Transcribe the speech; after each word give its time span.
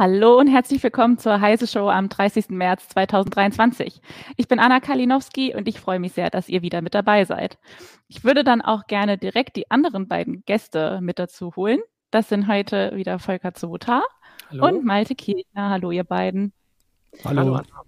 Hallo 0.00 0.38
und 0.38 0.46
herzlich 0.46 0.82
willkommen 0.82 1.18
zur 1.18 1.42
Heise 1.42 1.66
Show 1.66 1.90
am 1.90 2.08
30. 2.08 2.48
März 2.48 2.88
2023. 2.88 4.00
Ich 4.38 4.48
bin 4.48 4.58
Anna 4.58 4.80
Kalinowski 4.80 5.54
und 5.54 5.68
ich 5.68 5.78
freue 5.78 5.98
mich 5.98 6.14
sehr, 6.14 6.30
dass 6.30 6.48
ihr 6.48 6.62
wieder 6.62 6.80
mit 6.80 6.94
dabei 6.94 7.26
seid. 7.26 7.58
Ich 8.08 8.24
würde 8.24 8.42
dann 8.42 8.62
auch 8.62 8.86
gerne 8.86 9.18
direkt 9.18 9.56
die 9.56 9.70
anderen 9.70 10.08
beiden 10.08 10.42
Gäste 10.46 11.00
mit 11.02 11.18
dazu 11.18 11.54
holen. 11.54 11.80
Das 12.10 12.30
sind 12.30 12.48
heute 12.48 12.92
wieder 12.96 13.18
Volker 13.18 13.52
Zota 13.52 14.02
und 14.50 14.86
Malte 14.86 15.14
Kirchner. 15.14 15.68
Hallo, 15.68 15.90
ihr 15.90 16.04
beiden. 16.04 16.54
Hallo. 17.22 17.58
Hallo. 17.58 17.84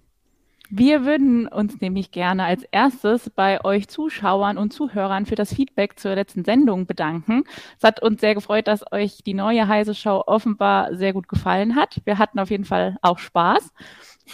Wir 0.69 1.05
würden 1.05 1.47
uns 1.47 1.81
nämlich 1.81 2.11
gerne 2.11 2.45
als 2.45 2.63
erstes 2.71 3.29
bei 3.29 3.63
euch 3.63 3.87
Zuschauern 3.89 4.57
und 4.57 4.73
Zuhörern 4.73 5.25
für 5.25 5.35
das 5.35 5.53
Feedback 5.53 5.99
zur 5.99 6.15
letzten 6.15 6.45
Sendung 6.45 6.87
bedanken. 6.87 7.43
Es 7.77 7.83
hat 7.83 8.01
uns 8.01 8.21
sehr 8.21 8.33
gefreut, 8.33 8.67
dass 8.67 8.89
euch 8.91 9.23
die 9.23 9.33
neue 9.33 9.67
Heise 9.67 9.93
Show 9.93 10.23
offenbar 10.25 10.95
sehr 10.95 11.13
gut 11.13 11.27
gefallen 11.27 11.75
hat. 11.75 12.01
Wir 12.05 12.17
hatten 12.17 12.39
auf 12.39 12.49
jeden 12.49 12.65
Fall 12.65 12.97
auch 13.01 13.19
Spaß. 13.19 13.71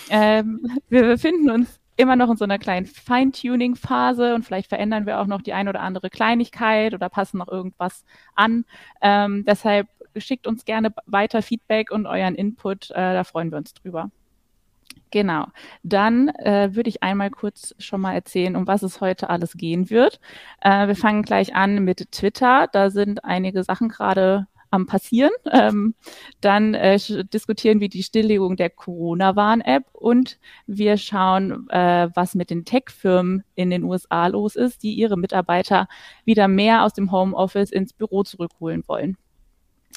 Ähm, 0.10 0.80
wir 0.88 1.04
befinden 1.04 1.50
uns 1.50 1.80
immer 1.98 2.16
noch 2.16 2.30
in 2.30 2.38
so 2.38 2.46
einer 2.46 2.59
kleinen 2.59 2.86
Feintuning-Phase 2.86 4.34
und 4.34 4.44
vielleicht 4.44 4.70
verändern 4.70 5.06
wir 5.06 5.20
auch 5.20 5.28
noch 5.28 5.42
die 5.42 5.52
ein 5.52 5.68
oder 5.68 5.82
andere 5.82 6.09
Kleinigkeit 6.09 6.94
oder 6.94 7.09
passen 7.09 7.40
noch 7.40 7.50
irgendwas 7.50 8.06
an. 8.36 8.64
Ähm, 9.02 9.44
deshalb 9.46 9.88
schickt 10.16 10.48
uns 10.48 10.64
gerne 10.64 10.94
weiter 11.06 11.42
Feedback 11.42 11.92
und 11.92 12.06
euren 12.06 12.36
Input. 12.36 12.92
Äh, 12.92 13.14
da 13.14 13.23
freuen 13.26 13.52
wir 13.52 13.58
uns 13.58 13.73
drüber. 13.73 14.12
Genau. 15.12 15.48
Dann 15.84 16.30
äh, 16.30 16.70
würde 16.73 16.90
ich 16.90 17.02
einmal 17.02 17.31
kurz 17.31 17.73
schon 17.80 18.02
mal 18.02 18.13
erzählen, 18.13 18.55
um 18.55 18.67
was 18.67 18.84
es 18.84 19.02
heute 19.02 19.30
alles 19.30 19.54
gehen 19.54 19.90
wird. 19.90 20.20
Äh, 20.61 20.88
wir 20.88 20.95
fangen 20.95 21.23
gleich 21.23 21.56
an 21.56 21.84
mit 21.84 22.11
Twitter. 22.11 22.67
Da 22.72 22.92
sind 22.92 23.23
einige 23.25 23.64
Sachen 23.64 23.89
gerade 23.89 24.47
am 24.72 24.86
passieren. 24.86 25.31
Ähm, 25.52 25.95
dann 26.42 26.73
äh, 26.75 27.00
diskutieren 27.34 27.80
wir 27.80 27.89
die 27.89 28.03
Stilllegung 28.03 28.56
der 28.56 28.69
Corona-Warn-App 28.69 29.84
und 29.94 30.38
wir 30.67 30.97
schauen, 30.97 31.67
äh, 31.69 32.09
was 32.14 32.36
mit 32.36 32.52
den 32.52 32.66
Tech-Firmen 32.66 33.44
in 33.56 33.72
den 33.72 33.84
USA 33.84 34.28
los 34.28 34.56
ist, 34.56 34.84
die 34.84 34.94
ihre 34.94 35.17
Mitarbeiter 35.17 35.88
wieder 36.23 36.47
mehr 36.47 36.84
aus 36.84 36.94
dem 36.94 37.12
Homeoffice 37.12 37.72
ins 37.72 37.94
Büro 37.94 38.23
zurückholen 38.23 38.84
wollen. 38.88 39.17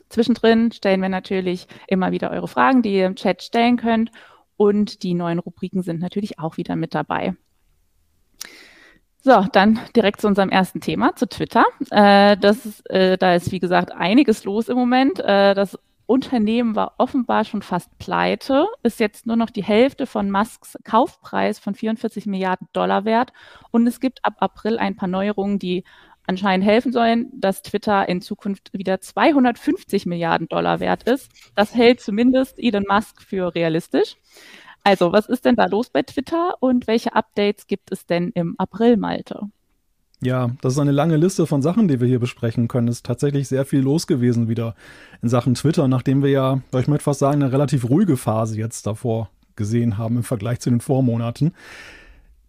Zwischendrin 0.08 0.72
stellen 0.72 1.02
wir 1.02 1.10
natürlich 1.10 1.66
immer 1.86 2.10
wieder 2.10 2.30
eure 2.30 2.48
Fragen, 2.48 2.82
die 2.82 2.94
ihr 2.94 3.06
im 3.06 3.16
Chat 3.16 3.42
stellen 3.42 3.76
könnt 3.76 4.10
und 4.62 5.02
die 5.02 5.14
neuen 5.14 5.40
Rubriken 5.40 5.82
sind 5.82 6.00
natürlich 6.00 6.38
auch 6.38 6.56
wieder 6.56 6.76
mit 6.76 6.94
dabei. 6.94 7.34
So, 9.18 9.44
dann 9.50 9.80
direkt 9.96 10.20
zu 10.20 10.28
unserem 10.28 10.50
ersten 10.50 10.80
Thema, 10.80 11.16
zu 11.16 11.28
Twitter. 11.28 11.64
Äh, 11.90 12.36
das 12.36 12.64
ist, 12.64 12.88
äh, 12.88 13.18
da 13.18 13.34
ist, 13.34 13.50
wie 13.50 13.58
gesagt, 13.58 13.90
einiges 13.90 14.44
los 14.44 14.68
im 14.68 14.76
Moment. 14.76 15.18
Äh, 15.18 15.54
das 15.54 15.76
Unternehmen 16.06 16.76
war 16.76 16.94
offenbar 16.98 17.44
schon 17.44 17.62
fast 17.62 17.96
pleite, 17.98 18.68
ist 18.84 19.00
jetzt 19.00 19.26
nur 19.26 19.34
noch 19.36 19.50
die 19.50 19.64
Hälfte 19.64 20.06
von 20.06 20.30
Musks 20.30 20.78
Kaufpreis 20.84 21.58
von 21.58 21.74
44 21.74 22.26
Milliarden 22.26 22.68
Dollar 22.72 23.04
wert. 23.04 23.32
Und 23.72 23.88
es 23.88 23.98
gibt 23.98 24.24
ab 24.24 24.34
April 24.38 24.78
ein 24.78 24.94
paar 24.94 25.08
Neuerungen, 25.08 25.58
die 25.58 25.82
anscheinend 26.26 26.66
helfen 26.66 26.92
sollen, 26.92 27.28
dass 27.34 27.62
Twitter 27.62 28.08
in 28.08 28.20
Zukunft 28.20 28.70
wieder 28.72 29.00
250 29.00 30.06
Milliarden 30.06 30.48
Dollar 30.48 30.80
wert 30.80 31.04
ist. 31.04 31.30
Das 31.54 31.74
hält 31.74 32.00
zumindest 32.00 32.58
Elon 32.58 32.84
Musk 32.88 33.22
für 33.22 33.54
realistisch. 33.54 34.16
Also, 34.84 35.12
was 35.12 35.26
ist 35.26 35.44
denn 35.44 35.56
da 35.56 35.66
los 35.66 35.90
bei 35.90 36.02
Twitter 36.02 36.54
und 36.60 36.86
welche 36.86 37.14
Updates 37.14 37.66
gibt 37.66 37.92
es 37.92 38.06
denn 38.06 38.30
im 38.34 38.56
April, 38.58 38.96
Malte? 38.96 39.48
Ja, 40.20 40.50
das 40.60 40.74
ist 40.74 40.78
eine 40.78 40.92
lange 40.92 41.16
Liste 41.16 41.46
von 41.46 41.62
Sachen, 41.62 41.88
die 41.88 42.00
wir 42.00 42.06
hier 42.06 42.20
besprechen 42.20 42.68
können. 42.68 42.86
Es 42.86 42.96
ist 42.96 43.06
tatsächlich 43.06 43.48
sehr 43.48 43.64
viel 43.64 43.80
los 43.80 44.06
gewesen 44.06 44.48
wieder 44.48 44.76
in 45.20 45.28
Sachen 45.28 45.54
Twitter, 45.54 45.88
nachdem 45.88 46.22
wir 46.22 46.30
ja, 46.30 46.60
ich 46.78 46.86
möchte 46.86 47.04
fast 47.04 47.18
sagen, 47.18 47.42
eine 47.42 47.52
relativ 47.52 47.88
ruhige 47.90 48.16
Phase 48.16 48.56
jetzt 48.56 48.86
davor 48.86 49.30
gesehen 49.56 49.98
haben 49.98 50.16
im 50.16 50.22
Vergleich 50.22 50.60
zu 50.60 50.70
den 50.70 50.80
Vormonaten. 50.80 51.54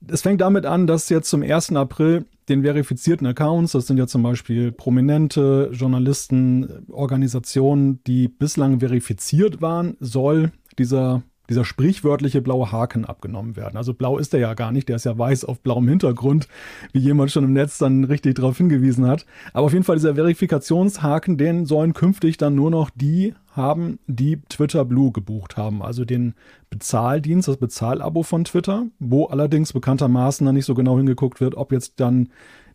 Es 0.07 0.21
fängt 0.21 0.41
damit 0.41 0.65
an, 0.65 0.87
dass 0.87 1.09
jetzt 1.09 1.29
zum 1.29 1.43
1. 1.43 1.73
April 1.75 2.25
den 2.49 2.63
verifizierten 2.63 3.25
Accounts, 3.25 3.71
das 3.71 3.87
sind 3.87 3.97
ja 3.97 4.07
zum 4.07 4.21
Beispiel 4.23 4.71
prominente 4.71 5.69
Journalisten, 5.71 6.85
Organisationen, 6.89 8.03
die 8.05 8.27
bislang 8.27 8.79
verifiziert 8.79 9.61
waren, 9.61 9.95
soll 9.99 10.51
dieser 10.77 11.23
dieser 11.49 11.65
sprichwörtliche 11.65 12.41
blaue 12.41 12.71
Haken 12.71 13.05
abgenommen 13.05 13.55
werden. 13.55 13.75
Also 13.75 13.93
blau 13.93 14.17
ist 14.17 14.33
er 14.33 14.39
ja 14.39 14.53
gar 14.53 14.71
nicht, 14.71 14.87
der 14.87 14.95
ist 14.95 15.05
ja 15.05 15.17
weiß 15.17 15.43
auf 15.45 15.59
blauem 15.59 15.87
Hintergrund, 15.87 16.47
wie 16.93 16.99
jemand 16.99 17.31
schon 17.31 17.43
im 17.43 17.53
Netz 17.53 17.77
dann 17.77 18.05
richtig 18.05 18.35
darauf 18.35 18.57
hingewiesen 18.57 19.07
hat. 19.07 19.25
Aber 19.51 19.65
auf 19.65 19.73
jeden 19.73 19.83
Fall 19.83 19.97
dieser 19.97 20.15
Verifikationshaken, 20.15 21.37
den 21.37 21.65
sollen 21.65 21.93
künftig 21.93 22.37
dann 22.37 22.55
nur 22.55 22.71
noch 22.71 22.89
die 22.95 23.33
haben, 23.51 23.99
die 24.07 24.41
Twitter 24.49 24.85
Blue 24.85 25.11
gebucht 25.11 25.57
haben, 25.57 25.83
also 25.83 26.05
den 26.05 26.33
Bezahldienst, 26.69 27.47
das 27.47 27.57
Bezahlabo 27.57 28.23
von 28.23 28.45
Twitter, 28.45 28.87
wo 28.99 29.25
allerdings 29.25 29.73
bekanntermaßen 29.73 30.45
dann 30.45 30.55
nicht 30.55 30.65
so 30.65 30.73
genau 30.73 30.97
hingeguckt 30.97 31.39
wird, 31.39 31.55
ob 31.55 31.71
jetzt 31.71 31.99
dann 31.99 32.29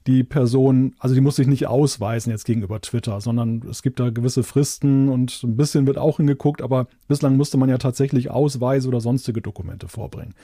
die 0.08 0.24
Person, 0.24 0.94
also 0.98 1.14
die 1.14 1.20
muss 1.20 1.36
sich 1.36 1.46
nicht 1.46 1.66
ausweisen 1.66 2.32
jetzt 2.32 2.46
gegenüber 2.46 2.80
Twitter, 2.80 3.20
sondern 3.20 3.62
es 3.70 3.82
gibt 3.82 4.00
da 4.00 4.08
gewisse 4.08 4.42
Fristen 4.42 5.10
und 5.10 5.42
ein 5.44 5.56
bisschen 5.56 5.86
wird 5.86 5.98
auch 5.98 6.16
hingeguckt, 6.16 6.62
aber 6.62 6.88
bislang 7.08 7.36
musste 7.36 7.58
man 7.58 7.68
ja 7.68 7.76
tatsächlich 7.76 8.30
Ausweise 8.30 8.88
oder 8.88 9.00
sonstige 9.00 9.42
Dokumente 9.42 9.86
vorbringen. 9.86 10.34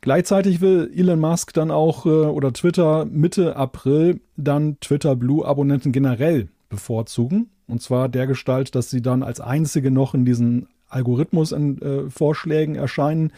Gleichzeitig 0.00 0.60
will 0.60 0.90
Elon 0.94 1.20
Musk 1.20 1.52
dann 1.52 1.70
auch 1.70 2.04
äh, 2.04 2.08
oder 2.08 2.52
Twitter 2.52 3.04
Mitte 3.04 3.54
April 3.56 4.20
dann 4.36 4.78
Twitter 4.80 5.14
Blue 5.14 5.46
Abonnenten 5.46 5.92
generell 5.92 6.48
bevorzugen. 6.68 7.50
Und 7.68 7.82
zwar 7.82 8.08
der 8.08 8.26
Gestalt, 8.26 8.74
dass 8.74 8.90
sie 8.90 9.02
dann 9.02 9.22
als 9.22 9.40
einzige 9.40 9.90
noch 9.90 10.14
in 10.14 10.24
diesen 10.24 10.66
Algorithmus-Vorschlägen 10.90 12.74
äh, 12.74 12.78
erscheinen 12.78 13.32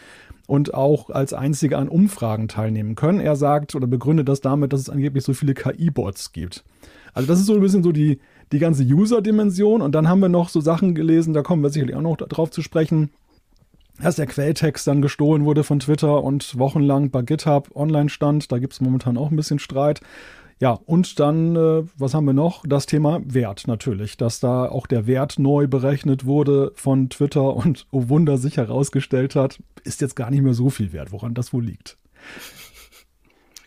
und 0.47 0.73
auch 0.73 1.09
als 1.09 1.33
einzige 1.33 1.77
an 1.77 1.87
Umfragen 1.87 2.47
teilnehmen 2.47 2.95
können. 2.95 3.19
Er 3.19 3.35
sagt 3.35 3.75
oder 3.75 3.87
begründet 3.87 4.27
das 4.27 4.41
damit, 4.41 4.73
dass 4.73 4.81
es 4.81 4.89
angeblich 4.89 5.23
so 5.23 5.33
viele 5.33 5.53
KI-Bots 5.53 6.31
gibt. 6.31 6.63
Also 7.13 7.27
das 7.27 7.39
ist 7.39 7.45
so 7.45 7.53
ein 7.53 7.61
bisschen 7.61 7.83
so 7.83 7.91
die, 7.91 8.19
die 8.51 8.59
ganze 8.59 8.83
User-Dimension. 8.83 9.81
Und 9.81 9.93
dann 9.95 10.09
haben 10.09 10.19
wir 10.19 10.29
noch 10.29 10.49
so 10.49 10.61
Sachen 10.61 10.95
gelesen, 10.95 11.33
da 11.33 11.41
kommen 11.41 11.63
wir 11.63 11.69
sicherlich 11.69 11.95
auch 11.95 12.01
noch 12.01 12.17
drauf 12.17 12.51
zu 12.51 12.61
sprechen, 12.61 13.11
dass 14.01 14.15
der 14.15 14.25
Quelltext 14.25 14.87
dann 14.87 15.01
gestohlen 15.01 15.45
wurde 15.45 15.63
von 15.63 15.79
Twitter 15.79 16.23
und 16.23 16.57
wochenlang 16.57 17.11
bei 17.11 17.21
GitHub 17.21 17.69
online 17.75 18.09
stand. 18.09 18.51
Da 18.51 18.57
gibt 18.57 18.73
es 18.73 18.81
momentan 18.81 19.17
auch 19.17 19.31
ein 19.31 19.35
bisschen 19.35 19.59
Streit. 19.59 20.01
Ja, 20.59 20.71
und 20.71 21.19
dann, 21.19 21.55
äh, 21.55 21.83
was 21.97 22.13
haben 22.13 22.25
wir 22.25 22.33
noch? 22.33 22.63
Das 22.65 22.85
Thema 22.85 23.21
Wert 23.25 23.67
natürlich, 23.67 24.17
dass 24.17 24.39
da 24.39 24.65
auch 24.65 24.87
der 24.87 25.07
Wert 25.07 25.39
neu 25.39 25.67
berechnet 25.67 26.25
wurde 26.25 26.71
von 26.75 27.09
Twitter 27.09 27.55
und 27.55 27.87
oh 27.91 28.09
Wunder 28.09 28.37
sich 28.37 28.57
herausgestellt 28.57 29.35
hat, 29.35 29.61
ist 29.83 30.01
jetzt 30.01 30.15
gar 30.15 30.29
nicht 30.29 30.41
mehr 30.41 30.53
so 30.53 30.69
viel 30.69 30.93
wert, 30.93 31.11
woran 31.11 31.33
das 31.33 31.53
wohl 31.53 31.65
liegt. 31.65 31.97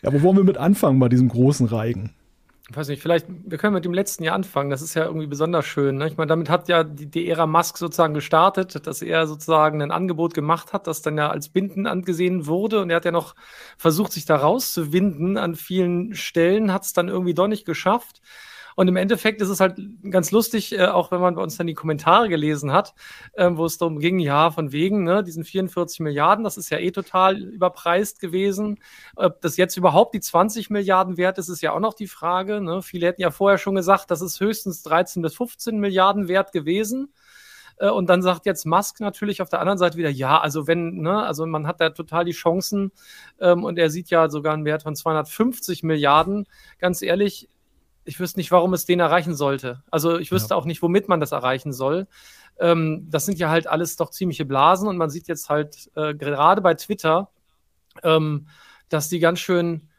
Ja, 0.01 0.13
wo 0.13 0.21
wollen 0.21 0.37
wir 0.37 0.43
mit 0.43 0.57
anfangen 0.57 0.99
bei 0.99 1.09
diesem 1.09 1.27
großen 1.27 1.67
Reigen? 1.67 2.13
Ich 2.69 2.75
weiß 2.75 2.89
nicht, 2.89 3.01
vielleicht, 3.01 3.27
wir 3.29 3.57
können 3.57 3.75
mit 3.75 3.85
dem 3.85 3.93
letzten 3.93 4.25
Jahr 4.25 4.35
anfangen. 4.35 4.69
Das 4.69 4.81
ist 4.81 4.93
ja 4.93 5.05
irgendwie 5.05 5.27
besonders 5.27 5.65
schön. 5.65 5.97
Ne? 5.97 6.07
Ich 6.07 6.17
meine, 6.17 6.27
damit 6.27 6.49
hat 6.49 6.67
ja 6.67 6.83
die, 6.83 7.05
die 7.05 7.29
Ära 7.29 7.47
Musk 7.47 7.77
sozusagen 7.77 8.13
gestartet, 8.13 8.85
dass 8.85 9.01
er 9.01 9.25
sozusagen 9.25 9.81
ein 9.81 9.91
Angebot 9.91 10.33
gemacht 10.33 10.73
hat, 10.73 10.85
das 10.85 11.01
dann 11.01 11.17
ja 11.17 11.29
als 11.29 11.47
Binden 11.47 11.87
angesehen 11.87 12.45
wurde. 12.45 12.81
Und 12.81 12.89
er 12.89 12.97
hat 12.97 13.05
ja 13.05 13.11
noch 13.11 13.35
versucht, 13.77 14.11
sich 14.11 14.25
da 14.25 14.35
rauszuwinden 14.35 15.37
an 15.37 15.55
vielen 15.55 16.13
Stellen, 16.13 16.73
hat 16.73 16.83
es 16.83 16.91
dann 16.91 17.07
irgendwie 17.07 17.33
doch 17.33 17.47
nicht 17.47 17.65
geschafft. 17.65 18.21
Und 18.77 18.87
im 18.87 18.95
Endeffekt 18.95 19.41
ist 19.41 19.49
es 19.49 19.59
halt 19.59 19.79
ganz 20.11 20.29
lustig, 20.29 20.77
äh, 20.77 20.85
auch 20.85 21.09
wenn 21.09 21.19
man 21.19 21.33
bei 21.33 21.41
uns 21.41 21.57
dann 21.57 21.65
die 21.65 21.73
Kommentare 21.73 22.29
gelesen 22.29 22.71
hat, 22.71 22.93
äh, 23.33 23.49
wo 23.51 23.65
es 23.65 23.79
darum 23.79 23.97
ging, 23.97 24.19
ja, 24.19 24.51
von 24.51 24.71
wegen, 24.71 25.03
ne, 25.03 25.23
diesen 25.23 25.43
44 25.43 25.99
Milliarden, 26.01 26.43
das 26.43 26.57
ist 26.57 26.69
ja 26.69 26.77
eh 26.77 26.91
total 26.91 27.41
überpreist 27.41 28.19
gewesen. 28.19 28.77
Ob 29.15 29.41
das 29.41 29.57
jetzt 29.57 29.77
überhaupt 29.77 30.13
die 30.13 30.19
20 30.19 30.69
Milliarden 30.69 31.17
wert 31.17 31.39
ist, 31.39 31.49
ist 31.49 31.61
ja 31.63 31.71
auch 31.71 31.79
noch 31.79 31.95
die 31.95 32.05
Frage. 32.05 32.61
Ne? 32.61 32.83
Viele 32.83 33.07
hätten 33.07 33.19
ja 33.19 33.31
vorher 33.31 33.57
schon 33.57 33.73
gesagt, 33.73 34.11
das 34.11 34.21
ist 34.21 34.39
höchstens 34.39 34.83
13 34.83 35.23
bis 35.23 35.33
15 35.33 35.79
Milliarden 35.79 36.27
wert 36.27 36.51
gewesen. 36.51 37.11
Äh, 37.77 37.89
und 37.89 38.07
dann 38.11 38.21
sagt 38.21 38.45
jetzt 38.45 38.65
Musk 38.65 38.99
natürlich 38.99 39.41
auf 39.41 39.49
der 39.49 39.59
anderen 39.59 39.79
Seite 39.79 39.97
wieder, 39.97 40.11
ja, 40.11 40.39
also 40.39 40.67
wenn, 40.67 40.97
ne, 40.97 41.23
also 41.23 41.47
man 41.47 41.65
hat 41.65 41.81
da 41.81 41.89
total 41.89 42.25
die 42.25 42.31
Chancen 42.31 42.91
ähm, 43.39 43.63
und 43.63 43.79
er 43.79 43.89
sieht 43.89 44.11
ja 44.11 44.29
sogar 44.29 44.53
einen 44.53 44.65
Wert 44.65 44.83
von 44.83 44.95
250 44.95 45.81
Milliarden. 45.81 46.45
Ganz 46.77 47.01
ehrlich, 47.01 47.49
ich 48.07 48.19
wüsste 48.19 48.39
nicht, 48.39 48.51
warum 48.51 48.73
es 48.73 48.85
den 48.85 48.99
erreichen 48.99 49.35
sollte. 49.35 49.83
Also 49.91 50.17
ich 50.17 50.31
wüsste 50.31 50.53
ja. 50.53 50.55
auch 50.55 50.65
nicht, 50.65 50.81
womit 50.81 51.09
man 51.09 51.19
das 51.19 51.33
erreichen 51.33 51.73
soll. 51.73 52.07
Ähm, 52.57 53.05
das 53.09 53.25
sind 53.25 53.37
ja 53.37 53.49
halt 53.49 53.67
alles 53.67 53.97
doch 53.97 54.09
ziemliche 54.09 54.45
Blasen 54.45 54.87
und 54.87 54.97
man 54.97 55.09
sieht 55.09 55.27
jetzt 55.27 55.49
halt 55.49 55.91
äh, 55.95 56.15
gerade 56.15 56.61
bei 56.61 56.73
Twitter, 56.73 57.29
ähm, 58.03 58.47
dass 58.89 59.09
die 59.09 59.19
ganz 59.19 59.39
schön, 59.39 59.89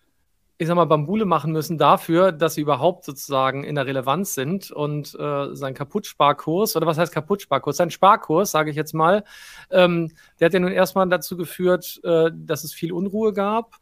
ich 0.56 0.66
sag 0.66 0.75
mal, 0.75 0.87
Bambule 0.87 1.26
machen 1.26 1.52
müssen 1.52 1.76
dafür, 1.76 2.32
dass 2.32 2.55
sie 2.55 2.62
überhaupt 2.62 3.05
sozusagen 3.05 3.62
in 3.62 3.75
der 3.75 3.87
Relevanz 3.87 4.34
sind 4.34 4.70
und 4.70 5.14
äh, 5.14 5.54
sein 5.54 5.75
Kaputtsparkurs, 5.75 6.75
oder 6.76 6.87
was 6.87 6.96
heißt 6.96 7.12
Kaputtsparkurs? 7.12 7.76
Sein 7.76 7.90
Sparkurs, 7.90 8.50
sage 8.50 8.70
ich 8.70 8.76
jetzt 8.76 8.94
mal, 8.94 9.22
ähm, 9.70 10.11
der 10.40 10.46
hat 10.46 10.54
ja 10.54 10.61
nun 10.61 10.72
erstmal 10.72 11.06
dazu 11.08 11.37
geführt, 11.37 12.00
äh, 12.02 12.31
dass 12.34 12.64
es 12.64 12.72
viel 12.72 12.93
Unruhe 12.93 13.34
gab. 13.34 13.76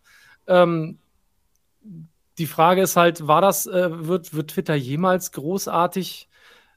Ähm, 0.48 0.98
die 2.38 2.46
Frage 2.46 2.82
ist 2.82 2.96
halt, 2.96 3.26
war 3.26 3.40
das, 3.40 3.66
äh, 3.66 4.06
wird, 4.06 4.34
wird 4.34 4.50
Twitter 4.50 4.74
jemals 4.74 5.32
großartig 5.32 6.28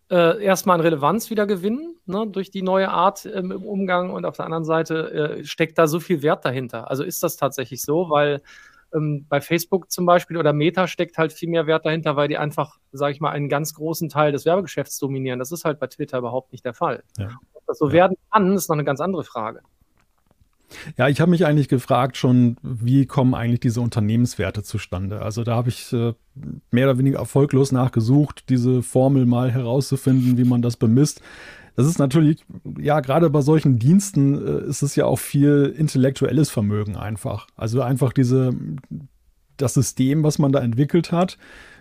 äh, 0.09 0.44
erstmal 0.44 0.75
an 0.75 0.81
Relevanz 0.81 1.29
wieder 1.29 1.45
gewinnen, 1.45 1.95
ne, 2.06 2.25
durch 2.27 2.50
die 2.50 2.61
neue 2.61 2.89
Art 2.89 3.25
ähm, 3.25 3.51
im 3.51 3.63
Umgang 3.63 4.09
und 4.11 4.25
auf 4.25 4.38
der 4.38 4.45
anderen 4.45 4.65
Seite 4.65 5.11
äh, 5.39 5.45
steckt 5.45 5.77
da 5.77 5.88
so 5.88 6.00
viel 6.00 6.21
Wert 6.23 6.45
dahinter. 6.45 6.89
Also 6.89 7.03
ist 7.03 7.21
das 7.21 7.38
tatsächlich 7.38 7.83
so, 7.83 8.09
weil 8.09 8.41
ähm, 8.94 9.25
bei 9.29 9.41
Facebook 9.41 9.91
zum 9.91 10.06
Beispiel 10.06 10.38
oder 10.38 10.53
Meta 10.53 10.88
steckt 10.88 11.17
halt 11.17 11.31
viel 11.33 11.50
mehr 11.50 11.67
Wert 11.67 11.85
dahinter, 11.85 12.15
weil 12.15 12.27
die 12.27 12.38
einfach, 12.38 12.77
sage 12.91 13.13
ich 13.13 13.21
mal, 13.21 13.31
einen 13.31 13.50
ganz 13.50 13.73
großen 13.73 14.09
Teil 14.09 14.31
des 14.31 14.45
Werbegeschäfts 14.45 14.97
dominieren. 14.97 15.39
Das 15.39 15.51
ist 15.51 15.65
halt 15.65 15.79
bei 15.79 15.88
Twitter 15.88 16.17
überhaupt 16.17 16.51
nicht 16.51 16.65
der 16.65 16.73
Fall. 16.73 17.03
Ja. 17.17 17.29
Ob 17.53 17.65
das 17.67 17.77
so 17.77 17.88
ja. 17.88 17.94
werden 17.94 18.17
kann, 18.31 18.53
ist 18.53 18.69
noch 18.69 18.75
eine 18.75 18.85
ganz 18.85 19.01
andere 19.01 19.23
Frage. 19.23 19.61
Ja, 20.98 21.07
ich 21.07 21.21
habe 21.21 21.31
mich 21.31 21.45
eigentlich 21.45 21.68
gefragt 21.68 22.18
schon, 22.18 22.57
wie 22.62 23.06
kommen 23.06 23.33
eigentlich 23.33 23.60
diese 23.60 23.81
Unternehmenswerte 23.81 24.63
zustande? 24.63 25.21
Also 25.21 25.44
da 25.44 25.56
habe 25.56 25.69
ich 25.69 25.92
äh, 25.94 26.13
mehr 26.71 26.89
oder 26.89 26.98
weniger 26.98 27.19
erfolglos 27.19 27.71
nachgesucht, 27.71 28.45
diese 28.50 28.83
Formel 28.83 29.25
mal 29.25 29.51
herauszufinden, 29.51 30.38
wie 30.38 30.44
man 30.44 30.62
das 30.62 30.77
bemisst. 30.77 31.21
Das 31.75 31.88
ist 31.88 31.98
natürlich, 31.98 32.45
ja, 32.77 33.00
gerade 33.00 33.30
bei 33.30 33.42
solchen 33.42 33.80
Diensten 33.80 34.36
äh, 34.36 34.68
ist 34.68 34.81
es 34.81 34.95
ja 34.95 35.06
auch 35.06 35.19
viel 35.19 35.74
intellektuelles 35.77 36.50
Vermögen 36.50 36.95
einfach. 36.95 37.48
Also 37.56 37.81
einfach 37.81 38.13
diese, 38.13 38.54
das 39.57 39.75
System, 39.75 40.24
was 40.24 40.39
man 40.39 40.51
da 40.51 40.60
entwickelt 40.60 41.12
hat. 41.12 41.38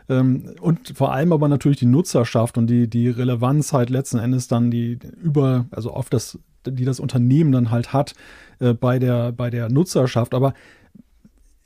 Ähm, 0.09 0.55
und 0.61 0.93
vor 0.97 1.13
allem 1.13 1.33
aber 1.33 1.49
natürlich 1.49 1.79
die 1.79 1.87
Nutzerschaft 1.87 2.57
und 2.59 2.69
die, 2.69 2.89
die 2.89 3.09
Relevanz 3.09 3.73
halt 3.73 3.91
letzten 3.91 4.19
Endes 4.19 4.49
dann 4.49 4.71
die 4.71 4.99
über, 5.21 5.67
also 5.71 5.93
auf 5.93 6.09
das 6.09 6.39
die 6.67 6.85
das 6.85 7.01
Unternehmen 7.01 7.53
dann 7.53 7.71
halt 7.71 7.93
hat 7.93 8.15
äh, 8.61 8.75
bei, 8.75 8.99
der, 8.99 9.33
bei 9.33 9.51
der 9.51 9.69
Nutzerschaft. 9.69 10.35
Aber 10.35 10.55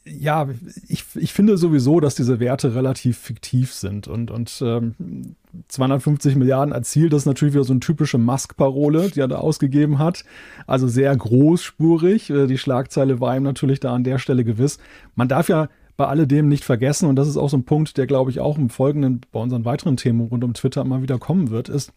ja, 0.05 0.49
ich, 0.89 1.05
ich 1.15 1.33
finde 1.33 1.57
sowieso, 1.57 2.01
dass 2.01 2.15
diese 2.15 2.41
Werte 2.41 2.75
relativ 2.75 3.19
fiktiv 3.19 3.73
sind 3.73 4.09
und, 4.09 4.31
und 4.31 4.63
ähm, 4.65 5.37
250 5.69 6.35
Milliarden 6.35 6.75
erzielt, 6.75 7.13
das 7.13 7.23
ist 7.23 7.27
natürlich 7.27 7.55
wieder 7.55 7.65
so 7.65 7.73
eine 7.73 7.81
typische 7.81 8.19
Musk-Parole, 8.19 9.11
die 9.11 9.21
er 9.21 9.29
da 9.29 9.37
ausgegeben 9.37 9.99
hat. 9.99 10.25
Also 10.67 10.89
sehr 10.89 11.15
großspurig. 11.17 12.31
Äh, 12.31 12.47
die 12.47 12.59
Schlagzeile 12.59 13.21
war 13.21 13.37
ihm 13.37 13.45
natürlich 13.45 13.79
da 13.79 13.95
an 13.95 14.03
der 14.03 14.19
Stelle 14.19 14.45
gewiss. 14.45 14.79
Man 15.15 15.29
darf 15.29 15.49
ja 15.49 15.69
bei 15.97 16.07
alledem 16.07 16.49
nicht 16.49 16.65
vergessen, 16.65 17.09
und 17.09 17.17
das 17.17 17.29
ist 17.29 17.37
auch 17.37 17.51
so 17.51 17.57
ein 17.57 17.65
Punkt, 17.65 17.97
der, 17.97 18.07
glaube 18.07 18.31
ich, 18.31 18.41
auch 18.41 18.59
im 18.59 18.71
Folgenden 18.71 19.21
bei 19.31 19.39
unseren 19.39 19.65
weiteren 19.65 19.97
Themen 19.97 20.23
rund 20.23 20.43
um 20.43 20.55
Twitter 20.55 20.81
immer 20.81 21.03
wieder 21.03 21.19
kommen 21.19 21.51
wird, 21.51 21.69
ist, 21.69 21.93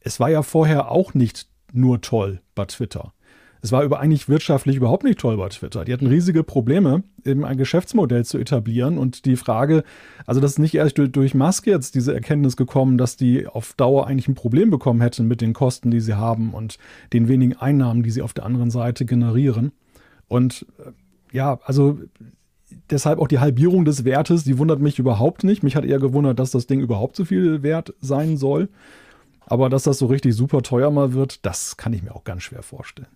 es 0.00 0.20
war 0.20 0.28
ja 0.28 0.42
vorher 0.42 0.90
auch 0.90 1.14
nicht 1.14 1.48
nur 1.72 2.00
toll 2.00 2.40
bei 2.54 2.64
Twitter. 2.66 3.12
Es 3.66 3.72
war 3.72 3.82
über 3.82 3.98
eigentlich 3.98 4.28
wirtschaftlich 4.28 4.76
überhaupt 4.76 5.02
nicht 5.02 5.18
toll 5.18 5.36
bei 5.38 5.48
Twitter. 5.48 5.84
Die 5.84 5.92
hatten 5.92 6.06
riesige 6.06 6.44
Probleme, 6.44 7.02
eben 7.24 7.44
ein 7.44 7.56
Geschäftsmodell 7.56 8.24
zu 8.24 8.38
etablieren. 8.38 8.96
Und 8.96 9.24
die 9.24 9.34
Frage, 9.34 9.82
also 10.24 10.40
das 10.40 10.52
ist 10.52 10.58
nicht 10.60 10.76
erst 10.76 10.98
durch, 10.98 11.10
durch 11.10 11.34
Musk 11.34 11.66
jetzt 11.66 11.96
diese 11.96 12.14
Erkenntnis 12.14 12.56
gekommen, 12.56 12.96
dass 12.96 13.16
die 13.16 13.48
auf 13.48 13.72
Dauer 13.72 14.06
eigentlich 14.06 14.28
ein 14.28 14.36
Problem 14.36 14.70
bekommen 14.70 15.00
hätten 15.00 15.26
mit 15.26 15.40
den 15.40 15.52
Kosten, 15.52 15.90
die 15.90 15.98
sie 15.98 16.14
haben 16.14 16.54
und 16.54 16.78
den 17.12 17.26
wenigen 17.26 17.56
Einnahmen, 17.56 18.04
die 18.04 18.12
sie 18.12 18.22
auf 18.22 18.34
der 18.34 18.46
anderen 18.46 18.70
Seite 18.70 19.04
generieren. 19.04 19.72
Und 20.28 20.64
äh, 20.78 20.92
ja, 21.36 21.58
also 21.64 21.98
deshalb 22.88 23.18
auch 23.18 23.26
die 23.26 23.40
Halbierung 23.40 23.84
des 23.84 24.04
Wertes, 24.04 24.44
die 24.44 24.58
wundert 24.58 24.78
mich 24.78 25.00
überhaupt 25.00 25.42
nicht. 25.42 25.64
Mich 25.64 25.74
hat 25.74 25.84
eher 25.84 25.98
gewundert, 25.98 26.38
dass 26.38 26.52
das 26.52 26.68
Ding 26.68 26.78
überhaupt 26.78 27.16
so 27.16 27.24
viel 27.24 27.64
wert 27.64 27.94
sein 28.00 28.36
soll. 28.36 28.68
Aber 29.44 29.68
dass 29.68 29.82
das 29.82 29.98
so 29.98 30.06
richtig 30.06 30.36
super 30.36 30.62
teuer 30.62 30.92
mal 30.92 31.14
wird, 31.14 31.44
das 31.44 31.76
kann 31.76 31.92
ich 31.92 32.04
mir 32.04 32.14
auch 32.14 32.22
ganz 32.22 32.44
schwer 32.44 32.62
vorstellen. 32.62 33.08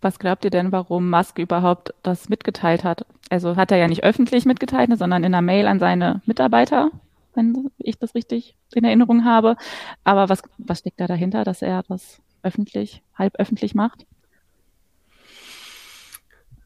Was 0.00 0.18
glaubt 0.18 0.44
ihr 0.44 0.50
denn, 0.50 0.70
warum 0.70 1.10
Musk 1.10 1.38
überhaupt 1.38 1.92
das 2.02 2.28
mitgeteilt 2.28 2.84
hat? 2.84 3.04
Also 3.30 3.56
hat 3.56 3.72
er 3.72 3.78
ja 3.78 3.88
nicht 3.88 4.04
öffentlich 4.04 4.44
mitgeteilt, 4.46 4.96
sondern 4.96 5.24
in 5.24 5.34
einer 5.34 5.42
Mail 5.42 5.66
an 5.66 5.80
seine 5.80 6.22
Mitarbeiter, 6.24 6.90
wenn 7.34 7.70
ich 7.78 7.98
das 7.98 8.14
richtig 8.14 8.54
in 8.74 8.84
Erinnerung 8.84 9.24
habe. 9.24 9.56
Aber 10.04 10.28
was, 10.28 10.42
was 10.58 10.80
steckt 10.80 11.00
da 11.00 11.06
dahinter, 11.08 11.42
dass 11.42 11.62
er 11.62 11.82
das 11.82 12.20
öffentlich, 12.42 13.02
halb 13.16 13.34
öffentlich 13.36 13.74
macht? 13.74 14.06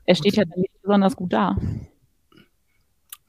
Er 0.04 0.14
steht 0.14 0.36
ja 0.36 0.44
nicht 0.56 0.82
besonders 0.82 1.16
gut 1.16 1.32
da. 1.32 1.56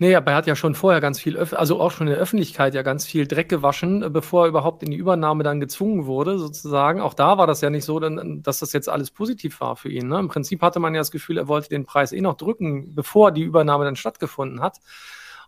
Nee, 0.03 0.17
aber 0.17 0.31
er 0.31 0.35
hat 0.35 0.47
ja 0.47 0.57
schon 0.57 0.75
vorher 0.75 0.99
ganz 0.99 1.17
viel, 1.17 1.37
also 1.37 1.79
auch 1.79 1.89
schon 1.91 2.07
in 2.07 2.11
der 2.11 2.21
Öffentlichkeit 2.21 2.73
ja 2.75 2.81
ganz 2.81 3.05
viel 3.05 3.25
Dreck 3.25 3.47
gewaschen, 3.47 4.03
äh, 4.03 4.09
bevor 4.09 4.43
er 4.43 4.49
überhaupt 4.49 4.83
in 4.83 4.91
die 4.91 4.97
Übernahme 4.97 5.45
dann 5.45 5.61
gezwungen 5.61 6.07
wurde, 6.07 6.39
sozusagen. 6.39 6.99
Auch 6.99 7.13
da 7.13 7.37
war 7.37 7.47
das 7.47 7.61
ja 7.61 7.69
nicht 7.69 7.85
so, 7.85 8.01
dass 8.01 8.59
das 8.59 8.73
jetzt 8.73 8.89
alles 8.89 9.11
positiv 9.11 9.61
war 9.61 9.77
für 9.77 9.87
ihn. 9.87 10.09
Ne? 10.09 10.19
Im 10.19 10.27
Prinzip 10.27 10.61
hatte 10.61 10.81
man 10.81 10.93
ja 10.93 10.99
das 10.99 11.09
Gefühl, 11.09 11.37
er 11.37 11.47
wollte 11.47 11.69
den 11.69 11.85
Preis 11.85 12.11
eh 12.11 12.19
noch 12.19 12.35
drücken, 12.35 12.93
bevor 12.93 13.31
die 13.31 13.43
Übernahme 13.43 13.85
dann 13.85 13.95
stattgefunden 13.95 14.59
hat. 14.59 14.79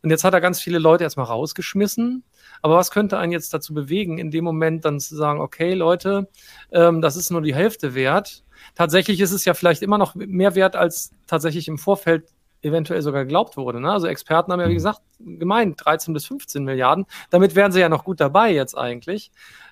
Und 0.02 0.10
jetzt 0.10 0.24
hat 0.24 0.34
er 0.34 0.40
ganz 0.40 0.62
viele 0.62 0.80
Leute 0.80 1.04
erstmal 1.04 1.26
rausgeschmissen. 1.26 2.24
Aber 2.62 2.78
was 2.78 2.92
könnte 2.92 3.18
einen 3.18 3.34
jetzt 3.34 3.54
dazu 3.54 3.74
bewegen, 3.74 4.20
in 4.20 4.32
dem 4.32 4.46
Moment 4.46 4.86
dann 4.86 5.02
zu 5.02 5.18
sagen, 5.18 5.42
okay, 5.42 5.74
Leute, 5.74 6.30
ähm, 6.72 7.02
das 7.02 7.18
ist 7.18 7.30
nur 7.30 7.42
die 7.42 7.54
Hälfte 7.54 7.94
wert. 7.94 8.46
Tatsächlich 8.74 9.20
ist 9.20 9.34
es 9.34 9.44
ja 9.44 9.54
vielleicht 9.54 9.82
immer 9.82 9.98
noch 9.98 10.16
mehr 10.16 10.56
wert, 10.56 10.78
als 10.78 11.12
tatsächlich 11.28 11.68
im 11.68 11.78
Vorfeld 11.78 12.30
eventuell 12.66 13.02
sogar 13.02 13.24
geglaubt 13.24 13.58
wurde. 13.58 13.80
Ne? 13.80 13.92
Also 13.92 14.08
Experten 14.08 14.52
haben 14.52 14.60
ja, 14.60 14.68
wie 14.68 14.74
gesagt, 14.74 15.02
gemeint 15.20 15.84
13 15.84 16.14
bis 16.14 16.26
15 16.26 16.64
Milliarden. 16.64 17.06
Damit 17.30 17.56
wären 17.56 17.72
sie 17.72 17.80
ja 17.80 17.90
noch 17.90 18.04
gut 18.04 18.20
dabei 18.20 18.52
jetzt 18.52 18.78
eigentlich. 18.78 19.32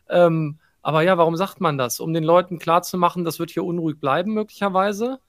Ähm, 0.09 0.59
aber 0.81 1.01
ja, 1.01 1.17
warum 1.17 1.35
sagt 1.35 1.61
man 1.61 1.77
das? 1.77 1.99
Um 1.99 2.13
den 2.13 2.23
Leuten 2.23 2.59
klarzumachen, 2.59 3.25
das 3.25 3.39
wird 3.39 3.51
hier 3.51 3.63
unruhig 3.63 3.99
bleiben 3.99 4.33
möglicherweise. 4.33 5.19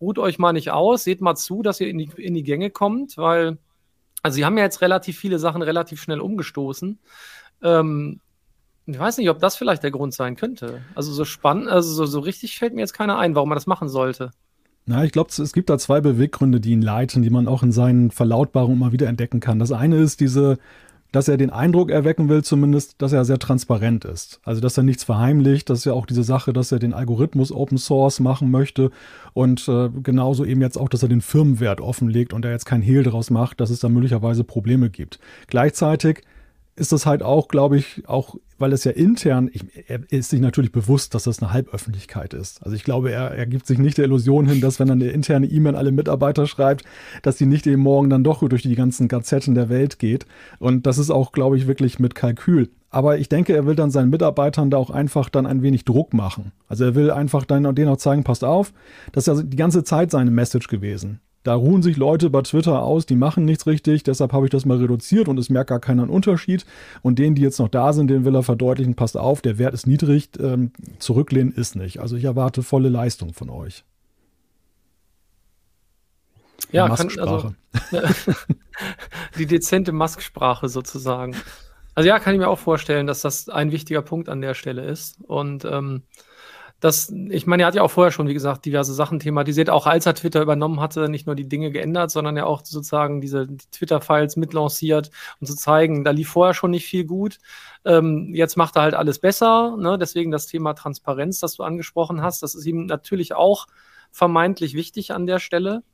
Ruht 0.00 0.18
euch 0.18 0.38
mal 0.38 0.52
nicht 0.52 0.70
aus, 0.70 1.04
seht 1.04 1.20
mal 1.20 1.36
zu, 1.36 1.62
dass 1.62 1.80
ihr 1.80 1.88
in 1.88 1.98
die, 1.98 2.10
in 2.16 2.34
die 2.34 2.42
Gänge 2.42 2.70
kommt, 2.70 3.16
weil, 3.16 3.58
also 4.22 4.34
sie 4.34 4.44
haben 4.44 4.58
ja 4.58 4.64
jetzt 4.64 4.82
relativ 4.82 5.18
viele 5.18 5.38
Sachen 5.38 5.62
relativ 5.62 6.02
schnell 6.02 6.20
umgestoßen. 6.20 6.98
Ähm, 7.62 8.20
ich 8.86 8.98
weiß 8.98 9.16
nicht, 9.16 9.30
ob 9.30 9.38
das 9.38 9.56
vielleicht 9.56 9.82
der 9.82 9.92
Grund 9.92 10.12
sein 10.12 10.36
könnte. 10.36 10.82
Also 10.94 11.12
so 11.12 11.24
spannend, 11.24 11.68
also 11.68 11.90
so, 11.94 12.04
so 12.04 12.18
richtig 12.18 12.58
fällt 12.58 12.74
mir 12.74 12.80
jetzt 12.80 12.92
keiner 12.92 13.16
ein, 13.18 13.34
warum 13.34 13.48
man 13.48 13.56
das 13.56 13.66
machen 13.66 13.88
sollte. 13.88 14.32
Na, 14.86 15.02
ich 15.02 15.12
glaube, 15.12 15.30
es 15.30 15.52
gibt 15.54 15.70
da 15.70 15.78
zwei 15.78 16.02
Beweggründe, 16.02 16.60
die 16.60 16.72
ihn 16.72 16.82
leiten, 16.82 17.22
die 17.22 17.30
man 17.30 17.48
auch 17.48 17.62
in 17.62 17.72
seinen 17.72 18.10
Verlautbarungen 18.10 18.76
immer 18.76 18.92
wieder 18.92 19.08
entdecken 19.08 19.40
kann. 19.40 19.58
Das 19.58 19.72
eine 19.72 19.96
ist 19.96 20.20
diese, 20.20 20.58
dass 21.10 21.26
er 21.28 21.38
den 21.38 21.48
Eindruck 21.48 21.90
erwecken 21.90 22.28
will, 22.28 22.44
zumindest, 22.44 23.00
dass 23.00 23.14
er 23.14 23.24
sehr 23.24 23.38
transparent 23.38 24.04
ist. 24.04 24.40
Also, 24.44 24.60
dass 24.60 24.76
er 24.76 24.82
nichts 24.82 25.02
verheimlicht. 25.04 25.70
Das 25.70 25.78
ist 25.78 25.84
ja 25.86 25.94
auch 25.94 26.04
diese 26.04 26.22
Sache, 26.22 26.52
dass 26.52 26.70
er 26.70 26.80
den 26.80 26.92
Algorithmus 26.92 27.50
Open 27.50 27.78
Source 27.78 28.20
machen 28.20 28.50
möchte 28.50 28.90
und 29.32 29.66
äh, 29.68 29.88
genauso 30.02 30.44
eben 30.44 30.60
jetzt 30.60 30.76
auch, 30.76 30.90
dass 30.90 31.02
er 31.02 31.08
den 31.08 31.22
Firmenwert 31.22 31.80
offenlegt 31.80 32.34
und 32.34 32.44
er 32.44 32.50
jetzt 32.50 32.66
kein 32.66 32.82
Hehl 32.82 33.04
daraus 33.04 33.30
macht, 33.30 33.60
dass 33.60 33.70
es 33.70 33.80
da 33.80 33.88
möglicherweise 33.88 34.44
Probleme 34.44 34.90
gibt. 34.90 35.18
Gleichzeitig 35.46 36.24
ist 36.76 36.92
das 36.92 37.06
halt 37.06 37.22
auch, 37.22 37.48
glaube 37.48 37.76
ich, 37.76 38.02
auch, 38.08 38.36
weil 38.58 38.72
es 38.72 38.84
ja 38.84 38.90
intern, 38.90 39.48
ich, 39.52 39.64
er 39.88 40.00
ist 40.10 40.30
sich 40.30 40.40
natürlich 40.40 40.72
bewusst, 40.72 41.14
dass 41.14 41.24
das 41.24 41.40
eine 41.40 41.52
Halböffentlichkeit 41.52 42.34
ist. 42.34 42.62
Also 42.62 42.74
ich 42.74 42.82
glaube, 42.82 43.12
er, 43.12 43.30
er 43.30 43.46
gibt 43.46 43.66
sich 43.66 43.78
nicht 43.78 43.96
der 43.96 44.06
Illusion 44.06 44.46
hin, 44.46 44.60
dass 44.60 44.80
wenn 44.80 44.88
er 44.88 44.94
eine 44.94 45.08
interne 45.08 45.46
E-Mail 45.46 45.76
alle 45.76 45.92
Mitarbeiter 45.92 46.46
schreibt, 46.46 46.84
dass 47.22 47.36
die 47.36 47.46
nicht 47.46 47.66
eben 47.66 47.82
morgen 47.82 48.10
dann 48.10 48.24
doch 48.24 48.46
durch 48.48 48.62
die 48.62 48.74
ganzen 48.74 49.06
Gazetten 49.06 49.54
der 49.54 49.68
Welt 49.68 49.98
geht. 49.98 50.26
Und 50.58 50.86
das 50.86 50.98
ist 50.98 51.10
auch, 51.10 51.32
glaube 51.32 51.56
ich, 51.56 51.66
wirklich 51.66 52.00
mit 52.00 52.14
Kalkül. 52.16 52.70
Aber 52.90 53.18
ich 53.18 53.28
denke, 53.28 53.54
er 53.54 53.66
will 53.66 53.74
dann 53.76 53.90
seinen 53.90 54.10
Mitarbeitern 54.10 54.70
da 54.70 54.76
auch 54.76 54.90
einfach 54.90 55.28
dann 55.28 55.46
ein 55.46 55.62
wenig 55.62 55.84
Druck 55.84 56.12
machen. 56.12 56.52
Also 56.68 56.84
er 56.84 56.94
will 56.94 57.10
einfach 57.10 57.44
dann 57.44 57.74
denen 57.74 57.88
auch 57.88 57.96
zeigen, 57.96 58.24
passt 58.24 58.44
auf, 58.44 58.72
das 59.12 59.26
ist 59.26 59.36
ja 59.36 59.42
die 59.42 59.56
ganze 59.56 59.84
Zeit 59.84 60.10
seine 60.10 60.30
Message 60.30 60.68
gewesen. 60.68 61.20
Da 61.44 61.54
ruhen 61.54 61.82
sich 61.82 61.98
Leute 61.98 62.30
bei 62.30 62.40
Twitter 62.40 62.82
aus, 62.82 63.04
die 63.04 63.16
machen 63.16 63.44
nichts 63.44 63.66
richtig, 63.66 64.02
deshalb 64.02 64.32
habe 64.32 64.46
ich 64.46 64.50
das 64.50 64.64
mal 64.64 64.78
reduziert 64.78 65.28
und 65.28 65.38
es 65.38 65.50
merkt 65.50 65.68
gar 65.68 65.78
keiner 65.78 66.02
einen 66.02 66.10
Unterschied. 66.10 66.64
Und 67.02 67.18
denen, 67.18 67.36
die 67.36 67.42
jetzt 67.42 67.60
noch 67.60 67.68
da 67.68 67.92
sind, 67.92 68.08
denen 68.08 68.24
will 68.24 68.34
er 68.34 68.42
verdeutlichen, 68.42 68.94
passt 68.94 69.16
auf, 69.16 69.42
der 69.42 69.58
Wert 69.58 69.74
ist 69.74 69.86
niedrig, 69.86 70.30
ähm, 70.40 70.72
zurücklehnen 70.98 71.52
ist 71.52 71.76
nicht. 71.76 72.00
Also 72.00 72.16
ich 72.16 72.24
erwarte 72.24 72.62
volle 72.62 72.88
Leistung 72.88 73.34
von 73.34 73.50
euch. 73.50 73.84
Ja, 76.72 76.88
kann, 76.88 77.10
also, 77.18 77.54
die 79.38 79.46
dezente 79.46 79.92
Masksprache 79.92 80.68
sozusagen. 80.68 81.36
Also 81.94 82.08
ja, 82.08 82.18
kann 82.18 82.34
ich 82.34 82.40
mir 82.40 82.48
auch 82.48 82.58
vorstellen, 82.58 83.06
dass 83.06 83.20
das 83.20 83.50
ein 83.50 83.70
wichtiger 83.70 84.02
Punkt 84.02 84.30
an 84.30 84.40
der 84.40 84.54
Stelle 84.54 84.82
ist. 84.84 85.18
Und 85.22 85.66
ähm, 85.66 86.04
das, 86.84 87.10
ich 87.30 87.46
meine, 87.46 87.62
er 87.62 87.68
hat 87.68 87.74
ja 87.74 87.80
auch 87.80 87.90
vorher 87.90 88.12
schon, 88.12 88.28
wie 88.28 88.34
gesagt, 88.34 88.66
diverse 88.66 88.92
Sachen 88.92 89.18
thematisiert, 89.18 89.70
auch 89.70 89.86
als 89.86 90.04
er 90.04 90.14
Twitter 90.14 90.42
übernommen 90.42 90.80
hatte, 90.80 91.08
nicht 91.08 91.26
nur 91.26 91.34
die 91.34 91.48
Dinge 91.48 91.70
geändert, 91.70 92.10
sondern 92.10 92.36
ja 92.36 92.44
auch 92.44 92.62
sozusagen 92.62 93.22
diese 93.22 93.46
die 93.46 93.56
Twitter-Files 93.70 94.36
mitlanciert 94.36 95.10
und 95.40 95.46
zu 95.46 95.56
zeigen, 95.56 96.04
da 96.04 96.10
lief 96.10 96.28
vorher 96.28 96.52
schon 96.52 96.72
nicht 96.72 96.84
viel 96.84 97.06
gut. 97.06 97.38
Ähm, 97.86 98.34
jetzt 98.34 98.58
macht 98.58 98.76
er 98.76 98.82
halt 98.82 98.92
alles 98.92 99.18
besser. 99.18 99.78
Ne? 99.78 99.96
Deswegen 99.96 100.30
das 100.30 100.44
Thema 100.44 100.74
Transparenz, 100.74 101.40
das 101.40 101.56
du 101.56 101.62
angesprochen 101.62 102.20
hast, 102.20 102.42
das 102.42 102.54
ist 102.54 102.66
ihm 102.66 102.84
natürlich 102.84 103.32
auch 103.34 103.66
vermeintlich 104.10 104.74
wichtig 104.74 105.12
an 105.12 105.24
der 105.24 105.38
Stelle. 105.38 105.84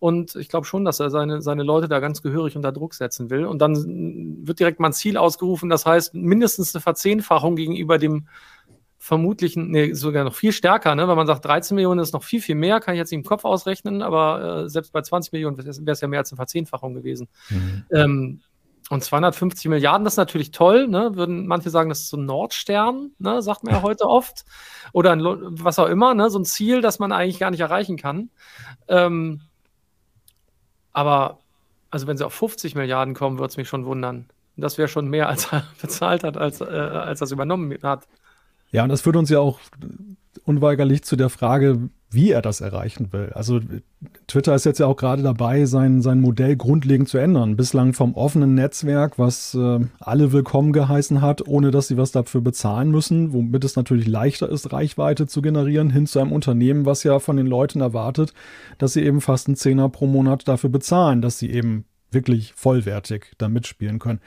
Und 0.00 0.34
ich 0.34 0.48
glaube 0.50 0.66
schon, 0.66 0.84
dass 0.84 1.00
er 1.00 1.10
seine, 1.10 1.40
seine 1.40 1.62
Leute 1.62 1.88
da 1.88 1.98
ganz 1.98 2.20
gehörig 2.20 2.56
unter 2.56 2.72
Druck 2.72 2.92
setzen 2.92 3.30
will. 3.30 3.46
Und 3.46 3.60
dann 3.60 4.46
wird 4.46 4.58
direkt 4.58 4.80
mal 4.80 4.88
ein 4.88 4.92
Ziel 4.94 5.16
ausgerufen, 5.16 5.70
das 5.70 5.86
heißt 5.86 6.14
mindestens 6.14 6.74
eine 6.74 6.82
Verzehnfachung 6.82 7.56
gegenüber 7.56 7.98
dem 7.98 8.26
vermutlich 9.02 9.56
nee, 9.56 9.94
sogar 9.94 10.24
noch 10.24 10.34
viel 10.34 10.52
stärker, 10.52 10.94
ne? 10.94 11.08
weil 11.08 11.16
man 11.16 11.26
sagt, 11.26 11.46
13 11.46 11.74
Millionen 11.74 12.00
ist 12.00 12.12
noch 12.12 12.22
viel, 12.22 12.42
viel 12.42 12.54
mehr, 12.54 12.80
kann 12.80 12.94
ich 12.94 12.98
jetzt 12.98 13.10
nicht 13.10 13.20
im 13.20 13.24
Kopf 13.24 13.46
ausrechnen, 13.46 14.02
aber 14.02 14.64
äh, 14.64 14.68
selbst 14.68 14.92
bei 14.92 15.00
20 15.00 15.32
Millionen 15.32 15.56
wäre 15.56 15.70
es 15.70 16.00
ja 16.02 16.06
mehr 16.06 16.20
als 16.20 16.30
eine 16.30 16.36
Verzehnfachung 16.36 16.92
gewesen. 16.92 17.26
Mhm. 17.48 17.84
Ähm, 17.92 18.40
Und 18.90 19.02
250 19.02 19.70
Milliarden, 19.70 20.04
das 20.04 20.14
ist 20.14 20.18
natürlich 20.18 20.50
toll, 20.50 20.86
ne? 20.86 21.12
Würden 21.14 21.46
manche 21.46 21.70
sagen, 21.70 21.88
das 21.88 22.00
ist 22.00 22.10
so 22.10 22.18
ein 22.18 22.26
Nordstern, 22.26 23.12
ne? 23.18 23.40
Sagt 23.40 23.64
man 23.64 23.74
ja 23.74 23.82
heute 23.82 24.04
oft. 24.06 24.44
Oder 24.92 25.12
ein, 25.12 25.22
was 25.22 25.78
auch 25.78 25.88
immer, 25.88 26.12
ne? 26.14 26.28
So 26.28 26.38
ein 26.38 26.44
Ziel, 26.44 26.82
das 26.82 26.98
man 26.98 27.10
eigentlich 27.10 27.38
gar 27.38 27.50
nicht 27.50 27.60
erreichen 27.60 27.96
kann. 27.96 28.28
Ähm, 28.86 29.40
aber, 30.92 31.38
also 31.90 32.06
wenn 32.06 32.18
sie 32.18 32.26
auf 32.26 32.34
50 32.34 32.74
Milliarden 32.74 33.14
kommen, 33.14 33.38
würde 33.38 33.50
es 33.50 33.56
mich 33.56 33.68
schon 33.68 33.86
wundern. 33.86 34.28
Das 34.56 34.76
wäre 34.76 34.88
schon 34.88 35.08
mehr, 35.08 35.28
als 35.28 35.52
er 35.52 35.64
bezahlt 35.80 36.22
hat, 36.22 36.36
als, 36.36 36.60
äh, 36.60 36.64
als 36.64 37.22
er 37.22 37.24
es 37.24 37.32
übernommen 37.32 37.72
hat. 37.82 38.06
Ja, 38.72 38.84
und 38.84 38.88
das 38.88 39.00
führt 39.00 39.16
uns 39.16 39.30
ja 39.30 39.40
auch 39.40 39.58
unweigerlich 40.44 41.02
zu 41.02 41.16
der 41.16 41.28
Frage, 41.28 41.90
wie 42.12 42.30
er 42.30 42.42
das 42.42 42.60
erreichen 42.60 43.12
will. 43.12 43.30
Also 43.34 43.60
Twitter 44.26 44.54
ist 44.54 44.64
jetzt 44.64 44.80
ja 44.80 44.86
auch 44.86 44.96
gerade 44.96 45.22
dabei, 45.22 45.64
sein, 45.64 46.02
sein 46.02 46.20
Modell 46.20 46.56
grundlegend 46.56 47.08
zu 47.08 47.18
ändern. 47.18 47.56
Bislang 47.56 47.92
vom 47.92 48.14
offenen 48.14 48.54
Netzwerk, 48.54 49.18
was 49.18 49.54
äh, 49.54 49.80
alle 50.00 50.32
willkommen 50.32 50.72
geheißen 50.72 51.20
hat, 51.20 51.46
ohne 51.46 51.70
dass 51.70 51.86
sie 51.86 51.96
was 51.96 52.10
dafür 52.10 52.40
bezahlen 52.40 52.90
müssen, 52.90 53.32
womit 53.32 53.64
es 53.64 53.76
natürlich 53.76 54.08
leichter 54.08 54.48
ist, 54.48 54.72
Reichweite 54.72 55.28
zu 55.28 55.40
generieren, 55.40 55.90
hin 55.90 56.06
zu 56.06 56.18
einem 56.18 56.32
Unternehmen, 56.32 56.84
was 56.84 57.04
ja 57.04 57.20
von 57.20 57.36
den 57.36 57.46
Leuten 57.46 57.80
erwartet, 57.80 58.34
dass 58.78 58.94
sie 58.94 59.04
eben 59.04 59.20
fast 59.20 59.46
einen 59.46 59.56
Zehner 59.56 59.88
pro 59.88 60.06
Monat 60.06 60.48
dafür 60.48 60.70
bezahlen, 60.70 61.22
dass 61.22 61.38
sie 61.38 61.50
eben 61.50 61.84
wirklich 62.10 62.52
vollwertig 62.54 63.32
da 63.38 63.48
mitspielen 63.48 63.98
können. 63.98 64.20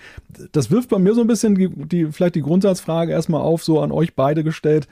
Das 0.52 0.72
wirft 0.72 0.90
bei 0.90 1.00
mir 1.00 1.14
so 1.14 1.22
ein 1.22 1.28
bisschen 1.28 1.56
die, 1.56 1.70
die 1.70 2.12
vielleicht 2.12 2.36
die 2.36 2.42
Grundsatzfrage 2.42 3.12
erstmal 3.12 3.42
auf, 3.42 3.64
so 3.64 3.82
an 3.82 3.92
euch 3.92 4.16
beide 4.16 4.44
gestellt. 4.44 4.88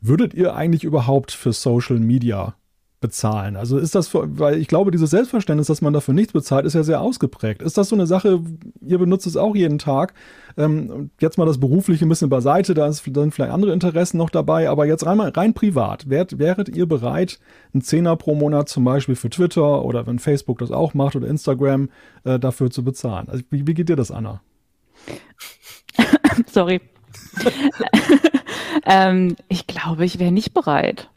Würdet 0.00 0.34
ihr 0.34 0.54
eigentlich 0.54 0.84
überhaupt 0.84 1.32
für 1.32 1.52
Social 1.52 1.98
Media 1.98 2.54
bezahlen? 3.00 3.56
Also 3.56 3.78
ist 3.78 3.94
das, 3.94 4.08
für, 4.08 4.38
weil 4.38 4.58
ich 4.58 4.68
glaube, 4.68 4.90
dieses 4.90 5.10
Selbstverständnis, 5.10 5.66
dass 5.66 5.82
man 5.82 5.92
dafür 5.92 6.14
nichts 6.14 6.32
bezahlt, 6.32 6.64
ist 6.66 6.74
ja 6.74 6.82
sehr 6.82 7.00
ausgeprägt. 7.00 7.62
Ist 7.62 7.78
das 7.78 7.88
so 7.88 7.96
eine 7.96 8.06
Sache, 8.06 8.40
ihr 8.80 8.98
benutzt 8.98 9.26
es 9.26 9.36
auch 9.36 9.54
jeden 9.54 9.78
Tag? 9.78 10.14
Ähm, 10.56 11.10
jetzt 11.20 11.36
mal 11.36 11.44
das 11.44 11.60
Berufliche 11.60 12.06
ein 12.06 12.08
bisschen 12.08 12.30
beiseite, 12.30 12.74
da 12.74 12.90
dann 13.06 13.30
vielleicht 13.30 13.52
andere 13.52 13.72
Interessen 13.72 14.16
noch 14.16 14.30
dabei, 14.30 14.68
aber 14.68 14.86
jetzt 14.86 15.04
rein, 15.04 15.20
rein 15.20 15.54
privat. 15.54 16.08
Wärt, 16.08 16.38
wäret 16.38 16.68
ihr 16.68 16.86
bereit, 16.86 17.38
einen 17.74 17.82
Zehner 17.82 18.16
pro 18.16 18.34
Monat 18.34 18.68
zum 18.68 18.84
Beispiel 18.84 19.16
für 19.16 19.30
Twitter 19.30 19.84
oder 19.84 20.06
wenn 20.06 20.18
Facebook 20.18 20.58
das 20.58 20.70
auch 20.70 20.94
macht 20.94 21.16
oder 21.16 21.28
Instagram 21.28 21.90
äh, 22.24 22.38
dafür 22.38 22.70
zu 22.70 22.82
bezahlen? 22.82 23.28
Also 23.28 23.44
wie, 23.50 23.66
wie 23.66 23.74
geht 23.74 23.88
dir 23.88 23.96
das, 23.96 24.10
Anna? 24.10 24.40
Sorry. 26.50 26.80
ähm, 28.86 29.36
ich 29.48 29.66
glaube, 29.66 30.04
ich 30.04 30.18
wäre 30.18 30.32
nicht 30.32 30.54
bereit. 30.54 31.10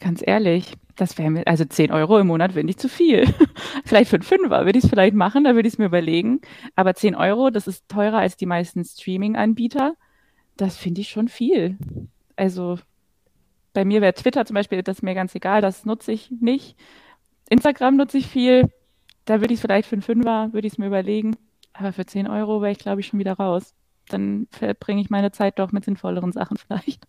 Ganz 0.00 0.22
ehrlich. 0.24 0.74
Das 0.96 1.18
wäre 1.18 1.30
mir, 1.30 1.46
also 1.46 1.64
10 1.64 1.90
Euro 1.90 2.18
im 2.18 2.28
Monat 2.28 2.54
wäre 2.54 2.64
nicht 2.64 2.80
zu 2.80 2.88
viel. 2.88 3.26
vielleicht 3.84 4.10
für 4.10 4.16
einen 4.16 4.22
Fünfer 4.22 4.64
würde 4.64 4.78
ich 4.78 4.84
es 4.84 4.90
vielleicht 4.90 5.14
machen, 5.14 5.44
da 5.44 5.54
würde 5.54 5.66
ich 5.66 5.74
es 5.74 5.78
mir 5.78 5.86
überlegen. 5.86 6.40
Aber 6.76 6.94
10 6.94 7.14
Euro, 7.14 7.50
das 7.50 7.66
ist 7.66 7.88
teurer 7.88 8.18
als 8.18 8.36
die 8.36 8.46
meisten 8.46 8.84
Streaming-Anbieter. 8.84 9.94
Das 10.56 10.76
finde 10.76 11.00
ich 11.00 11.08
schon 11.08 11.28
viel. 11.28 11.76
Also 12.36 12.78
bei 13.72 13.84
mir 13.84 14.00
wäre 14.00 14.14
Twitter 14.14 14.46
zum 14.46 14.54
Beispiel, 14.54 14.82
das 14.82 14.98
ist 14.98 15.02
mir 15.02 15.14
ganz 15.14 15.34
egal, 15.34 15.60
das 15.60 15.84
nutze 15.84 16.12
ich 16.12 16.30
nicht. 16.30 16.76
Instagram 17.48 17.96
nutze 17.96 18.18
ich 18.18 18.26
viel. 18.26 18.70
Da 19.24 19.40
würde 19.40 19.54
ich 19.54 19.58
es 19.58 19.62
vielleicht 19.62 19.88
für 19.88 19.96
einen 19.96 20.02
Fünfer, 20.02 20.52
würde 20.52 20.66
ich 20.66 20.74
es 20.74 20.78
mir 20.78 20.86
überlegen. 20.86 21.36
Aber 21.72 21.92
für 21.92 22.06
10 22.06 22.28
Euro 22.28 22.62
wäre 22.62 22.72
ich, 22.72 22.78
glaube 22.78 23.00
ich, 23.00 23.08
schon 23.08 23.18
wieder 23.18 23.34
raus 23.34 23.74
dann 24.08 24.46
verbringe 24.50 25.00
ich 25.00 25.10
meine 25.10 25.32
Zeit 25.32 25.58
doch 25.58 25.72
mit 25.72 25.84
sinnvolleren 25.84 26.32
Sachen 26.32 26.56
vielleicht. 26.58 27.06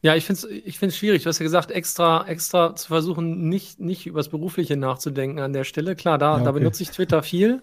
Ja, 0.00 0.14
ich 0.14 0.24
finde 0.24 0.40
es 0.40 0.44
ich 0.44 0.78
find's 0.78 0.96
schwierig. 0.96 1.24
Du 1.24 1.28
hast 1.28 1.38
ja 1.38 1.44
gesagt, 1.44 1.70
extra, 1.70 2.26
extra 2.26 2.76
zu 2.76 2.86
versuchen, 2.88 3.48
nicht, 3.48 3.80
nicht 3.80 4.06
über 4.06 4.20
das 4.20 4.28
Berufliche 4.28 4.76
nachzudenken 4.76 5.40
an 5.40 5.52
der 5.52 5.64
Stelle. 5.64 5.96
Klar, 5.96 6.18
da, 6.18 6.26
ja, 6.26 6.34
okay. 6.36 6.44
da 6.44 6.52
benutze 6.52 6.82
ich 6.82 6.90
Twitter 6.90 7.22
viel. 7.22 7.62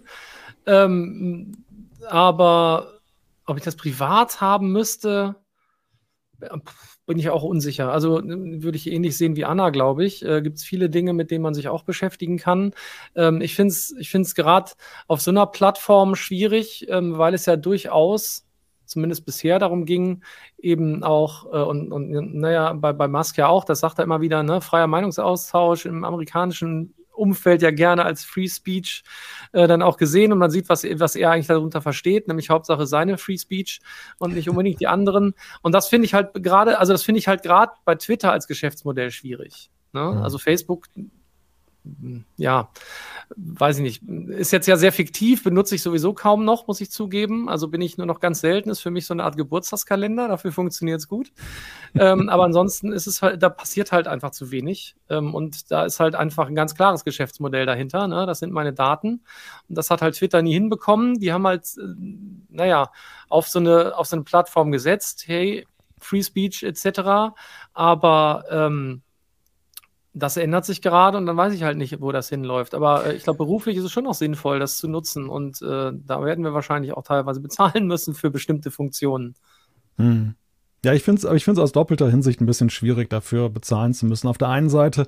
Ähm, 0.66 1.64
aber 2.08 3.00
ob 3.46 3.56
ich 3.56 3.62
das 3.62 3.76
privat 3.76 4.40
haben 4.40 4.70
müsste, 4.70 5.36
bin 7.06 7.18
ich 7.18 7.30
auch 7.30 7.42
unsicher. 7.42 7.92
Also 7.92 8.20
würde 8.22 8.76
ich 8.76 8.90
ähnlich 8.90 9.16
sehen 9.16 9.36
wie 9.36 9.44
Anna, 9.44 9.70
glaube 9.70 10.04
ich. 10.04 10.24
Äh, 10.24 10.42
Gibt 10.42 10.58
es 10.58 10.64
viele 10.64 10.90
Dinge, 10.90 11.12
mit 11.12 11.30
denen 11.30 11.42
man 11.42 11.54
sich 11.54 11.68
auch 11.68 11.84
beschäftigen 11.84 12.36
kann. 12.36 12.74
Ähm, 13.14 13.40
ich 13.40 13.54
finde 13.54 13.72
es 13.72 13.94
ich 13.98 14.10
find's 14.10 14.34
gerade 14.34 14.72
auf 15.06 15.22
so 15.22 15.30
einer 15.30 15.46
Plattform 15.46 16.16
schwierig, 16.16 16.86
ähm, 16.90 17.16
weil 17.16 17.32
es 17.32 17.46
ja 17.46 17.56
durchaus 17.56 18.45
zumindest 18.86 19.26
bisher 19.26 19.58
darum 19.58 19.84
ging, 19.84 20.22
eben 20.58 21.02
auch, 21.02 21.46
äh, 21.46 21.62
und, 21.62 21.92
und 21.92 22.34
naja, 22.34 22.72
bei, 22.72 22.92
bei 22.92 23.08
Musk 23.08 23.38
ja 23.38 23.48
auch, 23.48 23.64
das 23.64 23.80
sagt 23.80 23.98
er 23.98 24.04
immer 24.04 24.20
wieder, 24.20 24.42
ne, 24.42 24.60
freier 24.60 24.86
Meinungsaustausch 24.86 25.86
im 25.86 26.04
amerikanischen 26.04 26.94
Umfeld 27.16 27.62
ja 27.62 27.70
gerne 27.70 28.04
als 28.04 28.24
Free 28.24 28.48
Speech 28.48 29.02
äh, 29.52 29.66
dann 29.66 29.82
auch 29.82 29.96
gesehen 29.96 30.32
und 30.32 30.38
man 30.38 30.50
sieht, 30.50 30.68
was, 30.68 30.84
was 30.84 31.16
er 31.16 31.30
eigentlich 31.30 31.46
darunter 31.46 31.80
versteht, 31.80 32.28
nämlich 32.28 32.50
Hauptsache 32.50 32.86
seine 32.86 33.18
Free 33.18 33.38
Speech 33.38 33.80
und 34.18 34.34
nicht 34.34 34.48
unbedingt 34.48 34.80
die 34.80 34.86
anderen. 34.86 35.34
Und 35.62 35.72
das 35.72 35.88
finde 35.88 36.06
ich 36.06 36.14
halt 36.14 36.34
gerade, 36.34 36.78
also 36.78 36.92
das 36.92 37.02
finde 37.02 37.18
ich 37.18 37.28
halt 37.28 37.42
gerade 37.42 37.72
bei 37.84 37.94
Twitter 37.94 38.32
als 38.32 38.46
Geschäftsmodell 38.46 39.10
schwierig. 39.10 39.70
Ne? 39.92 40.02
Mhm. 40.02 40.22
Also 40.22 40.38
Facebook 40.38 40.86
ja, 42.36 42.70
weiß 43.36 43.78
ich 43.78 43.82
nicht, 43.82 44.02
ist 44.30 44.52
jetzt 44.52 44.66
ja 44.66 44.76
sehr 44.76 44.92
fiktiv, 44.92 45.42
benutze 45.44 45.74
ich 45.74 45.82
sowieso 45.82 46.12
kaum 46.12 46.44
noch, 46.44 46.66
muss 46.66 46.80
ich 46.80 46.90
zugeben. 46.90 47.48
Also 47.48 47.68
bin 47.68 47.80
ich 47.80 47.98
nur 47.98 48.06
noch 48.06 48.20
ganz 48.20 48.40
selten, 48.40 48.70
ist 48.70 48.80
für 48.80 48.90
mich 48.90 49.06
so 49.06 49.14
eine 49.14 49.24
Art 49.24 49.36
Geburtstagskalender, 49.36 50.28
dafür 50.28 50.52
funktioniert 50.52 51.00
es 51.00 51.08
gut. 51.08 51.32
ähm, 51.94 52.28
aber 52.28 52.44
ansonsten 52.44 52.92
ist 52.92 53.06
es 53.06 53.22
halt, 53.22 53.42
da 53.42 53.48
passiert 53.48 53.92
halt 53.92 54.08
einfach 54.08 54.30
zu 54.30 54.50
wenig. 54.50 54.96
Ähm, 55.08 55.34
und 55.34 55.70
da 55.70 55.84
ist 55.84 56.00
halt 56.00 56.14
einfach 56.14 56.48
ein 56.48 56.54
ganz 56.54 56.74
klares 56.74 57.04
Geschäftsmodell 57.04 57.66
dahinter. 57.66 58.08
Ne? 58.08 58.26
Das 58.26 58.38
sind 58.38 58.52
meine 58.52 58.72
Daten. 58.72 59.22
Und 59.68 59.78
das 59.78 59.90
hat 59.90 60.02
halt 60.02 60.16
Twitter 60.16 60.42
nie 60.42 60.54
hinbekommen. 60.54 61.18
Die 61.18 61.32
haben 61.32 61.46
halt, 61.46 61.66
äh, 61.78 61.82
naja, 62.48 62.90
auf 63.28 63.48
so 63.48 63.58
eine, 63.58 63.96
auf 63.96 64.06
so 64.06 64.16
eine 64.16 64.24
Plattform 64.24 64.72
gesetzt, 64.72 65.24
hey, 65.26 65.66
Free 65.98 66.22
Speech 66.22 66.62
etc. 66.62 67.34
Aber 67.72 68.44
ähm, 68.50 69.02
das 70.16 70.38
ändert 70.38 70.64
sich 70.64 70.80
gerade 70.80 71.18
und 71.18 71.26
dann 71.26 71.36
weiß 71.36 71.52
ich 71.52 71.62
halt 71.62 71.76
nicht, 71.76 72.00
wo 72.00 72.10
das 72.10 72.30
hinläuft. 72.30 72.74
Aber 72.74 73.06
äh, 73.06 73.16
ich 73.16 73.24
glaube, 73.24 73.36
beruflich 73.36 73.76
ist 73.76 73.84
es 73.84 73.92
schon 73.92 74.06
auch 74.06 74.14
sinnvoll, 74.14 74.58
das 74.58 74.78
zu 74.78 74.88
nutzen. 74.88 75.28
Und 75.28 75.60
äh, 75.60 75.92
da 75.92 76.24
werden 76.24 76.42
wir 76.42 76.54
wahrscheinlich 76.54 76.92
auch 76.94 77.02
teilweise 77.02 77.40
bezahlen 77.42 77.86
müssen 77.86 78.14
für 78.14 78.30
bestimmte 78.30 78.70
Funktionen. 78.70 79.34
Hm. 79.98 80.34
Ja, 80.84 80.94
ich 80.94 81.02
finde 81.02 81.28
es 81.28 81.58
aus 81.58 81.72
doppelter 81.72 82.08
Hinsicht 82.08 82.40
ein 82.40 82.46
bisschen 82.46 82.70
schwierig, 82.70 83.10
dafür 83.10 83.50
bezahlen 83.50 83.92
zu 83.92 84.06
müssen. 84.06 84.28
Auf 84.28 84.38
der 84.38 84.48
einen 84.48 84.70
Seite 84.70 85.06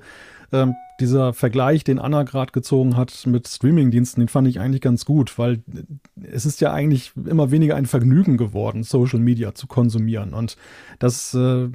ähm, 0.51 0.75
dieser 0.99 1.33
Vergleich, 1.33 1.83
den 1.83 1.99
Anna 1.99 2.23
gerade 2.23 2.51
gezogen 2.51 2.95
hat 2.97 3.25
mit 3.25 3.47
Streamingdiensten, 3.47 4.21
den 4.21 4.27
fand 4.27 4.47
ich 4.47 4.59
eigentlich 4.59 4.81
ganz 4.81 5.05
gut, 5.05 5.37
weil 5.37 5.61
es 6.21 6.45
ist 6.45 6.61
ja 6.61 6.73
eigentlich 6.73 7.11
immer 7.25 7.51
weniger 7.51 7.75
ein 7.75 7.85
Vergnügen 7.85 8.37
geworden, 8.37 8.83
Social 8.83 9.19
Media 9.19 9.53
zu 9.53 9.67
konsumieren. 9.67 10.33
Und 10.33 10.57
das 10.99 11.33
äh, 11.33 11.69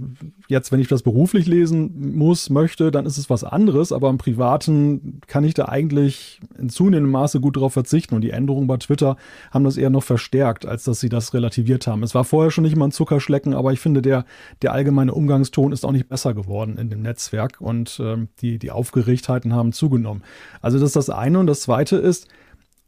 jetzt, 0.48 0.72
wenn 0.72 0.80
ich 0.80 0.88
das 0.88 1.02
beruflich 1.02 1.46
lesen 1.46 2.16
muss, 2.16 2.50
möchte, 2.50 2.90
dann 2.90 3.06
ist 3.06 3.18
es 3.18 3.30
was 3.30 3.44
anderes, 3.44 3.92
aber 3.92 4.10
im 4.10 4.18
Privaten 4.18 5.20
kann 5.26 5.44
ich 5.44 5.54
da 5.54 5.66
eigentlich 5.66 6.40
in 6.58 6.68
zunehmendem 6.68 7.12
Maße 7.12 7.40
gut 7.40 7.56
darauf 7.56 7.72
verzichten. 7.72 8.14
Und 8.14 8.20
die 8.20 8.30
Änderungen 8.30 8.66
bei 8.66 8.76
Twitter 8.76 9.16
haben 9.50 9.64
das 9.64 9.76
eher 9.76 9.90
noch 9.90 10.02
verstärkt, 10.02 10.66
als 10.66 10.84
dass 10.84 11.00
sie 11.00 11.08
das 11.08 11.34
relativiert 11.34 11.86
haben. 11.86 12.02
Es 12.02 12.14
war 12.14 12.24
vorher 12.24 12.50
schon 12.50 12.64
nicht 12.64 12.76
mal 12.76 12.86
ein 12.86 12.92
Zuckerschlecken, 12.92 13.54
aber 13.54 13.72
ich 13.72 13.80
finde, 13.80 14.02
der, 14.02 14.24
der 14.62 14.72
allgemeine 14.72 15.14
Umgangston 15.14 15.72
ist 15.72 15.84
auch 15.84 15.92
nicht 15.92 16.08
besser 16.08 16.34
geworden 16.34 16.78
in 16.78 16.90
dem 16.90 17.02
Netzwerk 17.02 17.60
und 17.60 18.00
ähm, 18.02 18.28
die, 18.40 18.58
die 18.58 18.70
Aufgeregtheiten 19.14 19.54
haben 19.54 19.72
zugenommen. 19.72 20.22
Also 20.60 20.78
das 20.78 20.90
ist 20.90 20.96
das 20.96 21.10
eine. 21.10 21.38
Und 21.38 21.46
das 21.46 21.62
zweite 21.62 21.96
ist, 21.96 22.28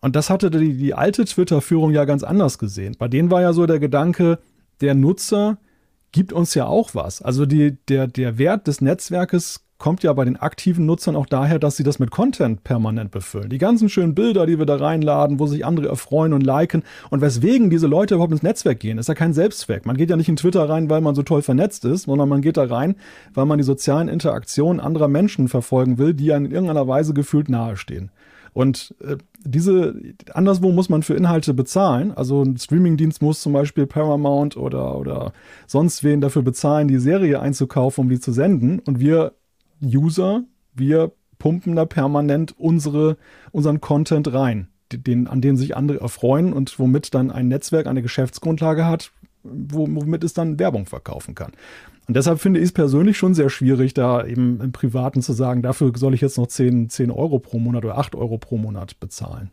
und 0.00 0.16
das 0.16 0.30
hatte 0.30 0.50
die, 0.50 0.76
die 0.76 0.94
alte 0.94 1.24
Twitter-Führung 1.24 1.92
ja 1.92 2.04
ganz 2.04 2.22
anders 2.22 2.58
gesehen. 2.58 2.96
Bei 2.98 3.08
denen 3.08 3.30
war 3.30 3.40
ja 3.40 3.52
so 3.52 3.66
der 3.66 3.78
Gedanke, 3.78 4.38
der 4.80 4.94
Nutzer 4.94 5.58
gibt 6.12 6.32
uns 6.32 6.54
ja 6.54 6.66
auch 6.66 6.94
was. 6.94 7.22
Also 7.22 7.46
die, 7.46 7.76
der, 7.88 8.06
der 8.06 8.38
Wert 8.38 8.66
des 8.66 8.80
Netzwerkes 8.80 9.65
kommt 9.78 10.02
ja 10.02 10.12
bei 10.12 10.24
den 10.24 10.36
aktiven 10.36 10.86
Nutzern 10.86 11.16
auch 11.16 11.26
daher, 11.26 11.58
dass 11.58 11.76
sie 11.76 11.82
das 11.82 11.98
mit 11.98 12.10
Content 12.10 12.64
permanent 12.64 13.10
befüllen. 13.10 13.50
Die 13.50 13.58
ganzen 13.58 13.88
schönen 13.88 14.14
Bilder, 14.14 14.46
die 14.46 14.58
wir 14.58 14.66
da 14.66 14.76
reinladen, 14.76 15.38
wo 15.38 15.46
sich 15.46 15.64
andere 15.66 15.88
erfreuen 15.88 16.32
und 16.32 16.42
liken 16.42 16.82
und 17.10 17.20
weswegen 17.20 17.70
diese 17.70 17.86
Leute 17.86 18.14
überhaupt 18.14 18.32
ins 18.32 18.42
Netzwerk 18.42 18.80
gehen, 18.80 18.98
ist 18.98 19.08
ja 19.08 19.14
kein 19.14 19.34
Selbstzweck. 19.34 19.84
Man 19.84 19.96
geht 19.96 20.10
ja 20.10 20.16
nicht 20.16 20.28
in 20.28 20.36
Twitter 20.36 20.68
rein, 20.68 20.88
weil 20.88 21.00
man 21.00 21.14
so 21.14 21.22
toll 21.22 21.42
vernetzt 21.42 21.84
ist, 21.84 22.04
sondern 22.04 22.28
man 22.28 22.40
geht 22.40 22.56
da 22.56 22.64
rein, 22.64 22.96
weil 23.34 23.46
man 23.46 23.58
die 23.58 23.64
sozialen 23.64 24.08
Interaktionen 24.08 24.80
anderer 24.80 25.08
Menschen 25.08 25.48
verfolgen 25.48 25.98
will, 25.98 26.14
die 26.14 26.32
einem 26.32 26.46
in 26.46 26.52
irgendeiner 26.52 26.88
Weise 26.88 27.12
gefühlt 27.12 27.48
nahestehen. 27.48 28.10
Und 28.56 28.94
äh, 29.06 29.18
diese, 29.44 29.94
anderswo 30.32 30.72
muss 30.72 30.88
man 30.88 31.02
für 31.02 31.12
Inhalte 31.12 31.52
bezahlen. 31.52 32.12
Also 32.16 32.42
ein 32.42 32.56
Streamingdienst 32.56 33.20
muss 33.20 33.42
zum 33.42 33.52
Beispiel 33.52 33.86
Paramount 33.86 34.56
oder, 34.56 34.96
oder 34.96 35.34
sonst 35.66 36.02
wen 36.02 36.22
dafür 36.22 36.40
bezahlen, 36.40 36.88
die 36.88 36.96
Serie 36.96 37.40
einzukaufen, 37.40 38.04
um 38.04 38.08
die 38.08 38.18
zu 38.18 38.32
senden. 38.32 38.78
Und 38.78 38.98
wir 38.98 39.32
User, 39.82 40.44
wir 40.74 41.12
pumpen 41.38 41.76
da 41.76 41.84
permanent 41.84 42.54
unsere, 42.58 43.16
unseren 43.52 43.80
Content 43.80 44.32
rein, 44.32 44.68
den, 44.92 45.26
an 45.26 45.40
den 45.40 45.56
sich 45.56 45.76
andere 45.76 46.00
erfreuen 46.00 46.52
und 46.52 46.78
womit 46.78 47.14
dann 47.14 47.30
ein 47.30 47.48
Netzwerk 47.48 47.86
eine 47.86 48.02
Geschäftsgrundlage 48.02 48.86
hat, 48.86 49.12
womit 49.42 50.24
es 50.24 50.34
dann 50.34 50.58
Werbung 50.58 50.86
verkaufen 50.86 51.34
kann. 51.34 51.52
Und 52.08 52.16
deshalb 52.16 52.40
finde 52.40 52.60
ich 52.60 52.66
es 52.66 52.72
persönlich 52.72 53.18
schon 53.18 53.34
sehr 53.34 53.50
schwierig, 53.50 53.92
da 53.92 54.24
eben 54.24 54.60
im 54.60 54.72
Privaten 54.72 55.22
zu 55.22 55.32
sagen, 55.32 55.62
dafür 55.62 55.92
soll 55.96 56.14
ich 56.14 56.20
jetzt 56.20 56.38
noch 56.38 56.46
10, 56.46 56.88
10 56.88 57.10
Euro 57.10 57.40
pro 57.40 57.58
Monat 57.58 57.84
oder 57.84 57.98
8 57.98 58.14
Euro 58.14 58.38
pro 58.38 58.58
Monat 58.58 59.00
bezahlen. 59.00 59.50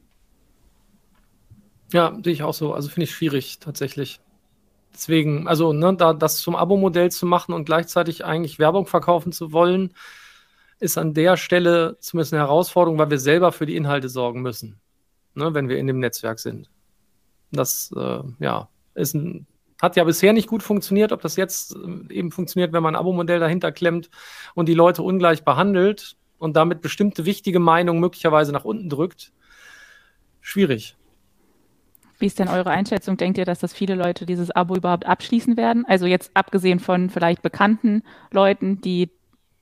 Ja, 1.92 2.18
sehe 2.24 2.34
ich 2.34 2.44
auch 2.44 2.54
so. 2.54 2.74
Also 2.74 2.90
finde 2.90 3.06
ich 3.06 3.12
schwierig 3.12 3.60
tatsächlich. 3.60 4.20
Deswegen, 4.94 5.48
also 5.48 5.74
ne, 5.74 5.96
da 5.96 6.14
das 6.14 6.38
zum 6.38 6.56
Abo-Modell 6.56 7.12
zu 7.12 7.26
machen 7.26 7.54
und 7.54 7.66
gleichzeitig 7.66 8.26
eigentlich 8.26 8.60
Werbung 8.60 8.86
verkaufen 8.86 9.32
zu 9.32 9.52
wollen, 9.52 9.94
ist 10.80 10.98
an 10.98 11.14
der 11.14 11.38
Stelle 11.38 11.98
zumindest 12.00 12.34
eine 12.34 12.44
Herausforderung, 12.44 13.00
weil 13.00 13.10
wir 13.10 13.20
selber 13.20 13.52
für 13.52 13.66
die 13.66 13.76
Inhalte 13.76 14.10
sorgen 14.10 14.42
müssen, 14.42 14.80
ne, 15.34 15.54
wenn 15.54 15.70
wir 15.70 15.78
in 15.78 15.88
dem 15.88 16.00
Netzwerk 16.00 16.40
sind. 16.40 16.70
Das 17.52 17.92
äh, 17.96 18.20
ja, 18.40 18.70
ist 18.94 19.16
ein, 19.16 19.48
hat 19.82 19.96
ja 19.96 20.04
bisher 20.04 20.34
nicht 20.34 20.48
gut 20.48 20.64
funktioniert. 20.64 21.12
Ob 21.12 21.22
das 21.22 21.36
jetzt 21.36 21.76
äh, 21.76 22.14
eben 22.14 22.32
funktioniert, 22.32 22.74
wenn 22.74 22.84
man 22.84 22.96
ein 22.96 23.00
Abo-Modell 23.00 23.40
dahinter 23.40 23.72
klemmt 23.72 24.10
und 24.54 24.68
die 24.68 24.74
Leute 24.74 25.04
ungleich 25.04 25.44
behandelt 25.44 26.18
und 26.38 26.56
damit 26.56 26.82
bestimmte 26.82 27.26
wichtige 27.26 27.60
Meinungen 27.60 28.00
möglicherweise 28.00 28.52
nach 28.52 28.66
unten 28.66 28.90
drückt, 28.90 29.32
schwierig. 30.42 30.98
Wie 32.24 32.28
ist 32.28 32.40
denn 32.40 32.48
eure 32.48 32.70
Einschätzung? 32.70 33.18
Denkt 33.18 33.38
ihr, 33.38 33.44
dass 33.44 33.60
das 33.60 33.74
viele 33.74 33.96
Leute 33.96 34.26
dieses 34.26 34.50
Abo 34.50 34.78
überhaupt 34.78 35.06
abschließen 35.06 35.58
werden? 35.58 35.84
Also 35.86 36.06
jetzt 36.06 36.32
abgesehen 36.36 36.80
von 36.80 37.10
vielleicht 37.10 37.42
bekannten 37.42 38.02
Leuten, 38.32 38.80
die, 38.80 39.12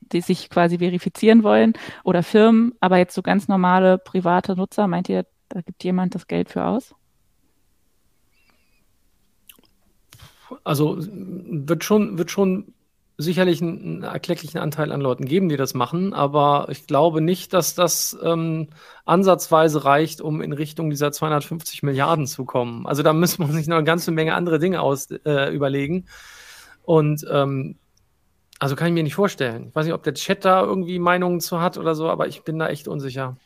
die 0.02 0.22
sich 0.22 0.48
quasi 0.48 0.78
verifizieren 0.78 1.42
wollen 1.42 1.74
oder 2.04 2.22
Firmen, 2.22 2.76
aber 2.80 3.00
jetzt 3.00 3.16
so 3.16 3.24
ganz 3.24 3.48
normale 3.48 3.98
private 3.98 4.56
Nutzer, 4.56 4.86
meint 4.86 5.10
ihr, 5.10 5.26
da 5.50 5.62
gibt 5.62 5.84
jemand 5.84 6.14
das 6.14 6.28
Geld 6.28 6.52
für 6.52 6.64
aus? 6.64 6.94
Also 10.64 11.00
wird 11.00 11.84
schon, 11.84 12.20
wird 12.20 12.30
schon 12.30 12.76
sicherlich 13.22 13.62
einen, 13.62 14.04
erklecklichen 14.04 14.60
Anteil 14.60 14.92
an 14.92 15.02
Leuten 15.02 15.26
geben, 15.26 15.50
die 15.50 15.58
das 15.58 15.74
machen, 15.74 16.14
aber 16.14 16.68
ich 16.70 16.88
glaube 16.88 17.22
nicht, 17.22 17.54
dass 17.54 17.76
das 17.76 18.18
ähm, 18.24 18.68
ansatzweise 19.06 19.86
reicht, 19.86 20.22
um 20.22 20.42
in 20.42 20.54
Richtung 20.54 20.90
dieser 20.90 21.12
250 21.12 21.84
Milliarden 21.84 22.28
zu 22.28 22.46
kommen. 22.46 22.86
Also 22.86 23.04
da 23.04 23.14
müssen 23.14 23.46
wir 23.46 23.54
sich 23.54 23.68
noch 23.68 23.78
eine 23.78 23.86
ganze 23.86 24.12
Menge 24.12 24.36
andere 24.36 24.60
Dinge 24.60 24.82
aus, 24.82 25.10
äh, 25.12 25.54
überlegen. 25.54 26.06
Und 26.84 27.26
ähm, 27.32 27.78
also 28.60 28.76
kann 28.76 28.88
ich 28.88 28.94
mir 28.94 29.04
nicht 29.04 29.16
vorstellen. 29.16 29.68
Ich 29.70 29.76
weiß 29.76 29.86
nicht, 29.86 29.96
ob 29.96 30.04
der 30.04 30.14
Chat 30.14 30.46
da 30.46 30.62
irgendwie 30.62 31.00
Meinungen 31.00 31.40
zu 31.40 31.62
hat 31.62 31.78
oder 31.78 31.96
so, 31.96 32.10
aber 32.10 32.28
ich 32.28 32.44
bin 32.44 32.60
da 32.60 32.68
echt 32.68 32.88
unsicher. 32.88 33.38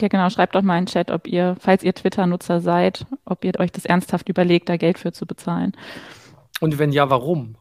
Ja, 0.00 0.08
genau. 0.08 0.30
Schreibt 0.30 0.54
doch 0.54 0.62
mal 0.62 0.78
in 0.78 0.84
den 0.84 0.90
Chat, 0.90 1.10
ob 1.10 1.26
ihr, 1.26 1.56
falls 1.60 1.82
ihr 1.82 1.94
Twitter-Nutzer 1.94 2.60
seid, 2.60 3.04
ob 3.26 3.44
ihr 3.44 3.52
euch 3.58 3.72
das 3.72 3.84
ernsthaft 3.84 4.28
überlegt, 4.28 4.68
da 4.68 4.76
Geld 4.76 4.98
für 4.98 5.12
zu 5.12 5.26
bezahlen. 5.26 5.72
Und 6.60 6.78
wenn 6.78 6.92
ja, 6.92 7.10
warum? 7.10 7.56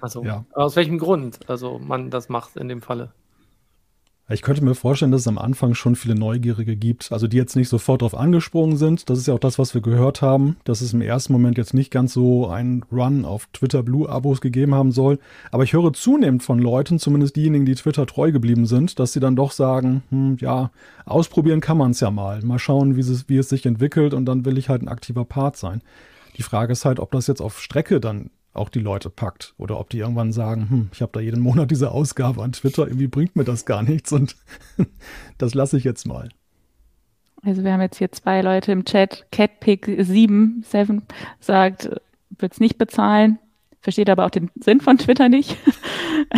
Also, 0.00 0.24
ja. 0.24 0.44
aus 0.52 0.76
welchem 0.76 0.98
Grund 0.98 1.38
also 1.48 1.78
man 1.78 2.10
das 2.10 2.28
macht 2.28 2.56
in 2.56 2.68
dem 2.68 2.82
Falle? 2.82 3.12
Ich 4.30 4.40
könnte 4.40 4.64
mir 4.64 4.74
vorstellen, 4.74 5.12
dass 5.12 5.20
es 5.22 5.28
am 5.28 5.36
Anfang 5.36 5.74
schon 5.74 5.96
viele 5.96 6.14
Neugierige 6.14 6.76
gibt, 6.76 7.12
also 7.12 7.28
die 7.28 7.36
jetzt 7.36 7.56
nicht 7.56 7.68
sofort 7.68 8.00
darauf 8.00 8.16
angesprungen 8.16 8.78
sind. 8.78 9.10
Das 9.10 9.18
ist 9.18 9.26
ja 9.26 9.34
auch 9.34 9.38
das, 9.38 9.58
was 9.58 9.74
wir 9.74 9.82
gehört 9.82 10.22
haben, 10.22 10.56
dass 10.64 10.80
es 10.80 10.94
im 10.94 11.02
ersten 11.02 11.34
Moment 11.34 11.58
jetzt 11.58 11.74
nicht 11.74 11.90
ganz 11.90 12.14
so 12.14 12.48
einen 12.48 12.82
Run 12.90 13.26
auf 13.26 13.46
Twitter 13.52 13.82
Blue 13.82 14.08
Abos 14.08 14.40
gegeben 14.40 14.74
haben 14.74 14.92
soll. 14.92 15.18
Aber 15.50 15.64
ich 15.64 15.74
höre 15.74 15.92
zunehmend 15.92 16.42
von 16.42 16.58
Leuten, 16.58 16.98
zumindest 16.98 17.36
diejenigen, 17.36 17.66
die 17.66 17.74
Twitter 17.74 18.06
treu 18.06 18.32
geblieben 18.32 18.64
sind, 18.64 18.98
dass 18.98 19.12
sie 19.12 19.20
dann 19.20 19.36
doch 19.36 19.52
sagen, 19.52 20.02
hm, 20.08 20.38
ja, 20.40 20.70
ausprobieren 21.04 21.60
kann 21.60 21.76
man 21.76 21.90
es 21.90 22.00
ja 22.00 22.10
mal. 22.10 22.40
Mal 22.40 22.58
schauen, 22.58 22.96
wie 22.96 23.00
es, 23.00 23.28
wie 23.28 23.36
es 23.36 23.50
sich 23.50 23.66
entwickelt 23.66 24.14
und 24.14 24.24
dann 24.24 24.46
will 24.46 24.56
ich 24.56 24.70
halt 24.70 24.80
ein 24.80 24.88
aktiver 24.88 25.26
Part 25.26 25.58
sein. 25.58 25.82
Die 26.38 26.42
Frage 26.42 26.72
ist 26.72 26.86
halt, 26.86 26.98
ob 26.98 27.10
das 27.10 27.26
jetzt 27.26 27.42
auf 27.42 27.60
Strecke 27.60 28.00
dann 28.00 28.30
auch 28.54 28.68
die 28.68 28.80
Leute 28.80 29.10
packt. 29.10 29.54
Oder 29.58 29.78
ob 29.78 29.90
die 29.90 29.98
irgendwann 29.98 30.32
sagen, 30.32 30.70
hm, 30.70 30.90
ich 30.92 31.02
habe 31.02 31.12
da 31.12 31.20
jeden 31.20 31.40
Monat 31.40 31.70
diese 31.70 31.90
Ausgabe 31.90 32.42
an 32.42 32.52
Twitter, 32.52 32.86
irgendwie 32.86 33.08
bringt 33.08 33.36
mir 33.36 33.44
das 33.44 33.66
gar 33.66 33.82
nichts 33.82 34.12
und 34.12 34.36
das 35.38 35.54
lasse 35.54 35.76
ich 35.76 35.84
jetzt 35.84 36.06
mal. 36.06 36.28
Also 37.42 37.62
wir 37.62 37.72
haben 37.72 37.82
jetzt 37.82 37.98
hier 37.98 38.10
zwei 38.10 38.40
Leute 38.40 38.72
im 38.72 38.84
Chat. 38.84 39.26
Catpick7 39.32 40.64
7 40.64 41.02
sagt, 41.40 41.90
wird 42.30 42.52
es 42.52 42.60
nicht 42.60 42.78
bezahlen, 42.78 43.38
versteht 43.80 44.08
aber 44.08 44.24
auch 44.24 44.30
den 44.30 44.50
Sinn 44.54 44.80
von 44.80 44.96
Twitter 44.96 45.28
nicht. 45.28 45.56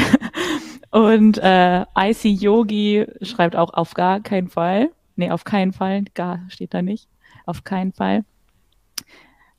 und 0.90 1.38
äh, 1.38 1.82
IC 1.96 2.24
Yogi 2.24 3.06
schreibt 3.22 3.54
auch 3.54 3.72
auf 3.72 3.94
gar 3.94 4.20
keinen 4.20 4.48
Fall. 4.48 4.90
Nee, 5.14 5.30
auf 5.30 5.44
keinen 5.44 5.72
Fall. 5.72 6.04
Gar 6.14 6.40
steht 6.48 6.74
da 6.74 6.82
nicht. 6.82 7.08
Auf 7.46 7.62
keinen 7.64 7.92
Fall. 7.92 8.24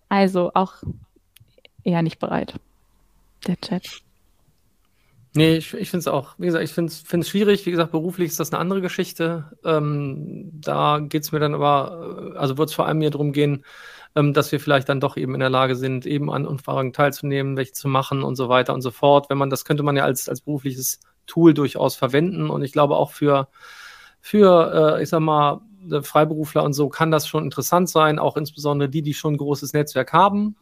Also 0.10 0.52
auch 0.54 0.84
eher 1.88 2.02
nicht 2.02 2.20
bereit. 2.20 2.54
Der 3.48 3.60
Chat. 3.60 4.02
Nee, 5.34 5.58
ich, 5.58 5.74
ich 5.74 5.90
finde 5.90 6.00
es 6.00 6.08
auch, 6.08 6.34
wie 6.38 6.48
gesagt, 6.48 6.64
ich 6.64 6.74
finde 6.74 6.92
es 6.92 7.30
schwierig. 7.30 7.66
Wie 7.66 7.72
gesagt, 7.72 7.92
beruflich 7.92 8.30
ist 8.30 8.40
das 8.40 8.52
eine 8.52 8.60
andere 8.60 8.82
Geschichte. 8.82 9.52
Ähm, 9.64 10.52
da 10.54 11.00
geht 11.00 11.24
es 11.24 11.32
mir 11.32 11.40
dann 11.40 11.54
aber, 11.54 12.34
äh, 12.34 12.38
also 12.38 12.58
wird 12.58 12.70
es 12.70 12.76
vor 12.76 12.88
allem 12.88 12.98
mir 12.98 13.12
darum 13.12 13.34
gehen, 13.34 13.64
ähm, 14.16 14.34
dass 14.34 14.52
wir 14.52 14.60
vielleicht 14.60 14.90
dann 14.90 15.00
doch 15.00 15.16
eben 15.16 15.34
in 15.36 15.40
der 15.40 15.50
Lage 15.50 15.76
sind, 15.76 16.06
eben 16.06 16.32
an 16.32 16.48
Umfragen 16.48 16.92
teilzunehmen, 16.92 17.56
welche 17.56 17.74
zu 17.74 17.88
machen 17.88 18.24
und 18.24 18.36
so 18.36 18.50
weiter 18.50 18.74
und 18.74 18.82
so 18.82 18.92
fort. 18.92 19.30
Wenn 19.30 19.38
man, 19.38 19.50
das 19.50 19.64
könnte 19.64 19.84
man 19.84 19.96
ja 19.96 20.04
als, 20.04 20.28
als 20.28 20.42
berufliches 20.42 21.00
Tool 21.28 21.54
durchaus 21.54 21.96
verwenden. 21.96 22.50
Und 22.50 22.64
ich 22.64 22.72
glaube 22.72 22.96
auch 22.96 23.12
für, 23.12 23.48
für 24.20 24.98
äh, 24.98 25.04
ich 25.04 25.10
sag 25.10 25.20
mal, 25.20 25.62
Freiberufler 26.02 26.64
und 26.64 26.74
so 26.74 26.90
kann 26.90 27.12
das 27.12 27.28
schon 27.28 27.46
interessant 27.46 27.90
sein, 27.90 28.20
auch 28.20 28.36
insbesondere 28.36 28.90
die, 28.90 29.04
die 29.04 29.14
schon 29.14 29.36
ein 29.36 29.38
großes 29.38 29.72
Netzwerk 29.74 30.12
haben 30.12 30.58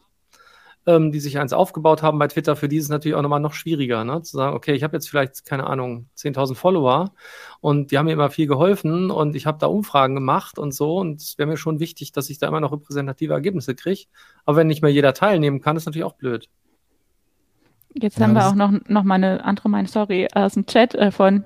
ähm, 0.86 1.10
die 1.10 1.20
sich 1.20 1.38
eins 1.38 1.52
aufgebaut 1.52 2.02
haben 2.02 2.18
bei 2.18 2.28
Twitter, 2.28 2.56
für 2.56 2.68
die 2.68 2.76
ist 2.76 2.84
es 2.84 2.90
natürlich 2.90 3.16
auch 3.16 3.22
nochmal 3.22 3.40
noch 3.40 3.52
schwieriger, 3.52 4.04
ne? 4.04 4.22
zu 4.22 4.36
sagen, 4.36 4.54
okay, 4.54 4.74
ich 4.74 4.84
habe 4.84 4.96
jetzt 4.96 5.08
vielleicht, 5.08 5.44
keine 5.44 5.66
Ahnung, 5.66 6.08
10.000 6.16 6.54
Follower 6.54 7.12
und 7.60 7.90
die 7.90 7.98
haben 7.98 8.06
mir 8.06 8.12
immer 8.12 8.30
viel 8.30 8.46
geholfen 8.46 9.10
und 9.10 9.34
ich 9.34 9.46
habe 9.46 9.58
da 9.58 9.66
Umfragen 9.66 10.14
gemacht 10.14 10.58
und 10.58 10.72
so 10.72 10.96
und 10.96 11.20
es 11.20 11.38
wäre 11.38 11.48
mir 11.48 11.56
schon 11.56 11.80
wichtig, 11.80 12.12
dass 12.12 12.30
ich 12.30 12.38
da 12.38 12.46
immer 12.46 12.60
noch 12.60 12.72
repräsentative 12.72 13.32
Ergebnisse 13.32 13.74
kriege. 13.74 14.04
Aber 14.44 14.58
wenn 14.58 14.68
nicht 14.68 14.82
mehr 14.82 14.92
jeder 14.92 15.12
teilnehmen 15.12 15.60
kann, 15.60 15.76
ist 15.76 15.86
natürlich 15.86 16.04
auch 16.04 16.14
blöd. 16.14 16.48
Jetzt 17.94 18.18
ja, 18.18 18.24
haben 18.24 18.34
wir 18.34 18.46
auch 18.46 18.54
noch, 18.54 18.72
noch 18.88 19.04
mal 19.04 19.14
eine 19.14 19.44
andere 19.44 19.68
Meinung, 19.68 19.88
sorry, 19.88 20.28
aus 20.34 20.54
dem 20.54 20.66
Chat 20.66 20.94
äh, 20.94 21.10
von 21.10 21.44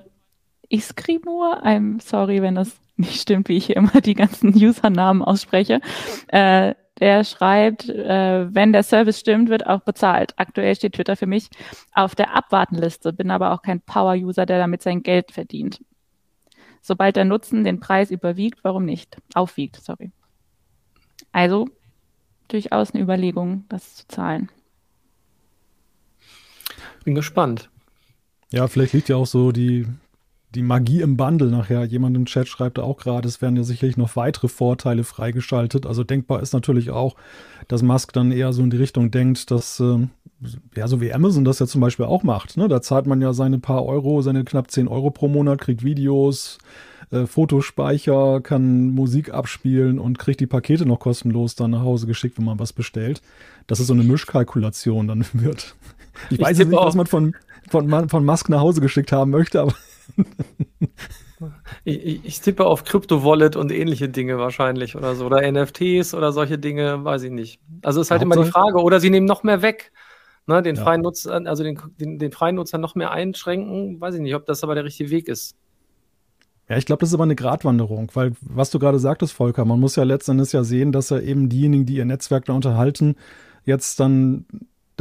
Iskrimur. 0.69 1.63
I'm 1.63 2.01
sorry, 2.01 2.41
wenn 2.41 2.55
das 2.55 2.75
nicht 2.97 3.21
stimmt, 3.21 3.49
wie 3.49 3.57
ich 3.57 3.67
hier 3.67 3.77
immer 3.77 4.01
die 4.01 4.13
ganzen 4.13 4.49
Usernamen 4.55 5.23
ausspreche. 5.23 5.81
Äh, 6.27 6.75
der 7.01 7.23
schreibt, 7.23 7.89
äh, 7.89 8.53
wenn 8.53 8.71
der 8.71 8.83
Service 8.83 9.19
stimmt, 9.19 9.49
wird 9.49 9.65
auch 9.65 9.81
bezahlt. 9.81 10.33
Aktuell 10.37 10.75
steht 10.75 10.93
Twitter 10.93 11.17
für 11.17 11.25
mich 11.25 11.49
auf 11.93 12.13
der 12.13 12.35
Abwartenliste, 12.35 13.11
bin 13.11 13.31
aber 13.31 13.51
auch 13.51 13.63
kein 13.63 13.81
Power-User, 13.81 14.45
der 14.45 14.59
damit 14.59 14.83
sein 14.83 15.01
Geld 15.01 15.31
verdient. 15.31 15.83
Sobald 16.81 17.15
der 17.15 17.25
Nutzen 17.25 17.63
den 17.63 17.79
Preis 17.79 18.11
überwiegt, 18.11 18.63
warum 18.63 18.85
nicht? 18.85 19.17
Aufwiegt, 19.33 19.77
sorry. 19.77 20.11
Also 21.31 21.67
durchaus 22.47 22.93
eine 22.93 23.03
Überlegung, 23.03 23.65
das 23.67 23.95
zu 23.95 24.07
zahlen. 24.07 24.49
Bin 27.03 27.15
gespannt. 27.15 27.69
Ja, 28.51 28.67
vielleicht 28.67 28.93
liegt 28.93 29.09
ja 29.09 29.15
auch 29.15 29.25
so 29.25 29.51
die 29.51 29.87
die 30.55 30.61
Magie 30.61 31.01
im 31.01 31.17
Bundle 31.17 31.49
nachher. 31.49 31.85
Jemand 31.85 32.15
im 32.15 32.25
Chat 32.25 32.47
schreibt 32.47 32.79
auch 32.79 32.97
gerade, 32.97 33.27
es 33.27 33.41
werden 33.41 33.55
ja 33.55 33.63
sicherlich 33.63 33.97
noch 33.97 34.15
weitere 34.15 34.47
Vorteile 34.47 35.03
freigeschaltet. 35.03 35.85
Also 35.85 36.03
denkbar 36.03 36.41
ist 36.41 36.53
natürlich 36.53 36.89
auch, 36.89 37.15
dass 37.67 37.83
Musk 37.83 38.13
dann 38.13 38.31
eher 38.31 38.51
so 38.51 38.61
in 38.61 38.69
die 38.69 38.77
Richtung 38.77 39.11
denkt, 39.11 39.49
dass, 39.49 39.79
äh, 39.79 40.07
ja, 40.75 40.87
so 40.87 40.99
wie 40.99 41.13
Amazon 41.13 41.45
das 41.45 41.59
ja 41.59 41.67
zum 41.67 41.79
Beispiel 41.79 42.05
auch 42.05 42.23
macht. 42.23 42.57
Ne? 42.57 42.67
Da 42.67 42.81
zahlt 42.81 43.07
man 43.07 43.21
ja 43.21 43.33
seine 43.33 43.59
paar 43.59 43.85
Euro, 43.85 44.21
seine 44.21 44.43
knapp 44.43 44.69
10 44.71 44.87
Euro 44.87 45.09
pro 45.09 45.29
Monat, 45.29 45.61
kriegt 45.61 45.83
Videos, 45.83 46.57
äh, 47.11 47.27
Fotospeicher, 47.27 48.41
kann 48.41 48.91
Musik 48.91 49.33
abspielen 49.33 49.99
und 49.99 50.19
kriegt 50.19 50.41
die 50.41 50.47
Pakete 50.47 50.85
noch 50.85 50.99
kostenlos 50.99 51.55
dann 51.55 51.71
nach 51.71 51.81
Hause 51.81 52.07
geschickt, 52.07 52.37
wenn 52.37 52.45
man 52.45 52.59
was 52.59 52.73
bestellt. 52.73 53.21
Das 53.67 53.79
ist 53.79 53.87
so 53.87 53.93
eine 53.93 54.03
Mischkalkulation 54.03 55.07
dann 55.07 55.25
wird. 55.33 55.75
Ich, 56.29 56.39
ich 56.39 56.43
weiß 56.43 56.57
jetzt 56.57 56.69
nicht, 56.69 56.77
was 56.77 56.95
man 56.95 57.07
von, 57.07 57.35
von, 57.69 58.09
von 58.09 58.25
Musk 58.25 58.49
nach 58.49 58.59
Hause 58.59 58.81
geschickt 58.81 59.13
haben 59.13 59.31
möchte, 59.31 59.61
aber 59.61 59.73
ich, 61.83 62.25
ich, 62.25 62.41
tippe 62.41 62.65
auf 62.65 62.83
Krypto-Wallet 62.83 63.55
und 63.55 63.71
ähnliche 63.71 64.09
Dinge 64.09 64.37
wahrscheinlich 64.37 64.95
oder 64.95 65.15
so. 65.15 65.25
Oder 65.25 65.49
NFTs 65.51 66.13
oder 66.13 66.31
solche 66.31 66.57
Dinge, 66.57 67.03
weiß 67.03 67.23
ich 67.23 67.31
nicht. 67.31 67.59
Also 67.81 68.01
ist 68.01 68.11
halt 68.11 68.21
Hauptsache, 68.21 68.39
immer 68.39 68.45
die 68.45 68.51
Frage. 68.51 68.81
Oder 68.81 68.99
sie 68.99 69.09
nehmen 69.09 69.25
noch 69.25 69.43
mehr 69.43 69.61
weg. 69.61 69.91
Ne, 70.47 70.61
den 70.63 70.75
ja. 70.75 70.83
freien 70.83 71.01
Nutzer, 71.01 71.39
also 71.45 71.63
den, 71.63 71.79
den, 71.99 72.17
den, 72.17 72.31
freien 72.31 72.55
Nutzer 72.55 72.79
noch 72.79 72.95
mehr 72.95 73.11
einschränken, 73.11 74.01
weiß 74.01 74.15
ich 74.15 74.21
nicht, 74.21 74.33
ob 74.33 74.47
das 74.47 74.63
aber 74.63 74.73
der 74.73 74.83
richtige 74.83 75.11
Weg 75.11 75.27
ist. 75.27 75.55
Ja, 76.67 76.77
ich 76.77 76.85
glaube, 76.85 77.01
das 77.01 77.09
ist 77.09 77.13
aber 77.13 77.25
eine 77.25 77.35
Gratwanderung, 77.35 78.09
weil 78.15 78.31
was 78.41 78.71
du 78.71 78.79
gerade 78.79 78.97
sagtest, 78.97 79.33
Volker, 79.33 79.65
man 79.65 79.79
muss 79.79 79.95
ja 79.97 80.03
letztendlich 80.03 80.51
ja 80.51 80.63
sehen, 80.63 80.91
dass 80.91 81.11
ja 81.11 81.19
eben 81.19 81.47
diejenigen, 81.47 81.85
die 81.85 81.95
ihr 81.95 82.05
Netzwerk 82.05 82.45
da 82.45 82.53
unterhalten, 82.53 83.15
jetzt 83.65 83.99
dann 83.99 84.45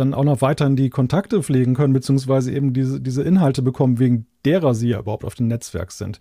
dann 0.01 0.15
auch 0.15 0.25
noch 0.25 0.41
weiterhin 0.41 0.77
die 0.77 0.91
Kontakte 0.91 1.43
pflegen 1.43 1.75
können, 1.75 1.93
beziehungsweise 1.93 2.53
eben 2.53 2.73
diese, 2.73 3.01
diese 3.01 3.23
Inhalte 3.23 3.63
bekommen, 3.63 3.99
wegen 3.99 4.27
derer 4.45 4.75
sie 4.75 4.89
ja 4.89 5.01
überhaupt 5.01 5.25
auf 5.25 5.35
dem 5.35 5.49
Netzwerk 5.49 5.93
sind. 5.93 6.21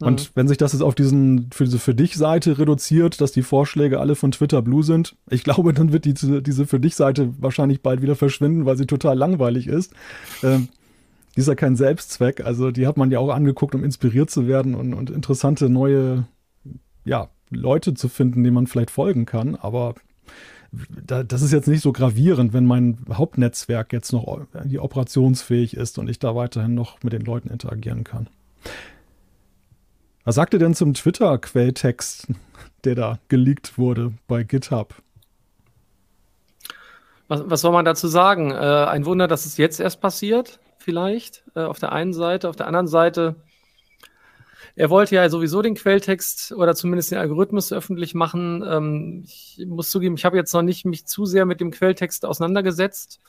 Und 0.00 0.22
mhm. 0.22 0.30
wenn 0.34 0.48
sich 0.48 0.58
das 0.58 0.72
jetzt 0.72 0.82
auf 0.82 0.94
diesen, 0.94 1.50
für 1.52 1.64
diese 1.64 1.78
für 1.78 1.94
dich 1.94 2.16
Seite 2.16 2.58
reduziert, 2.58 3.20
dass 3.20 3.32
die 3.32 3.42
Vorschläge 3.42 4.00
alle 4.00 4.14
von 4.14 4.30
Twitter 4.30 4.62
Blue 4.62 4.82
sind, 4.82 5.16
ich 5.28 5.44
glaube, 5.44 5.72
dann 5.74 5.92
wird 5.92 6.06
diese, 6.06 6.42
diese 6.42 6.66
für 6.66 6.80
dich 6.80 6.94
Seite 6.94 7.34
wahrscheinlich 7.38 7.82
bald 7.82 8.00
wieder 8.00 8.16
verschwinden, 8.16 8.64
weil 8.64 8.78
sie 8.78 8.86
total 8.86 9.16
langweilig 9.16 9.66
ist. 9.66 9.92
Ähm, 10.42 10.68
die 11.36 11.40
ist 11.40 11.48
ja 11.48 11.54
kein 11.54 11.76
Selbstzweck. 11.76 12.44
Also 12.44 12.70
die 12.70 12.86
hat 12.86 12.96
man 12.96 13.10
ja 13.10 13.18
auch 13.18 13.28
angeguckt, 13.28 13.74
um 13.74 13.84
inspiriert 13.84 14.30
zu 14.30 14.46
werden 14.46 14.74
und, 14.74 14.94
und 14.94 15.10
interessante 15.10 15.68
neue, 15.68 16.26
ja, 17.04 17.28
Leute 17.50 17.94
zu 17.94 18.08
finden, 18.08 18.42
denen 18.42 18.54
man 18.54 18.66
vielleicht 18.66 18.90
folgen 18.90 19.26
kann, 19.26 19.56
aber 19.56 19.94
das 20.72 21.42
ist 21.42 21.52
jetzt 21.52 21.66
nicht 21.66 21.82
so 21.82 21.92
gravierend, 21.92 22.52
wenn 22.52 22.64
mein 22.64 22.98
Hauptnetzwerk 23.12 23.92
jetzt 23.92 24.12
noch 24.12 24.46
die 24.64 24.78
operationsfähig 24.78 25.76
ist 25.76 25.98
und 25.98 26.08
ich 26.08 26.18
da 26.18 26.36
weiterhin 26.36 26.74
noch 26.74 27.02
mit 27.02 27.12
den 27.12 27.22
Leuten 27.22 27.48
interagieren 27.48 28.04
kann. 28.04 28.28
Was 30.24 30.36
sagt 30.36 30.52
ihr 30.52 30.60
denn 30.60 30.74
zum 30.74 30.94
Twitter-Quelltext, 30.94 32.28
der 32.84 32.94
da 32.94 33.18
geleakt 33.28 33.78
wurde 33.78 34.12
bei 34.28 34.44
GitHub? 34.44 34.94
Was, 37.26 37.42
was 37.46 37.60
soll 37.62 37.72
man 37.72 37.84
dazu 37.84 38.06
sagen? 38.06 38.50
Äh, 38.50 38.54
ein 38.54 39.06
Wunder, 39.06 39.28
dass 39.28 39.46
es 39.46 39.56
jetzt 39.56 39.80
erst 39.80 40.00
passiert, 40.00 40.60
vielleicht, 40.78 41.42
äh, 41.54 41.60
auf 41.60 41.78
der 41.78 41.92
einen 41.92 42.12
Seite. 42.12 42.48
Auf 42.48 42.56
der 42.56 42.66
anderen 42.66 42.86
Seite, 42.86 43.36
er 44.76 44.90
wollte 44.90 45.14
ja 45.14 45.28
sowieso 45.28 45.62
den 45.62 45.74
Quelltext 45.74 46.52
oder 46.52 46.74
zumindest 46.74 47.10
den 47.10 47.18
Algorithmus 47.18 47.72
öffentlich 47.72 48.14
machen. 48.14 48.64
Ähm, 48.66 49.24
ich 49.26 49.64
muss 49.66 49.90
zugeben, 49.90 50.14
ich 50.16 50.24
habe 50.24 50.36
jetzt 50.36 50.52
noch 50.52 50.62
nicht 50.62 50.84
mich 50.84 51.06
zu 51.06 51.26
sehr 51.26 51.46
mit 51.46 51.60
dem 51.60 51.70
Quelltext 51.70 52.24
auseinandergesetzt, 52.24 53.20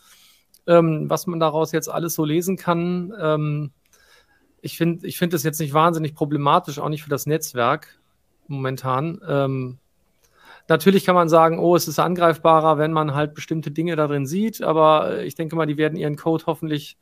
ähm, 0.68 1.10
was 1.10 1.28
man 1.28 1.40
daraus 1.40 1.72
jetzt 1.72 1.90
alles 1.90 2.14
so 2.14 2.26
lesen 2.26 2.58
kann. 2.58 3.14
Ähm, 3.20 3.72
ich 4.62 4.78
finde 4.78 5.08
ich 5.08 5.18
finde 5.18 5.36
das 5.36 5.44
jetzt 5.44 5.60
nicht 5.60 5.74
wahnsinnig 5.74 6.14
problematisch, 6.16 6.80
auch 6.80 6.90
nicht 6.90 7.04
für 7.04 7.10
das 7.10 7.26
Netzwerk 7.26 8.00
momentan. 8.48 9.20
Ähm, 9.28 9.80
natürlich 10.68 11.06
kann 11.06 11.16
man 11.16 11.30
sagen, 11.30 11.60
oh, 11.60 11.76
es 11.76 11.88
ist 11.88 12.00
angreifbarer, 12.00 12.78
wenn 12.78 12.94
man 12.94 13.16
halt 13.16 13.34
bestimmte 13.34 13.72
Dinge 13.72 13.96
darin 13.96 14.26
sieht, 14.26 14.62
aber 14.62 15.24
ich 15.24 15.36
denke 15.36 15.56
mal, 15.56 15.66
die 15.66 15.78
werden 15.78 15.98
ihren 15.98 16.16
Code 16.16 16.44
hoffentlich 16.46 16.98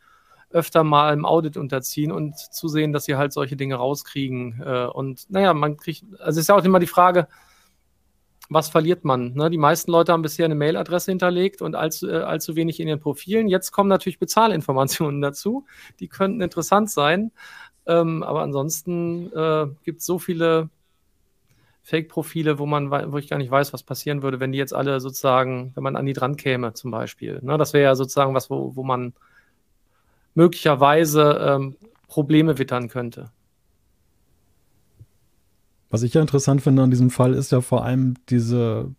öfter 0.51 0.83
mal 0.83 1.13
im 1.13 1.25
Audit 1.25 1.57
unterziehen 1.57 2.11
und 2.11 2.37
zusehen, 2.37 2.93
dass 2.93 3.05
sie 3.05 3.15
halt 3.15 3.33
solche 3.33 3.55
Dinge 3.55 3.75
rauskriegen. 3.75 4.61
Äh, 4.65 4.85
und 4.85 5.29
naja, 5.29 5.53
man 5.53 5.77
kriegt, 5.77 6.05
also 6.19 6.39
ist 6.39 6.49
ja 6.49 6.55
auch 6.55 6.63
immer 6.63 6.79
die 6.79 6.87
Frage, 6.87 7.27
was 8.49 8.69
verliert 8.69 9.05
man? 9.05 9.33
Ne? 9.33 9.51
Die 9.51 9.59
meisten 9.59 9.91
Leute 9.91 10.11
haben 10.11 10.23
bisher 10.23 10.45
eine 10.45 10.55
Mailadresse 10.55 11.11
hinterlegt 11.11 11.61
und 11.61 11.75
allzu, 11.75 12.09
äh, 12.09 12.21
allzu 12.21 12.55
wenig 12.55 12.79
in 12.79 12.87
ihren 12.87 12.99
Profilen. 12.99 13.47
Jetzt 13.47 13.71
kommen 13.71 13.89
natürlich 13.89 14.17
Bezahlinformationen 14.17 15.21
dazu. 15.21 15.65
Die 15.99 16.07
könnten 16.07 16.41
interessant 16.41 16.89
sein. 16.89 17.31
Ähm, 17.85 18.23
aber 18.23 18.41
ansonsten 18.41 19.31
äh, 19.33 19.67
gibt 19.83 19.99
es 19.99 20.05
so 20.05 20.17
viele 20.17 20.69
Fake-Profile, 21.83 22.59
wo 22.59 22.65
man, 22.65 22.91
wo 22.91 23.17
ich 23.17 23.29
gar 23.29 23.37
nicht 23.37 23.51
weiß, 23.51 23.73
was 23.73 23.83
passieren 23.83 24.21
würde, 24.21 24.39
wenn 24.39 24.51
die 24.51 24.57
jetzt 24.57 24.73
alle 24.73 24.99
sozusagen, 24.99 25.71
wenn 25.75 25.83
man 25.83 25.95
an 25.95 26.05
die 26.05 26.13
dran 26.13 26.35
käme, 26.35 26.73
zum 26.73 26.91
Beispiel. 26.91 27.39
Ne? 27.41 27.57
Das 27.57 27.73
wäre 27.73 27.83
ja 27.83 27.95
sozusagen 27.95 28.33
was, 28.33 28.49
wo, 28.49 28.75
wo 28.75 28.83
man 28.83 29.13
möglicherweise 30.33 31.39
ähm, 31.41 31.75
Probleme 32.07 32.57
wittern 32.57 32.87
könnte. 32.87 33.31
Was 35.89 36.03
ich 36.03 36.13
ja 36.13 36.21
interessant 36.21 36.61
finde 36.61 36.83
an 36.83 36.91
diesem 36.91 37.09
Fall 37.09 37.33
ist 37.33 37.51
ja 37.51 37.61
vor 37.61 37.83
allem 37.83 38.15
diese 38.29 38.93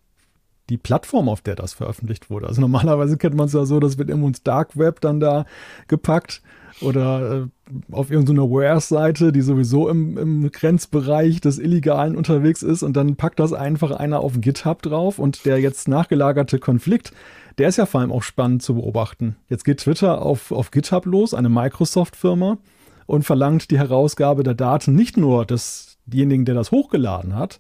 die 0.71 0.79
Plattform, 0.79 1.29
auf 1.29 1.41
der 1.41 1.57
das 1.57 1.75
veröffentlicht 1.75 2.31
wurde. 2.31 2.47
Also 2.47 2.61
normalerweise 2.61 3.17
kennt 3.17 3.35
man 3.35 3.47
es 3.47 3.53
ja 3.53 3.65
so, 3.67 3.81
das 3.81 3.99
wird 3.99 4.09
immer 4.09 4.29
ins 4.29 4.43
Dark 4.43 4.79
Web 4.79 5.01
dann 5.01 5.21
da 5.21 5.45
gepackt 5.89 6.43
oder 6.81 7.43
äh, 7.43 7.47
auf 7.93 8.11
irgendeiner 8.11 8.49
Wares-Seite, 8.49 9.33
die 9.33 9.43
sowieso 9.43 9.89
im, 9.89 10.17
im 10.17 10.51
Grenzbereich 10.51 11.41
des 11.41 11.59
Illegalen 11.59 12.17
unterwegs 12.17 12.63
ist 12.63 12.83
und 12.83 12.97
dann 12.97 13.17
packt 13.17 13.41
das 13.41 13.53
einfach 13.53 13.91
einer 13.91 14.21
auf 14.21 14.41
GitHub 14.41 14.81
drauf 14.81 15.19
und 15.19 15.45
der 15.45 15.59
jetzt 15.59 15.89
nachgelagerte 15.89 16.59
Konflikt, 16.59 17.13
der 17.59 17.69
ist 17.69 17.77
ja 17.77 17.87
vor 17.87 18.01
allem 18.01 18.13
auch 18.13 18.23
spannend 18.23 18.63
zu 18.63 18.75
beobachten. 18.75 19.37
Jetzt 19.49 19.65
geht 19.65 19.81
Twitter 19.81 20.23
auf, 20.23 20.53
auf 20.53 20.71
GitHub 20.71 21.07
los, 21.07 21.35
eine 21.35 21.49
Microsoft-Firma, 21.49 22.59
und 23.07 23.25
verlangt 23.25 23.71
die 23.71 23.79
Herausgabe 23.79 24.45
der 24.45 24.55
Daten 24.55 24.95
nicht 24.95 25.17
nur 25.17 25.45
desjenigen, 25.45 26.45
der 26.45 26.55
das 26.55 26.71
hochgeladen 26.71 27.35
hat, 27.35 27.59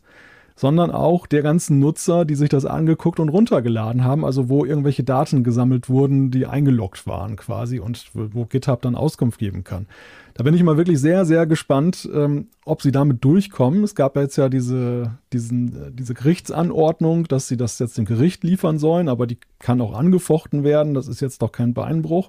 sondern 0.60 0.90
auch 0.90 1.26
der 1.26 1.40
ganzen 1.40 1.78
Nutzer, 1.78 2.26
die 2.26 2.34
sich 2.34 2.50
das 2.50 2.66
angeguckt 2.66 3.18
und 3.18 3.30
runtergeladen 3.30 4.04
haben, 4.04 4.26
also 4.26 4.50
wo 4.50 4.66
irgendwelche 4.66 5.02
Daten 5.02 5.42
gesammelt 5.42 5.88
wurden, 5.88 6.30
die 6.30 6.44
eingeloggt 6.44 7.06
waren 7.06 7.36
quasi 7.36 7.80
und 7.80 8.10
wo 8.12 8.44
GitHub 8.44 8.82
dann 8.82 8.94
Auskunft 8.94 9.38
geben 9.38 9.64
kann. 9.64 9.86
Da 10.34 10.44
bin 10.44 10.52
ich 10.52 10.62
mal 10.62 10.76
wirklich 10.76 11.00
sehr, 11.00 11.24
sehr 11.24 11.46
gespannt, 11.46 12.06
ähm, 12.12 12.48
ob 12.66 12.82
sie 12.82 12.92
damit 12.92 13.24
durchkommen. 13.24 13.82
Es 13.84 13.94
gab 13.94 14.16
jetzt 14.16 14.36
ja 14.36 14.50
diese, 14.50 15.12
diesen, 15.32 15.68
äh, 15.68 15.92
diese 15.92 16.12
Gerichtsanordnung, 16.12 17.24
dass 17.24 17.48
sie 17.48 17.56
das 17.56 17.78
jetzt 17.78 17.96
dem 17.96 18.04
Gericht 18.04 18.44
liefern 18.44 18.78
sollen, 18.78 19.08
aber 19.08 19.26
die 19.26 19.38
kann 19.60 19.80
auch 19.80 19.94
angefochten 19.94 20.62
werden. 20.62 20.92
Das 20.92 21.08
ist 21.08 21.22
jetzt 21.22 21.40
doch 21.40 21.52
kein 21.52 21.72
Beinbruch. 21.72 22.28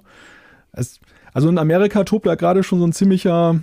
Es, 0.72 1.00
also 1.34 1.50
in 1.50 1.58
Amerika 1.58 2.02
tobt 2.04 2.24
ja 2.24 2.36
gerade 2.36 2.62
schon 2.62 2.78
so 2.78 2.86
ein 2.86 2.92
ziemlicher 2.94 3.60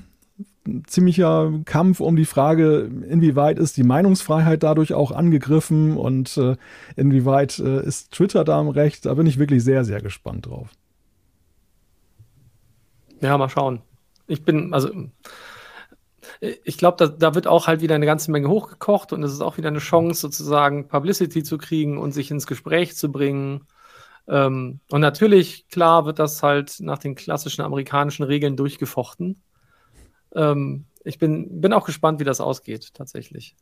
ziemlicher 0.88 1.52
Kampf 1.66 2.00
um 2.00 2.16
die 2.16 2.26
Frage, 2.26 2.90
inwieweit 3.08 3.60
ist 3.60 3.78
die 3.78 3.84
Meinungsfreiheit 3.84 4.64
dadurch 4.64 4.94
auch 4.94 5.12
angegriffen 5.12 5.98
und 5.98 6.38
äh, 6.38 6.56
inwieweit 6.96 7.60
äh, 7.60 7.86
ist 7.86 8.12
Twitter 8.12 8.44
da 8.44 8.60
im 8.60 8.70
Recht. 8.70 9.06
Da 9.06 9.14
bin 9.14 9.28
ich 9.28 9.40
wirklich 9.40 9.64
sehr, 9.64 9.84
sehr 9.84 10.02
gespannt 10.02 10.48
drauf. 10.48 10.70
Ja, 13.22 13.38
mal 13.38 13.50
schauen. 13.50 13.82
Ich 14.28 14.46
bin, 14.46 14.74
also 14.74 14.90
ich 16.40 16.78
glaube, 16.78 16.98
da, 16.98 17.08
da, 17.08 17.36
wird 17.36 17.48
auch 17.48 17.68
halt 17.68 17.82
wieder 17.82 17.96
eine 17.96 18.06
ganze 18.06 18.32
Menge 18.32 18.48
hochgekocht 18.48 19.12
und 19.12 19.24
es 19.24 19.34
ist 19.34 19.42
auch 19.42 19.58
wieder 19.58 19.70
eine 19.70 19.80
Chance, 19.80 20.22
sozusagen 20.22 20.88
Publicity 20.88 21.44
zu 21.44 21.58
kriegen 21.58 21.98
und 21.98 22.14
sich 22.14 22.32
ins 22.32 22.48
Gespräch 22.48 22.96
zu 22.96 23.12
bringen. 23.12 23.66
Ähm, 24.28 24.80
und 24.90 25.02
natürlich, 25.02 25.68
klar, 25.70 26.06
wird 26.06 26.20
das 26.20 26.44
halt 26.44 26.80
nach 26.80 27.00
den 27.00 27.16
klassischen 27.16 27.62
amerikanischen 27.64 28.24
Regeln 28.24 28.56
durchgefochten 28.56 29.42
ähm, 30.36 30.86
ich 31.04 31.18
bin, 31.18 31.62
bin 31.62 31.74
auch 31.74 31.86
gespannt, 31.86 32.20
wie 32.20 32.26
das 32.26 32.42
ausgeht, 32.42 32.94
tatsächlich. 32.94 33.56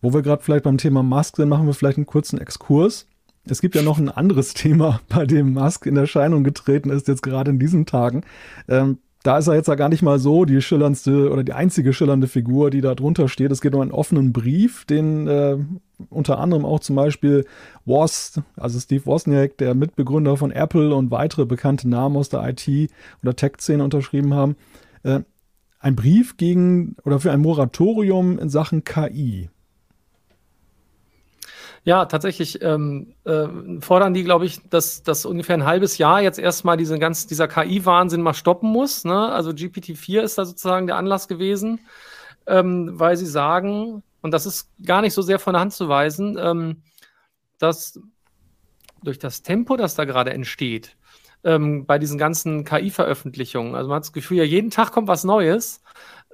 Wo 0.00 0.12
wir 0.12 0.22
gerade 0.22 0.42
vielleicht 0.42 0.64
beim 0.64 0.78
Thema 0.78 1.02
Musk 1.02 1.36
sind, 1.36 1.48
machen 1.48 1.66
wir 1.66 1.74
vielleicht 1.74 1.98
einen 1.98 2.06
kurzen 2.06 2.38
Exkurs. 2.40 3.06
Es 3.44 3.60
gibt 3.60 3.74
ja 3.74 3.82
noch 3.82 3.98
ein 3.98 4.08
anderes 4.08 4.54
Thema, 4.54 5.00
bei 5.08 5.26
dem 5.26 5.52
Musk 5.52 5.86
in 5.86 5.96
Erscheinung 5.96 6.44
getreten 6.44 6.90
ist, 6.90 7.08
jetzt 7.08 7.22
gerade 7.22 7.50
in 7.50 7.58
diesen 7.58 7.86
Tagen. 7.86 8.24
Ähm, 8.68 8.98
da 9.24 9.38
ist 9.38 9.48
er 9.48 9.54
jetzt 9.54 9.66
ja 9.68 9.74
gar 9.74 9.88
nicht 9.88 10.02
mal 10.02 10.18
so 10.18 10.44
die 10.44 10.62
schillerndste 10.62 11.30
oder 11.30 11.42
die 11.42 11.52
einzige 11.52 11.92
schillernde 11.92 12.28
Figur, 12.28 12.70
die 12.70 12.80
da 12.80 12.94
drunter 12.94 13.28
steht. 13.28 13.50
Es 13.50 13.60
geht 13.60 13.74
um 13.74 13.80
einen 13.80 13.90
offenen 13.90 14.32
Brief, 14.32 14.84
den 14.84 15.26
äh, 15.26 15.58
unter 16.10 16.38
anderem 16.38 16.64
auch 16.64 16.80
zum 16.80 16.96
Beispiel 16.96 17.44
Woz, 17.84 18.40
also 18.56 18.78
Steve 18.78 19.06
Wozniak, 19.06 19.58
der 19.58 19.74
Mitbegründer 19.74 20.36
von 20.36 20.50
Apple 20.50 20.94
und 20.94 21.10
weitere 21.10 21.44
bekannte 21.44 21.88
Namen 21.88 22.16
aus 22.16 22.28
der 22.28 22.48
IT- 22.48 22.90
oder 23.22 23.34
Tech-Szene 23.34 23.82
unterschrieben 23.82 24.34
haben. 24.34 24.56
Äh, 25.02 25.20
ein 25.80 25.96
Brief 25.96 26.36
gegen 26.36 26.96
oder 27.04 27.20
für 27.20 27.32
ein 27.32 27.40
Moratorium 27.40 28.38
in 28.38 28.48
Sachen 28.48 28.84
KI. 28.84 29.48
Ja, 31.84 32.04
tatsächlich 32.04 32.60
ähm, 32.62 33.14
äh, 33.24 33.46
fordern 33.80 34.12
die, 34.12 34.24
glaube 34.24 34.44
ich, 34.44 34.60
dass, 34.68 35.02
dass 35.02 35.24
ungefähr 35.24 35.56
ein 35.56 35.64
halbes 35.64 35.96
Jahr 35.96 36.20
jetzt 36.20 36.38
erstmal 36.38 36.76
diese 36.76 36.98
ganz, 36.98 37.26
dieser 37.26 37.48
KI-Wahnsinn 37.48 38.20
mal 38.20 38.34
stoppen 38.34 38.70
muss. 38.70 39.04
Ne? 39.04 39.32
Also 39.32 39.50
GPT-4 39.50 40.20
ist 40.20 40.36
da 40.36 40.44
sozusagen 40.44 40.86
der 40.86 40.96
Anlass 40.96 41.28
gewesen, 41.28 41.80
ähm, 42.46 42.90
weil 42.98 43.16
sie 43.16 43.26
sagen, 43.26 44.02
und 44.22 44.32
das 44.32 44.46
ist 44.46 44.70
gar 44.84 45.00
nicht 45.00 45.14
so 45.14 45.22
sehr 45.22 45.38
von 45.38 45.54
der 45.54 45.60
Hand 45.60 45.72
zu 45.72 45.88
weisen, 45.88 46.36
ähm, 46.40 46.82
dass 47.58 48.00
durch 49.02 49.18
das 49.18 49.42
Tempo, 49.42 49.76
das 49.76 49.94
da 49.94 50.04
gerade 50.04 50.32
entsteht, 50.32 50.96
ähm, 51.44 51.86
bei 51.86 51.98
diesen 51.98 52.18
ganzen 52.18 52.64
KI-Veröffentlichungen, 52.64 53.74
also 53.74 53.88
man 53.88 53.96
hat 53.96 54.04
das 54.04 54.12
Gefühl, 54.12 54.38
ja, 54.38 54.44
jeden 54.44 54.70
Tag 54.70 54.90
kommt 54.92 55.08
was 55.08 55.24
Neues. 55.24 55.82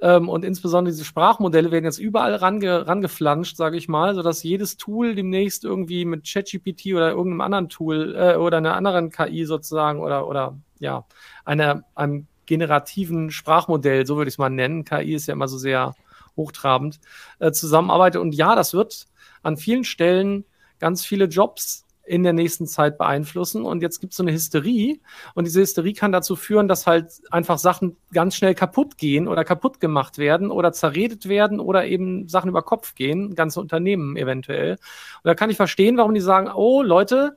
Ähm, 0.01 0.27
und 0.27 0.43
insbesondere 0.43 0.91
diese 0.91 1.05
Sprachmodelle 1.05 1.71
werden 1.71 1.85
jetzt 1.85 1.99
überall 1.99 2.35
range, 2.35 2.85
rangeflanscht, 2.85 3.55
sage 3.55 3.77
ich 3.77 3.87
mal, 3.87 4.13
sodass 4.13 4.43
jedes 4.43 4.75
Tool 4.75 5.15
demnächst 5.15 5.63
irgendwie 5.63 6.03
mit 6.03 6.27
ChatGPT 6.29 6.87
oder 6.87 7.11
irgendeinem 7.11 7.41
anderen 7.41 7.69
Tool 7.69 8.13
äh, 8.15 8.35
oder 8.35 8.57
einer 8.57 8.75
anderen 8.75 9.09
KI 9.09 9.45
sozusagen 9.45 10.01
oder, 10.01 10.27
oder 10.27 10.57
ja, 10.79 11.05
einer, 11.45 11.83
einem 11.95 12.27
generativen 12.45 13.31
Sprachmodell, 13.31 14.05
so 14.05 14.17
würde 14.17 14.27
ich 14.27 14.33
es 14.33 14.37
mal 14.37 14.49
nennen. 14.49 14.83
KI 14.83 15.13
ist 15.13 15.27
ja 15.27 15.33
immer 15.33 15.47
so 15.47 15.57
sehr 15.57 15.95
hochtrabend, 16.37 16.99
äh, 17.39 17.51
zusammenarbeitet. 17.51 18.21
Und 18.21 18.33
ja, 18.33 18.55
das 18.55 18.73
wird 18.73 19.07
an 19.43 19.57
vielen 19.57 19.83
Stellen 19.83 20.45
ganz 20.79 21.05
viele 21.05 21.25
Jobs 21.25 21.85
in 22.05 22.23
der 22.23 22.33
nächsten 22.33 22.67
Zeit 22.67 22.97
beeinflussen. 22.97 23.65
Und 23.65 23.81
jetzt 23.81 23.99
gibt 23.99 24.13
es 24.13 24.17
so 24.17 24.23
eine 24.23 24.31
Hysterie. 24.31 24.99
Und 25.33 25.45
diese 25.45 25.61
Hysterie 25.61 25.93
kann 25.93 26.11
dazu 26.11 26.35
führen, 26.35 26.67
dass 26.67 26.87
halt 26.87 27.21
einfach 27.31 27.57
Sachen 27.57 27.97
ganz 28.13 28.35
schnell 28.35 28.53
kaputt 28.53 28.97
gehen 28.97 29.27
oder 29.27 29.43
kaputt 29.43 29.79
gemacht 29.79 30.17
werden 30.17 30.51
oder 30.51 30.71
zerredet 30.71 31.27
werden 31.27 31.59
oder 31.59 31.85
eben 31.85 32.27
Sachen 32.27 32.49
über 32.49 32.61
Kopf 32.61 32.95
gehen, 32.95 33.35
ganze 33.35 33.59
Unternehmen 33.59 34.17
eventuell. 34.17 34.73
Und 34.73 35.25
da 35.25 35.33
kann 35.33 35.49
ich 35.49 35.57
verstehen, 35.57 35.97
warum 35.97 36.13
die 36.13 36.21
sagen, 36.21 36.49
oh 36.53 36.83
Leute, 36.83 37.35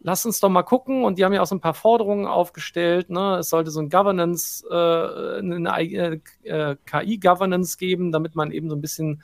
lasst 0.00 0.26
uns 0.26 0.40
doch 0.40 0.48
mal 0.48 0.62
gucken. 0.62 1.04
Und 1.04 1.18
die 1.18 1.24
haben 1.24 1.32
ja 1.32 1.42
auch 1.42 1.46
so 1.46 1.54
ein 1.54 1.60
paar 1.60 1.74
Forderungen 1.74 2.26
aufgestellt. 2.26 3.10
Ne? 3.10 3.38
Es 3.38 3.48
sollte 3.48 3.70
so 3.70 3.80
ein 3.80 3.90
Governance, 3.90 4.64
äh, 4.70 5.38
eine 5.38 5.80
äh, 5.80 6.20
äh 6.44 6.76
KI-Governance 6.86 7.78
geben, 7.78 8.12
damit 8.12 8.34
man 8.34 8.50
eben 8.50 8.68
so 8.68 8.76
ein 8.76 8.80
bisschen 8.80 9.22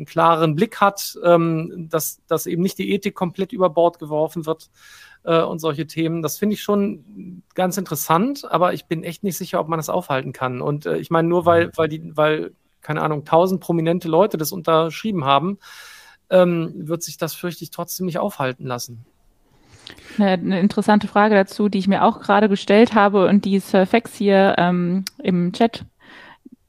einen 0.00 0.06
klaren 0.06 0.54
Blick 0.56 0.80
hat, 0.80 1.18
ähm, 1.22 1.88
dass, 1.90 2.24
dass 2.26 2.46
eben 2.46 2.62
nicht 2.62 2.78
die 2.78 2.90
Ethik 2.90 3.14
komplett 3.14 3.52
über 3.52 3.70
Bord 3.70 3.98
geworfen 3.98 4.46
wird 4.46 4.70
äh, 5.24 5.42
und 5.42 5.58
solche 5.58 5.86
Themen. 5.86 6.22
Das 6.22 6.38
finde 6.38 6.54
ich 6.54 6.62
schon 6.62 7.42
ganz 7.54 7.76
interessant, 7.76 8.50
aber 8.50 8.72
ich 8.72 8.86
bin 8.86 9.04
echt 9.04 9.22
nicht 9.22 9.36
sicher, 9.36 9.60
ob 9.60 9.68
man 9.68 9.78
das 9.78 9.90
aufhalten 9.90 10.32
kann. 10.32 10.62
Und 10.62 10.86
äh, 10.86 10.96
ich 10.96 11.10
meine, 11.10 11.28
nur 11.28 11.44
weil, 11.44 11.70
weil, 11.76 11.88
die, 11.88 12.16
weil 12.16 12.52
keine 12.80 13.02
Ahnung, 13.02 13.24
tausend 13.24 13.60
prominente 13.60 14.08
Leute 14.08 14.38
das 14.38 14.52
unterschrieben 14.52 15.24
haben, 15.24 15.58
ähm, 16.30 16.72
wird 16.74 17.02
sich 17.02 17.18
das 17.18 17.34
fürchte 17.34 17.64
ich 17.64 17.70
trotzdem 17.70 18.06
nicht 18.06 18.18
aufhalten 18.18 18.64
lassen. 18.66 19.04
Eine 20.18 20.60
interessante 20.60 21.08
Frage 21.08 21.34
dazu, 21.34 21.68
die 21.68 21.78
ich 21.78 21.88
mir 21.88 22.04
auch 22.04 22.20
gerade 22.20 22.48
gestellt 22.48 22.94
habe 22.94 23.26
und 23.26 23.44
die 23.44 23.58
Surfax 23.58 24.14
hier 24.14 24.54
ähm, 24.58 25.04
im 25.22 25.52
Chat 25.52 25.84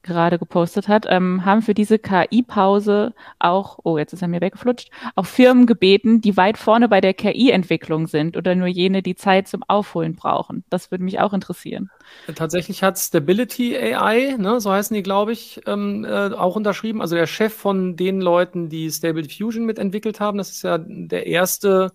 gerade 0.02 0.38
gepostet 0.38 0.88
hat, 0.88 1.06
ähm, 1.08 1.44
haben 1.44 1.62
für 1.62 1.74
diese 1.74 1.98
KI-Pause 1.98 3.14
auch, 3.38 3.78
oh, 3.84 3.98
jetzt 3.98 4.12
ist 4.12 4.22
er 4.22 4.28
mir 4.28 4.40
weggeflutscht, 4.40 4.90
auch 5.14 5.26
Firmen 5.26 5.66
gebeten, 5.66 6.20
die 6.20 6.36
weit 6.36 6.58
vorne 6.58 6.88
bei 6.88 7.00
der 7.00 7.14
KI-Entwicklung 7.14 8.08
sind 8.08 8.36
oder 8.36 8.54
nur 8.54 8.66
jene, 8.66 9.02
die 9.02 9.14
Zeit 9.14 9.48
zum 9.48 9.62
Aufholen 9.68 10.16
brauchen. 10.16 10.64
Das 10.70 10.90
würde 10.90 11.04
mich 11.04 11.20
auch 11.20 11.32
interessieren. 11.32 11.90
Tatsächlich 12.34 12.82
hat 12.82 12.98
Stability 12.98 13.76
AI, 13.76 14.36
ne, 14.38 14.60
so 14.60 14.72
heißen 14.72 14.94
die, 14.94 15.02
glaube 15.02 15.32
ich, 15.32 15.60
ähm, 15.66 16.04
äh, 16.04 16.32
auch 16.32 16.56
unterschrieben. 16.56 17.00
Also 17.00 17.14
der 17.14 17.26
Chef 17.26 17.54
von 17.54 17.96
den 17.96 18.20
Leuten, 18.20 18.68
die 18.68 18.90
Stable 18.90 19.22
Diffusion 19.22 19.64
mitentwickelt 19.64 20.20
haben, 20.20 20.38
das 20.38 20.50
ist 20.50 20.62
ja 20.62 20.78
der 20.78 21.26
erste 21.26 21.92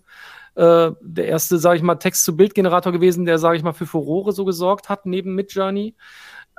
äh, 0.58 0.90
der 1.00 1.26
erste, 1.26 1.58
sage 1.58 1.76
ich 1.76 1.82
mal, 1.82 1.94
Text-zu-Bild-Generator 1.94 2.90
gewesen, 2.92 3.24
der, 3.24 3.38
sage 3.38 3.56
ich 3.56 3.62
mal, 3.62 3.72
für 3.72 3.86
Furore 3.86 4.32
so 4.32 4.44
gesorgt 4.44 4.88
hat, 4.88 5.06
neben 5.06 5.36
Midjourney. 5.36 5.94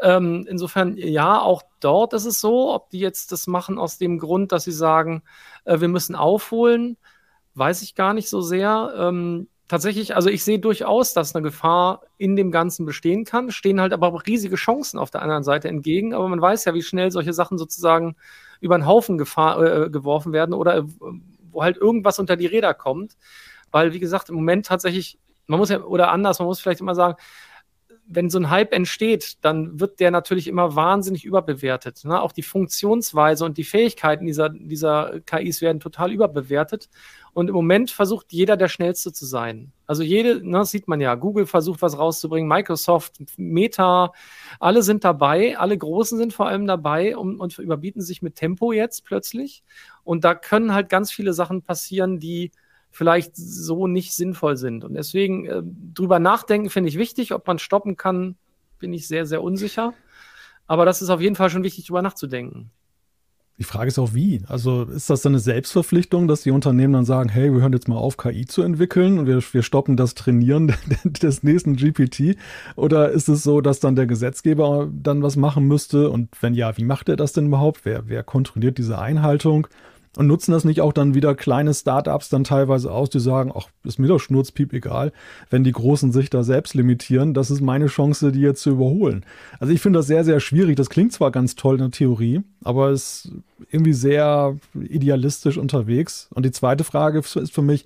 Ähm, 0.01 0.45
insofern, 0.49 0.95
ja, 0.95 1.41
auch 1.41 1.63
dort 1.81 2.13
ist 2.13 2.25
es 2.25 2.39
so, 2.39 2.73
ob 2.73 2.89
die 2.91 2.99
jetzt 2.99 3.33
das 3.33 3.45
machen 3.45 3.77
aus 3.77 3.97
dem 3.97 4.17
Grund, 4.17 4.53
dass 4.53 4.63
sie 4.63 4.71
sagen, 4.71 5.23
äh, 5.65 5.81
wir 5.81 5.89
müssen 5.89 6.15
aufholen, 6.15 6.95
weiß 7.55 7.81
ich 7.81 7.93
gar 7.93 8.13
nicht 8.13 8.29
so 8.29 8.39
sehr. 8.39 8.93
Ähm, 8.97 9.49
tatsächlich, 9.67 10.15
also 10.15 10.29
ich 10.29 10.45
sehe 10.45 10.59
durchaus, 10.59 11.13
dass 11.13 11.35
eine 11.35 11.43
Gefahr 11.43 12.03
in 12.17 12.38
dem 12.38 12.51
Ganzen 12.51 12.85
bestehen 12.85 13.25
kann, 13.25 13.51
stehen 13.51 13.81
halt 13.81 13.91
aber 13.91 14.07
auch 14.07 14.25
riesige 14.25 14.55
Chancen 14.55 14.97
auf 14.97 15.12
der 15.12 15.23
anderen 15.23 15.43
Seite 15.43 15.67
entgegen, 15.67 16.13
aber 16.13 16.29
man 16.29 16.41
weiß 16.41 16.63
ja, 16.63 16.73
wie 16.73 16.83
schnell 16.83 17.12
solche 17.12 17.33
Sachen 17.33 17.57
sozusagen 17.57 18.15
über 18.62 18.77
den 18.77 18.85
Haufen 18.85 19.17
Gefahr, 19.17 19.62
äh, 19.62 19.89
geworfen 19.89 20.31
werden 20.31 20.53
oder 20.53 20.77
äh, 20.77 20.83
wo 21.51 21.63
halt 21.63 21.75
irgendwas 21.75 22.17
unter 22.17 22.38
die 22.38 22.45
Räder 22.45 22.73
kommt, 22.73 23.17
weil, 23.71 23.93
wie 23.93 23.99
gesagt, 23.99 24.29
im 24.29 24.36
Moment 24.36 24.65
tatsächlich, 24.65 25.19
man 25.47 25.60
muss 25.60 25.69
ja, 25.69 25.82
oder 25.82 26.12
anders, 26.12 26.39
man 26.39 26.47
muss 26.47 26.60
vielleicht 26.60 26.82
immer 26.82 26.95
sagen, 26.95 27.15
wenn 28.12 28.32
so 28.32 28.39
ein 28.39 28.49
Hype 28.49 28.73
entsteht, 28.73 29.38
dann 29.45 29.79
wird 29.79 29.99
der 29.99 30.10
natürlich 30.10 30.47
immer 30.47 30.75
wahnsinnig 30.75 31.25
überbewertet. 31.25 32.03
Ne? 32.05 32.19
Auch 32.19 32.32
die 32.32 32.41
Funktionsweise 32.41 33.45
und 33.45 33.60
die 33.60 33.63
Fähigkeiten 33.63 34.25
dieser, 34.25 34.49
dieser 34.49 35.19
KIs 35.21 35.62
werden 35.62 35.79
total 35.79 36.12
überbewertet. 36.12 36.89
Und 37.34 37.49
im 37.49 37.53
Moment 37.53 37.91
versucht 37.91 38.34
jeder 38.34 38.58
der 38.58 38.67
Schnellste 38.67 39.13
zu 39.13 39.27
sein. 39.27 39.71
Also 39.86 40.01
jede, 40.01 40.41
ne, 40.43 40.65
sieht 40.65 40.88
man 40.88 40.99
ja, 40.99 41.13
Google 41.13 41.45
versucht 41.45 41.84
was 41.84 41.99
rauszubringen, 41.99 42.49
Microsoft, 42.49 43.21
Meta, 43.38 44.12
alle 44.60 44.82
sind 44.82 45.03
dabei, 45.03 45.60
alle 45.60 45.77
Großen 45.77 46.17
sind 46.17 46.34
vor 46.34 46.47
allem 46.47 46.65
dabei 46.65 47.15
und, 47.15 47.39
und 47.39 47.60
überbieten 47.60 48.01
sich 48.01 48.23
mit 48.23 48.34
Tempo 48.34 48.71
jetzt 48.71 49.05
plötzlich. 49.05 49.63
Und 50.03 50.23
da 50.23 50.34
können 50.34 50.73
halt 50.73 50.89
ganz 50.89 51.12
viele 51.12 51.34
Sachen 51.34 51.62
passieren, 51.62 52.19
die 52.19 52.49
vielleicht 52.91 53.36
so 53.36 53.88
nicht 53.88 54.13
sinnvoll 54.13 54.58
sind. 54.58 54.84
Und 54.84 54.93
deswegen 54.95 55.45
äh, 55.45 55.62
drüber 55.93 56.19
nachdenken 56.19 56.69
finde 56.69 56.89
ich 56.89 56.97
wichtig. 56.97 57.34
Ob 57.34 57.47
man 57.47 57.60
stoppen 57.60 57.97
kann, 57.97 58.36
bin 58.80 58.93
ich 58.93 59.08
sehr, 59.08 59.25
sehr 59.25 59.43
unsicher. 59.43 59.93
Aber 60.67 60.86
das 60.86 61.02
ist 61.02 61.10
auf 61.10 61.21
jeden 61.21 61.36
Fall 61.36 61.49
schon 61.49 61.63
wichtig, 61.63 61.88
drüber 61.88 62.02
nachzudenken. 62.02 62.71
Die 63.60 63.65
Frage 63.65 63.89
ist 63.89 63.99
auch 63.99 64.13
wie. 64.13 64.41
Also 64.47 64.84
ist 64.84 65.10
das 65.10 65.21
dann 65.21 65.34
eine 65.34 65.39
Selbstverpflichtung, 65.39 66.30
dass 66.30 66.43
die 66.43 66.52
Unternehmen 66.52 66.93
dann 66.93 67.04
sagen, 67.04 67.28
hey, 67.28 67.52
wir 67.52 67.60
hören 67.60 67.73
jetzt 67.73 67.89
mal 67.89 67.97
auf, 67.97 68.15
KI 68.15 68.45
zu 68.45 68.62
entwickeln 68.62 69.19
und 69.19 69.28
wir, 69.28 69.43
wir 69.52 69.63
stoppen 69.63 69.97
das 69.97 70.15
Trainieren 70.15 70.73
des 71.04 71.43
nächsten 71.43 71.75
GPT? 71.75 72.38
Oder 72.78 73.10
ist 73.10 73.28
es 73.28 73.43
so, 73.43 73.60
dass 73.60 73.82
dann 73.82 73.97
der 73.97 74.08
Gesetzgeber 74.08 74.89
dann 74.93 75.21
was 75.23 75.36
machen 75.36 75.65
müsste? 75.65 76.10
Und 76.10 76.30
wenn 76.39 76.54
ja, 76.54 76.78
wie 76.78 76.86
macht 76.86 77.10
er 77.10 77.17
das 77.17 77.34
denn 77.34 77.47
überhaupt? 77.47 77.82
Wer, 77.84 78.08
wer 78.08 78.23
kontrolliert 78.23 78.78
diese 78.78 78.97
Einhaltung? 78.97 79.67
Und 80.17 80.27
nutzen 80.27 80.51
das 80.51 80.65
nicht 80.65 80.81
auch 80.81 80.91
dann 80.91 81.13
wieder 81.13 81.35
kleine 81.35 81.73
Startups 81.73 82.29
dann 82.29 82.43
teilweise 82.43 82.91
aus, 82.91 83.09
die 83.09 83.19
sagen, 83.19 83.51
ach, 83.55 83.67
ist 83.83 83.99
mir 83.99 84.07
doch 84.07 84.19
Schnurzpiep 84.19 84.73
egal, 84.73 85.11
wenn 85.49 85.63
die 85.63 85.71
Großen 85.71 86.11
sich 86.11 86.29
da 86.29 86.43
selbst 86.43 86.73
limitieren, 86.73 87.33
das 87.33 87.51
ist 87.51 87.61
meine 87.61 87.87
Chance, 87.87 88.31
die 88.31 88.41
jetzt 88.41 88.61
zu 88.61 88.71
überholen. 88.71 89.23
Also 89.59 89.71
ich 89.71 89.81
finde 89.81 89.99
das 89.99 90.07
sehr, 90.07 90.23
sehr 90.23 90.39
schwierig. 90.39 90.75
Das 90.77 90.89
klingt 90.89 91.13
zwar 91.13 91.31
ganz 91.31 91.55
toll 91.55 91.75
in 91.75 91.81
der 91.81 91.91
Theorie, 91.91 92.41
aber 92.63 92.89
es 92.89 93.25
ist 93.25 93.33
irgendwie 93.69 93.93
sehr 93.93 94.57
idealistisch 94.73 95.57
unterwegs. 95.57 96.27
Und 96.33 96.43
die 96.43 96.51
zweite 96.51 96.83
Frage 96.83 97.19
ist 97.19 97.53
für 97.53 97.61
mich, 97.61 97.85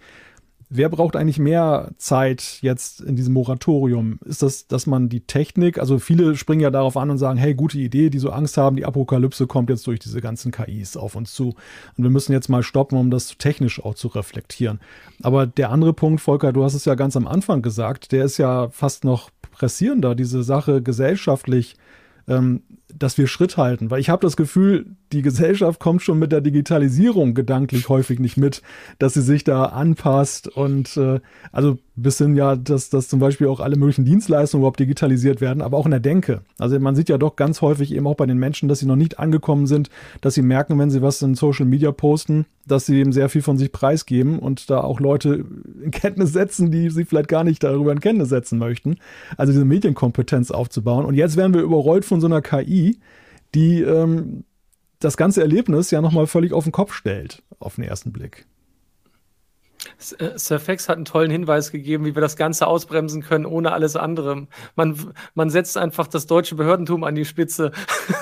Wer 0.75 0.89
braucht 0.89 1.15
eigentlich 1.15 1.38
mehr 1.38 1.91
Zeit 1.97 2.57
jetzt 2.62 2.99
in 2.99 3.15
diesem 3.15 3.33
Moratorium? 3.33 4.17
Ist 4.25 4.41
das, 4.41 4.67
dass 4.67 4.88
man 4.88 5.07
die 5.07 5.21
Technik, 5.21 5.77
also 5.77 5.99
viele 5.99 6.36
springen 6.36 6.62
ja 6.62 6.71
darauf 6.71 6.97
an 6.97 7.12
und 7.12 7.19
sagen, 7.19 7.38
hey, 7.38 7.53
gute 7.53 7.77
Idee, 7.77 8.09
die 8.09 8.17
so 8.17 8.31
Angst 8.31 8.57
haben, 8.57 8.75
die 8.75 8.86
Apokalypse 8.86 9.45
kommt 9.45 9.69
jetzt 9.69 9.86
durch 9.86 9.99
diese 9.99 10.19
ganzen 10.19 10.51
KIs 10.51 10.97
auf 10.97 11.15
uns 11.15 11.31
zu. 11.33 11.49
Und 11.95 12.03
wir 12.03 12.09
müssen 12.09 12.33
jetzt 12.33 12.49
mal 12.49 12.63
stoppen, 12.63 12.97
um 12.97 13.12
das 13.12 13.38
technisch 13.38 13.83
auch 13.83 13.93
zu 13.93 14.07
reflektieren. 14.07 14.79
Aber 15.21 15.45
der 15.45 15.69
andere 15.69 15.93
Punkt, 15.93 16.21
Volker, 16.21 16.51
du 16.51 16.63
hast 16.63 16.73
es 16.73 16.86
ja 16.86 16.95
ganz 16.95 17.15
am 17.15 17.27
Anfang 17.27 17.62
gesagt, 17.62 18.12
der 18.12 18.25
ist 18.25 18.39
ja 18.39 18.69
fast 18.69 19.03
noch 19.03 19.29
pressierender, 19.51 20.15
diese 20.15 20.41
Sache 20.41 20.81
gesellschaftlich 20.81 21.75
ähm, 22.27 22.63
dass 22.93 23.17
wir 23.17 23.28
Schritt 23.28 23.58
halten. 23.58 23.91
Weil 23.91 24.00
ich 24.00 24.10
habe 24.10 24.22
das 24.22 24.38
Gefühl, 24.38 24.86
die 25.12 25.22
Gesellschaft 25.22 25.80
kommt 25.80 26.02
schon 26.02 26.19
mit 26.19 26.32
der 26.32 26.41
Digitalisierung 26.41 27.34
gedanklich 27.34 27.89
häufig 27.89 28.19
nicht 28.19 28.38
mit, 28.38 28.62
dass 29.00 29.13
sie 29.13 29.22
sich 29.22 29.43
da 29.43 29.65
anpasst 29.65 30.48
und 30.48 30.98
äh, 30.98 31.19
also 31.52 31.78
bis 31.96 32.17
hin 32.17 32.36
ja, 32.36 32.56
dass, 32.56 32.89
dass 32.89 33.08
zum 33.08 33.19
Beispiel 33.19 33.48
auch 33.48 33.60
alle 33.60 33.76
möglichen 33.76 34.06
Dienstleistungen 34.06 34.62
überhaupt 34.62 34.80
digitalisiert 34.80 35.41
werden, 35.41 35.62
aber 35.62 35.78
auch 35.78 35.86
in 35.86 35.91
der 35.91 36.00
Denke. 36.00 36.41
Also 36.58 36.80
man 36.80 36.96
sieht 36.96 37.10
ja 37.10 37.19
doch 37.19 37.36
ganz 37.36 37.62
häufig 37.62 37.93
eben 37.93 38.08
auch 38.08 38.15
bei 38.15 38.26
den 38.26 38.39
Menschen, 38.39 38.67
dass 38.67 38.80
sie 38.80 38.88
noch 38.88 38.96
nicht 38.96 39.19
angekommen 39.19 39.67
sind, 39.67 39.89
dass 40.22 40.34
sie 40.34 40.41
merken, 40.41 40.80
wenn 40.80 40.89
sie 40.89 41.04
was 41.04 41.22
in 41.22 41.36
Social 41.36 41.67
Media 41.67 41.91
posten, 41.91 42.46
dass 42.65 42.88
sie 42.88 43.00
eben 43.00 43.12
sehr 43.12 43.30
viel 43.30 43.43
von 43.43 43.58
sich 43.58 43.72
preisgeben 43.72 44.39
und 44.39 44.69
da 44.69 44.82
auch 44.82 45.00
Leute 45.00 45.46
in 45.84 45.91
Kenntnis 45.91 46.34
setzen, 46.34 46.72
die 46.72 46.89
sie 46.89 47.06
vielleicht 47.06 47.28
gar 47.28 47.43
nicht 47.43 47.63
darüber 47.63 47.91
in 47.91 48.00
Kenntnis 48.00 48.30
setzen 48.30 48.58
möchten. 48.58 48.98
Also 49.38 49.52
diese 49.52 49.65
Medienkompetenz 49.65 50.50
aufzubauen. 50.50 51.06
Und 51.06 51.13
jetzt 51.13 51.38
werden 51.38 51.54
wir 51.54 51.62
überrollt 51.62 52.06
von 52.06 52.22
so 52.22 52.28
einer 52.28 52.41
KI, 52.41 52.72
die 53.55 53.81
ähm, 53.81 54.45
das 54.99 55.17
ganze 55.17 55.41
Erlebnis 55.41 55.91
ja 55.91 56.01
nochmal 56.01 56.27
völlig 56.27 56.53
auf 56.53 56.63
den 56.63 56.71
Kopf 56.71 56.93
stellt, 56.93 57.43
auf 57.59 57.75
den 57.75 57.83
ersten 57.83 58.12
Blick. 58.12 58.45
Äh, 60.17 60.38
Surfax 60.38 60.89
hat 60.89 60.95
einen 60.95 61.05
tollen 61.05 61.31
Hinweis 61.31 61.71
gegeben, 61.71 62.05
wie 62.05 62.15
wir 62.15 62.21
das 62.21 62.38
Ganze 62.38 62.67
ausbremsen 62.67 63.21
können, 63.21 63.45
ohne 63.45 63.73
alles 63.73 63.95
andere. 63.95 64.47
Man, 64.75 65.13
man 65.33 65.49
setzt 65.49 65.77
einfach 65.77 66.07
das 66.07 66.27
deutsche 66.27 66.55
Behördentum 66.55 67.03
an 67.03 67.15
die 67.15 67.25
Spitze 67.25 67.71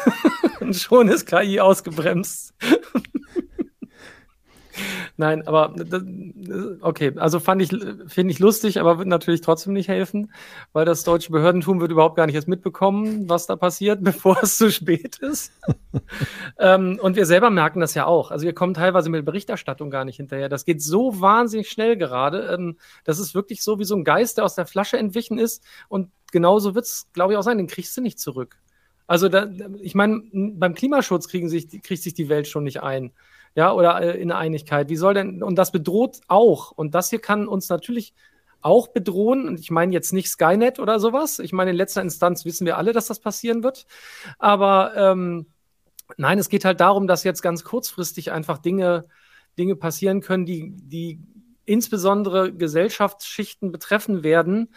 und 0.59 0.75
schon 0.75 1.07
ist 1.07 1.27
KI 1.27 1.59
ausgebremst. 1.59 2.53
Nein, 5.21 5.45
aber 5.45 5.75
okay, 6.81 7.13
also 7.17 7.39
fand 7.39 7.61
ich, 7.61 7.69
finde 8.07 8.31
ich 8.31 8.39
lustig, 8.39 8.79
aber 8.79 8.97
wird 8.97 9.07
natürlich 9.07 9.41
trotzdem 9.41 9.73
nicht 9.73 9.87
helfen, 9.87 10.33
weil 10.73 10.83
das 10.83 11.03
deutsche 11.03 11.31
Behördentum 11.31 11.79
wird 11.79 11.91
überhaupt 11.91 12.15
gar 12.15 12.25
nicht 12.25 12.33
erst 12.33 12.47
mitbekommen, 12.47 13.29
was 13.29 13.45
da 13.45 13.55
passiert, 13.55 14.03
bevor 14.03 14.41
es 14.41 14.57
zu 14.57 14.71
spät 14.71 15.19
ist. 15.19 15.53
ähm, 16.57 16.97
und 16.99 17.15
wir 17.17 17.27
selber 17.27 17.51
merken 17.51 17.81
das 17.81 17.93
ja 17.93 18.07
auch. 18.07 18.31
Also 18.31 18.47
wir 18.47 18.55
kommen 18.55 18.73
teilweise 18.73 19.11
mit 19.11 19.23
Berichterstattung 19.23 19.91
gar 19.91 20.05
nicht 20.05 20.15
hinterher. 20.15 20.49
Das 20.49 20.65
geht 20.65 20.81
so 20.81 21.21
wahnsinnig 21.21 21.69
schnell 21.69 21.97
gerade. 21.97 22.47
Ähm, 22.51 22.79
das 23.03 23.19
ist 23.19 23.35
wirklich 23.35 23.61
so 23.61 23.77
wie 23.77 23.85
so 23.85 23.95
ein 23.95 24.03
Geist, 24.03 24.39
der 24.39 24.45
aus 24.45 24.55
der 24.55 24.65
Flasche 24.65 24.97
entwichen 24.97 25.37
ist. 25.37 25.63
Und 25.87 26.09
genauso 26.31 26.73
wird 26.73 26.85
es, 26.85 27.09
glaube 27.13 27.33
ich, 27.33 27.37
auch 27.37 27.43
sein. 27.43 27.59
Den 27.59 27.67
kriegst 27.67 27.95
du 27.95 28.01
nicht 28.01 28.19
zurück. 28.19 28.57
Also 29.05 29.29
da, 29.29 29.47
ich 29.81 29.93
meine, 29.93 30.23
beim 30.33 30.73
Klimaschutz 30.73 31.27
kriegen 31.27 31.47
sich, 31.47 31.83
kriegt 31.83 32.01
sich 32.01 32.15
die 32.15 32.27
Welt 32.27 32.47
schon 32.47 32.63
nicht 32.63 32.81
ein 32.81 33.11
ja, 33.55 33.73
oder 33.73 34.01
äh, 34.01 34.21
in 34.21 34.31
Einigkeit. 34.31 34.89
Wie 34.89 34.95
soll 34.95 35.13
denn, 35.13 35.43
und 35.43 35.55
das 35.55 35.71
bedroht 35.71 36.21
auch. 36.27 36.71
Und 36.71 36.95
das 36.95 37.09
hier 37.09 37.19
kann 37.19 37.47
uns 37.47 37.69
natürlich 37.69 38.13
auch 38.61 38.87
bedrohen. 38.87 39.47
Und 39.47 39.59
ich 39.59 39.71
meine 39.71 39.93
jetzt 39.93 40.13
nicht 40.13 40.29
Skynet 40.29 40.79
oder 40.79 40.99
sowas. 40.99 41.39
Ich 41.39 41.53
meine, 41.53 41.71
in 41.71 41.77
letzter 41.77 42.01
Instanz 42.01 42.45
wissen 42.45 42.65
wir 42.65 42.77
alle, 42.77 42.93
dass 42.93 43.07
das 43.07 43.19
passieren 43.19 43.63
wird. 43.63 43.85
Aber 44.39 44.95
ähm, 44.95 45.47
nein, 46.17 46.39
es 46.39 46.49
geht 46.49 46.65
halt 46.65 46.79
darum, 46.79 47.07
dass 47.07 47.23
jetzt 47.23 47.41
ganz 47.41 47.63
kurzfristig 47.63 48.31
einfach 48.31 48.57
Dinge, 48.57 49.05
Dinge 49.57 49.75
passieren 49.75 50.21
können, 50.21 50.45
die, 50.45 50.71
die 50.75 51.19
insbesondere 51.65 52.53
Gesellschaftsschichten 52.53 53.71
betreffen 53.71 54.23
werden, 54.23 54.73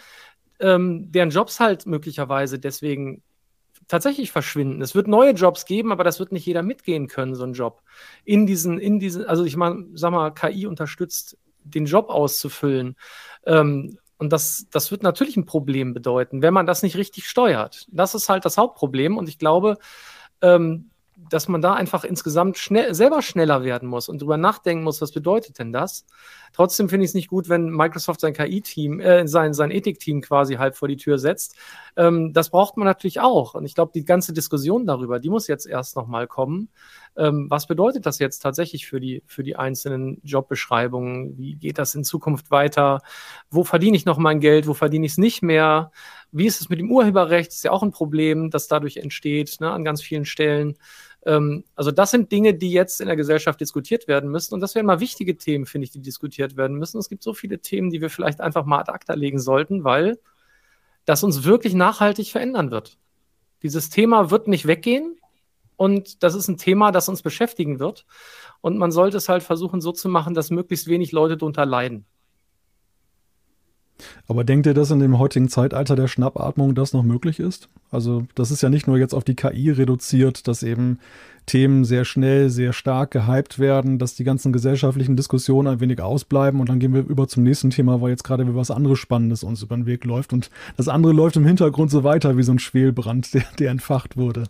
ähm, 0.61 1.11
deren 1.13 1.31
Jobs 1.31 1.61
halt 1.61 1.87
möglicherweise 1.87 2.59
deswegen 2.59 3.23
tatsächlich 3.89 4.31
verschwinden. 4.31 4.83
Es 4.83 4.95
wird 4.95 5.09
neue 5.09 5.33
Jobs 5.33 5.65
geben, 5.65 5.93
aber 5.93 6.05
das 6.05 6.19
wird 6.19 6.33
nicht 6.33 6.47
jeder 6.47 6.63
mitgehen 6.63 7.09
können, 7.09 7.35
so 7.35 7.45
ein 7.45 7.53
Job. 7.53 7.83
In 8.25 8.47
diesen, 8.47 8.79
in 8.79 8.99
diesen, 8.99 9.25
also 9.25 9.45
ich 9.45 9.57
meine, 9.57 9.87
sag 9.95 10.13
mal, 10.13 10.31
KI 10.31 10.67
unterstützt, 10.67 11.39
den 11.63 11.87
Job 11.87 12.11
auszufüllen. 12.11 12.97
Ähm, 13.47 13.99
und 14.19 14.33
das, 14.33 14.67
das 14.71 14.91
wird 14.91 15.03
natürlich 15.03 15.37
ein 15.37 15.47
Problem 15.47 15.93
bedeuten, 15.93 16.41
wenn 16.41 16.55
man 16.55 16.67
das 16.67 16.83
nicht 16.83 16.97
richtig 16.97 17.27
steuert. 17.27 17.87
Das 17.91 18.15
ist 18.15 18.29
halt 18.29 18.45
das 18.45 18.57
Hauptproblem. 18.57 19.17
Und 19.17 19.29
ich 19.29 19.39
glaube, 19.39 19.77
ähm, 20.41 20.91
dass 21.31 21.49
man 21.49 21.63
da 21.63 21.75
einfach 21.75 22.05
insgesamt 22.05 22.59
schnell, 22.59 22.95
selber 22.95 23.23
schneller 23.23 23.65
werden 23.65 23.89
muss 23.89 24.09
und 24.09 24.21
drüber 24.21 24.37
nachdenken 24.37 24.85
muss, 24.85 25.01
was 25.01 25.13
bedeutet 25.13 25.59
denn 25.59 25.73
das? 25.73 26.07
Trotzdem 26.53 26.89
finde 26.89 27.05
ich 27.05 27.11
es 27.11 27.15
nicht 27.15 27.29
gut, 27.29 27.49
wenn 27.49 27.71
Microsoft 27.71 28.21
sein 28.21 28.33
KI-Team, 28.33 29.01
äh, 29.01 29.27
sein, 29.27 29.55
sein 29.55 29.71
Ethik-Team 29.71 30.21
quasi 30.21 30.55
halb 30.55 30.77
vor 30.77 30.89
die 30.89 30.97
Tür 30.97 31.19
setzt. 31.19 31.57
Ähm, 31.97 32.33
das 32.33 32.51
braucht 32.51 32.77
man 32.77 32.87
natürlich 32.87 33.21
auch. 33.21 33.55
Und 33.55 33.65
ich 33.65 33.75
glaube, 33.75 33.93
die 33.95 34.05
ganze 34.05 34.33
Diskussion 34.33 34.87
darüber, 34.87 35.19
die 35.19 35.31
muss 35.31 35.49
jetzt 35.49 35.67
erst 35.67 35.97
nochmal 35.97 36.27
kommen. 36.27 36.69
Ähm, 37.17 37.47
was 37.49 37.67
bedeutet 37.67 38.07
das 38.07 38.19
jetzt 38.19 38.41
tatsächlich 38.41 38.87
für 38.87 39.01
die, 39.01 39.23
für 39.27 39.43
die 39.43 39.57
einzelnen 39.57 40.21
Jobbeschreibungen? 40.23 41.37
Wie 41.37 41.57
geht 41.57 41.79
das 41.79 41.95
in 41.95 42.05
Zukunft 42.05 42.51
weiter? 42.51 43.01
Wo 43.51 43.65
verdiene 43.65 43.97
ich 43.97 44.05
noch 44.05 44.19
mein 44.19 44.41
Geld? 44.41 44.67
Wo 44.67 44.75
verdiene 44.75 45.07
ich 45.07 45.13
es 45.13 45.19
nicht 45.19 45.43
mehr? 45.43 45.91
Wie 46.33 46.47
ist 46.47 46.61
es 46.61 46.69
mit 46.69 46.81
dem 46.81 46.91
Urheberrecht? 46.91 47.53
Ist 47.53 47.63
ja 47.63 47.71
auch 47.71 47.85
ein 47.85 47.93
Problem, 47.93 48.51
das 48.51 48.67
dadurch 48.67 48.97
entsteht, 48.97 49.61
ne, 49.61 49.71
an 49.71 49.85
ganz 49.85 50.03
vielen 50.03 50.25
Stellen. 50.25 50.77
Ähm, 51.27 51.65
also 51.75 51.91
das 51.91 52.11
sind 52.11 52.31
Dinge, 52.33 52.55
die 52.55 52.71
jetzt 52.71 53.01
in 53.01 53.07
der 53.07 53.17
Gesellschaft 53.17 53.61
diskutiert 53.61 54.09
werden 54.09 54.31
müssen. 54.31 54.55
Und 54.55 54.61
das 54.61 54.75
wären 54.75 54.87
mal 54.87 55.01
wichtige 55.01 55.37
Themen, 55.37 55.67
finde 55.67 55.87
ich, 55.87 55.91
die 55.91 56.01
diskutiert 56.01 56.57
werden 56.57 56.77
müssen. 56.79 56.99
Es 56.99 57.09
gibt 57.09 57.23
so 57.23 57.35
viele 57.35 57.61
Themen, 57.61 57.91
die 57.91 58.01
wir 58.01 58.11
vielleicht 58.11 58.41
einfach 58.41 58.65
mal 58.65 58.81
ad 58.81 58.93
acta 58.93 59.15
legen 59.15 59.39
sollten, 59.39 59.85
weil 59.85 60.19
das 61.05 61.23
uns 61.23 61.45
wirklich 61.45 61.75
nachhaltig 61.75 62.31
verändern 62.31 62.71
wird. 62.71 62.99
Dieses 63.63 63.91
Thema 63.91 64.31
wird 64.31 64.49
nicht 64.49 64.67
weggehen. 64.67 65.19
Und 65.77 66.23
das 66.23 66.35
ist 66.35 66.49
ein 66.49 66.57
Thema, 66.57 66.93
das 66.93 67.09
uns 67.09 67.23
beschäftigen 67.23 67.81
wird. 67.81 68.07
Und 68.61 68.79
man 68.79 68.93
sollte 68.93 69.17
es 69.17 69.29
halt 69.29 69.43
versuchen, 69.43 69.81
so 69.81 69.93
zu 69.93 70.09
machen, 70.09 70.35
dass 70.35 70.51
möglichst 70.51 70.87
wenig 70.87 71.11
Leute 71.13 71.37
darunter 71.37 71.67
leiden. 71.67 72.07
Aber 74.29 74.45
denkt 74.45 74.67
ihr, 74.67 74.75
dass 74.75 74.91
in 74.91 75.01
dem 75.01 75.19
heutigen 75.19 75.49
Zeitalter 75.49 75.97
der 75.97 76.09
Schnappatmung 76.09 76.75
das 76.75 76.93
noch 76.93 77.03
möglich 77.03 77.41
ist? 77.41 77.69
Also 77.91 78.25
das 78.35 78.51
ist 78.51 78.63
ja 78.63 78.69
nicht 78.69 78.87
nur 78.87 78.99
jetzt 78.99 79.15
auf 79.15 79.25
die 79.25 79.37
KI 79.37 79.71
reduziert, 79.71 80.49
dass 80.49 80.63
eben 80.63 80.99
Themen 81.47 81.85
sehr 81.85 82.05
schnell, 82.05 82.49
sehr 82.49 82.73
stark 82.73 83.11
gehypt 83.11 83.59
werden, 83.59 83.99
dass 83.99 84.15
die 84.15 84.25
ganzen 84.25 84.53
gesellschaftlichen 84.53 85.17
Diskussionen 85.17 85.69
ein 85.69 85.81
wenig 85.81 86.01
ausbleiben 86.01 86.61
und 86.61 86.69
dann 86.69 86.79
gehen 86.79 86.95
wir 86.95 87.07
über 87.07 87.29
zum 87.29 87.43
nächsten 87.43 87.71
Thema, 87.71 88.01
weil 88.01 88.11
jetzt 88.11 88.25
gerade 88.25 88.55
was 88.55 88.71
anderes 88.71 88.99
Spannendes 88.99 89.45
uns 89.45 89.63
über 89.63 89.77
den 89.77 89.87
Weg 89.87 90.05
läuft 90.05 90.33
und 90.33 90.51
das 90.77 90.89
andere 90.89 91.13
läuft 91.13 91.37
im 91.37 91.45
Hintergrund 91.45 91.91
so 91.91 92.03
weiter 92.03 92.37
wie 92.37 92.43
so 92.43 92.53
ein 92.53 92.59
Schwelbrand, 92.59 93.35
der, 93.35 93.45
der 93.59 93.71
entfacht 93.71 94.17
wurde. 94.17 94.45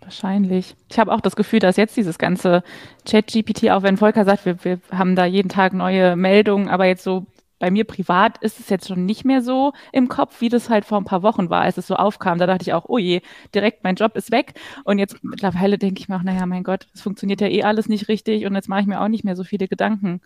Wahrscheinlich. 0.00 0.74
Ich 0.90 0.98
habe 0.98 1.12
auch 1.12 1.20
das 1.20 1.36
Gefühl, 1.36 1.60
dass 1.60 1.76
jetzt 1.76 1.96
dieses 1.96 2.18
ganze 2.18 2.62
Chat-GPT, 3.04 3.70
auch 3.70 3.82
wenn 3.82 3.98
Volker 3.98 4.24
sagt, 4.24 4.46
wir, 4.46 4.64
wir 4.64 4.80
haben 4.90 5.14
da 5.14 5.26
jeden 5.26 5.50
Tag 5.50 5.74
neue 5.74 6.16
Meldungen, 6.16 6.68
aber 6.68 6.86
jetzt 6.86 7.04
so 7.04 7.26
bei 7.60 7.70
mir 7.70 7.84
privat 7.84 8.38
ist 8.38 8.58
es 8.58 8.70
jetzt 8.70 8.88
schon 8.88 9.04
nicht 9.04 9.24
mehr 9.24 9.42
so 9.42 9.72
im 9.92 10.08
Kopf, 10.08 10.40
wie 10.40 10.48
das 10.48 10.70
halt 10.70 10.84
vor 10.84 10.98
ein 10.98 11.04
paar 11.04 11.22
Wochen 11.22 11.50
war, 11.50 11.60
als 11.60 11.76
es 11.76 11.86
so 11.86 11.94
aufkam. 11.94 12.38
Da 12.38 12.46
dachte 12.46 12.62
ich 12.62 12.72
auch, 12.72 12.86
oh 12.88 12.98
je, 12.98 13.20
direkt 13.54 13.84
mein 13.84 13.94
Job 13.94 14.16
ist 14.16 14.32
weg. 14.32 14.54
Und 14.84 14.98
jetzt 14.98 15.22
mittlerweile 15.22 15.78
denke 15.78 16.00
ich 16.00 16.08
mir 16.08 16.16
auch, 16.16 16.22
naja, 16.22 16.46
mein 16.46 16.64
Gott, 16.64 16.88
es 16.94 17.02
funktioniert 17.02 17.40
ja 17.40 17.48
eh 17.48 17.62
alles 17.62 17.88
nicht 17.88 18.08
richtig 18.08 18.46
und 18.46 18.54
jetzt 18.54 18.68
mache 18.68 18.80
ich 18.80 18.86
mir 18.86 19.00
auch 19.00 19.08
nicht 19.08 19.24
mehr 19.24 19.36
so 19.36 19.44
viele 19.44 19.68
Gedanken 19.68 20.22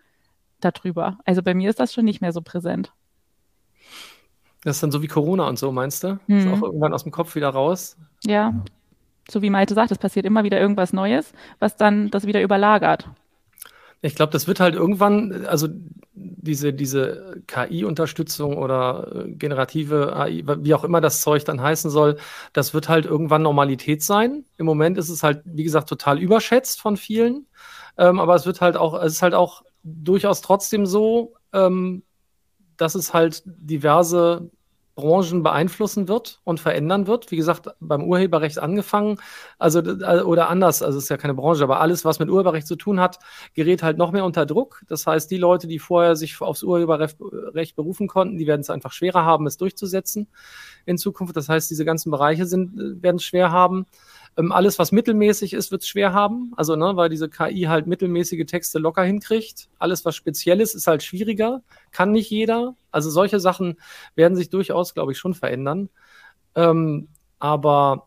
darüber. 0.61 1.19
Also 1.25 1.43
bei 1.43 1.55
mir 1.55 1.69
ist 1.69 1.81
das 1.81 1.93
schon 1.93 2.05
nicht 2.05 2.21
mehr 2.21 2.33
so 2.33 2.41
präsent. 2.41 2.93
Das 4.63 4.77
ist 4.77 4.83
dann 4.83 4.93
so 4.93 5.03
wie 5.03 5.09
Corona 5.09 5.49
und 5.49 5.59
so, 5.59 5.73
meinst 5.73 6.05
du? 6.05 6.21
Hm. 6.27 6.39
Ist 6.39 6.47
auch 6.47 6.63
irgendwann 6.63 6.95
aus 6.95 7.03
dem 7.03 7.13
Kopf 7.13 7.35
wieder 7.35 7.51
raus. 7.51 7.99
Ja. 8.25 8.55
So 9.29 9.43
wie 9.43 9.51
Malte 9.51 9.75
sagt, 9.75 9.91
es 9.91 9.99
passiert 9.99 10.25
immer 10.25 10.45
wieder 10.45 10.61
irgendwas 10.61 10.93
Neues, 10.93 11.33
was 11.59 11.77
dann 11.77 12.11
das 12.11 12.27
wieder 12.27 12.43
überlagert. 12.43 13.09
Ich 14.05 14.15
glaube, 14.15 14.33
das 14.33 14.47
wird 14.47 14.61
halt 14.61 14.75
irgendwann, 14.75 15.47
also 15.47 15.67
diese, 16.13 16.75
diese 16.75 17.43
KI-Unterstützung 17.47 18.59
oder 18.59 19.25
äh, 19.25 19.31
generative 19.31 20.15
AI, 20.15 20.43
wie 20.45 20.75
auch 20.75 20.85
immer 20.85 21.01
das 21.01 21.23
Zeug 21.23 21.47
dann 21.47 21.63
heißen 21.63 21.91
soll, 21.91 22.19
das 22.53 22.75
wird 22.75 22.91
halt 22.91 23.07
irgendwann 23.07 23.41
Normalität 23.41 24.03
sein. 24.03 24.45
Im 24.59 24.67
Moment 24.67 24.99
ist 24.99 25.09
es 25.09 25.23
halt, 25.23 25.41
wie 25.47 25.65
gesagt, 25.65 25.89
total 25.89 26.19
überschätzt 26.19 26.83
von 26.83 26.99
vielen. 26.99 27.47
Ähm, 27.97 28.21
aber 28.21 28.35
es 28.35 28.45
wird 28.45 28.61
halt 28.61 28.77
auch, 28.77 28.93
es 28.93 29.15
ist 29.15 29.23
halt 29.23 29.33
auch 29.33 29.63
durchaus 29.83 30.43
trotzdem 30.43 30.85
so, 30.85 31.33
ähm, 31.55 32.03
dass 32.77 32.97
es 32.97 33.15
halt 33.15 33.43
diverse 33.47 34.51
Branchen 34.95 35.43
beeinflussen 35.43 36.07
wird 36.09 36.41
und 36.45 36.61
verändern 36.61 37.07
wird. 37.07 37.31
Wie 37.31 37.37
gesagt, 37.37 37.69
beim 37.81 38.05
Urheberrecht 38.05 38.59
angefangen, 38.59 39.19
also 39.59 39.81
oder 39.81 40.49
anders, 40.49 40.83
also 40.83 40.99
es 40.99 41.05
ist 41.05 41.11
ja 41.11 41.17
keine 41.17 41.35
Branche, 41.35 41.65
aber 41.65 41.81
alles, 41.81 42.05
was 42.05 42.19
mit 42.19 42.31
Urheberrecht 42.31 42.67
zu 42.67 42.77
tun 42.77 43.01
hat, 43.01 43.19
gerät 43.55 43.83
halt 43.83 43.99
noch 43.99 44.13
mehr 44.13 44.25
unter 44.25 44.47
Druck. 44.47 44.83
Das 44.89 45.07
heißt, 45.07 45.31
die 45.31 45.37
Leute, 45.37 45.67
die 45.67 45.79
vorher 45.79 46.15
sich 46.15 46.41
aufs 46.41 46.63
Urheberrecht 46.63 47.77
berufen 47.77 48.07
konnten, 48.07 48.39
die 48.39 48.47
werden 48.47 48.61
es 48.61 48.71
einfach 48.71 48.93
schwerer 48.93 49.25
haben, 49.25 49.47
es 49.47 49.57
durchzusetzen 49.57 50.29
in 50.87 50.99
Zukunft. 50.99 51.37
Das 51.37 51.49
heißt, 51.49 51.69
diese 51.71 51.85
ganzen 51.85 52.11
Bereiche 52.11 52.47
sind, 52.47 53.03
werden 53.03 53.17
es 53.17 53.25
schwer 53.25 53.51
haben. 53.51 53.87
Ähm, 54.37 54.53
alles, 54.53 54.79
was 54.79 54.93
mittelmäßig 54.93 55.53
ist, 55.53 55.71
wird 55.71 55.83
es 55.83 55.89
schwer 55.89 56.13
haben. 56.13 56.53
Also, 56.57 56.77
ne, 56.77 56.97
weil 56.97 57.09
diese 57.09 57.29
KI 57.29 57.63
halt 57.63 57.87
mittelmäßige 57.87 58.47
Texte 58.47 58.79
locker 58.79 59.05
hinkriegt. 59.05 59.69
Alles, 59.79 60.05
was 60.05 60.17
speziell 60.17 60.61
ist, 60.61 60.75
ist 60.75 60.87
halt 60.87 61.03
schwieriger. 61.03 61.63
Kann 61.93 62.13
nicht 62.13 62.31
jeder. 62.31 62.75
Also 62.91 63.11
solche 63.11 63.41
Sachen 63.41 63.79
werden 64.15 64.37
sich 64.37 64.51
durchaus, 64.51 64.95
glaube 64.95 65.13
ich, 65.13 65.19
schon 65.19 65.35
verändern. 65.35 65.89
Ähm, 66.55 67.09
aber 67.39 68.07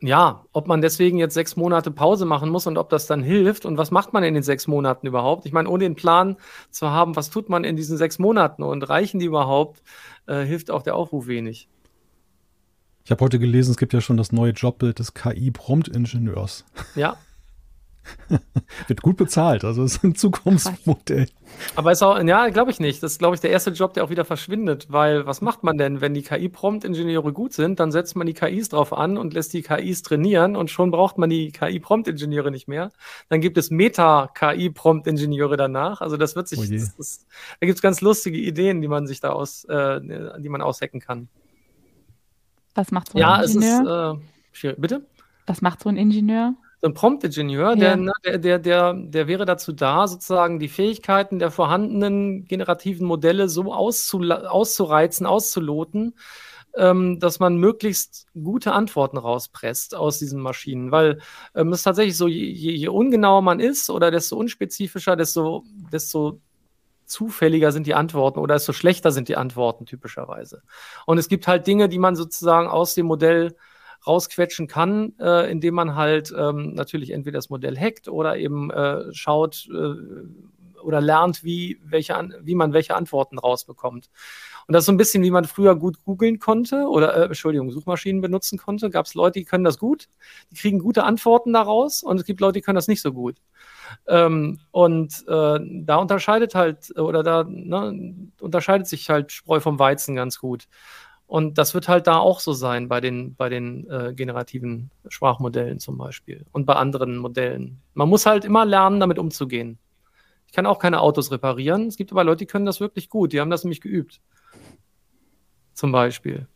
ja, 0.00 0.44
ob 0.52 0.66
man 0.66 0.82
deswegen 0.82 1.18
jetzt 1.18 1.34
sechs 1.34 1.56
Monate 1.56 1.90
Pause 1.90 2.26
machen 2.26 2.50
muss 2.50 2.66
und 2.66 2.76
ob 2.76 2.90
das 2.90 3.06
dann 3.06 3.22
hilft 3.22 3.64
und 3.64 3.78
was 3.78 3.90
macht 3.90 4.12
man 4.12 4.22
in 4.22 4.34
den 4.34 4.42
sechs 4.42 4.66
Monaten 4.66 5.06
überhaupt? 5.06 5.46
Ich 5.46 5.52
meine, 5.52 5.68
ohne 5.68 5.84
den 5.84 5.94
Plan 5.94 6.36
zu 6.70 6.90
haben, 6.90 7.16
was 7.16 7.30
tut 7.30 7.48
man 7.48 7.64
in 7.64 7.76
diesen 7.76 7.96
sechs 7.96 8.18
Monaten 8.18 8.62
und 8.62 8.86
reichen 8.88 9.18
die 9.18 9.26
überhaupt, 9.26 9.82
äh, 10.26 10.42
hilft 10.42 10.70
auch 10.70 10.82
der 10.82 10.96
Aufruf 10.96 11.26
wenig. 11.26 11.68
Ich 13.04 13.10
habe 13.10 13.22
heute 13.22 13.38
gelesen, 13.38 13.72
es 13.72 13.76
gibt 13.76 13.92
ja 13.92 14.00
schon 14.00 14.16
das 14.16 14.32
neue 14.32 14.52
Jobbild 14.52 14.98
des 14.98 15.12
KI-Prompt-Ingenieurs. 15.12 16.64
Ja. 16.94 17.18
Wird 18.86 19.02
gut 19.02 19.18
bezahlt, 19.18 19.62
also 19.62 19.82
es 19.82 19.96
ist 19.96 20.04
ein 20.04 20.14
Zukunftsmodell. 20.14 21.26
Aber 21.76 21.92
ist 21.92 22.02
auch, 22.02 22.18
ja, 22.22 22.48
glaube 22.48 22.70
ich 22.70 22.80
nicht. 22.80 23.02
Das 23.02 23.12
ist, 23.12 23.18
glaube 23.18 23.34
ich, 23.34 23.42
der 23.42 23.50
erste 23.50 23.72
Job, 23.72 23.92
der 23.92 24.04
auch 24.04 24.10
wieder 24.10 24.24
verschwindet, 24.24 24.86
weil 24.90 25.26
was 25.26 25.42
macht 25.42 25.64
man 25.64 25.76
denn, 25.76 26.00
wenn 26.00 26.14
die 26.14 26.22
KI-Prompt-Ingenieure 26.22 27.34
gut 27.34 27.52
sind, 27.52 27.78
dann 27.78 27.92
setzt 27.92 28.16
man 28.16 28.26
die 28.26 28.32
KIs 28.32 28.70
drauf 28.70 28.94
an 28.94 29.18
und 29.18 29.34
lässt 29.34 29.52
die 29.52 29.62
KIs 29.62 30.00
trainieren 30.00 30.56
und 30.56 30.70
schon 30.70 30.90
braucht 30.90 31.18
man 31.18 31.28
die 31.28 31.52
KI-Prompt-Ingenieure 31.52 32.50
nicht 32.50 32.68
mehr. 32.68 32.90
Dann 33.28 33.42
gibt 33.42 33.58
es 33.58 33.70
Meta-KI-Prompt-Ingenieure 33.70 35.58
danach. 35.58 36.00
Also 36.00 36.16
das 36.16 36.36
wird 36.36 36.48
sich, 36.48 36.58
oh 36.58 36.64
das, 36.72 36.96
das, 36.96 37.26
da 37.60 37.66
gibt 37.66 37.76
es 37.76 37.82
ganz 37.82 38.00
lustige 38.00 38.38
Ideen, 38.38 38.80
die 38.80 38.88
man 38.88 39.06
sich 39.06 39.20
da 39.20 39.30
aus, 39.30 39.64
äh, 39.64 40.00
die 40.38 40.48
man 40.48 40.62
aushacken 40.62 41.00
kann. 41.00 41.28
Was 42.74 42.90
macht 42.90 43.10
so 43.10 43.18
ein 43.18 43.20
ja, 43.20 43.42
Ingenieur? 43.42 43.84
Ja, 43.84 44.12
es 44.52 44.64
ist 44.64 44.64
äh. 44.64 44.74
Bitte? 44.76 45.06
Was 45.46 45.62
macht 45.62 45.82
so 45.82 45.88
ein 45.88 45.96
Ingenieur? 45.96 46.54
So 46.80 46.88
ein 46.88 46.94
Prompt-Ingenieur, 46.94 47.76
ja. 47.76 47.96
der, 47.96 48.12
der, 48.24 48.38
der, 48.38 48.58
der, 48.58 48.92
der 48.94 49.26
wäre 49.26 49.46
dazu 49.46 49.72
da, 49.72 50.06
sozusagen 50.06 50.58
die 50.58 50.68
Fähigkeiten 50.68 51.38
der 51.38 51.50
vorhandenen 51.50 52.46
generativen 52.46 53.06
Modelle 53.06 53.48
so 53.48 53.72
auszureizen, 53.72 55.24
auszuloten, 55.26 56.14
ähm, 56.76 57.20
dass 57.20 57.40
man 57.40 57.56
möglichst 57.56 58.26
gute 58.34 58.72
Antworten 58.72 59.16
rauspresst 59.16 59.94
aus 59.94 60.18
diesen 60.18 60.40
Maschinen. 60.40 60.90
Weil 60.90 61.20
ähm, 61.54 61.72
es 61.72 61.78
ist 61.78 61.84
tatsächlich 61.84 62.16
so, 62.16 62.26
je, 62.26 62.50
je 62.50 62.88
ungenauer 62.88 63.42
man 63.42 63.60
ist 63.60 63.88
oder 63.88 64.10
desto 64.10 64.36
unspezifischer, 64.36 65.16
desto, 65.16 65.64
desto 65.90 66.40
zufälliger 67.06 67.72
sind 67.72 67.86
die 67.86 67.94
Antworten 67.94 68.38
oder 68.38 68.54
desto 68.54 68.72
schlechter 68.72 69.12
sind 69.12 69.28
die 69.28 69.36
Antworten 69.36 69.86
typischerweise. 69.86 70.62
Und 71.06 71.18
es 71.18 71.28
gibt 71.28 71.46
halt 71.46 71.66
Dinge, 71.66 71.88
die 71.88 71.98
man 71.98 72.16
sozusagen 72.16 72.68
aus 72.68 72.94
dem 72.94 73.06
Modell 73.06 73.56
rausquetschen 74.06 74.66
kann, 74.66 75.14
äh, 75.18 75.50
indem 75.50 75.74
man 75.74 75.94
halt 75.94 76.32
ähm, 76.36 76.74
natürlich 76.74 77.10
entweder 77.10 77.38
das 77.38 77.50
Modell 77.50 77.78
hackt 77.78 78.08
oder 78.08 78.36
eben 78.36 78.70
äh, 78.70 79.12
schaut 79.12 79.66
äh, 79.72 80.82
oder 80.82 81.00
lernt, 81.00 81.42
wie, 81.42 81.80
welche, 81.82 82.14
wie 82.42 82.54
man 82.54 82.72
welche 82.72 82.94
Antworten 82.94 83.38
rausbekommt. 83.38 84.10
Und 84.66 84.72
das 84.72 84.82
ist 84.82 84.86
so 84.86 84.92
ein 84.92 84.98
bisschen, 84.98 85.22
wie 85.22 85.30
man 85.30 85.44
früher 85.44 85.76
gut 85.76 86.04
googeln 86.04 86.38
konnte 86.38 86.86
oder, 86.88 87.16
äh, 87.16 87.24
Entschuldigung, 87.26 87.70
Suchmaschinen 87.70 88.20
benutzen 88.20 88.58
konnte. 88.58 88.90
Gab 88.90 89.06
es 89.06 89.14
Leute, 89.14 89.38
die 89.38 89.44
können 89.44 89.64
das 89.64 89.78
gut, 89.78 90.08
die 90.50 90.56
kriegen 90.56 90.78
gute 90.78 91.04
Antworten 91.04 91.52
daraus 91.52 92.02
und 92.02 92.18
es 92.18 92.24
gibt 92.24 92.40
Leute, 92.40 92.54
die 92.54 92.60
können 92.60 92.76
das 92.76 92.88
nicht 92.88 93.02
so 93.02 93.12
gut. 93.12 93.36
Ähm, 94.06 94.60
und 94.70 95.24
äh, 95.28 95.58
da 95.60 95.96
unterscheidet 95.96 96.54
halt, 96.54 96.98
oder 96.98 97.22
da 97.22 97.44
ne, 97.48 98.30
unterscheidet 98.40 98.86
sich 98.86 99.10
halt 99.10 99.32
Spreu 99.32 99.60
vom 99.60 99.78
Weizen 99.78 100.14
ganz 100.14 100.38
gut. 100.38 100.66
Und 101.26 101.58
das 101.58 101.74
wird 101.74 101.88
halt 101.88 102.06
da 102.06 102.18
auch 102.18 102.40
so 102.40 102.52
sein 102.52 102.88
bei 102.88 103.00
den, 103.00 103.34
bei 103.34 103.48
den 103.48 103.88
äh, 103.88 104.12
generativen 104.14 104.90
Sprachmodellen 105.08 105.78
zum 105.78 105.96
Beispiel 105.96 106.44
und 106.52 106.66
bei 106.66 106.74
anderen 106.74 107.16
Modellen. 107.16 107.80
Man 107.94 108.08
muss 108.08 108.26
halt 108.26 108.44
immer 108.44 108.64
lernen, 108.64 109.00
damit 109.00 109.18
umzugehen. 109.18 109.78
Ich 110.46 110.52
kann 110.52 110.66
auch 110.66 110.78
keine 110.78 111.00
Autos 111.00 111.32
reparieren. 111.32 111.88
Es 111.88 111.96
gibt 111.96 112.12
aber 112.12 112.24
Leute, 112.24 112.38
die 112.38 112.46
können 112.46 112.66
das 112.66 112.78
wirklich 112.78 113.08
gut. 113.08 113.32
Die 113.32 113.40
haben 113.40 113.50
das 113.50 113.64
nämlich 113.64 113.80
geübt. 113.80 114.20
Zum 115.72 115.90
Beispiel. 115.90 116.46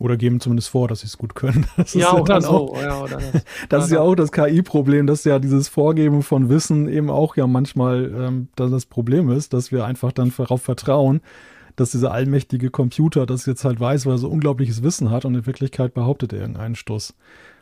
Oder 0.00 0.16
geben 0.16 0.40
zumindest 0.40 0.70
vor, 0.70 0.88
dass 0.88 1.00
sie 1.00 1.06
es 1.06 1.18
gut 1.18 1.34
können. 1.34 1.66
Das 1.76 1.94
ja, 1.94 2.12
oder 2.12 2.40
so. 2.40 2.72
Auch, 2.72 2.82
ja, 2.82 3.00
oder 3.00 3.16
das, 3.32 3.44
das 3.68 3.84
ist 3.84 3.90
ja 3.92 4.00
auch 4.00 4.14
das 4.14 4.32
KI-Problem, 4.32 5.06
dass 5.06 5.24
ja 5.24 5.38
dieses 5.38 5.68
Vorgeben 5.68 6.22
von 6.22 6.48
Wissen 6.48 6.88
eben 6.88 7.10
auch 7.10 7.36
ja 7.36 7.46
manchmal 7.46 8.12
ähm, 8.16 8.48
das 8.56 8.86
Problem 8.86 9.30
ist, 9.30 9.52
dass 9.52 9.70
wir 9.70 9.84
einfach 9.84 10.12
dann 10.12 10.32
darauf 10.36 10.62
vertrauen, 10.62 11.20
dass 11.76 11.90
dieser 11.90 12.12
allmächtige 12.12 12.70
Computer 12.70 13.26
das 13.26 13.46
jetzt 13.46 13.64
halt 13.64 13.80
weiß, 13.80 14.06
weil 14.06 14.14
er 14.14 14.18
so 14.18 14.28
unglaubliches 14.28 14.82
Wissen 14.82 15.10
hat 15.10 15.24
und 15.24 15.34
in 15.34 15.46
Wirklichkeit 15.46 15.94
behauptet 15.94 16.32
er 16.32 16.40
irgendeinen 16.40 16.76
Stoß. 16.76 17.14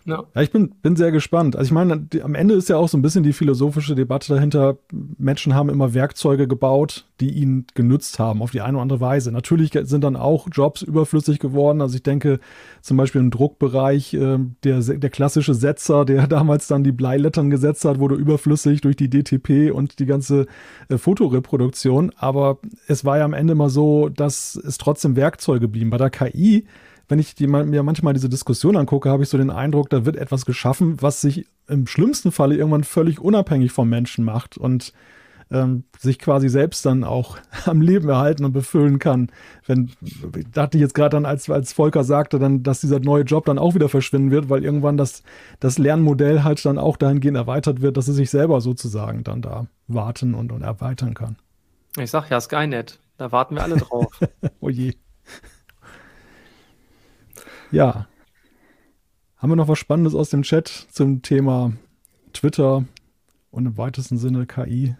Ja. 0.04 0.24
ja, 0.34 0.42
ich 0.42 0.50
bin, 0.50 0.70
bin 0.82 0.96
sehr 0.96 1.12
gespannt. 1.12 1.54
Also 1.56 1.68
ich 1.68 1.72
meine, 1.72 1.98
die, 1.98 2.22
am 2.22 2.34
Ende 2.34 2.54
ist 2.54 2.68
ja 2.68 2.76
auch 2.76 2.88
so 2.88 2.98
ein 2.98 3.02
bisschen 3.02 3.22
die 3.22 3.32
philosophische 3.32 3.94
Debatte 3.94 4.34
dahinter. 4.34 4.76
Menschen 5.18 5.54
haben 5.54 5.68
immer 5.68 5.94
Werkzeuge 5.94 6.48
gebaut, 6.48 7.06
die 7.20 7.30
ihnen 7.30 7.66
genützt 7.74 8.18
haben, 8.18 8.42
auf 8.42 8.50
die 8.50 8.60
eine 8.60 8.78
oder 8.78 8.82
andere 8.82 9.00
Weise. 9.00 9.30
Natürlich 9.30 9.72
sind 9.72 10.02
dann 10.02 10.16
auch 10.16 10.48
Jobs 10.50 10.82
überflüssig 10.82 11.38
geworden. 11.38 11.80
Also 11.80 11.96
ich 11.96 12.02
denke 12.02 12.40
zum 12.80 12.96
Beispiel 12.96 13.20
im 13.20 13.30
Druckbereich, 13.30 14.14
äh, 14.14 14.38
der, 14.64 14.80
der 14.80 15.10
klassische 15.10 15.54
Setzer, 15.54 16.04
der 16.04 16.26
damals 16.28 16.66
dann 16.66 16.82
die 16.82 16.92
Bleilettern 16.92 17.50
gesetzt 17.50 17.84
hat, 17.84 17.98
wurde 17.98 18.16
überflüssig 18.16 18.80
durch 18.80 18.96
die 18.96 19.08
DTP 19.08 19.72
und 19.72 19.98
die 19.98 20.06
ganze 20.06 20.46
äh, 20.88 20.98
Fotoreproduktion. 20.98 22.12
Aber 22.16 22.58
es 22.88 23.04
war 23.04 23.18
ja 23.18 23.24
am 23.24 23.34
Ende 23.34 23.52
immer 23.52 23.70
so, 23.70 24.08
dass 24.08 24.56
es 24.56 24.78
trotzdem 24.78 25.14
Werkzeuge 25.14 25.68
blieben. 25.68 25.90
Bei 25.90 25.98
der 25.98 26.10
KI 26.10 26.66
wenn 27.12 27.18
ich 27.18 27.34
die, 27.34 27.46
mir 27.46 27.82
manchmal 27.82 28.14
diese 28.14 28.30
Diskussion 28.30 28.74
angucke, 28.74 29.10
habe 29.10 29.22
ich 29.22 29.28
so 29.28 29.36
den 29.36 29.50
Eindruck, 29.50 29.90
da 29.90 30.06
wird 30.06 30.16
etwas 30.16 30.46
geschaffen, 30.46 31.02
was 31.02 31.20
sich 31.20 31.46
im 31.68 31.86
schlimmsten 31.86 32.32
Falle 32.32 32.56
irgendwann 32.56 32.84
völlig 32.84 33.20
unabhängig 33.20 33.70
vom 33.70 33.90
Menschen 33.90 34.24
macht 34.24 34.56
und 34.56 34.94
ähm, 35.50 35.84
sich 35.98 36.18
quasi 36.18 36.48
selbst 36.48 36.86
dann 36.86 37.04
auch 37.04 37.36
am 37.66 37.82
Leben 37.82 38.08
erhalten 38.08 38.46
und 38.46 38.52
befüllen 38.52 38.98
kann. 38.98 39.30
Wenn, 39.66 39.92
dachte 40.54 40.78
ich 40.78 40.80
jetzt 40.80 40.94
gerade 40.94 41.10
dann, 41.10 41.26
als, 41.26 41.50
als 41.50 41.74
Volker 41.74 42.02
sagte, 42.02 42.38
dann, 42.38 42.62
dass 42.62 42.80
dieser 42.80 42.98
neue 42.98 43.24
Job 43.24 43.44
dann 43.44 43.58
auch 43.58 43.74
wieder 43.74 43.90
verschwinden 43.90 44.30
wird, 44.30 44.48
weil 44.48 44.64
irgendwann 44.64 44.96
das, 44.96 45.22
das 45.60 45.76
Lernmodell 45.76 46.44
halt 46.44 46.64
dann 46.64 46.78
auch 46.78 46.96
dahingehend 46.96 47.36
erweitert 47.36 47.82
wird, 47.82 47.98
dass 47.98 48.08
es 48.08 48.16
sich 48.16 48.30
selber 48.30 48.62
sozusagen 48.62 49.22
dann 49.22 49.42
da 49.42 49.66
warten 49.86 50.32
und, 50.32 50.50
und 50.50 50.62
erweitern 50.62 51.12
kann. 51.12 51.36
Ich 51.98 52.10
sag 52.10 52.30
ja, 52.30 52.40
Skynet, 52.40 53.00
da 53.18 53.32
warten 53.32 53.56
wir 53.56 53.64
alle 53.64 53.76
drauf. 53.76 54.18
oh 54.60 54.70
je. 54.70 54.94
Ja. 57.72 58.06
Haben 59.38 59.50
wir 59.50 59.56
noch 59.56 59.68
was 59.68 59.78
Spannendes 59.78 60.14
aus 60.14 60.30
dem 60.30 60.42
Chat 60.42 60.68
zum 60.68 61.22
Thema 61.22 61.72
Twitter 62.32 62.84
und 63.50 63.66
im 63.66 63.76
weitesten 63.76 64.18
Sinne 64.18 64.46
KI? 64.46 64.94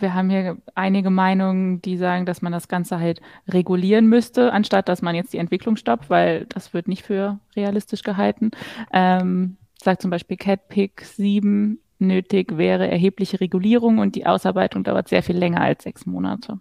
Wir 0.00 0.14
haben 0.14 0.28
hier 0.28 0.58
einige 0.74 1.08
Meinungen, 1.08 1.80
die 1.80 1.96
sagen, 1.96 2.26
dass 2.26 2.42
man 2.42 2.52
das 2.52 2.68
Ganze 2.68 3.00
halt 3.00 3.22
regulieren 3.48 4.06
müsste, 4.06 4.52
anstatt 4.52 4.88
dass 4.88 5.00
man 5.00 5.14
jetzt 5.14 5.32
die 5.32 5.38
Entwicklung 5.38 5.76
stoppt, 5.76 6.10
weil 6.10 6.44
das 6.46 6.74
wird 6.74 6.88
nicht 6.88 7.04
für 7.04 7.40
realistisch 7.56 8.02
gehalten. 8.02 8.50
Ähm, 8.92 9.56
sagt 9.82 10.02
zum 10.02 10.10
Beispiel 10.10 10.36
CatPick 10.36 11.00
7, 11.00 11.78
nötig 11.98 12.58
wäre 12.58 12.88
erhebliche 12.88 13.40
Regulierung 13.40 13.98
und 13.98 14.14
die 14.14 14.26
Ausarbeitung 14.26 14.84
dauert 14.84 15.08
sehr 15.08 15.22
viel 15.22 15.38
länger 15.38 15.62
als 15.62 15.84
sechs 15.84 16.04
Monate. 16.04 16.60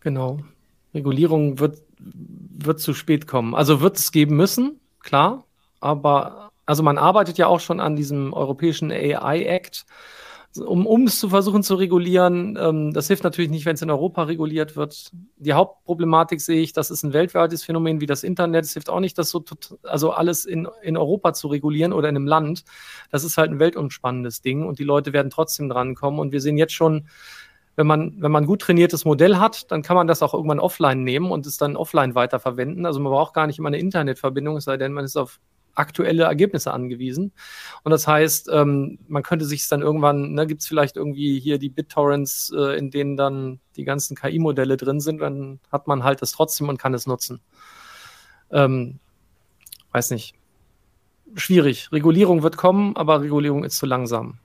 Genau. 0.00 0.40
Regulierung 0.92 1.58
wird 1.58 1.80
wird 2.12 2.80
zu 2.80 2.94
spät 2.94 3.26
kommen. 3.26 3.54
Also 3.54 3.80
wird 3.80 3.98
es 3.98 4.12
geben 4.12 4.36
müssen, 4.36 4.80
klar, 5.00 5.44
aber 5.80 6.50
also 6.66 6.82
man 6.82 6.98
arbeitet 6.98 7.38
ja 7.38 7.46
auch 7.46 7.60
schon 7.60 7.80
an 7.80 7.96
diesem 7.96 8.32
europäischen 8.32 8.90
AI 8.90 9.44
Act, 9.44 9.84
um, 10.56 11.06
es 11.06 11.18
zu 11.18 11.28
versuchen 11.28 11.62
zu 11.62 11.74
regulieren. 11.74 12.56
Ähm, 12.60 12.92
das 12.92 13.08
hilft 13.08 13.24
natürlich 13.24 13.50
nicht, 13.50 13.66
wenn 13.66 13.74
es 13.74 13.82
in 13.82 13.90
Europa 13.90 14.22
reguliert 14.22 14.76
wird. 14.76 15.10
Die 15.36 15.52
Hauptproblematik 15.52 16.40
sehe 16.40 16.62
ich, 16.62 16.72
das 16.72 16.90
ist 16.90 17.02
ein 17.02 17.12
weltweites 17.12 17.64
Phänomen 17.64 18.00
wie 18.00 18.06
das 18.06 18.22
Internet. 18.22 18.64
Es 18.64 18.72
hilft 18.72 18.88
auch 18.88 19.00
nicht, 19.00 19.18
das 19.18 19.30
so 19.30 19.44
also 19.82 20.12
alles 20.12 20.44
in, 20.44 20.68
in 20.82 20.96
Europa 20.96 21.32
zu 21.32 21.48
regulieren 21.48 21.92
oder 21.92 22.08
in 22.08 22.16
einem 22.16 22.28
Land. 22.28 22.64
Das 23.10 23.24
ist 23.24 23.36
halt 23.36 23.50
ein 23.50 23.58
weltumspannendes 23.58 24.42
Ding 24.42 24.64
und 24.64 24.78
die 24.78 24.84
Leute 24.84 25.12
werden 25.12 25.30
trotzdem 25.30 25.68
drankommen. 25.68 26.20
Und 26.20 26.30
wir 26.30 26.40
sehen 26.40 26.56
jetzt 26.56 26.74
schon, 26.74 27.08
wenn 27.76 27.86
man, 27.86 28.14
wenn 28.18 28.30
man 28.30 28.46
gut 28.46 28.62
trainiertes 28.62 29.04
Modell 29.04 29.36
hat, 29.36 29.70
dann 29.70 29.82
kann 29.82 29.96
man 29.96 30.06
das 30.06 30.22
auch 30.22 30.34
irgendwann 30.34 30.60
offline 30.60 31.02
nehmen 31.02 31.30
und 31.30 31.46
es 31.46 31.56
dann 31.56 31.76
offline 31.76 32.14
weiterverwenden. 32.14 32.86
Also 32.86 33.00
man 33.00 33.12
braucht 33.12 33.34
gar 33.34 33.46
nicht 33.46 33.58
immer 33.58 33.68
eine 33.68 33.78
Internetverbindung, 33.78 34.56
es 34.56 34.64
sei 34.64 34.76
denn, 34.76 34.92
man 34.92 35.04
ist 35.04 35.16
auf 35.16 35.40
aktuelle 35.74 36.24
Ergebnisse 36.24 36.72
angewiesen. 36.72 37.32
Und 37.82 37.90
das 37.90 38.06
heißt, 38.06 38.48
ähm, 38.52 38.98
man 39.08 39.22
könnte 39.22 39.44
sich 39.44 39.68
dann 39.68 39.82
irgendwann, 39.82 40.32
ne, 40.32 40.46
gibt 40.46 40.62
es 40.62 40.68
vielleicht 40.68 40.96
irgendwie 40.96 41.40
hier 41.40 41.58
die 41.58 41.68
BitTorrents, 41.68 42.52
äh, 42.56 42.78
in 42.78 42.90
denen 42.90 43.16
dann 43.16 43.60
die 43.76 43.84
ganzen 43.84 44.16
KI-Modelle 44.16 44.76
drin 44.76 45.00
sind, 45.00 45.18
dann 45.18 45.60
hat 45.70 45.86
man 45.86 46.04
halt 46.04 46.22
das 46.22 46.32
trotzdem 46.32 46.68
und 46.68 46.78
kann 46.78 46.94
es 46.94 47.06
nutzen. 47.06 47.40
Ähm, 48.50 49.00
weiß 49.92 50.10
nicht. 50.10 50.34
Schwierig. 51.34 51.90
Regulierung 51.90 52.44
wird 52.44 52.56
kommen, 52.56 52.96
aber 52.96 53.20
Regulierung 53.20 53.64
ist 53.64 53.76
zu 53.76 53.86
langsam. 53.86 54.38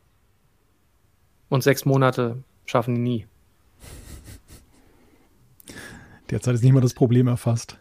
Und 1.49 1.63
sechs 1.63 1.85
Monate 1.85 2.43
schaffen 2.69 2.95
die 2.95 3.01
nie. 3.01 3.27
Derzeit 6.29 6.55
ist 6.55 6.63
nicht 6.63 6.73
mal 6.73 6.81
das 6.81 6.93
Problem 6.93 7.27
erfasst. 7.27 7.77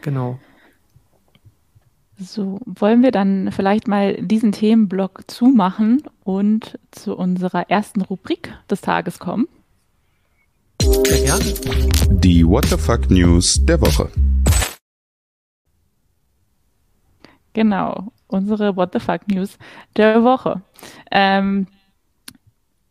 genau. 0.00 0.38
So, 2.18 2.60
wollen 2.64 3.02
wir 3.02 3.10
dann 3.10 3.52
vielleicht 3.52 3.88
mal 3.88 4.14
diesen 4.14 4.52
Themenblock 4.52 5.30
zumachen 5.30 6.02
und 6.24 6.78
zu 6.90 7.14
unserer 7.14 7.68
ersten 7.68 8.00
Rubrik 8.00 8.54
des 8.70 8.80
Tages 8.80 9.18
kommen? 9.18 9.46
Gerne. 10.78 11.54
Die 12.20 12.46
What 12.46 12.64
the 12.66 12.78
Fuck 12.78 13.10
News 13.10 13.60
der 13.66 13.82
Woche. 13.82 14.10
Genau 17.52 18.12
unsere 18.28 18.76
What 18.76 18.92
the 18.92 19.00
Fuck 19.00 19.28
News 19.28 19.58
der 19.96 20.22
Woche. 20.22 20.62
Ähm, 21.10 21.66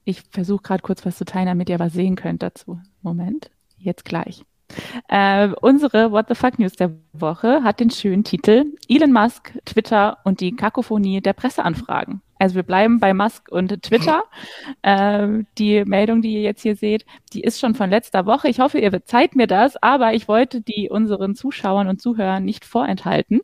ich 0.03 0.21
versuche 0.31 0.61
gerade 0.63 0.83
kurz 0.83 1.05
was 1.05 1.17
zu 1.17 1.25
teilen, 1.25 1.47
damit 1.47 1.69
ihr 1.69 1.79
was 1.79 1.93
sehen 1.93 2.15
könnt 2.15 2.43
dazu. 2.43 2.79
Moment, 3.01 3.51
jetzt 3.77 4.05
gleich. 4.05 4.43
Äh, 5.07 5.49
unsere 5.61 6.11
What 6.11 6.27
the 6.29 6.35
Fuck 6.35 6.59
News 6.59 6.73
der 6.73 6.91
Woche 7.13 7.63
hat 7.63 7.79
den 7.79 7.91
schönen 7.91 8.23
Titel 8.23 8.65
Elon 8.87 9.11
Musk, 9.11 9.57
Twitter 9.65 10.17
und 10.23 10.39
die 10.41 10.55
Kakophonie 10.55 11.21
der 11.21 11.33
Presseanfragen. 11.33 12.21
Also 12.37 12.55
wir 12.55 12.63
bleiben 12.63 12.99
bei 12.99 13.13
Musk 13.13 13.49
und 13.51 13.81
Twitter. 13.83 14.23
Äh, 14.81 15.43
die 15.57 15.83
Meldung, 15.85 16.21
die 16.21 16.33
ihr 16.33 16.41
jetzt 16.41 16.61
hier 16.61 16.75
seht, 16.75 17.05
die 17.33 17.41
ist 17.41 17.59
schon 17.59 17.75
von 17.75 17.89
letzter 17.89 18.25
Woche. 18.25 18.49
Ich 18.49 18.59
hoffe, 18.59 18.77
ihr 18.79 18.91
verzeiht 18.91 19.35
mir 19.35 19.47
das, 19.47 19.81
aber 19.81 20.13
ich 20.13 20.27
wollte 20.27 20.61
die 20.61 20.89
unseren 20.89 21.35
Zuschauern 21.35 21.87
und 21.87 22.01
Zuhörern 22.01 22.45
nicht 22.45 22.65
vorenthalten. 22.65 23.41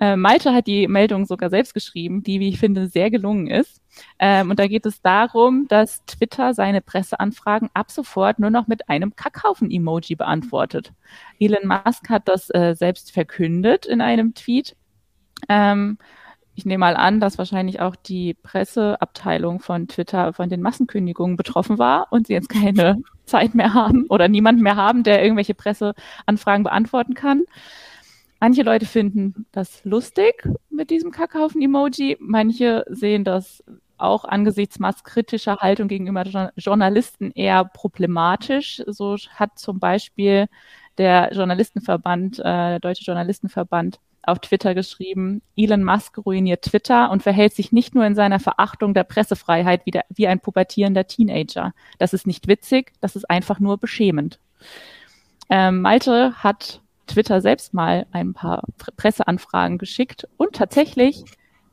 Äh, 0.00 0.16
Malte 0.16 0.52
hat 0.52 0.66
die 0.66 0.88
Meldung 0.88 1.26
sogar 1.26 1.50
selbst 1.50 1.74
geschrieben, 1.74 2.22
die, 2.22 2.40
wie 2.40 2.48
ich 2.48 2.58
finde, 2.58 2.88
sehr 2.88 3.10
gelungen 3.10 3.46
ist. 3.46 3.80
Ähm, 4.18 4.50
und 4.50 4.58
da 4.58 4.66
geht 4.66 4.86
es 4.86 5.00
darum, 5.02 5.66
dass 5.68 6.04
Twitter 6.06 6.54
seine 6.54 6.80
Presseanfragen 6.80 7.70
ab 7.74 7.90
sofort 7.90 8.38
nur 8.38 8.50
noch 8.50 8.66
mit 8.66 8.88
einem 8.88 9.14
Kackhaufen-Emoji 9.14 10.16
beantwortet. 10.16 10.92
Elon 11.38 11.66
Musk 11.66 12.08
hat 12.08 12.28
das 12.28 12.50
äh, 12.50 12.74
selbst 12.74 13.12
verkündet 13.12 13.86
in 13.86 14.00
einem 14.00 14.34
Tweet. 14.34 14.76
Ähm, 15.48 15.98
ich 16.54 16.66
nehme 16.66 16.80
mal 16.80 16.96
an, 16.96 17.20
dass 17.20 17.38
wahrscheinlich 17.38 17.80
auch 17.80 17.96
die 17.96 18.34
Presseabteilung 18.34 19.60
von 19.60 19.88
Twitter 19.88 20.32
von 20.32 20.48
den 20.48 20.60
Massenkündigungen 20.60 21.36
betroffen 21.36 21.78
war 21.78 22.08
und 22.10 22.26
sie 22.26 22.32
jetzt 22.32 22.48
keine 22.48 23.02
Zeit 23.24 23.54
mehr 23.54 23.72
haben 23.74 24.06
oder 24.08 24.28
niemanden 24.28 24.62
mehr 24.62 24.76
haben, 24.76 25.02
der 25.02 25.22
irgendwelche 25.22 25.54
Presseanfragen 25.54 26.64
beantworten 26.64 27.14
kann. 27.14 27.44
Manche 28.40 28.62
Leute 28.62 28.86
finden 28.86 29.46
das 29.52 29.84
lustig 29.84 30.48
mit 30.70 30.90
diesem 30.90 31.10
Kackhaufen-Emoji. 31.10 32.16
Manche 32.20 32.84
sehen 32.88 33.22
das 33.22 33.62
auch 33.98 34.24
angesichts 34.24 34.78
masskritischer 34.78 35.58
Haltung 35.58 35.88
gegenüber 35.88 36.24
Journalisten 36.56 37.32
eher 37.32 37.64
problematisch. 37.66 38.82
So 38.86 39.16
hat 39.34 39.58
zum 39.58 39.78
Beispiel 39.78 40.46
der 40.96 41.32
Journalistenverband, 41.32 42.38
äh, 42.38 42.42
der 42.42 42.80
Deutsche 42.80 43.04
Journalistenverband, 43.04 44.00
auf 44.22 44.38
Twitter 44.40 44.74
geschrieben, 44.74 45.42
Elon 45.56 45.84
Musk 45.84 46.18
ruiniert 46.18 46.62
Twitter 46.62 47.10
und 47.10 47.22
verhält 47.22 47.54
sich 47.54 47.72
nicht 47.72 47.94
nur 47.94 48.04
in 48.04 48.14
seiner 48.14 48.40
Verachtung 48.40 48.94
der 48.94 49.04
Pressefreiheit 49.04 49.86
wie, 49.86 49.90
der, 49.90 50.04
wie 50.10 50.28
ein 50.28 50.40
pubertierender 50.40 51.06
Teenager. 51.06 51.72
Das 51.98 52.12
ist 52.12 52.26
nicht 52.26 52.48
witzig, 52.48 52.92
das 53.00 53.16
ist 53.16 53.28
einfach 53.30 53.60
nur 53.60 53.78
beschämend. 53.78 54.38
Ähm, 55.48 55.80
Malte 55.80 56.34
hat 56.34 56.80
Twitter 57.06 57.40
selbst 57.40 57.74
mal 57.74 58.06
ein 58.12 58.34
paar 58.34 58.62
Presseanfragen 58.96 59.78
geschickt 59.78 60.28
und 60.36 60.54
tatsächlich 60.54 61.24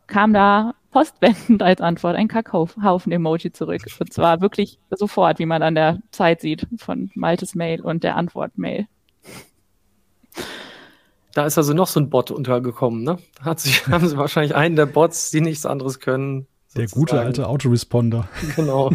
kam 0.07 0.33
da 0.33 0.73
postwendend 0.91 1.61
als 1.61 1.81
Antwort 1.81 2.15
ein 2.15 2.27
Kackhaufen-Emoji 2.27 3.51
zurück. 3.51 3.83
Und 3.99 4.11
zwar 4.11 4.41
wirklich 4.41 4.79
sofort, 4.89 5.37
wie 5.37 5.45
man 5.45 5.61
an 5.61 5.75
der 5.75 5.99
Zeit 6.11 6.41
sieht 6.41 6.65
von 6.77 7.11
Maltes 7.13 7.53
Mail 7.55 7.81
und 7.81 8.03
der 8.03 8.15
Antwort-Mail. 8.15 8.87
Da 11.37 11.45
ist 11.45 11.55
also 11.59 11.75
noch 11.75 11.85
so 11.85 11.99
ein 11.99 12.09
Bot 12.09 12.31
untergekommen, 12.31 13.03
ne? 13.03 13.19
Hat 13.41 13.59
sich, 13.59 13.85
haben 13.91 14.07
sie 14.07 14.17
wahrscheinlich 14.17 14.55
einen 14.55 14.75
der 14.75 14.87
Bots, 14.87 15.29
die 15.29 15.39
nichts 15.39 15.67
anderes 15.67 15.99
können. 15.99 16.47
Der 16.75 16.87
gute 16.87 17.19
alte 17.19 17.47
Autoresponder. 17.47 18.27
Genau. 18.55 18.89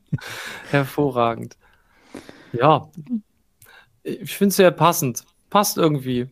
Hervorragend. 0.70 1.58
Ja. 2.54 2.88
Ich 4.02 4.34
finde 4.34 4.48
es 4.48 4.56
sehr 4.56 4.70
passend. 4.70 5.26
Passt 5.50 5.76
irgendwie. 5.76 6.30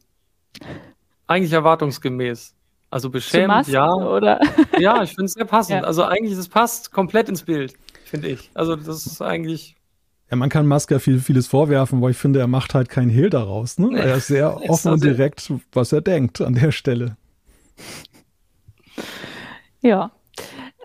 Eigentlich 1.26 1.52
erwartungsgemäß. 1.52 2.54
Also 2.88 3.10
beschämend, 3.10 3.68
ja. 3.68 3.92
Oder? 3.92 4.40
Ja, 4.78 5.02
ich 5.02 5.10
finde 5.10 5.26
es 5.26 5.32
sehr 5.32 5.44
passend. 5.44 5.82
Ja. 5.82 5.86
Also 5.86 6.04
eigentlich, 6.04 6.32
es 6.38 6.48
passt 6.48 6.92
komplett 6.92 7.28
ins 7.28 7.42
Bild. 7.42 7.74
finde 8.06 8.28
ich. 8.28 8.50
Also 8.54 8.74
das 8.74 9.04
ist 9.04 9.20
eigentlich. 9.20 9.76
Ja, 10.30 10.36
man 10.36 10.48
kann 10.48 10.66
Musk 10.66 10.90
ja 10.90 10.98
viel, 10.98 11.20
vieles 11.20 11.46
vorwerfen, 11.46 11.98
aber 11.98 12.10
ich 12.10 12.16
finde, 12.16 12.40
er 12.40 12.48
macht 12.48 12.74
halt 12.74 12.88
keinen 12.88 13.10
Hehl 13.10 13.30
daraus. 13.30 13.78
Ne? 13.78 13.96
Er 13.96 14.16
ist 14.16 14.26
sehr 14.26 14.56
offen 14.68 14.92
und 14.92 15.04
direkt, 15.04 15.52
was 15.72 15.92
er 15.92 16.00
denkt 16.00 16.40
an 16.40 16.54
der 16.54 16.72
Stelle. 16.72 17.16
Ja, 19.82 20.10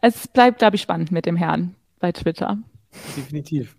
es 0.01 0.27
bleibt, 0.27 0.59
glaube 0.59 0.75
ich, 0.75 0.81
spannend 0.81 1.11
mit 1.11 1.25
dem 1.25 1.35
Herrn 1.35 1.75
bei 1.99 2.11
Twitter. 2.11 2.59
Definitiv. 3.17 3.75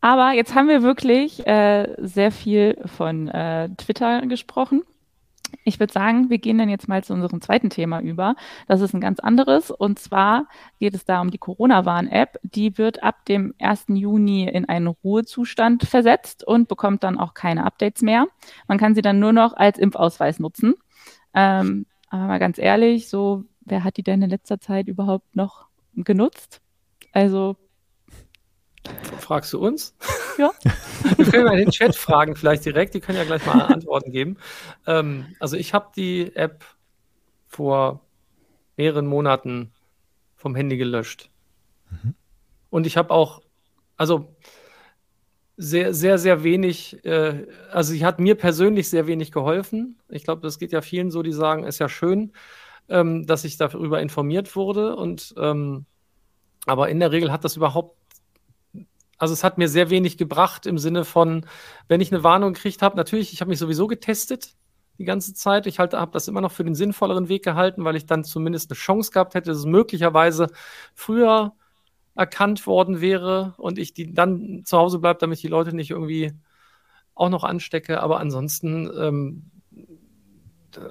Aber 0.00 0.32
jetzt 0.32 0.54
haben 0.54 0.68
wir 0.68 0.82
wirklich 0.82 1.44
äh, 1.46 1.88
sehr 1.98 2.30
viel 2.30 2.78
von 2.84 3.28
äh, 3.28 3.68
Twitter 3.76 4.26
gesprochen. 4.26 4.82
Ich 5.64 5.80
würde 5.80 5.92
sagen, 5.92 6.30
wir 6.30 6.38
gehen 6.38 6.58
dann 6.58 6.68
jetzt 6.68 6.88
mal 6.88 7.02
zu 7.04 7.12
unserem 7.12 7.40
zweiten 7.40 7.70
Thema 7.70 8.00
über. 8.00 8.36
Das 8.66 8.80
ist 8.80 8.94
ein 8.94 9.00
ganz 9.00 9.20
anderes. 9.20 9.70
Und 9.70 9.98
zwar 9.98 10.48
geht 10.78 10.94
es 10.94 11.04
da 11.04 11.20
um 11.20 11.30
die 11.30 11.38
Corona-Warn-App. 11.38 12.38
Die 12.42 12.78
wird 12.78 13.02
ab 13.02 13.24
dem 13.26 13.54
1. 13.58 13.86
Juni 13.88 14.48
in 14.48 14.68
einen 14.68 14.88
Ruhezustand 14.88 15.84
versetzt 15.84 16.44
und 16.44 16.68
bekommt 16.68 17.02
dann 17.04 17.18
auch 17.18 17.34
keine 17.34 17.64
Updates 17.64 18.02
mehr. 18.02 18.26
Man 18.66 18.78
kann 18.78 18.94
sie 18.94 19.02
dann 19.02 19.18
nur 19.18 19.32
noch 19.32 19.54
als 19.54 19.78
Impfausweis 19.78 20.38
nutzen. 20.38 20.74
Ähm, 21.34 21.86
aber 22.10 22.26
mal 22.26 22.38
ganz 22.38 22.58
ehrlich, 22.58 23.08
so, 23.08 23.44
wer 23.60 23.84
hat 23.84 23.96
die 23.96 24.02
denn 24.02 24.22
in 24.22 24.30
letzter 24.30 24.60
Zeit 24.60 24.88
überhaupt 24.88 25.36
noch 25.36 25.66
genutzt? 25.94 26.60
Also 27.12 27.56
Fragst 29.18 29.52
du 29.52 29.58
uns? 29.58 29.94
Ja. 30.38 30.52
Wir 31.16 31.24
können 31.26 31.44
mal 31.44 31.58
in 31.58 31.66
den 31.66 31.70
Chat 31.70 31.96
fragen, 31.96 32.36
vielleicht 32.36 32.64
direkt. 32.64 32.94
Die 32.94 33.00
können 33.00 33.18
ja 33.18 33.24
gleich 33.24 33.44
mal 33.44 33.60
Antworten 33.60 34.12
geben. 34.12 34.36
Ähm, 34.86 35.34
also 35.40 35.56
ich 35.56 35.74
habe 35.74 35.88
die 35.96 36.34
App 36.36 36.64
vor 37.46 38.00
mehreren 38.76 39.06
Monaten 39.06 39.72
vom 40.36 40.54
Handy 40.54 40.76
gelöscht. 40.76 41.30
Mhm. 41.90 42.14
Und 42.70 42.86
ich 42.86 42.96
habe 42.96 43.12
auch, 43.12 43.42
also 43.96 44.36
sehr, 45.56 45.92
sehr, 45.92 46.18
sehr 46.18 46.44
wenig, 46.44 47.04
äh, 47.04 47.46
also 47.72 47.92
sie 47.92 48.06
hat 48.06 48.20
mir 48.20 48.36
persönlich 48.36 48.88
sehr 48.88 49.08
wenig 49.08 49.32
geholfen. 49.32 49.98
Ich 50.08 50.22
glaube, 50.22 50.40
das 50.42 50.60
geht 50.60 50.70
ja 50.70 50.80
vielen 50.80 51.10
so, 51.10 51.22
die 51.22 51.32
sagen, 51.32 51.64
ist 51.64 51.80
ja 51.80 51.88
schön, 51.88 52.32
ähm, 52.88 53.26
dass 53.26 53.44
ich 53.44 53.56
darüber 53.56 54.00
informiert 54.00 54.54
wurde. 54.54 54.94
Und 54.94 55.34
ähm, 55.36 55.84
aber 56.66 56.88
in 56.90 57.00
der 57.00 57.10
Regel 57.10 57.32
hat 57.32 57.44
das 57.44 57.56
überhaupt 57.56 57.96
also 59.18 59.34
es 59.34 59.44
hat 59.44 59.58
mir 59.58 59.68
sehr 59.68 59.90
wenig 59.90 60.16
gebracht 60.16 60.66
im 60.66 60.78
Sinne 60.78 61.04
von, 61.04 61.44
wenn 61.88 62.00
ich 62.00 62.12
eine 62.12 62.24
Warnung 62.24 62.54
gekriegt 62.54 62.82
habe, 62.82 62.96
natürlich, 62.96 63.32
ich 63.32 63.40
habe 63.40 63.50
mich 63.50 63.58
sowieso 63.58 63.86
getestet 63.88 64.54
die 64.98 65.04
ganze 65.04 65.34
Zeit. 65.34 65.66
Ich 65.66 65.78
halt, 65.78 65.94
habe 65.94 66.12
das 66.12 66.28
immer 66.28 66.40
noch 66.40 66.52
für 66.52 66.64
den 66.64 66.74
sinnvolleren 66.74 67.28
Weg 67.28 67.44
gehalten, 67.44 67.84
weil 67.84 67.96
ich 67.96 68.06
dann 68.06 68.24
zumindest 68.24 68.70
eine 68.70 68.76
Chance 68.76 69.12
gehabt 69.12 69.34
hätte, 69.34 69.50
dass 69.50 69.58
es 69.58 69.64
möglicherweise 69.64 70.48
früher 70.94 71.52
erkannt 72.14 72.66
worden 72.66 73.00
wäre 73.00 73.54
und 73.58 73.78
ich 73.78 73.94
die 73.94 74.12
dann 74.12 74.62
zu 74.64 74.76
Hause 74.76 74.98
bleibe, 74.98 75.20
damit 75.20 75.38
ich 75.38 75.42
die 75.42 75.48
Leute 75.48 75.74
nicht 75.74 75.90
irgendwie 75.90 76.32
auch 77.14 77.28
noch 77.28 77.44
anstecke. 77.44 78.00
Aber 78.00 78.18
ansonsten 78.18 78.90
ähm, 78.96 79.50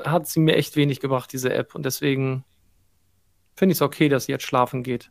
hat 0.05 0.27
sie 0.27 0.39
mir 0.39 0.55
echt 0.55 0.77
wenig 0.77 1.01
gebracht, 1.01 1.31
diese 1.33 1.53
App. 1.53 1.75
Und 1.75 1.85
deswegen 1.85 2.45
finde 3.55 3.73
ich 3.73 3.77
es 3.77 3.81
okay, 3.81 4.07
dass 4.07 4.25
sie 4.25 4.31
jetzt 4.31 4.45
schlafen 4.45 4.83
geht. 4.83 5.09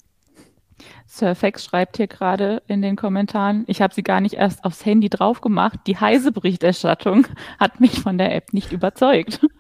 Surfax 1.09 1.65
schreibt 1.65 1.97
hier 1.97 2.07
gerade 2.07 2.63
in 2.67 2.83
den 2.83 2.97
Kommentaren, 2.97 3.65
ich 3.67 3.81
habe 3.81 3.95
sie 3.95 4.03
gar 4.03 4.21
nicht 4.21 4.35
erst 4.35 4.65
aufs 4.65 4.85
Handy 4.85 5.09
drauf 5.09 5.41
gemacht. 5.41 5.79
Die 5.87 5.97
heiße 5.97 6.33
Berichterstattung 6.33 7.27
hat 7.59 7.81
mich 7.81 8.01
von 8.01 8.19
der 8.19 8.35
App 8.35 8.53
nicht 8.53 8.73
überzeugt. 8.73 9.41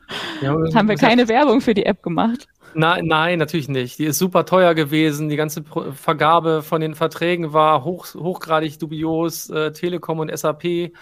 Ja, 0.40 0.52
haben 0.52 0.88
wir 0.88 0.94
keine 0.94 1.26
Werbung 1.26 1.60
für 1.60 1.74
die 1.74 1.84
App 1.84 2.00
gemacht. 2.00 2.46
Nein, 2.74 3.06
nein, 3.06 3.40
natürlich 3.40 3.68
nicht. 3.68 3.98
Die 3.98 4.04
ist 4.04 4.18
super 4.18 4.44
teuer 4.44 4.74
gewesen. 4.74 5.28
Die 5.28 5.34
ganze 5.34 5.64
Vergabe 5.64 6.62
von 6.62 6.80
den 6.80 6.94
Verträgen 6.94 7.52
war 7.52 7.82
hoch, 7.82 8.06
hochgradig 8.14 8.78
dubios. 8.78 9.50
Äh, 9.50 9.72
Telekom 9.72 10.20
und 10.20 10.36
SAP 10.36 10.92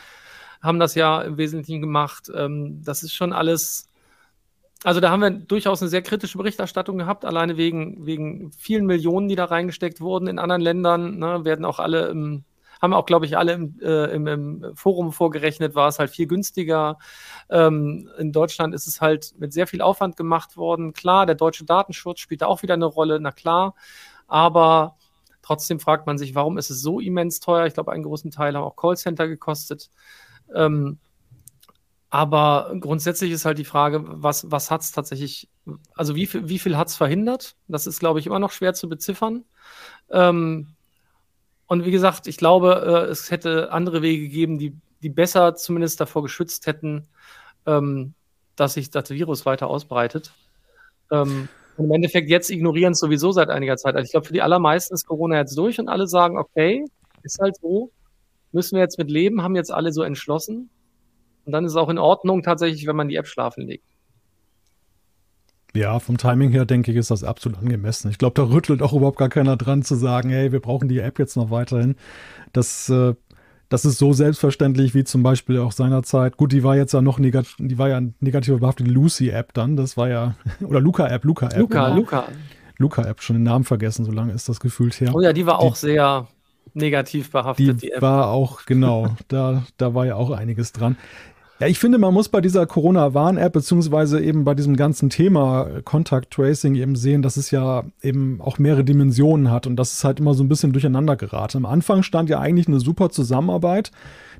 haben 0.63 0.79
das 0.79 0.95
ja 0.95 1.21
im 1.21 1.37
Wesentlichen 1.37 1.83
gemacht. 1.83 2.31
Ähm, 2.35 2.81
das 2.83 3.03
ist 3.03 3.13
schon 3.13 3.35
alles 3.35 3.91
also 4.85 5.01
da 5.01 5.11
haben 5.11 5.21
wir 5.21 5.31
durchaus 5.31 5.81
eine 5.81 5.89
sehr 5.89 6.03
kritische 6.03 6.37
Berichterstattung 6.37 6.99
gehabt, 6.99 7.25
alleine 7.25 7.57
wegen, 7.57 8.05
wegen 8.05 8.53
vielen 8.53 8.85
Millionen, 8.85 9.29
die 9.29 9.35
da 9.35 9.47
reingesteckt 9.47 10.03
wurden. 10.03 10.29
In 10.29 10.39
anderen 10.39 10.61
Ländern 10.61 11.19
ne, 11.19 11.45
werden 11.47 11.65
auch 11.65 11.79
alle 11.79 12.09
im, 12.09 12.45
haben 12.83 12.93
auch, 12.93 13.07
glaube 13.07 13.25
ich, 13.25 13.39
alle 13.39 13.55
im, 13.55 13.81
äh, 13.81 14.15
im, 14.15 14.27
im, 14.27 14.77
Forum 14.77 15.13
vorgerechnet, 15.13 15.75
war 15.75 15.89
es 15.89 15.99
halt 15.99 16.11
viel 16.11 16.27
günstiger. 16.27 16.99
Ähm, 17.49 18.11
in 18.19 18.31
Deutschland 18.31 18.75
ist 18.75 18.87
es 18.87 19.01
halt 19.01 19.35
mit 19.39 19.55
sehr 19.55 19.67
viel 19.67 19.81
Aufwand 19.81 20.19
gemacht 20.19 20.59
worden. 20.59 20.93
Klar, 20.93 21.25
der 21.25 21.35
deutsche 21.35 21.65
Datenschutz 21.65 22.21
spielt 22.21 22.43
da 22.43 22.47
auch 22.47 22.63
wieder 22.63 22.75
eine 22.75 22.85
Rolle, 22.85 23.19
na 23.21 23.33
klar. 23.33 23.75
Aber 24.27 24.97
trotzdem 25.41 25.81
fragt 25.81 26.07
man 26.07 26.19
sich, 26.19 26.35
warum 26.35 26.59
ist 26.59 26.69
es 26.69 26.83
so 26.83 27.01
immens 27.01 27.41
teuer? 27.41 27.65
Ich 27.65 27.73
glaube, 27.73 27.91
einen 27.91 28.03
großen 28.03 28.31
Teil 28.31 28.55
haben 28.55 28.65
auch 28.65 28.77
Callcenter 28.77 29.29
gekostet. 29.29 29.91
Ähm, 30.55 30.99
aber 32.15 32.73
grundsätzlich 32.79 33.33
ist 33.33 33.45
halt 33.45 33.59
die 33.59 33.65
Frage, 33.65 34.05
was, 34.07 34.49
was 34.49 34.71
hat 34.71 34.83
es 34.83 34.93
tatsächlich, 34.93 35.49
also 35.97 36.15
wie 36.15 36.27
viel, 36.27 36.49
wie 36.49 36.61
viel 36.61 36.77
hat 36.77 36.87
es 36.87 36.95
verhindert? 36.95 37.57
Das 37.67 37.89
ist, 37.89 37.99
glaube 37.99 38.21
ich, 38.21 38.27
immer 38.29 38.39
noch 38.39 38.53
schwer 38.53 38.73
zu 38.73 38.89
beziffern. 38.89 39.43
Ähm, 40.13 40.69
und 41.67 41.85
wie 41.85 41.91
gesagt, 41.91 42.29
ich 42.29 42.37
glaube, 42.37 42.85
äh, 42.87 43.11
es 43.11 43.33
hätte 43.33 43.73
andere 43.73 44.01
Wege 44.01 44.29
gegeben, 44.29 44.61
die, 44.61 44.77
die 45.03 45.09
besser 45.09 45.57
zumindest 45.57 46.01
davor 46.01 46.23
geschützt 46.23 46.69
hätten, 46.69 47.09
ähm, 47.67 48.15
dass 48.55 48.75
sich 48.75 48.91
das 48.91 49.11
Virus 49.11 49.45
weiter 49.45 49.67
ausbreitet. 49.67 50.35
Ähm, 51.11 51.49
und 51.77 51.87
im 51.87 51.91
Endeffekt 51.91 52.31
jetzt 52.31 52.49
ignorieren 52.49 52.93
es 52.93 53.01
sowieso 53.01 53.33
seit 53.33 53.51
einiger 53.51 53.77
Zeit. 53.77 53.97
Also 53.97 54.05
ich 54.05 54.13
glaube, 54.13 54.29
für 54.29 54.35
die 54.35 54.43
allermeisten 54.43 54.95
ist 54.95 55.05
Corona 55.05 55.39
jetzt 55.39 55.59
durch 55.59 55.81
und 55.81 55.89
alle 55.89 56.07
sagen, 56.07 56.39
okay, 56.39 56.85
ist 57.25 57.41
halt 57.41 57.57
so, 57.61 57.91
müssen 58.53 58.77
wir 58.77 58.83
jetzt 58.83 58.99
mit 58.99 59.11
leben, 59.11 59.43
haben 59.43 59.57
jetzt 59.57 59.73
alle 59.73 59.93
so 59.93 60.05
entschlossen. 60.05 60.71
Und 61.45 61.53
dann 61.53 61.65
ist 61.65 61.73
es 61.73 61.77
auch 61.77 61.89
in 61.89 61.99
Ordnung 61.99 62.43
tatsächlich, 62.43 62.87
wenn 62.87 62.97
man 62.97 63.09
die 63.09 63.17
App 63.17 63.27
schlafen 63.27 63.67
legt. 63.67 63.85
Ja, 65.77 65.99
vom 65.99 66.19
Timing 66.19 66.51
her 66.51 66.67
denke 66.67 66.93
ich, 66.93 66.97
ist 66.97 67.11
das 67.11 67.25
absolut 67.25 67.59
angemessen. 67.59 68.09
Ich 68.09 68.19
glaube, 68.19 68.35
da 68.35 68.49
rüttelt 68.49 68.81
auch 68.81 68.93
überhaupt 68.93 69.19
gar 69.19 69.29
keiner 69.29 69.57
dran 69.57 69.83
zu 69.83 69.97
sagen, 69.97 70.31
hey, 70.31 70.53
wir 70.53 70.61
brauchen 70.61 70.89
die 70.89 71.01
App 71.01 71.19
jetzt 71.19 71.37
noch 71.37 71.51
weiterhin. 71.51 71.97
Das, 72.53 72.89
äh, 72.89 73.15
das 73.69 73.85
ist 73.85 73.99
so 73.99 74.13
selbstverständlich 74.13 74.95
wie 74.95 75.03
zum 75.03 75.25
Beispiel 75.25 75.59
auch 75.59 75.73
seinerzeit. 75.73 76.37
Gut, 76.37 76.53
die 76.53 76.63
war 76.63 76.77
jetzt 76.77 76.95
ja 76.95 77.03
noch 77.03 77.19
negativ, 77.19 77.57
die 77.59 77.77
war 77.77 77.89
ja 77.89 78.01
negativ 78.21 78.61
behaftet, 78.61 78.87
die 78.87 78.93
Lucy-App 78.93 79.53
dann. 79.53 79.77
Das 79.77 79.97
war 79.97 80.09
ja, 80.09 80.37
oder 80.65 80.81
Luca-App, 80.81 81.25
Luca-App. 81.25 81.59
Luca, 81.59 81.87
genau. 81.87 81.97
Luca. 81.97 82.25
Luca-App, 82.79 83.21
schon 83.21 83.37
den 83.37 83.43
Namen 83.43 83.65
vergessen, 83.65 84.05
so 84.05 84.13
lange 84.13 84.33
ist 84.33 84.49
das 84.49 84.61
gefühlt 84.61 85.01
her. 85.01 85.13
Oh 85.13 85.21
ja, 85.21 85.33
die 85.33 85.47
war 85.47 85.59
die, 85.59 85.65
auch 85.65 85.77
sehr 85.77 86.29
negativ 86.73 87.31
behaftet, 87.31 87.83
die, 87.83 87.87
die 87.87 87.93
App. 87.93 88.03
War 88.03 88.29
auch, 88.29 88.65
genau, 88.65 89.17
da, 89.29 89.65
da 89.77 89.95
war 89.95 90.07
ja 90.07 90.17
auch 90.17 90.31
einiges 90.31 90.73
dran. 90.73 90.97
Ja, 91.65 91.71
ich 91.71 91.79
finde, 91.79 91.97
man 91.97 92.13
muss 92.13 92.29
bei 92.29 92.43
dieser 92.43 92.67
Corona-Warn-App 92.67 93.55
beziehungsweise 93.55 94.21
eben 94.21 94.45
bei 94.45 94.55
diesem 94.55 94.77
ganzen 94.77 95.09
Thema 95.09 95.81
Contact 95.83 96.31
Tracing 96.31 96.75
eben 96.75 96.95
sehen, 96.95 97.23
dass 97.23 97.39
es 97.39 97.51
ja 97.51 97.85
eben 98.03 98.39
auch 98.43 98.59
mehrere 98.59 98.85
Dimensionen 98.85 99.51
hat 99.51 99.67
und 99.67 99.77
dass 99.77 99.95
es 99.95 100.05
halt 100.05 100.21
immer 100.21 100.35
so 100.35 100.45
ein 100.45 100.51
bisschen 100.51 100.75
durcheinander 100.75 101.17
geraten. 101.17 101.57
Am 101.57 101.65
Anfang 101.65 102.03
stand 102.03 102.29
ja 102.29 102.39
eigentlich 102.39 102.69
eine 102.69 102.81
super 102.81 103.09
Zusammenarbeit, 103.09 103.93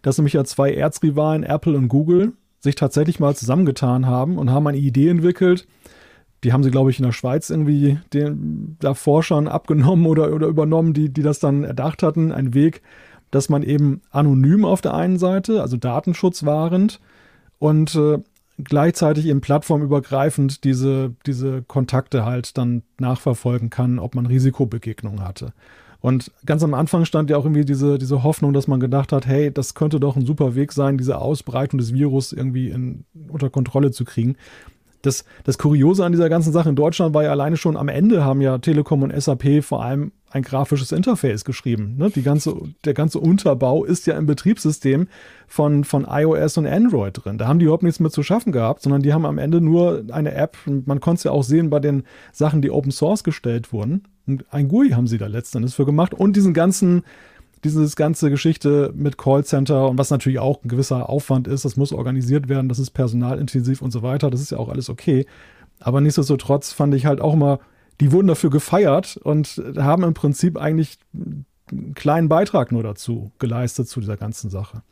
dass 0.03 0.19
nämlich 0.19 0.35
ja 0.35 0.45
zwei 0.45 0.75
Erzrivalen, 0.75 1.45
Apple 1.45 1.79
und 1.79 1.89
Google, 1.89 2.35
sich 2.61 2.75
tatsächlich 2.75 3.21
mal 3.21 3.35
zusammengetan 3.35 4.05
haben 4.05 4.37
und 4.37 4.51
haben 4.51 4.67
eine 4.67 4.77
Idee 4.77 5.09
entwickelt. 5.09 5.67
Die 6.43 6.53
haben 6.53 6.63
sie, 6.63 6.71
glaube 6.71 6.91
ich, 6.91 6.99
in 6.99 7.07
der 7.07 7.13
Schweiz 7.13 7.49
irgendwie 7.49 8.01
den, 8.13 8.77
da 8.81 8.93
Forschern 8.93 9.49
abgenommen 9.49 10.05
oder, 10.05 10.31
oder 10.31 10.47
übernommen, 10.47 10.93
die, 10.93 11.09
die 11.09 11.23
das 11.23 11.39
dann 11.39 11.65
erdacht 11.65 12.03
hatten. 12.03 12.33
Ein 12.33 12.53
Weg, 12.53 12.83
dass 13.31 13.49
man 13.49 13.63
eben 13.63 14.03
anonym 14.11 14.67
auf 14.67 14.83
der 14.83 14.93
einen 14.93 15.19
Seite, 15.19 15.63
also 15.63 15.79
datenschutzwahrend 15.79 17.01
und 17.65 17.95
äh, 17.95 18.19
gleichzeitig 18.63 19.25
eben 19.25 19.41
plattformübergreifend 19.41 20.65
diese, 20.65 21.15
diese 21.25 21.63
Kontakte 21.63 22.27
halt 22.27 22.59
dann 22.59 22.83
nachverfolgen 22.99 23.71
kann, 23.71 23.99
ob 23.99 24.15
man 24.15 24.27
Risikobegegnungen 24.27 25.25
hatte. 25.25 25.55
Und 26.03 26.31
ganz 26.45 26.63
am 26.63 26.75
Anfang 26.75 27.07
stand 27.07 27.31
ja 27.31 27.39
auch 27.39 27.47
irgendwie 27.47 27.65
diese, 27.65 27.97
diese 27.97 28.23
Hoffnung, 28.23 28.53
dass 28.53 28.69
man 28.69 28.81
gedacht 28.81 29.13
hat, 29.13 29.27
hey, 29.27 29.51
das 29.51 29.73
könnte 29.73 29.99
doch 29.99 30.15
ein 30.15 30.27
super 30.27 30.55
Weg 30.55 30.73
sein, 30.73 30.99
diese 30.99 31.17
Ausbreitung 31.17 31.79
des 31.79 31.95
Virus 31.95 32.35
irgendwie 32.35 32.69
in, 32.69 33.07
unter 33.29 33.49
Kontrolle 33.49 33.93
zu 33.93 34.05
kriegen. 34.05 34.37
Das, 35.01 35.25
das 35.45 35.57
Kuriose 35.57 36.05
an 36.05 36.13
dieser 36.13 36.29
ganzen 36.29 36.53
Sache 36.53 36.69
in 36.69 36.77
Deutschland 36.77 37.15
war 37.15 37.23
ja 37.23 37.31
alleine 37.31 37.57
schon 37.57 37.79
am 37.79 37.89
Ende 37.89 38.27
haben 38.27 38.43
ja 38.43 38.59
Telekom 38.59 39.03
und 39.03 39.23
SAP 39.23 39.65
vor 39.65 39.83
allem 39.83 40.13
ein 40.35 40.43
grafisches 40.43 40.91
Interface 40.91 41.45
geschrieben. 41.45 41.95
Ne? 41.97 42.11
Die 42.11 42.25
ganze, 42.25 42.57
der 42.85 42.93
ganze 42.93 43.21
Unterbau 43.21 43.85
ist 43.85 44.07
ja 44.09 44.19
im 44.19 44.27
Betriebssystem 44.27 45.07
von, 45.47 45.85
von 45.85 46.07
iOS 46.11 46.59
und 46.59 46.67
Android 46.67 47.25
drin. 47.25 47.39
Da 47.39 47.47
haben 47.47 47.61
die 47.61 47.67
überhaupt 47.67 47.85
nichts 47.85 48.01
mit 48.01 48.13
zu 48.13 48.25
schaffen 48.25 48.51
gehabt, 48.51 48.83
sondern 48.83 49.01
die 49.01 49.13
haben 49.13 49.27
am 49.27 49.39
Ende 49.39 49.61
nur 49.61 50.05
eine 50.11 50.35
App. 50.35 50.57
Man 50.67 50.99
konnte 50.99 51.19
es 51.19 51.25
ja 51.25 51.31
auch 51.31 51.45
sehen 51.45 51.71
bei 51.71 51.79
den 51.79 52.03
Sachen, 52.33 52.63
die 52.63 52.73
Open 52.73 52.91
Source 52.91 53.23
gestellt 53.23 53.73
wurden. 53.73 54.03
Und 54.27 54.45
ein 54.51 54.67
GUI 54.67 54.91
haben 54.91 55.07
sie 55.07 55.19
da 55.19 55.29
letzten 55.29 55.59
Endes 55.59 55.75
für 55.75 55.87
gemacht 55.87 56.15
und 56.15 56.35
diesen 56.35 56.53
ganzen 56.53 57.05
dieses 57.63 57.97
ganze 57.97 58.29
Geschichte 58.29 58.93
mit 58.95 59.17
Callcenter 59.17 59.89
und 59.89 59.97
was 59.97 60.11
natürlich 60.11 60.39
auch 60.39 60.63
ein 60.63 60.69
gewisser 60.69 61.09
Aufwand 61.09 61.49
ist, 61.49 61.65
das 61.65 61.79
muss 61.79 61.95
organisiert 61.95 62.51
werden, 62.51 62.69
das 62.69 62.79
ist 62.79 62.91
personalintensiv 62.91 63.81
und 63.81 63.91
so 63.91 64.03
weiter, 64.03 64.31
das 64.31 64.43
ist 64.43 64.51
ja 64.51 64.59
auch 64.59 64.69
alles 64.69 64.91
okay. 64.91 65.25
Aber 65.81 66.03
nichtsdestotrotz 66.03 66.75
fand 66.75 66.95
ich 66.95 67.07
halt 67.07 67.23
auch 67.23 67.33
immer 67.33 67.61
die 68.01 68.13
wurden 68.13 68.27
dafür 68.27 68.51
gefeiert 68.51 69.17
und 69.17 69.63
haben 69.77 70.03
im 70.03 70.15
Prinzip 70.15 70.59
eigentlich 70.59 70.99
einen 71.13 71.95
kleinen 71.95 72.29
Beitrag 72.29 72.73
nur 72.73 72.83
dazu 72.83 73.33
geleistet 73.39 73.89
zu 73.89 74.01
dieser 74.01 74.17
ganzen 74.17 74.51
Sache. 74.51 74.83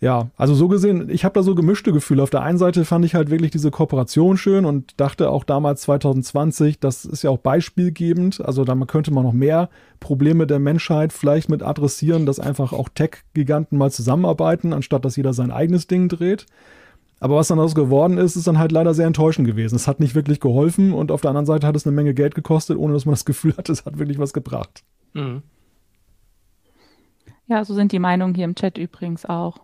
Ja, 0.00 0.28
also 0.36 0.54
so 0.54 0.68
gesehen, 0.68 1.08
ich 1.08 1.24
habe 1.24 1.32
da 1.32 1.42
so 1.42 1.54
gemischte 1.54 1.90
Gefühle. 1.90 2.22
Auf 2.22 2.28
der 2.28 2.42
einen 2.42 2.58
Seite 2.58 2.84
fand 2.84 3.06
ich 3.06 3.14
halt 3.14 3.30
wirklich 3.30 3.52
diese 3.52 3.70
Kooperation 3.70 4.36
schön 4.36 4.66
und 4.66 5.00
dachte 5.00 5.30
auch 5.30 5.44
damals 5.44 5.82
2020, 5.82 6.78
das 6.78 7.06
ist 7.06 7.22
ja 7.22 7.30
auch 7.30 7.38
beispielgebend. 7.38 8.44
Also 8.44 8.64
da 8.64 8.74
könnte 8.86 9.14
man 9.14 9.24
noch 9.24 9.32
mehr 9.32 9.70
Probleme 10.00 10.46
der 10.46 10.58
Menschheit 10.58 11.12
vielleicht 11.12 11.48
mit 11.48 11.62
adressieren, 11.62 12.26
dass 12.26 12.38
einfach 12.38 12.74
auch 12.74 12.90
Tech-Giganten 12.90 13.78
mal 13.78 13.90
zusammenarbeiten, 13.90 14.74
anstatt 14.74 15.06
dass 15.06 15.16
jeder 15.16 15.32
sein 15.32 15.50
eigenes 15.50 15.86
Ding 15.86 16.08
dreht. 16.08 16.44
Aber 17.20 17.36
was 17.36 17.48
dann 17.48 17.58
daraus 17.58 17.74
geworden 17.74 18.18
ist, 18.18 18.36
ist 18.36 18.46
dann 18.46 18.58
halt 18.58 18.72
leider 18.72 18.92
sehr 18.92 19.06
enttäuschend 19.06 19.46
gewesen. 19.46 19.76
Es 19.76 19.88
hat 19.88 20.00
nicht 20.00 20.14
wirklich 20.14 20.40
geholfen 20.40 20.92
und 20.92 21.10
auf 21.10 21.20
der 21.20 21.30
anderen 21.30 21.46
Seite 21.46 21.66
hat 21.66 21.76
es 21.76 21.86
eine 21.86 21.94
Menge 21.94 22.14
Geld 22.14 22.34
gekostet, 22.34 22.76
ohne 22.76 22.92
dass 22.92 23.06
man 23.06 23.12
das 23.14 23.24
Gefühl 23.24 23.56
hat, 23.56 23.68
es 23.68 23.84
hat 23.84 23.98
wirklich 23.98 24.18
was 24.18 24.32
gebracht. 24.32 24.82
Mhm. 25.12 25.42
Ja, 27.46 27.64
so 27.64 27.74
sind 27.74 27.92
die 27.92 27.98
Meinungen 27.98 28.34
hier 28.34 28.44
im 28.44 28.54
Chat 28.54 28.78
übrigens 28.78 29.26
auch. 29.26 29.58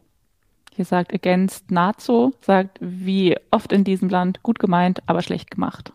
Hier 0.72 0.84
sagt 0.84 1.12
Against 1.12 1.70
Nazo, 1.70 2.32
sagt, 2.40 2.78
wie 2.80 3.36
oft 3.50 3.72
in 3.72 3.84
diesem 3.84 4.08
Land 4.08 4.42
gut 4.42 4.58
gemeint, 4.58 5.02
aber 5.06 5.22
schlecht 5.22 5.50
gemacht. 5.50 5.92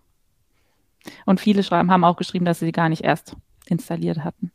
Und 1.25 1.39
viele 1.39 1.63
schreiben, 1.63 1.91
haben 1.91 2.03
auch 2.03 2.17
geschrieben, 2.17 2.45
dass 2.45 2.59
sie 2.59 2.65
sie 2.65 2.71
gar 2.71 2.89
nicht 2.89 3.03
erst 3.03 3.35
installiert 3.67 4.23
hatten. 4.23 4.51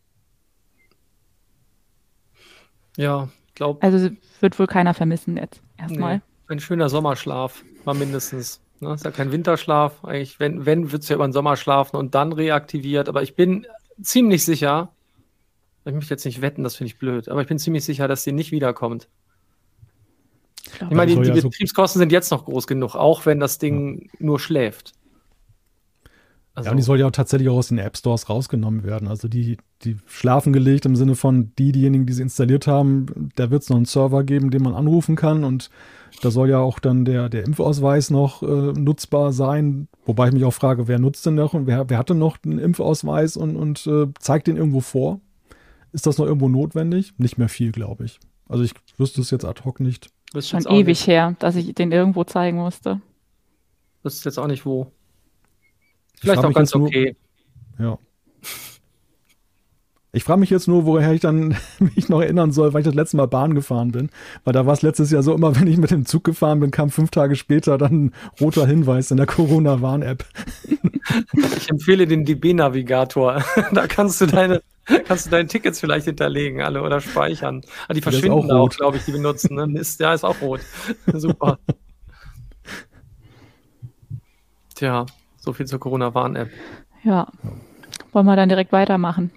Ja, 2.97 3.29
glaube. 3.55 3.83
Also 3.83 4.11
wird 4.41 4.59
wohl 4.59 4.67
keiner 4.67 4.95
vermissen 4.95 5.37
jetzt 5.37 5.63
erstmal. 5.77 6.17
Nee, 6.17 6.23
ein 6.51 6.61
schöner 6.61 6.89
Sommerschlaf 6.89 7.65
war 7.85 7.95
mindestens. 7.95 8.61
Ne? 8.81 8.95
Ist 8.95 9.05
ja 9.05 9.11
kein 9.11 9.33
Winterschlaf. 9.33 10.05
Eigentlich, 10.05 10.41
wenn, 10.41 10.67
wenn 10.67 10.93
wird 10.93 11.03
es 11.03 11.09
ja 11.09 11.17
über 11.17 11.27
den 11.27 11.33
Sommer 11.33 11.57
schlafen 11.57 11.97
und 11.97 12.15
dann 12.15 12.33
reaktiviert. 12.33 13.09
Aber 13.09 13.23
ich 13.23 13.35
bin 13.35 13.67
ziemlich 14.03 14.45
sicher, 14.45 14.93
ich 15.85 15.95
möchte 15.95 16.15
jetzt 16.15 16.25
nicht 16.25 16.43
wetten, 16.43 16.63
das 16.63 16.77
finde 16.77 16.89
ich 16.89 16.99
blöd, 16.99 17.29
aber 17.29 17.43
ich 17.43 17.49
bin 17.49 17.59
ziemlich 17.59 17.85
sicher, 17.85 18.09
dass 18.09 18.25
sie 18.25 18.33
nicht 18.33 18.53
wiederkommt. 18.53 19.09
Ich 20.75 20.91
meine, 20.91 21.15
die, 21.15 21.33
die 21.33 21.41
Betriebskosten 21.41 21.99
sind 21.99 22.13
jetzt 22.13 22.31
noch 22.31 22.45
groß 22.45 22.67
genug, 22.67 22.95
auch 22.95 23.27
wenn 23.27 23.41
das 23.41 23.59
Ding 23.59 24.03
ja. 24.03 24.09
nur 24.19 24.39
schläft. 24.39 24.93
Also, 26.55 26.67
ja, 26.67 26.71
und 26.73 26.77
die 26.77 26.83
soll 26.83 26.99
ja 27.01 27.07
auch 27.07 27.13
tatsächlich 27.13 27.49
auch 27.49 27.57
aus 27.57 27.69
den 27.69 27.79
App 27.79 27.97
Stores 27.97 28.29
rausgenommen 28.29 28.85
werden. 28.85 29.09
Also 29.09 29.29
die, 29.29 29.57
die 29.83 29.97
schlafen 30.07 30.53
gelegt 30.53 30.85
im 30.85 30.97
Sinne 30.97 31.15
von 31.15 31.53
die, 31.59 31.73
diejenigen, 31.73 32.07
die 32.07 32.13
sie 32.13 32.23
installiert 32.23 32.67
haben, 32.67 33.31
da 33.37 33.51
wird 33.51 33.63
es 33.63 33.69
noch 33.69 33.77
einen 33.77 33.87
Server 33.87 34.25
geben, 34.25 34.51
den 34.51 34.63
man 34.63 34.75
anrufen 34.75 35.17
kann 35.17 35.45
und 35.45 35.71
da 36.21 36.31
soll 36.31 36.51
ja 36.51 36.59
auch 36.59 36.79
dann 36.79 37.05
der, 37.05 37.29
der 37.29 37.45
Impfausweis 37.45 38.11
noch 38.11 38.43
äh, 38.43 38.47
nutzbar 38.47 39.33
sein. 39.33 39.89
Wobei 40.05 40.29
ich 40.29 40.35
mich 40.35 40.45
auch 40.45 40.53
frage, 40.53 40.89
wer 40.89 40.99
nutzt 40.99 41.25
denn 41.27 41.35
noch 41.35 41.55
und 41.55 41.67
wer, 41.67 41.89
wer 41.89 41.99
hat 41.99 42.11
denn 42.11 42.19
noch 42.19 42.39
einen 42.45 42.59
Impfausweis 42.59 43.37
und, 43.37 43.57
und 43.57 43.87
äh, 43.87 44.07
zeigt 44.19 44.47
den 44.47 44.57
irgendwo 44.57 44.81
vor? 44.81 45.21
Ist 45.93 46.07
das 46.07 46.19
noch 46.19 46.27
irgendwo 46.27 46.49
notwendig? 46.49 47.15
Nicht 47.19 47.39
mehr 47.39 47.49
viel, 47.49 47.73
glaube 47.73 48.05
ich. 48.05 48.21
Also 48.49 48.65
ich 48.65 48.73
wüsste 48.99 49.21
es 49.21 49.31
jetzt 49.31 49.45
ad 49.45 49.63
hoc 49.65 49.81
nicht. 49.81 50.11
Das 50.33 50.45
ist 50.45 50.51
schon 50.51 50.67
ewig 50.67 50.87
nicht. 50.87 51.07
her, 51.07 51.35
dass 51.39 51.57
ich 51.57 51.75
den 51.75 51.91
irgendwo 51.91 52.25
zeigen 52.25 52.59
musste. 52.59 53.01
Das 54.03 54.15
ist 54.15 54.25
jetzt 54.25 54.39
auch 54.39 54.47
nicht 54.47 54.65
wo. 54.65 54.93
Vielleicht 56.21 56.45
auch 56.45 56.53
ganz 56.53 56.75
okay. 56.75 57.17
Nur, 57.79 57.89
ja. 57.91 57.99
Ich 60.13 60.25
frage 60.25 60.41
mich 60.41 60.51
jetzt 60.51 60.67
nur, 60.67 60.87
woher 60.87 61.13
ich 61.13 61.21
dann 61.21 61.57
mich 61.79 62.09
noch 62.09 62.21
erinnern 62.21 62.51
soll, 62.53 62.73
weil 62.73 62.81
ich 62.81 62.87
das 62.87 62.95
letzte 62.95 63.17
Mal 63.17 63.27
Bahn 63.27 63.55
gefahren 63.55 63.93
bin. 63.93 64.11
Weil 64.45 64.53
da 64.53 64.67
war 64.67 64.73
es 64.73 64.83
letztes 64.83 65.11
Jahr 65.11 65.23
so, 65.23 65.35
immer 65.35 65.55
wenn 65.61 65.67
ich 65.67 65.77
mit 65.77 65.91
dem 65.91 66.07
Zug 66.07 66.25
gefahren 66.25 66.61
bin, 66.61 66.71
kam 66.71 66.91
fünf 66.91 67.11
Tage 67.11 67.37
später 67.37 67.79
dann 67.79 68.07
ein 68.07 68.15
roter 68.41 68.67
Hinweis 68.67 69.11
in 69.11 69.17
der 69.17 69.27
Corona-Warn-App. 69.27 70.25
Ich 71.57 71.69
empfehle 71.69 72.07
den 72.07 72.25
DB-Navigator. 72.25 73.43
Da 73.73 73.87
kannst 73.89 74.21
du 74.21 74.27
deine, 74.27 74.63
kannst 75.07 75.27
du 75.27 75.31
deine 75.31 75.49
Tickets 75.49 75.81
vielleicht 75.81 76.05
hinterlegen, 76.05 76.63
alle 76.63 76.83
oder 76.83 77.01
speichern. 77.01 77.63
Ah, 77.89 77.95
die 77.95 78.01
verschwinden 78.01 78.51
auch, 78.53 78.67
auch 78.67 78.69
glaube 78.69 78.99
ich, 78.99 79.07
die 79.07 79.13
benutzen. 79.13 79.57
Ne? 79.57 79.67
Mist, 79.67 79.99
ja, 79.99 80.15
ist 80.15 80.25
auch 80.25 80.41
rot. 80.41 80.61
Super. 81.13 81.59
Tja, 84.75 85.07
so 85.37 85.53
viel 85.53 85.67
zur 85.67 85.81
Corona-Warn-App. 85.81 86.51
Ja. 87.03 87.27
Wollen 88.13 88.27
wir 88.27 88.37
dann 88.37 88.49
direkt 88.49 88.73
weitermachen? 88.73 89.33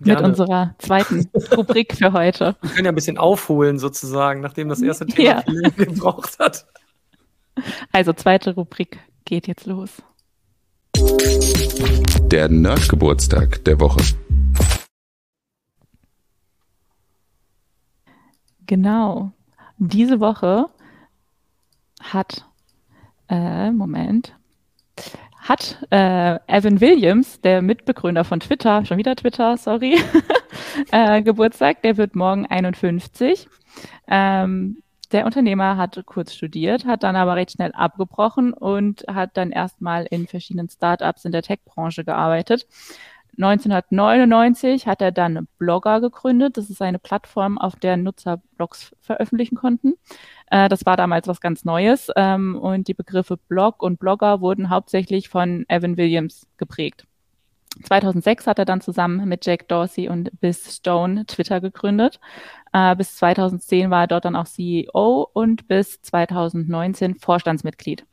Gerne. 0.00 0.20
Mit 0.20 0.30
unserer 0.30 0.74
zweiten 0.78 1.28
Rubrik 1.56 1.96
für 1.96 2.12
heute. 2.12 2.56
Wir 2.62 2.70
können 2.70 2.84
ja 2.84 2.92
ein 2.92 2.94
bisschen 2.94 3.18
aufholen, 3.18 3.78
sozusagen, 3.78 4.40
nachdem 4.40 4.68
das 4.68 4.82
erste 4.82 5.06
Thema 5.06 5.28
ja. 5.28 5.42
viel 5.42 5.70
gebraucht 5.70 6.38
hat. 6.38 6.66
Also, 7.92 8.12
zweite 8.12 8.54
Rubrik 8.54 8.98
geht 9.24 9.46
jetzt 9.46 9.66
los. 9.66 10.02
Der 12.30 12.48
Nerdgeburtstag 12.48 13.64
der 13.64 13.80
Woche. 13.80 14.02
Genau. 18.66 19.30
Diese 19.78 20.20
Woche 20.20 20.66
hat, 22.00 22.44
äh, 23.28 23.70
Moment, 23.70 24.35
hat 25.48 25.78
äh, 25.90 26.38
Evan 26.46 26.80
Williams, 26.80 27.40
der 27.40 27.62
Mitbegründer 27.62 28.24
von 28.24 28.40
Twitter, 28.40 28.84
schon 28.84 28.98
wieder 28.98 29.14
Twitter, 29.14 29.56
sorry, 29.56 29.98
äh, 30.90 31.22
Geburtstag, 31.22 31.82
der 31.82 31.96
wird 31.96 32.16
morgen 32.16 32.46
51. 32.46 33.48
Ähm, 34.08 34.82
der 35.12 35.24
Unternehmer 35.24 35.76
hat 35.76 36.02
kurz 36.04 36.34
studiert, 36.34 36.84
hat 36.84 37.04
dann 37.04 37.14
aber 37.14 37.36
recht 37.36 37.52
schnell 37.52 37.70
abgebrochen 37.72 38.52
und 38.52 39.04
hat 39.08 39.36
dann 39.36 39.52
erstmal 39.52 40.04
in 40.06 40.26
verschiedenen 40.26 40.68
Startups 40.68 41.24
in 41.24 41.32
der 41.32 41.42
Tech-Branche 41.42 42.04
gearbeitet. 42.04 42.66
1999 43.36 44.86
hat 44.86 45.02
er 45.02 45.12
dann 45.12 45.46
Blogger 45.58 46.00
gegründet. 46.00 46.56
Das 46.56 46.70
ist 46.70 46.82
eine 46.82 46.98
Plattform, 46.98 47.58
auf 47.58 47.76
der 47.76 47.96
Nutzer 47.96 48.42
Blogs 48.56 48.94
veröffentlichen 49.00 49.56
konnten. 49.56 49.94
Äh, 50.50 50.68
das 50.68 50.86
war 50.86 50.96
damals 50.96 51.28
was 51.28 51.40
ganz 51.40 51.64
Neues. 51.64 52.08
Ähm, 52.16 52.56
und 52.56 52.88
die 52.88 52.94
Begriffe 52.94 53.36
Blog 53.36 53.82
und 53.82 53.98
Blogger 53.98 54.40
wurden 54.40 54.70
hauptsächlich 54.70 55.28
von 55.28 55.64
Evan 55.68 55.96
Williams 55.96 56.46
geprägt. 56.56 57.06
2006 57.82 58.46
hat 58.46 58.58
er 58.58 58.64
dann 58.64 58.80
zusammen 58.80 59.28
mit 59.28 59.44
Jack 59.44 59.68
Dorsey 59.68 60.08
und 60.08 60.30
Biz 60.40 60.76
Stone 60.76 61.26
Twitter 61.26 61.60
gegründet. 61.60 62.20
Äh, 62.72 62.96
bis 62.96 63.16
2010 63.16 63.90
war 63.90 64.02
er 64.02 64.06
dort 64.06 64.24
dann 64.24 64.36
auch 64.36 64.46
CEO 64.46 65.28
und 65.32 65.68
bis 65.68 66.00
2019 66.02 67.16
Vorstandsmitglied. 67.16 68.06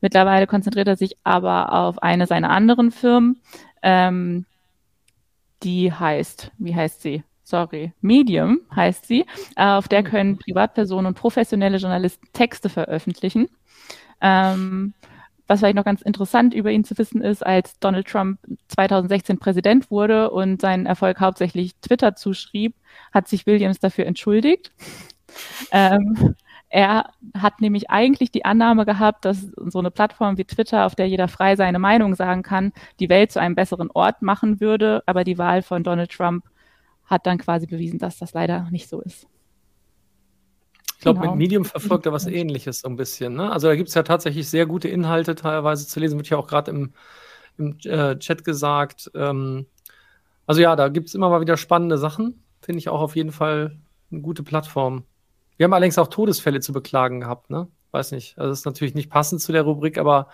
Mittlerweile 0.00 0.46
konzentriert 0.46 0.88
er 0.88 0.96
sich 0.96 1.16
aber 1.24 1.72
auf 1.72 2.02
eine 2.02 2.26
seiner 2.26 2.50
anderen 2.50 2.90
Firmen, 2.90 3.40
ähm, 3.82 4.46
die 5.62 5.92
heißt, 5.92 6.52
wie 6.58 6.74
heißt 6.74 7.02
sie? 7.02 7.22
Sorry, 7.44 7.92
Medium 8.00 8.60
heißt 8.74 9.06
sie. 9.06 9.26
Äh, 9.56 9.66
auf 9.66 9.88
der 9.88 10.02
können 10.02 10.38
Privatpersonen 10.38 11.06
und 11.06 11.14
professionelle 11.14 11.78
Journalisten 11.78 12.26
Texte 12.32 12.68
veröffentlichen. 12.68 13.48
Ähm, 14.20 14.94
was 15.48 15.60
vielleicht 15.60 15.76
noch 15.76 15.84
ganz 15.84 16.02
interessant 16.02 16.54
über 16.54 16.70
ihn 16.70 16.84
zu 16.84 16.96
wissen 16.96 17.20
ist, 17.20 17.44
als 17.44 17.78
Donald 17.78 18.06
Trump 18.06 18.38
2016 18.68 19.38
Präsident 19.38 19.90
wurde 19.90 20.30
und 20.30 20.60
seinen 20.60 20.86
Erfolg 20.86 21.20
hauptsächlich 21.20 21.74
Twitter 21.82 22.14
zuschrieb, 22.14 22.74
hat 23.12 23.28
sich 23.28 23.46
Williams 23.46 23.80
dafür 23.80 24.06
entschuldigt. 24.06 24.72
Ähm, 25.70 26.36
er 26.74 27.10
hat 27.36 27.60
nämlich 27.60 27.90
eigentlich 27.90 28.30
die 28.30 28.46
Annahme 28.46 28.86
gehabt, 28.86 29.26
dass 29.26 29.42
so 29.42 29.78
eine 29.78 29.90
Plattform 29.90 30.38
wie 30.38 30.46
Twitter, 30.46 30.86
auf 30.86 30.94
der 30.94 31.06
jeder 31.06 31.28
frei 31.28 31.54
seine 31.54 31.78
Meinung 31.78 32.14
sagen 32.14 32.42
kann, 32.42 32.72
die 32.98 33.10
Welt 33.10 33.30
zu 33.30 33.42
einem 33.42 33.54
besseren 33.54 33.90
Ort 33.90 34.22
machen 34.22 34.58
würde. 34.58 35.02
Aber 35.04 35.22
die 35.22 35.36
Wahl 35.36 35.60
von 35.60 35.84
Donald 35.84 36.10
Trump 36.10 36.46
hat 37.04 37.26
dann 37.26 37.36
quasi 37.36 37.66
bewiesen, 37.66 37.98
dass 37.98 38.16
das 38.16 38.32
leider 38.32 38.68
nicht 38.70 38.88
so 38.88 39.02
ist. 39.02 39.26
Ich 40.96 41.00
glaube, 41.00 41.20
genau. 41.20 41.32
mit 41.32 41.40
Medium 41.40 41.66
verfolgt 41.66 42.06
er 42.06 42.12
was 42.14 42.26
ähnliches 42.26 42.80
so 42.80 42.88
ein 42.88 42.96
bisschen. 42.96 43.34
Ne? 43.34 43.52
Also 43.52 43.68
da 43.68 43.76
gibt 43.76 43.90
es 43.90 43.94
ja 43.94 44.02
tatsächlich 44.02 44.48
sehr 44.48 44.64
gute 44.64 44.88
Inhalte 44.88 45.34
teilweise 45.34 45.86
zu 45.86 46.00
lesen, 46.00 46.16
wird 46.16 46.30
ja 46.30 46.38
auch 46.38 46.46
gerade 46.46 46.70
im, 46.70 46.94
im 47.58 47.76
äh, 47.84 48.18
Chat 48.18 48.44
gesagt. 48.44 49.10
Ähm, 49.14 49.66
also 50.46 50.62
ja, 50.62 50.74
da 50.74 50.88
gibt 50.88 51.08
es 51.08 51.14
immer 51.14 51.28
mal 51.28 51.42
wieder 51.42 51.58
spannende 51.58 51.98
Sachen. 51.98 52.42
Finde 52.62 52.78
ich 52.78 52.88
auch 52.88 53.02
auf 53.02 53.14
jeden 53.14 53.32
Fall 53.32 53.76
eine 54.10 54.22
gute 54.22 54.42
Plattform. 54.42 55.04
Wir 55.62 55.66
haben 55.66 55.74
allerdings 55.74 55.96
auch 55.96 56.08
Todesfälle 56.08 56.58
zu 56.58 56.72
beklagen 56.72 57.20
gehabt, 57.20 57.48
ne? 57.48 57.68
Weiß 57.92 58.10
nicht. 58.10 58.36
Also 58.36 58.50
das 58.50 58.58
ist 58.58 58.64
natürlich 58.64 58.96
nicht 58.96 59.10
passend 59.10 59.40
zu 59.40 59.52
der 59.52 59.62
Rubrik, 59.62 59.96
aber 59.96 60.26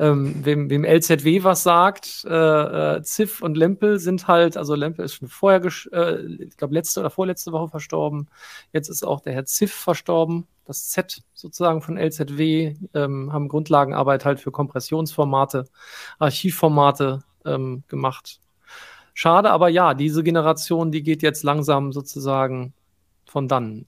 ähm, 0.00 0.44
wem, 0.44 0.68
wem 0.68 0.84
LZW 0.84 1.44
was 1.44 1.62
sagt, 1.62 2.24
äh, 2.28 2.96
äh, 2.96 3.02
Ziff 3.04 3.40
und 3.40 3.56
Lempel 3.56 4.00
sind 4.00 4.26
halt, 4.26 4.56
also 4.56 4.74
Lempel 4.74 5.04
ist 5.04 5.14
schon 5.14 5.28
vorher, 5.28 5.64
äh, 5.92 6.26
ich 6.42 6.56
glaube, 6.56 6.74
letzte 6.74 6.98
oder 6.98 7.10
vorletzte 7.10 7.52
Woche 7.52 7.68
verstorben. 7.68 8.26
Jetzt 8.72 8.88
ist 8.88 9.06
auch 9.06 9.20
der 9.20 9.34
Herr 9.34 9.44
Ziff 9.44 9.72
verstorben. 9.72 10.48
Das 10.64 10.88
Z 10.88 11.22
sozusagen 11.34 11.80
von 11.80 11.96
LZW 11.96 12.74
ähm, 12.94 13.32
haben 13.32 13.46
Grundlagenarbeit 13.46 14.24
halt 14.24 14.40
für 14.40 14.50
Kompressionsformate, 14.50 15.66
Archivformate 16.18 17.22
ähm, 17.44 17.84
gemacht. 17.86 18.40
Schade, 19.12 19.52
aber 19.52 19.68
ja, 19.68 19.94
diese 19.94 20.24
Generation, 20.24 20.90
die 20.90 21.04
geht 21.04 21.22
jetzt 21.22 21.44
langsam 21.44 21.92
sozusagen 21.92 22.74
von 23.24 23.46
dann. 23.46 23.86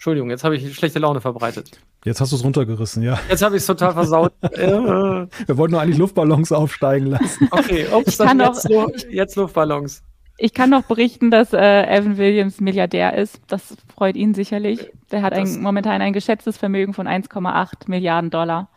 Entschuldigung, 0.00 0.30
jetzt 0.30 0.44
habe 0.44 0.56
ich 0.56 0.74
schlechte 0.74 0.98
Laune 0.98 1.20
verbreitet. 1.20 1.78
Jetzt 2.06 2.22
hast 2.22 2.32
du 2.32 2.36
es 2.36 2.42
runtergerissen, 2.42 3.02
ja. 3.02 3.20
Jetzt 3.28 3.42
habe 3.42 3.56
ich 3.56 3.60
es 3.60 3.66
total 3.66 3.92
versaut. 3.92 4.32
Wir 4.40 5.28
wollten 5.58 5.72
nur 5.72 5.82
eigentlich 5.82 5.98
Luftballons 5.98 6.52
aufsteigen 6.52 7.08
lassen. 7.08 7.48
Okay, 7.50 7.86
ups, 7.92 8.16
dann 8.16 8.40
jetzt, 8.40 8.66
jetzt 9.10 9.36
Luftballons. 9.36 10.02
Ich 10.38 10.54
kann 10.54 10.70
noch 10.70 10.84
berichten, 10.84 11.30
dass 11.30 11.52
äh, 11.52 11.82
Evan 11.84 12.16
Williams 12.16 12.62
Milliardär 12.62 13.14
ist. 13.14 13.42
Das 13.48 13.76
freut 13.94 14.16
ihn 14.16 14.32
sicherlich. 14.32 14.90
Der 15.10 15.20
hat 15.20 15.34
ein, 15.34 15.60
momentan 15.60 16.00
ein 16.00 16.14
geschätztes 16.14 16.56
Vermögen 16.56 16.94
von 16.94 17.06
1,8 17.06 17.90
Milliarden 17.90 18.30
Dollar. 18.30 18.70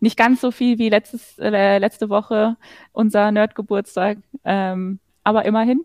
Nicht 0.00 0.16
ganz 0.16 0.40
so 0.40 0.50
viel 0.50 0.78
wie 0.78 0.88
letztes, 0.88 1.38
äh, 1.40 1.76
letzte 1.76 2.08
Woche 2.08 2.56
unser 2.92 3.30
Nerd-Geburtstag, 3.32 4.16
ähm, 4.46 4.98
aber 5.24 5.44
immerhin 5.44 5.84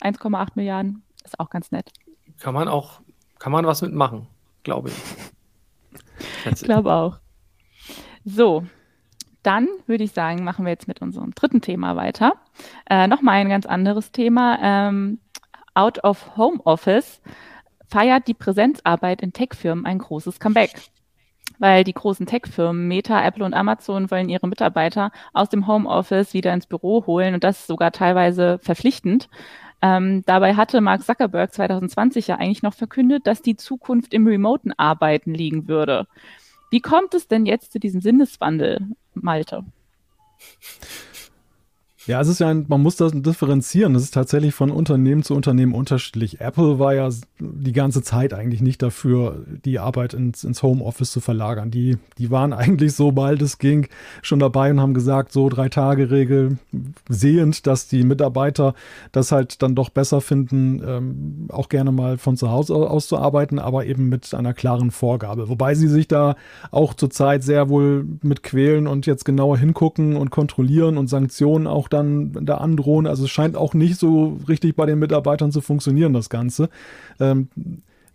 1,8 0.00 0.50
Milliarden 0.54 1.02
ist 1.24 1.40
auch 1.40 1.50
ganz 1.50 1.72
nett. 1.72 1.90
Kann 2.38 2.54
man 2.54 2.68
auch, 2.68 3.00
kann 3.38 3.52
man 3.52 3.66
was 3.66 3.82
mitmachen, 3.82 4.26
glaube 4.62 4.90
ich. 4.90 4.94
Ich 6.50 6.62
glaube 6.62 6.92
auch. 6.92 7.18
So, 8.24 8.64
dann 9.42 9.68
würde 9.86 10.04
ich 10.04 10.12
sagen, 10.12 10.44
machen 10.44 10.64
wir 10.64 10.72
jetzt 10.72 10.88
mit 10.88 11.00
unserem 11.00 11.34
dritten 11.34 11.60
Thema 11.60 11.96
weiter. 11.96 12.34
Äh, 12.90 13.06
Nochmal 13.06 13.36
ein 13.36 13.48
ganz 13.48 13.66
anderes 13.66 14.12
Thema. 14.12 14.58
Ähm, 14.60 15.20
Out 15.74 16.02
of 16.04 16.36
Home 16.36 16.60
Office 16.64 17.20
feiert 17.88 18.26
die 18.26 18.34
Präsenzarbeit 18.34 19.22
in 19.22 19.32
Tech-Firmen 19.32 19.86
ein 19.86 19.98
großes 19.98 20.40
Comeback. 20.40 20.72
Weil 21.58 21.82
die 21.84 21.94
großen 21.94 22.26
Tech-Firmen 22.26 22.86
Meta, 22.88 23.24
Apple 23.24 23.44
und 23.44 23.54
Amazon 23.54 24.10
wollen 24.10 24.28
ihre 24.28 24.48
Mitarbeiter 24.48 25.10
aus 25.32 25.48
dem 25.48 25.66
Homeoffice 25.66 26.34
wieder 26.34 26.52
ins 26.52 26.66
Büro 26.66 27.06
holen 27.06 27.34
und 27.34 27.42
das 27.42 27.66
sogar 27.66 27.90
teilweise 27.90 28.58
verpflichtend. 28.62 29.28
Ähm, 29.80 30.24
dabei 30.26 30.54
hatte 30.54 30.80
Mark 30.80 31.04
Zuckerberg 31.04 31.52
2020 31.52 32.26
ja 32.26 32.36
eigentlich 32.36 32.62
noch 32.62 32.74
verkündet, 32.74 33.26
dass 33.26 33.42
die 33.42 33.56
Zukunft 33.56 34.12
im 34.12 34.26
remoten 34.26 34.72
Arbeiten 34.72 35.34
liegen 35.34 35.68
würde. 35.68 36.06
Wie 36.70 36.80
kommt 36.80 37.14
es 37.14 37.28
denn 37.28 37.46
jetzt 37.46 37.72
zu 37.72 37.78
diesem 37.78 38.00
Sinneswandel, 38.00 38.80
Malte? 39.14 39.64
Ja, 42.08 42.22
es 42.22 42.28
ist 42.28 42.40
ja 42.40 42.48
ein, 42.48 42.64
man 42.68 42.80
muss 42.80 42.96
das 42.96 43.12
differenzieren. 43.14 43.92
Das 43.92 44.02
ist 44.02 44.14
tatsächlich 44.14 44.54
von 44.54 44.70
Unternehmen 44.70 45.22
zu 45.22 45.34
Unternehmen 45.34 45.74
unterschiedlich. 45.74 46.40
Apple 46.40 46.78
war 46.78 46.94
ja 46.94 47.10
die 47.38 47.72
ganze 47.72 48.02
Zeit 48.02 48.32
eigentlich 48.32 48.62
nicht 48.62 48.80
dafür, 48.80 49.44
die 49.66 49.78
Arbeit 49.78 50.14
ins, 50.14 50.42
ins 50.42 50.62
Homeoffice 50.62 51.10
zu 51.10 51.20
verlagern. 51.20 51.70
Die, 51.70 51.98
die 52.16 52.30
waren 52.30 52.52
eigentlich, 52.54 52.94
sobald 52.94 53.42
es 53.42 53.58
ging, 53.58 53.88
schon 54.22 54.38
dabei 54.38 54.70
und 54.70 54.80
haben 54.80 54.94
gesagt, 54.94 55.32
so 55.32 55.50
drei 55.50 55.68
Tage 55.68 56.10
Regel, 56.10 56.56
sehend, 57.10 57.66
dass 57.66 57.88
die 57.88 58.04
Mitarbeiter 58.04 58.72
das 59.12 59.30
halt 59.30 59.60
dann 59.60 59.74
doch 59.74 59.90
besser 59.90 60.22
finden, 60.22 60.82
ähm, 60.82 61.48
auch 61.50 61.68
gerne 61.68 61.92
mal 61.92 62.16
von 62.16 62.38
zu 62.38 62.50
Hause 62.50 62.74
aus 62.74 63.06
zu 63.06 63.18
arbeiten, 63.18 63.58
aber 63.58 63.84
eben 63.84 64.08
mit 64.08 64.32
einer 64.32 64.54
klaren 64.54 64.92
Vorgabe. 64.92 65.50
Wobei 65.50 65.74
sie 65.74 65.88
sich 65.88 66.08
da 66.08 66.36
auch 66.70 66.94
zurzeit 66.94 67.42
sehr 67.42 67.68
wohl 67.68 68.06
mit 68.22 68.42
quälen 68.42 68.86
und 68.86 69.04
jetzt 69.04 69.26
genauer 69.26 69.58
hingucken 69.58 70.16
und 70.16 70.30
kontrollieren 70.30 70.96
und 70.96 71.08
Sanktionen 71.08 71.66
auch 71.66 71.86
da 71.88 71.97
dann 71.98 72.46
da 72.46 72.56
androhen. 72.56 73.06
Also 73.06 73.24
es 73.24 73.30
scheint 73.30 73.56
auch 73.56 73.74
nicht 73.74 73.98
so 73.98 74.38
richtig 74.48 74.76
bei 74.76 74.86
den 74.86 74.98
Mitarbeitern 74.98 75.52
zu 75.52 75.60
funktionieren, 75.60 76.12
das 76.12 76.30
Ganze. 76.30 76.68
Ähm, 77.20 77.48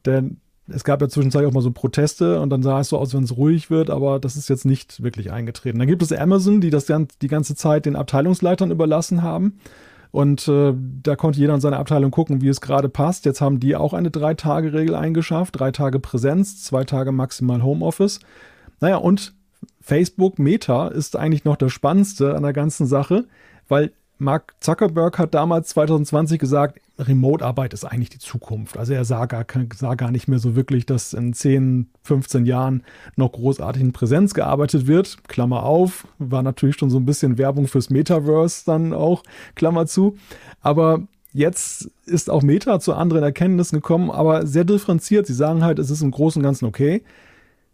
denn 0.06 0.38
es 0.68 0.84
gab 0.84 1.02
ja 1.02 1.10
zwischenzeitlich 1.10 1.50
auch 1.50 1.54
mal 1.54 1.62
so 1.62 1.72
Proteste 1.72 2.40
und 2.40 2.50
dann 2.50 2.64
sah 2.64 2.80
es 2.80 2.90
so 2.90 2.98
aus, 2.98 3.14
wenn 3.14 3.24
es 3.24 3.36
ruhig 3.36 3.70
wird, 3.70 3.90
aber 3.90 4.20
das 4.20 4.36
ist 4.38 4.50
jetzt 4.50 4.66
nicht 4.66 5.04
wirklich 5.04 5.32
eingetreten. 5.32 5.80
Dann 5.80 5.88
gibt 5.88 6.02
es 6.02 6.12
Amazon, 6.12 6.62
die 6.62 6.70
das 6.70 6.86
dann 6.86 7.08
die 7.22 7.28
ganze 7.28 7.56
Zeit 7.56 7.86
den 7.86 7.96
Abteilungsleitern 7.96 8.72
überlassen 8.72 9.22
haben. 9.22 9.60
Und 10.12 10.48
äh, 10.48 10.74
da 11.02 11.16
konnte 11.16 11.40
jeder 11.40 11.56
in 11.56 11.60
seiner 11.60 11.80
Abteilung 11.80 12.12
gucken, 12.12 12.42
wie 12.42 12.48
es 12.48 12.62
gerade 12.62 12.88
passt. 12.88 13.26
Jetzt 13.26 13.42
haben 13.42 13.60
die 13.60 13.76
auch 13.76 13.94
eine 13.94 14.12
Drei-Tage-Regel 14.12 14.94
eingeschafft. 14.94 15.60
Drei 15.60 15.72
Tage 15.72 16.00
Präsenz, 16.00 16.64
zwei 16.64 16.84
Tage 16.84 17.12
maximal 17.12 17.64
Homeoffice. 17.64 18.20
Naja, 18.80 18.98
und 18.98 19.34
Facebook 19.82 20.38
Meta 20.38 20.88
ist 20.88 21.16
eigentlich 21.16 21.46
noch 21.46 21.56
das 21.56 21.72
Spannendste 21.72 22.36
an 22.36 22.44
der 22.44 22.54
ganzen 22.54 22.86
Sache 22.86 23.26
weil 23.68 23.92
Mark 24.20 24.54
Zuckerberg 24.60 25.20
hat 25.20 25.34
damals 25.34 25.70
2020 25.70 26.40
gesagt, 26.40 26.80
Remote-Arbeit 27.00 27.74
ist 27.74 27.86
eigentlich 27.86 28.10
die 28.10 28.20
Zukunft. 28.20 28.78
Also 28.78 28.94
er 28.94 29.04
sah 29.06 29.26
gar, 29.26 29.46
sah 29.76 29.96
gar 29.96 30.12
nicht 30.12 30.28
mehr 30.28 30.40
so 30.40 30.56
wirklich, 30.56 30.86
dass 30.86 31.14
in 31.14 31.34
10, 31.34 31.90
15 32.04 32.46
Jahren 32.46 32.84
noch 33.16 33.32
großartig 33.32 33.82
in 33.82 33.94
Präsenz 33.94 34.34
gearbeitet 34.34 34.88
wird. 34.88 35.28
Klammer 35.28 35.64
auf, 35.64 36.08
war 36.20 36.44
natürlich 36.44 36.78
schon 36.78 36.90
so 36.90 36.98
ein 36.98 37.06
bisschen 37.06 37.38
Werbung 37.38 37.68
fürs 37.68 37.90
Metaverse 37.90 38.64
dann 38.66 38.94
auch, 38.94 39.24
Klammer 39.56 39.88
zu. 39.88 40.18
Aber 40.62 41.02
jetzt 41.34 41.90
ist 42.06 42.30
auch 42.30 42.44
Meta 42.44 42.80
zu 42.80 42.94
anderen 42.94 43.24
Erkenntnissen 43.24 43.78
gekommen, 43.78 44.12
aber 44.12 44.46
sehr 44.46 44.64
differenziert. 44.64 45.26
Sie 45.26 45.34
sagen 45.34 45.64
halt, 45.64 45.80
es 45.80 45.90
ist 45.90 46.02
im 46.02 46.12
Großen 46.12 46.40
und 46.40 46.44
Ganzen 46.44 46.66
okay. 46.66 47.04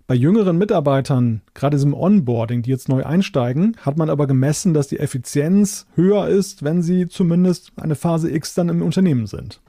Bei 0.10 0.16
jüngeren 0.16 0.58
Mitarbeitern, 0.58 1.44
gerade 1.54 1.78
im 1.78 1.94
Onboarding, 1.94 2.64
die 2.64 2.72
jetzt 2.72 2.90
neu 2.90 3.06
einsteigen, 3.06 3.78
hat 3.82 3.96
man 3.96 4.10
aber 4.10 4.26
gemessen, 4.26 4.74
dass 4.74 4.88
die 4.88 4.98
Effizienz 4.98 5.86
höher 5.94 6.28
ist, 6.28 6.64
wenn 6.64 6.82
sie 6.82 7.08
zumindest 7.08 7.74
eine 7.76 7.94
Phase 7.94 8.32
X 8.32 8.56
dann 8.56 8.70
im 8.70 8.82
Unternehmen 8.82 9.28
sind. 9.28 9.62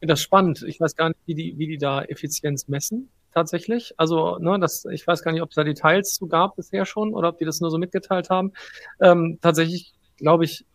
Das 0.00 0.18
ist 0.18 0.24
spannend. 0.24 0.64
Ich 0.66 0.80
weiß 0.80 0.96
gar 0.96 1.10
nicht, 1.10 1.20
wie 1.26 1.36
die, 1.36 1.58
wie 1.58 1.68
die 1.68 1.78
da 1.78 2.02
Effizienz 2.02 2.66
messen 2.66 3.08
tatsächlich. 3.32 3.94
Also, 3.98 4.38
ne, 4.40 4.58
das, 4.58 4.84
ich 4.86 5.06
weiß 5.06 5.22
gar 5.22 5.30
nicht, 5.30 5.42
ob 5.42 5.50
es 5.50 5.54
da 5.54 5.62
Details 5.62 6.14
zu 6.14 6.26
gab 6.26 6.56
bisher 6.56 6.86
schon 6.86 7.14
oder 7.14 7.28
ob 7.28 7.38
die 7.38 7.44
das 7.44 7.60
nur 7.60 7.70
so 7.70 7.78
mitgeteilt 7.78 8.30
haben. 8.30 8.52
Ähm, 9.00 9.38
tatsächlich 9.40 9.92
glaube 10.16 10.44
ich, 10.44 10.66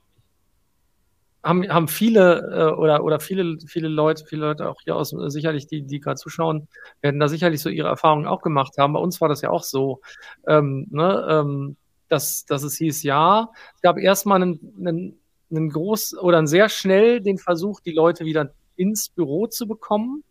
haben, 1.43 1.67
haben 1.69 1.87
viele 1.87 2.39
äh, 2.51 2.73
oder, 2.73 3.03
oder 3.03 3.19
viele, 3.19 3.57
viele 3.67 3.87
Leute, 3.87 4.25
viele 4.25 4.47
Leute 4.47 4.69
auch 4.69 4.81
hier 4.83 4.95
aus, 4.95 5.13
äh, 5.13 5.29
sicherlich, 5.29 5.67
die, 5.67 5.83
die 5.83 5.99
gerade 5.99 6.15
zuschauen, 6.15 6.67
werden 7.01 7.19
da 7.19 7.27
sicherlich 7.27 7.61
so 7.61 7.69
ihre 7.69 7.89
Erfahrungen 7.89 8.25
auch 8.25 8.41
gemacht 8.41 8.77
haben. 8.77 8.93
Bei 8.93 8.99
uns 8.99 9.19
war 9.19 9.29
das 9.29 9.41
ja 9.41 9.49
auch 9.49 9.63
so, 9.63 10.01
ähm, 10.47 10.87
ne, 10.89 11.27
ähm, 11.29 11.77
dass, 12.07 12.45
dass 12.45 12.63
es 12.63 12.77
hieß, 12.77 13.03
ja, 13.03 13.49
es 13.75 13.81
gab 13.81 13.97
erstmal 13.97 14.41
einen, 14.41 14.59
einen, 14.79 15.19
einen 15.51 15.69
groß 15.69 16.17
oder 16.19 16.37
einen 16.37 16.47
sehr 16.47 16.69
schnell 16.69 17.21
den 17.21 17.37
Versuch, 17.37 17.81
die 17.81 17.91
Leute 17.91 18.25
wieder 18.25 18.53
ins 18.75 19.09
Büro 19.09 19.47
zu 19.47 19.67
bekommen 19.67 20.23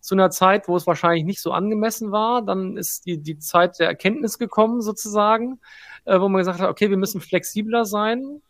zu 0.00 0.14
einer 0.14 0.30
Zeit, 0.30 0.66
wo 0.66 0.76
es 0.76 0.86
wahrscheinlich 0.86 1.24
nicht 1.24 1.40
so 1.42 1.52
angemessen 1.52 2.10
war. 2.10 2.42
Dann 2.42 2.76
ist 2.76 3.06
die, 3.06 3.18
die 3.18 3.38
Zeit 3.38 3.78
der 3.78 3.88
Erkenntnis 3.88 4.38
gekommen, 4.38 4.80
sozusagen, 4.80 5.60
äh, 6.06 6.18
wo 6.18 6.28
man 6.28 6.38
gesagt 6.38 6.60
hat, 6.60 6.70
okay, 6.70 6.90
wir 6.90 6.96
müssen 6.96 7.20
flexibler 7.20 7.84
sein. 7.84 8.40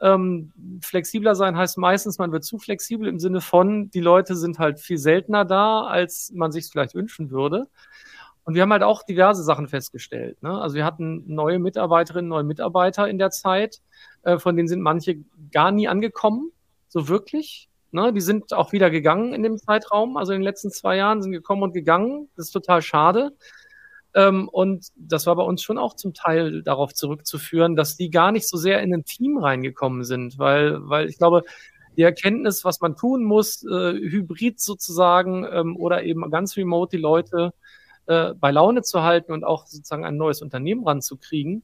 Ähm, 0.00 0.52
flexibler 0.80 1.34
sein 1.34 1.56
heißt 1.56 1.78
meistens, 1.78 2.18
man 2.18 2.32
wird 2.32 2.44
zu 2.44 2.58
flexibel 2.58 3.08
im 3.08 3.18
Sinne 3.18 3.40
von, 3.40 3.90
die 3.90 4.00
Leute 4.00 4.36
sind 4.36 4.58
halt 4.58 4.78
viel 4.78 4.98
seltener 4.98 5.44
da, 5.44 5.82
als 5.82 6.32
man 6.34 6.52
sich 6.52 6.66
vielleicht 6.70 6.94
wünschen 6.94 7.30
würde. 7.30 7.66
Und 8.44 8.54
wir 8.54 8.62
haben 8.62 8.72
halt 8.72 8.82
auch 8.82 9.02
diverse 9.02 9.42
Sachen 9.42 9.68
festgestellt. 9.68 10.42
Ne? 10.42 10.50
Also 10.50 10.76
wir 10.76 10.84
hatten 10.84 11.24
neue 11.26 11.58
Mitarbeiterinnen, 11.58 12.28
neue 12.28 12.44
Mitarbeiter 12.44 13.06
in 13.08 13.18
der 13.18 13.30
Zeit, 13.30 13.82
äh, 14.22 14.38
von 14.38 14.56
denen 14.56 14.68
sind 14.68 14.80
manche 14.80 15.18
gar 15.52 15.70
nie 15.70 15.88
angekommen, 15.88 16.52
so 16.88 17.08
wirklich. 17.08 17.68
Ne? 17.90 18.12
Die 18.12 18.20
sind 18.20 18.54
auch 18.54 18.72
wieder 18.72 18.90
gegangen 18.90 19.34
in 19.34 19.42
dem 19.42 19.58
Zeitraum, 19.58 20.16
also 20.16 20.32
in 20.32 20.38
den 20.38 20.44
letzten 20.44 20.70
zwei 20.70 20.96
Jahren 20.96 21.22
sind 21.22 21.32
gekommen 21.32 21.62
und 21.62 21.72
gegangen. 21.72 22.30
Das 22.36 22.46
ist 22.46 22.52
total 22.52 22.80
schade. 22.80 23.32
Ähm, 24.18 24.48
und 24.48 24.88
das 24.96 25.26
war 25.26 25.36
bei 25.36 25.44
uns 25.44 25.62
schon 25.62 25.78
auch 25.78 25.94
zum 25.94 26.12
Teil 26.12 26.64
darauf 26.64 26.92
zurückzuführen, 26.92 27.76
dass 27.76 27.96
die 27.96 28.10
gar 28.10 28.32
nicht 28.32 28.48
so 28.48 28.56
sehr 28.56 28.82
in 28.82 28.92
ein 28.92 29.04
Team 29.04 29.38
reingekommen 29.38 30.02
sind, 30.02 30.38
weil, 30.38 30.78
weil 30.88 31.08
ich 31.08 31.18
glaube, 31.18 31.44
die 31.96 32.02
Erkenntnis, 32.02 32.64
was 32.64 32.80
man 32.80 32.96
tun 32.96 33.22
muss, 33.22 33.62
äh, 33.62 33.92
hybrid 33.92 34.58
sozusagen 34.60 35.46
ähm, 35.48 35.76
oder 35.76 36.02
eben 36.02 36.28
ganz 36.32 36.56
remote 36.56 36.96
die 36.96 37.00
Leute 37.00 37.52
äh, 38.06 38.34
bei 38.34 38.50
Laune 38.50 38.82
zu 38.82 39.04
halten 39.04 39.32
und 39.32 39.44
auch 39.44 39.66
sozusagen 39.66 40.04
ein 40.04 40.16
neues 40.16 40.42
Unternehmen 40.42 40.84
ranzukriegen, 40.84 41.62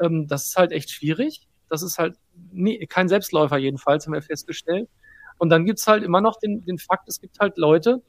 ähm, 0.00 0.28
das 0.28 0.46
ist 0.46 0.56
halt 0.56 0.70
echt 0.70 0.90
schwierig. 0.90 1.48
Das 1.68 1.82
ist 1.82 1.98
halt 1.98 2.16
nie, 2.52 2.78
kein 2.86 3.08
Selbstläufer 3.08 3.58
jedenfalls, 3.58 4.06
haben 4.06 4.14
wir 4.14 4.22
festgestellt. 4.22 4.88
Und 5.38 5.50
dann 5.50 5.66
gibt's 5.66 5.88
halt 5.88 6.04
immer 6.04 6.20
noch 6.20 6.38
den, 6.38 6.64
den 6.64 6.78
Fakt, 6.78 7.08
es 7.08 7.20
gibt 7.20 7.40
halt 7.40 7.58
Leute, 7.58 8.02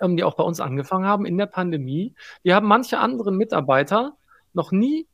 ähm, 0.00 0.16
die 0.16 0.24
auch 0.24 0.34
bei 0.34 0.44
uns 0.44 0.60
angefangen 0.60 1.06
haben 1.06 1.26
in 1.26 1.38
der 1.38 1.46
Pandemie. 1.46 2.14
Die 2.44 2.54
haben 2.54 2.66
manche 2.66 2.98
anderen 2.98 3.36
Mitarbeiter 3.36 4.16
noch 4.52 4.72
nie 4.72 5.06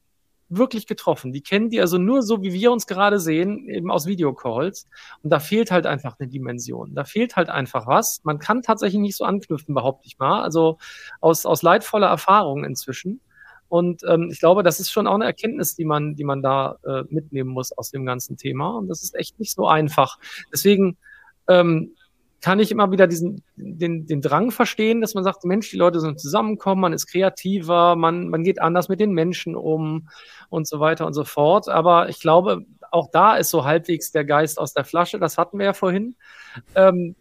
wirklich 0.49 0.87
getroffen. 0.87 1.33
Die 1.33 1.41
kennen 1.41 1.71
die 1.71 1.81
also 1.81 1.99
nur 1.99 2.23
so, 2.23 2.43
wie 2.43 2.53
wir 2.53 2.71
uns 2.71 2.87
gerade 2.87 3.19
sehen, 3.19 3.69
eben 3.69 3.91
aus 3.91 4.07
Videocalls. 4.07 4.87
Und 5.23 5.31
da 5.31 5.41
fehlt 5.41 5.71
halt 5.71 5.87
einfach 5.87 6.17
eine 6.19 6.29
Dimension. 6.29 6.95
Da 6.95 7.05
fehlt 7.05 7.37
halt 7.37 7.49
einfach 7.49 7.87
was. 7.87 8.21
Man 8.25 8.39
kann 8.39 8.63
tatsächlich 8.63 9.01
nicht 9.01 9.17
so 9.17 9.25
anknüpfen, 9.25 9.75
behaupte 9.75 10.07
ich 10.07 10.19
mal. 10.19 10.43
Also 10.43 10.79
aus, 11.21 11.47
aus 11.47 11.63
leidvoller 11.63 12.09
Erfahrung 12.09 12.65
inzwischen. 12.65 13.21
Und 13.69 14.03
ähm, 14.07 14.29
ich 14.31 14.39
glaube, 14.39 14.63
das 14.63 14.81
ist 14.81 14.91
schon 14.91 15.07
auch 15.07 15.15
eine 15.15 15.25
Erkenntnis, 15.25 15.75
die 15.75 15.85
man, 15.85 16.15
die 16.15 16.25
man 16.25 16.43
da 16.43 16.77
äh, 16.85 17.03
mitnehmen 17.09 17.51
muss 17.51 17.73
aus 17.73 17.91
dem 17.91 18.05
ganzen 18.05 18.37
Thema. 18.37 18.77
Und 18.77 18.89
das 18.89 19.03
ist 19.03 19.15
echt 19.15 19.39
nicht 19.41 19.53
so 19.53 19.67
einfach. 19.67 20.19
Deswegen 20.53 20.97
ähm, 21.49 21.95
kann 22.45 22.61
ich 22.61 22.71
immer 22.71 22.93
wieder 22.93 23.07
diesen, 23.07 23.43
den, 23.57 24.07
den 24.07 24.21
Drang 24.21 24.51
verstehen, 24.51 25.01
dass 25.01 25.15
man 25.15 25.25
sagt, 25.25 25.47
Mensch, 25.47 25.71
die 25.71 25.79
Leute 25.79 25.99
sind 25.99 26.21
zusammenkommen, 26.21 26.83
man 26.83 26.93
ist 26.93 27.07
kreativer, 27.07 27.97
man, 27.97 28.29
man 28.29 28.45
geht 28.45 28.61
anders 28.61 28.91
mit 28.91 29.01
den 29.01 29.13
Menschen 29.13 29.57
um 29.57 30.11
und 30.51 30.69
so 30.69 30.79
weiter 30.79 31.07
und 31.07 31.15
so 31.15 31.25
fort. 31.25 31.71
Aber 31.71 32.11
ich 32.11 32.21
glaube, 32.21 32.67
auch 32.91 33.09
da 33.11 33.37
ist 33.37 33.49
so 33.49 33.65
halbwegs 33.65 34.13
der 34.13 34.27
Geist 34.27 34.59
aus 34.59 34.75
der 34.75 34.85
Flasche, 34.85 35.19
das 35.19 35.39
hatten 35.39 35.59
wir 35.59 35.65
ja 35.65 35.73
vorhin. 35.73 36.17
Ähm, 36.75 37.17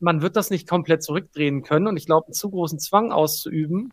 man 0.00 0.20
wird 0.20 0.36
das 0.36 0.50
nicht 0.50 0.68
komplett 0.68 1.02
zurückdrehen 1.02 1.62
können. 1.62 1.86
Und 1.86 1.96
ich 1.96 2.04
glaube, 2.04 2.26
einen 2.26 2.34
zu 2.34 2.50
großen 2.50 2.78
Zwang 2.78 3.10
auszuüben, 3.10 3.90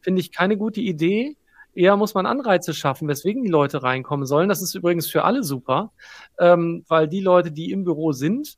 finde 0.00 0.22
ich 0.22 0.32
keine 0.32 0.56
gute 0.56 0.80
Idee. 0.80 1.36
Eher 1.74 1.98
muss 1.98 2.14
man 2.14 2.24
Anreize 2.24 2.72
schaffen, 2.72 3.08
weswegen 3.08 3.42
die 3.42 3.50
Leute 3.50 3.82
reinkommen 3.82 4.24
sollen. 4.24 4.48
Das 4.48 4.62
ist 4.62 4.74
übrigens 4.74 5.06
für 5.06 5.24
alle 5.24 5.42
super, 5.42 5.92
ähm, 6.38 6.86
weil 6.88 7.08
die 7.08 7.20
Leute, 7.20 7.52
die 7.52 7.72
im 7.72 7.84
Büro 7.84 8.12
sind, 8.12 8.56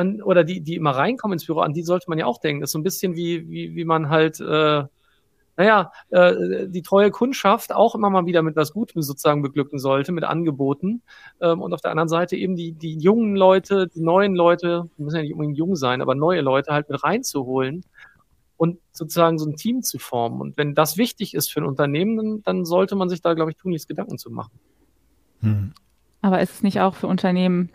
an, 0.00 0.22
oder 0.22 0.44
die, 0.44 0.60
die 0.60 0.76
immer 0.76 0.92
reinkommen 0.92 1.34
ins 1.34 1.46
Büro, 1.46 1.60
an 1.60 1.74
die 1.74 1.82
sollte 1.82 2.06
man 2.08 2.18
ja 2.18 2.26
auch 2.26 2.38
denken. 2.38 2.60
Das 2.60 2.68
ist 2.68 2.72
so 2.72 2.78
ein 2.78 2.82
bisschen 2.82 3.14
wie, 3.14 3.48
wie, 3.48 3.74
wie 3.76 3.84
man 3.84 4.08
halt, 4.08 4.40
äh, 4.40 4.84
naja, 5.56 5.92
äh, 6.08 6.68
die 6.68 6.82
treue 6.82 7.10
Kundschaft 7.10 7.74
auch 7.74 7.94
immer 7.94 8.08
mal 8.08 8.24
wieder 8.24 8.42
mit 8.42 8.56
was 8.56 8.72
Gutem 8.72 9.02
sozusagen 9.02 9.42
beglücken 9.42 9.78
sollte, 9.78 10.10
mit 10.12 10.24
Angeboten. 10.24 11.02
Ähm, 11.40 11.60
und 11.60 11.74
auf 11.74 11.82
der 11.82 11.90
anderen 11.90 12.08
Seite 12.08 12.36
eben 12.36 12.56
die, 12.56 12.72
die 12.72 12.96
jungen 12.96 13.36
Leute, 13.36 13.86
die 13.88 14.00
neuen 14.00 14.34
Leute, 14.34 14.84
die 14.96 15.02
müssen 15.02 15.16
ja 15.16 15.22
nicht 15.22 15.32
unbedingt 15.32 15.58
jung 15.58 15.76
sein, 15.76 16.00
aber 16.00 16.14
neue 16.14 16.40
Leute 16.40 16.72
halt 16.72 16.88
mit 16.88 17.04
reinzuholen 17.04 17.84
und 18.56 18.78
sozusagen 18.92 19.38
so 19.38 19.46
ein 19.46 19.56
Team 19.56 19.82
zu 19.82 19.98
formen. 19.98 20.40
Und 20.40 20.56
wenn 20.56 20.74
das 20.74 20.96
wichtig 20.96 21.34
ist 21.34 21.52
für 21.52 21.60
ein 21.60 21.66
Unternehmen, 21.66 22.16
dann, 22.16 22.42
dann 22.42 22.64
sollte 22.64 22.96
man 22.96 23.08
sich 23.08 23.20
da, 23.20 23.34
glaube 23.34 23.50
ich, 23.50 23.56
tunlichst 23.56 23.88
Gedanken 23.88 24.18
zu 24.18 24.30
machen. 24.30 24.58
Hm. 25.40 25.72
Aber 26.22 26.40
ist 26.40 26.52
es 26.52 26.62
nicht 26.62 26.80
auch 26.80 26.94
für 26.94 27.06
Unternehmen 27.06 27.70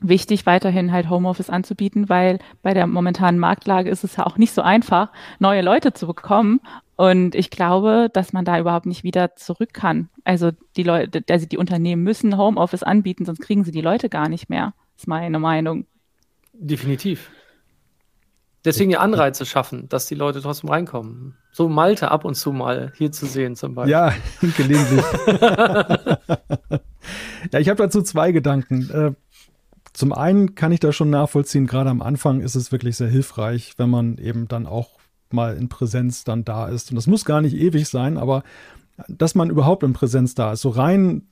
wichtig, 0.00 0.46
weiterhin 0.46 0.92
halt 0.92 1.10
Homeoffice 1.10 1.50
anzubieten, 1.50 2.08
weil 2.08 2.38
bei 2.62 2.74
der 2.74 2.86
momentanen 2.86 3.38
Marktlage 3.38 3.90
ist 3.90 4.04
es 4.04 4.16
ja 4.16 4.26
auch 4.26 4.38
nicht 4.38 4.52
so 4.52 4.62
einfach, 4.62 5.10
neue 5.38 5.62
Leute 5.62 5.92
zu 5.92 6.06
bekommen. 6.06 6.60
Und 6.96 7.34
ich 7.34 7.50
glaube, 7.50 8.10
dass 8.12 8.32
man 8.32 8.44
da 8.44 8.58
überhaupt 8.58 8.86
nicht 8.86 9.04
wieder 9.04 9.34
zurück 9.36 9.72
kann. 9.72 10.10
Also 10.24 10.50
die 10.76 10.82
Leute, 10.82 11.24
also 11.30 11.46
die 11.46 11.56
Unternehmen 11.56 12.02
müssen 12.02 12.36
Homeoffice 12.36 12.82
anbieten, 12.82 13.24
sonst 13.24 13.40
kriegen 13.40 13.64
sie 13.64 13.72
die 13.72 13.80
Leute 13.80 14.08
gar 14.08 14.28
nicht 14.28 14.50
mehr, 14.50 14.74
ist 14.96 15.08
meine 15.08 15.38
Meinung. 15.38 15.86
Definitiv. 16.52 17.30
Deswegen 18.64 18.90
die 18.90 18.98
Anreize 18.98 19.46
schaffen, 19.46 19.88
dass 19.88 20.06
die 20.06 20.14
Leute 20.14 20.42
trotzdem 20.42 20.68
reinkommen. 20.68 21.34
So 21.52 21.70
Malte 21.70 22.10
ab 22.10 22.26
und 22.26 22.34
zu 22.34 22.52
mal 22.52 22.92
hier 22.96 23.10
zu 23.10 23.24
sehen 23.24 23.56
zum 23.56 23.74
Beispiel. 23.74 23.92
Ja, 23.92 24.12
gelegentlich. 24.56 25.04
ja, 27.50 27.58
ich 27.58 27.70
habe 27.70 27.82
dazu 27.82 28.02
zwei 28.02 28.32
Gedanken. 28.32 29.16
Zum 29.92 30.12
einen 30.12 30.54
kann 30.54 30.72
ich 30.72 30.80
da 30.80 30.92
schon 30.92 31.10
nachvollziehen, 31.10 31.66
gerade 31.66 31.90
am 31.90 32.02
Anfang 32.02 32.40
ist 32.40 32.54
es 32.54 32.72
wirklich 32.72 32.96
sehr 32.96 33.08
hilfreich, 33.08 33.74
wenn 33.76 33.90
man 33.90 34.18
eben 34.18 34.48
dann 34.48 34.66
auch 34.66 34.98
mal 35.30 35.56
in 35.56 35.68
Präsenz 35.68 36.24
dann 36.24 36.44
da 36.44 36.68
ist. 36.68 36.90
Und 36.90 36.96
das 36.96 37.06
muss 37.06 37.24
gar 37.24 37.40
nicht 37.40 37.56
ewig 37.56 37.88
sein, 37.88 38.16
aber 38.16 38.42
dass 39.08 39.34
man 39.34 39.50
überhaupt 39.50 39.82
in 39.82 39.92
Präsenz 39.92 40.34
da 40.34 40.52
ist. 40.52 40.60
So 40.60 40.70
rein 40.70 41.22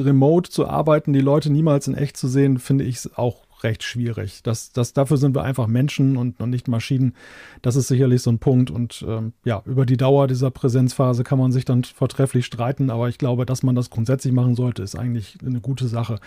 remote 0.00 0.50
zu 0.50 0.66
arbeiten, 0.66 1.12
die 1.12 1.20
Leute 1.20 1.50
niemals 1.50 1.86
in 1.86 1.94
echt 1.94 2.16
zu 2.16 2.28
sehen, 2.28 2.58
finde 2.58 2.84
ich 2.84 3.16
auch 3.16 3.44
recht 3.62 3.82
schwierig. 3.82 4.42
Das, 4.42 4.72
das, 4.72 4.92
dafür 4.92 5.16
sind 5.16 5.36
wir 5.36 5.42
einfach 5.42 5.66
Menschen 5.66 6.16
und, 6.16 6.40
und 6.40 6.50
nicht 6.50 6.66
Maschinen. 6.68 7.14
Das 7.60 7.76
ist 7.76 7.88
sicherlich 7.88 8.22
so 8.22 8.30
ein 8.30 8.38
Punkt. 8.38 8.70
Und 8.70 9.04
ähm, 9.06 9.34
ja, 9.44 9.62
über 9.66 9.86
die 9.86 9.96
Dauer 9.96 10.26
dieser 10.26 10.50
Präsenzphase 10.50 11.24
kann 11.24 11.38
man 11.38 11.52
sich 11.52 11.64
dann 11.64 11.84
vortrefflich 11.84 12.46
streiten. 12.46 12.90
Aber 12.90 13.08
ich 13.08 13.18
glaube, 13.18 13.46
dass 13.46 13.62
man 13.62 13.74
das 13.74 13.90
grundsätzlich 13.90 14.32
machen 14.32 14.54
sollte, 14.54 14.82
ist 14.82 14.96
eigentlich 14.96 15.38
eine 15.44 15.60
gute 15.60 15.86
Sache. 15.86 16.18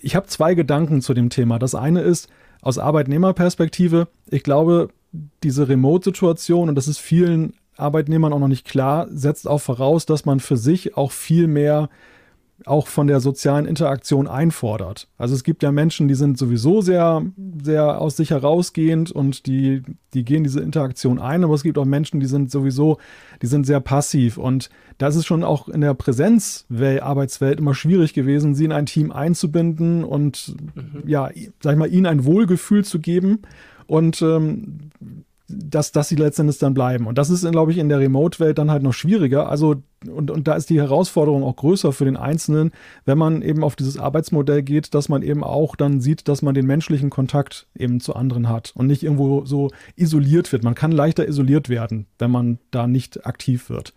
Ich 0.00 0.16
habe 0.16 0.26
zwei 0.26 0.54
Gedanken 0.54 1.02
zu 1.02 1.14
dem 1.14 1.30
Thema. 1.30 1.58
Das 1.58 1.74
eine 1.74 2.00
ist 2.00 2.28
aus 2.60 2.78
Arbeitnehmerperspektive. 2.78 4.08
Ich 4.30 4.42
glaube, 4.42 4.88
diese 5.42 5.68
Remote-Situation, 5.68 6.68
und 6.68 6.74
das 6.74 6.88
ist 6.88 6.98
vielen 6.98 7.54
Arbeitnehmern 7.76 8.32
auch 8.32 8.38
noch 8.38 8.48
nicht 8.48 8.66
klar, 8.66 9.08
setzt 9.10 9.48
auch 9.48 9.60
voraus, 9.60 10.06
dass 10.06 10.24
man 10.24 10.40
für 10.40 10.56
sich 10.56 10.96
auch 10.96 11.12
viel 11.12 11.48
mehr 11.48 11.88
auch 12.66 12.86
von 12.86 13.06
der 13.06 13.20
sozialen 13.20 13.66
Interaktion 13.66 14.28
einfordert. 14.28 15.08
Also 15.18 15.34
es 15.34 15.44
gibt 15.44 15.62
ja 15.62 15.72
Menschen, 15.72 16.08
die 16.08 16.14
sind 16.14 16.38
sowieso 16.38 16.80
sehr, 16.80 17.24
sehr 17.62 18.00
aus 18.00 18.16
sich 18.16 18.30
herausgehend 18.30 19.10
und 19.10 19.46
die, 19.46 19.82
die 20.14 20.24
gehen 20.24 20.44
diese 20.44 20.60
Interaktion 20.60 21.18
ein, 21.18 21.44
aber 21.44 21.54
es 21.54 21.62
gibt 21.62 21.78
auch 21.78 21.84
Menschen, 21.84 22.20
die 22.20 22.26
sind 22.26 22.50
sowieso, 22.50 22.98
die 23.40 23.46
sind 23.46 23.66
sehr 23.66 23.80
passiv 23.80 24.38
und 24.38 24.70
da 24.98 25.08
ist 25.08 25.26
schon 25.26 25.44
auch 25.44 25.68
in 25.68 25.80
der 25.80 25.94
Präsenzarbeitswelt 25.94 27.58
immer 27.58 27.74
schwierig 27.74 28.14
gewesen, 28.14 28.54
sie 28.54 28.64
in 28.64 28.72
ein 28.72 28.86
Team 28.86 29.10
einzubinden 29.12 30.04
und 30.04 30.54
mhm. 30.74 31.02
ja, 31.06 31.30
sag 31.60 31.72
ich 31.72 31.78
mal, 31.78 31.92
ihnen 31.92 32.06
ein 32.06 32.24
Wohlgefühl 32.24 32.84
zu 32.84 33.00
geben 33.00 33.40
und 33.86 34.22
ähm, 34.22 34.90
dass, 35.52 35.92
dass 35.92 36.08
sie 36.08 36.16
letztendlich 36.16 36.58
dann 36.58 36.74
bleiben. 36.74 37.06
Und 37.06 37.18
das 37.18 37.30
ist, 37.30 37.48
glaube 37.50 37.72
ich, 37.72 37.78
in 37.78 37.88
der 37.88 37.98
Remote-Welt 37.98 38.58
dann 38.58 38.70
halt 38.70 38.82
noch 38.82 38.92
schwieriger. 38.92 39.48
Also, 39.48 39.76
und, 40.06 40.30
und 40.30 40.48
da 40.48 40.54
ist 40.54 40.70
die 40.70 40.80
Herausforderung 40.80 41.44
auch 41.44 41.56
größer 41.56 41.92
für 41.92 42.04
den 42.04 42.16
Einzelnen, 42.16 42.72
wenn 43.04 43.18
man 43.18 43.42
eben 43.42 43.62
auf 43.62 43.76
dieses 43.76 43.98
Arbeitsmodell 43.98 44.62
geht, 44.62 44.94
dass 44.94 45.08
man 45.08 45.22
eben 45.22 45.44
auch 45.44 45.76
dann 45.76 46.00
sieht, 46.00 46.28
dass 46.28 46.42
man 46.42 46.54
den 46.54 46.66
menschlichen 46.66 47.10
Kontakt 47.10 47.66
eben 47.76 48.00
zu 48.00 48.14
anderen 48.14 48.48
hat 48.48 48.72
und 48.74 48.86
nicht 48.86 49.02
irgendwo 49.02 49.44
so 49.44 49.70
isoliert 49.96 50.52
wird. 50.52 50.64
Man 50.64 50.74
kann 50.74 50.92
leichter 50.92 51.28
isoliert 51.28 51.68
werden, 51.68 52.06
wenn 52.18 52.30
man 52.30 52.58
da 52.70 52.86
nicht 52.86 53.26
aktiv 53.26 53.70
wird. 53.70 53.94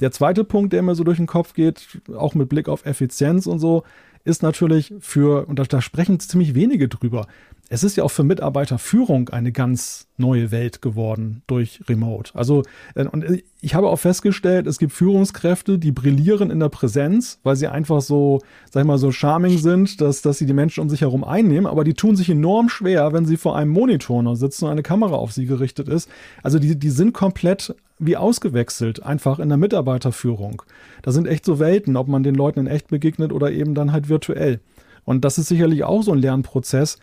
Der 0.00 0.10
zweite 0.10 0.44
Punkt, 0.44 0.72
der 0.72 0.82
mir 0.82 0.94
so 0.94 1.04
durch 1.04 1.18
den 1.18 1.26
Kopf 1.26 1.54
geht, 1.54 2.00
auch 2.16 2.34
mit 2.34 2.48
Blick 2.48 2.68
auf 2.68 2.84
Effizienz 2.84 3.46
und 3.46 3.58
so, 3.58 3.84
ist 4.24 4.42
natürlich 4.42 4.94
für, 5.00 5.46
und 5.46 5.58
da, 5.58 5.64
da 5.64 5.80
sprechen 5.80 6.18
ziemlich 6.18 6.54
wenige 6.54 6.88
drüber, 6.88 7.26
es 7.74 7.82
ist 7.82 7.96
ja 7.96 8.04
auch 8.04 8.10
für 8.10 8.22
Mitarbeiterführung 8.22 9.30
eine 9.30 9.50
ganz 9.50 10.06
neue 10.16 10.52
Welt 10.52 10.80
geworden 10.80 11.42
durch 11.48 11.80
Remote. 11.88 12.30
Also, 12.34 12.62
äh, 12.94 13.04
und 13.04 13.24
ich 13.60 13.74
habe 13.74 13.88
auch 13.88 13.96
festgestellt, 13.96 14.68
es 14.68 14.78
gibt 14.78 14.92
Führungskräfte, 14.92 15.76
die 15.76 15.90
brillieren 15.90 16.52
in 16.52 16.60
der 16.60 16.68
Präsenz, 16.68 17.40
weil 17.42 17.56
sie 17.56 17.66
einfach 17.66 18.00
so, 18.00 18.40
sag 18.70 18.82
ich 18.82 18.86
mal, 18.86 18.98
so 18.98 19.10
charming 19.10 19.58
sind, 19.58 20.00
dass, 20.00 20.22
dass 20.22 20.38
sie 20.38 20.46
die 20.46 20.52
Menschen 20.52 20.82
um 20.82 20.88
sich 20.88 21.00
herum 21.00 21.24
einnehmen, 21.24 21.66
aber 21.66 21.82
die 21.82 21.94
tun 21.94 22.14
sich 22.14 22.30
enorm 22.30 22.68
schwer, 22.68 23.12
wenn 23.12 23.26
sie 23.26 23.36
vor 23.36 23.56
einem 23.56 23.72
Monitor 23.72 24.22
noch 24.22 24.36
sitzen 24.36 24.66
und 24.66 24.70
eine 24.70 24.84
Kamera 24.84 25.16
auf 25.16 25.32
sie 25.32 25.46
gerichtet 25.46 25.88
ist. 25.88 26.08
Also, 26.44 26.60
die, 26.60 26.78
die 26.78 26.90
sind 26.90 27.12
komplett 27.12 27.74
wie 27.98 28.16
ausgewechselt, 28.16 29.02
einfach 29.02 29.40
in 29.40 29.48
der 29.48 29.58
Mitarbeiterführung. 29.58 30.62
Da 31.02 31.10
sind 31.10 31.26
echt 31.26 31.44
so 31.44 31.58
Welten, 31.58 31.96
ob 31.96 32.06
man 32.06 32.22
den 32.22 32.36
Leuten 32.36 32.60
in 32.60 32.66
echt 32.68 32.86
begegnet 32.86 33.32
oder 33.32 33.50
eben 33.50 33.74
dann 33.74 33.90
halt 33.90 34.08
virtuell. 34.08 34.60
Und 35.04 35.24
das 35.24 35.38
ist 35.38 35.48
sicherlich 35.48 35.82
auch 35.82 36.02
so 36.02 36.12
ein 36.12 36.18
Lernprozess, 36.18 36.98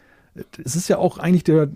es 0.63 0.75
ist 0.75 0.87
ja 0.87 0.97
auch 0.97 1.17
eigentlich 1.17 1.43
der, 1.43 1.69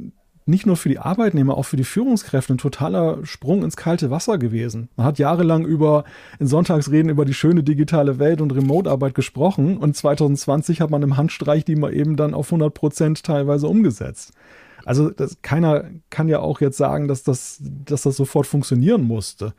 nicht 0.45 0.65
nur 0.65 0.77
für 0.77 0.89
die 0.89 0.99
Arbeitnehmer, 0.99 1.57
auch 1.57 1.63
für 1.63 1.77
die 1.77 1.83
Führungskräfte 1.83 2.53
ein 2.53 2.59
totaler 2.59 3.25
Sprung 3.25 3.63
ins 3.63 3.77
kalte 3.77 4.11
Wasser 4.11 4.37
gewesen. 4.37 4.89
Man 4.95 5.07
hat 5.07 5.17
jahrelang 5.17 5.65
über, 5.65 6.03
in 6.39 6.47
Sonntagsreden 6.47 7.09
über 7.09 7.25
die 7.25 7.33
schöne 7.33 7.63
digitale 7.63 8.19
Welt 8.19 8.41
und 8.41 8.53
Remote-Arbeit 8.53 9.15
gesprochen 9.15 9.77
und 9.77 9.95
2020 9.95 10.81
hat 10.81 10.91
man 10.91 11.01
im 11.01 11.17
Handstreich 11.17 11.65
die 11.65 11.75
mal 11.75 11.93
eben 11.93 12.15
dann 12.15 12.35
auf 12.35 12.47
100 12.47 12.73
Prozent 12.73 13.23
teilweise 13.23 13.67
umgesetzt. 13.67 14.33
Also 14.85 15.09
das, 15.09 15.37
keiner 15.41 15.85
kann 16.11 16.29
ja 16.29 16.39
auch 16.39 16.61
jetzt 16.61 16.77
sagen, 16.77 17.07
dass 17.07 17.23
das, 17.23 17.59
dass 17.61 18.03
das 18.03 18.15
sofort 18.15 18.45
funktionieren 18.45 19.03
musste. 19.03 19.55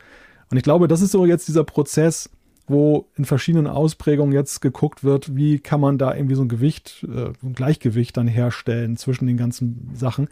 Und 0.49 0.55
ich 0.55 0.63
glaube, 0.63 0.87
das 0.87 1.01
ist 1.01 1.11
so 1.11 1.25
jetzt 1.25 1.49
dieser 1.49 1.65
Prozess, 1.65 2.29
wo 2.67 3.07
in 3.15 3.25
verschiedenen 3.25 3.67
Ausprägungen 3.67 4.33
jetzt 4.33 4.61
geguckt 4.61 5.03
wird, 5.03 5.35
wie 5.35 5.59
kann 5.59 5.79
man 5.79 5.97
da 5.97 6.13
irgendwie 6.13 6.35
so 6.35 6.43
ein 6.43 6.49
Gewicht, 6.49 7.05
äh, 7.07 7.31
ein 7.43 7.53
Gleichgewicht 7.53 8.17
dann 8.17 8.27
herstellen 8.27 8.97
zwischen 8.97 9.25
den 9.25 9.37
ganzen 9.37 9.89
Sachen. 9.93 10.27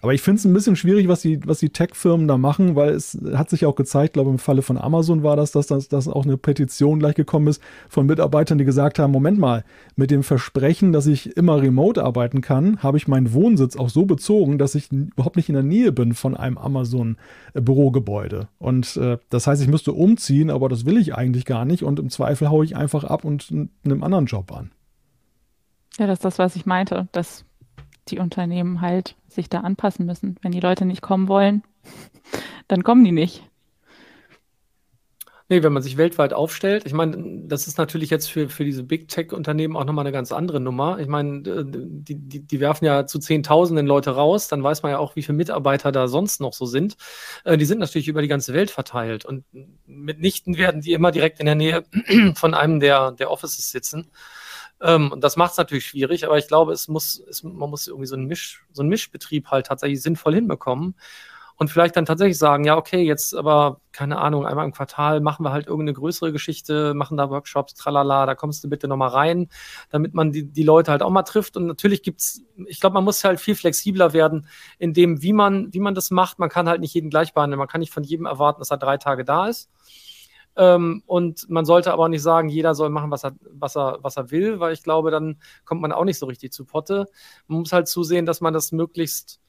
Aber 0.00 0.14
ich 0.14 0.22
finde 0.22 0.38
es 0.38 0.44
ein 0.44 0.52
bisschen 0.52 0.76
schwierig, 0.76 1.08
was 1.08 1.22
die, 1.22 1.40
was 1.44 1.58
die 1.58 1.70
Tech-Firmen 1.70 2.28
da 2.28 2.38
machen, 2.38 2.76
weil 2.76 2.90
es 2.90 3.18
hat 3.34 3.50
sich 3.50 3.66
auch 3.66 3.74
gezeigt, 3.74 4.12
glaube 4.12 4.30
im 4.30 4.38
Falle 4.38 4.62
von 4.62 4.78
Amazon 4.78 5.24
war 5.24 5.34
das, 5.34 5.50
dass, 5.50 5.66
dass, 5.66 5.88
dass 5.88 6.06
auch 6.06 6.24
eine 6.24 6.36
Petition 6.36 7.00
gleich 7.00 7.16
gekommen 7.16 7.48
ist 7.48 7.60
von 7.88 8.06
Mitarbeitern, 8.06 8.58
die 8.58 8.64
gesagt 8.64 9.00
haben, 9.00 9.10
Moment 9.10 9.38
mal, 9.38 9.64
mit 9.96 10.12
dem 10.12 10.22
Versprechen, 10.22 10.92
dass 10.92 11.08
ich 11.08 11.36
immer 11.36 11.60
remote 11.60 12.04
arbeiten 12.04 12.42
kann, 12.42 12.80
habe 12.80 12.96
ich 12.96 13.08
meinen 13.08 13.32
Wohnsitz 13.32 13.76
auch 13.76 13.88
so 13.88 14.06
bezogen, 14.06 14.56
dass 14.58 14.76
ich 14.76 14.92
überhaupt 14.92 15.36
nicht 15.36 15.48
in 15.48 15.54
der 15.54 15.64
Nähe 15.64 15.90
bin 15.90 16.14
von 16.14 16.36
einem 16.36 16.58
Amazon-Bürogebäude. 16.58 18.46
Und 18.58 18.96
äh, 18.96 19.18
das 19.30 19.48
heißt, 19.48 19.60
ich 19.62 19.68
müsste 19.68 19.92
umziehen, 19.92 20.50
aber 20.50 20.68
das 20.68 20.86
will 20.86 20.96
ich 20.96 21.16
eigentlich 21.16 21.44
gar 21.44 21.64
nicht 21.64 21.82
und 21.82 21.98
im 21.98 22.08
Zweifel 22.08 22.50
haue 22.50 22.64
ich 22.64 22.76
einfach 22.76 23.02
ab 23.02 23.24
und 23.24 23.52
einem 23.84 24.02
anderen 24.04 24.26
Job 24.26 24.52
an. 24.52 24.70
Ja, 25.98 26.06
das 26.06 26.18
ist 26.18 26.24
das, 26.24 26.38
was 26.38 26.54
ich 26.54 26.66
meinte, 26.66 27.08
dass 27.10 27.44
die 28.10 28.18
Unternehmen 28.18 28.80
halt 28.80 29.14
sich 29.28 29.48
da 29.48 29.60
anpassen 29.60 30.06
müssen. 30.06 30.36
Wenn 30.42 30.52
die 30.52 30.60
Leute 30.60 30.84
nicht 30.84 31.02
kommen 31.02 31.28
wollen, 31.28 31.62
dann 32.68 32.82
kommen 32.82 33.04
die 33.04 33.12
nicht. 33.12 33.42
Nee, 35.50 35.62
wenn 35.62 35.72
man 35.72 35.82
sich 35.82 35.96
weltweit 35.96 36.34
aufstellt, 36.34 36.84
ich 36.84 36.92
meine, 36.92 37.46
das 37.46 37.66
ist 37.66 37.78
natürlich 37.78 38.10
jetzt 38.10 38.30
für, 38.30 38.50
für 38.50 38.66
diese 38.66 38.82
Big 38.82 39.08
Tech-Unternehmen 39.08 39.78
auch 39.78 39.86
nochmal 39.86 40.04
eine 40.04 40.12
ganz 40.12 40.30
andere 40.30 40.60
Nummer. 40.60 40.98
Ich 40.98 41.08
meine, 41.08 41.40
die, 41.42 42.16
die, 42.16 42.40
die 42.40 42.60
werfen 42.60 42.84
ja 42.84 43.06
zu 43.06 43.18
Zehntausenden 43.18 43.86
Leute 43.86 44.10
raus, 44.10 44.48
dann 44.48 44.62
weiß 44.62 44.82
man 44.82 44.92
ja 44.92 44.98
auch, 44.98 45.16
wie 45.16 45.22
viele 45.22 45.38
Mitarbeiter 45.38 45.90
da 45.90 46.06
sonst 46.06 46.42
noch 46.42 46.52
so 46.52 46.66
sind. 46.66 46.98
Äh, 47.44 47.56
die 47.56 47.64
sind 47.64 47.78
natürlich 47.78 48.08
über 48.08 48.20
die 48.20 48.28
ganze 48.28 48.52
Welt 48.52 48.70
verteilt 48.70 49.24
und 49.24 49.44
mitnichten 49.86 50.58
werden 50.58 50.82
die 50.82 50.92
immer 50.92 51.12
direkt 51.12 51.40
in 51.40 51.46
der 51.46 51.54
Nähe 51.54 51.82
von 52.34 52.52
einem 52.52 52.78
der, 52.78 53.12
der 53.12 53.30
Offices 53.30 53.70
sitzen. 53.70 54.10
Ähm, 54.80 55.12
und 55.12 55.24
das 55.24 55.36
macht 55.36 55.52
es 55.52 55.58
natürlich 55.58 55.86
schwierig, 55.86 56.24
aber 56.24 56.38
ich 56.38 56.46
glaube, 56.48 56.72
es 56.72 56.88
muss, 56.88 57.22
es, 57.28 57.42
man 57.42 57.70
muss 57.70 57.88
irgendwie 57.88 58.06
so 58.06 58.14
einen, 58.16 58.26
Misch, 58.26 58.64
so 58.72 58.82
einen 58.82 58.88
Mischbetrieb 58.88 59.48
halt 59.48 59.66
tatsächlich 59.66 60.02
sinnvoll 60.02 60.34
hinbekommen. 60.34 60.94
und 61.56 61.70
vielleicht 61.70 61.96
dann 61.96 62.06
tatsächlich 62.06 62.38
sagen, 62.38 62.62
ja, 62.64 62.76
okay, 62.76 63.02
jetzt 63.02 63.34
aber, 63.34 63.80
keine 63.90 64.18
Ahnung, 64.18 64.46
einmal 64.46 64.64
im 64.64 64.72
Quartal 64.72 65.20
machen 65.20 65.44
wir 65.44 65.50
halt 65.50 65.66
irgendeine 65.66 65.92
größere 65.94 66.30
Geschichte, 66.32 66.94
machen 66.94 67.16
da 67.16 67.30
Workshops, 67.30 67.74
tralala, 67.74 68.26
da 68.26 68.36
kommst 68.36 68.62
du 68.62 68.68
bitte 68.68 68.86
nochmal 68.86 69.08
rein, 69.08 69.48
damit 69.90 70.14
man 70.14 70.30
die, 70.30 70.44
die 70.44 70.62
Leute 70.62 70.92
halt 70.92 71.02
auch 71.02 71.10
mal 71.10 71.24
trifft. 71.24 71.56
Und 71.56 71.66
natürlich 71.66 72.02
gibt's, 72.04 72.42
ich 72.68 72.78
glaube, 72.80 72.94
man 72.94 73.04
muss 73.04 73.24
halt 73.24 73.40
viel 73.40 73.56
flexibler 73.56 74.12
werden 74.12 74.46
in 74.78 74.94
dem, 74.94 75.20
wie 75.22 75.32
man, 75.32 75.74
wie 75.74 75.80
man 75.80 75.96
das 75.96 76.12
macht. 76.12 76.38
Man 76.38 76.48
kann 76.48 76.68
halt 76.68 76.80
nicht 76.80 76.94
jeden 76.94 77.10
gleich 77.10 77.34
behandeln. 77.34 77.58
Man 77.58 77.68
kann 77.68 77.80
nicht 77.80 77.92
von 77.92 78.04
jedem 78.04 78.26
erwarten, 78.26 78.60
dass 78.60 78.70
er 78.70 78.78
drei 78.78 78.96
Tage 78.96 79.24
da 79.24 79.48
ist. 79.48 79.68
Ähm, 80.58 81.02
und 81.06 81.48
man 81.48 81.64
sollte 81.64 81.92
aber 81.92 82.04
auch 82.04 82.08
nicht 82.08 82.22
sagen, 82.22 82.48
jeder 82.48 82.74
soll 82.74 82.90
machen, 82.90 83.10
was 83.12 83.24
er, 83.24 83.32
was, 83.50 83.76
er, 83.76 83.98
was 84.02 84.16
er 84.16 84.30
will, 84.32 84.58
weil 84.58 84.72
ich 84.72 84.82
glaube, 84.82 85.10
dann 85.12 85.38
kommt 85.64 85.80
man 85.80 85.92
auch 85.92 86.04
nicht 86.04 86.18
so 86.18 86.26
richtig 86.26 86.52
zu 86.52 86.64
Potte. 86.64 87.06
Man 87.46 87.60
muss 87.60 87.72
halt 87.72 87.88
zusehen, 87.88 88.26
dass 88.26 88.40
man 88.40 88.52
das 88.52 88.72
möglichst 88.72 89.40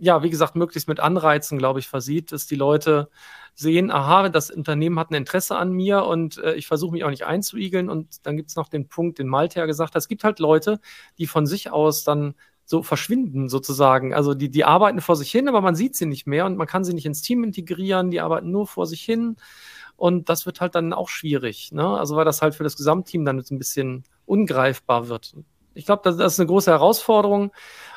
ja, 0.00 0.22
wie 0.22 0.30
gesagt, 0.30 0.56
möglichst 0.56 0.88
mit 0.88 1.00
Anreizen, 1.00 1.58
glaube 1.58 1.80
ich, 1.80 1.88
versieht, 1.88 2.32
dass 2.32 2.46
die 2.46 2.54
Leute 2.54 3.08
sehen, 3.54 3.90
aha, 3.90 4.28
das 4.28 4.50
Unternehmen 4.50 4.98
hat 4.98 5.10
ein 5.10 5.14
Interesse 5.14 5.56
an 5.56 5.72
mir 5.72 6.04
und 6.04 6.38
äh, 6.38 6.54
ich 6.54 6.66
versuche 6.66 6.92
mich 6.92 7.04
auch 7.04 7.10
nicht 7.10 7.26
einzuigeln. 7.26 7.90
Und 7.90 8.26
dann 8.26 8.36
gibt 8.36 8.50
es 8.50 8.56
noch 8.56 8.68
den 8.68 8.88
Punkt, 8.88 9.18
den 9.18 9.28
Malte 9.28 9.60
ja 9.60 9.66
gesagt 9.66 9.94
hat, 9.94 9.98
es 10.00 10.08
gibt 10.08 10.24
halt 10.24 10.38
Leute, 10.38 10.80
die 11.18 11.26
von 11.26 11.46
sich 11.46 11.70
aus 11.70 12.04
dann 12.04 12.34
so 12.64 12.82
verschwinden 12.82 13.48
sozusagen. 13.48 14.14
Also 14.14 14.34
die, 14.34 14.50
die 14.50 14.64
arbeiten 14.64 15.00
vor 15.00 15.16
sich 15.16 15.30
hin, 15.30 15.48
aber 15.48 15.60
man 15.60 15.74
sieht 15.74 15.96
sie 15.96 16.06
nicht 16.06 16.26
mehr 16.26 16.46
und 16.46 16.56
man 16.56 16.66
kann 16.66 16.84
sie 16.84 16.94
nicht 16.94 17.06
ins 17.06 17.22
Team 17.22 17.44
integrieren, 17.44 18.10
die 18.10 18.20
arbeiten 18.20 18.50
nur 18.50 18.66
vor 18.66 18.86
sich 18.86 19.02
hin. 19.02 19.36
Und 19.96 20.28
das 20.28 20.46
wird 20.46 20.60
halt 20.60 20.74
dann 20.74 20.92
auch 20.92 21.08
schwierig, 21.08 21.70
ne? 21.72 21.86
Also 21.86 22.16
weil 22.16 22.24
das 22.24 22.42
halt 22.42 22.54
für 22.54 22.64
das 22.64 22.76
Gesamtteam 22.76 23.24
dann 23.24 23.38
jetzt 23.38 23.50
ein 23.50 23.58
bisschen 23.58 24.04
ungreifbar 24.26 25.08
wird. 25.08 25.34
Ich 25.74 25.86
glaube, 25.86 26.02
das, 26.04 26.16
das 26.16 26.34
ist 26.34 26.40
eine 26.40 26.48
große 26.48 26.70
Herausforderung. 26.70 27.52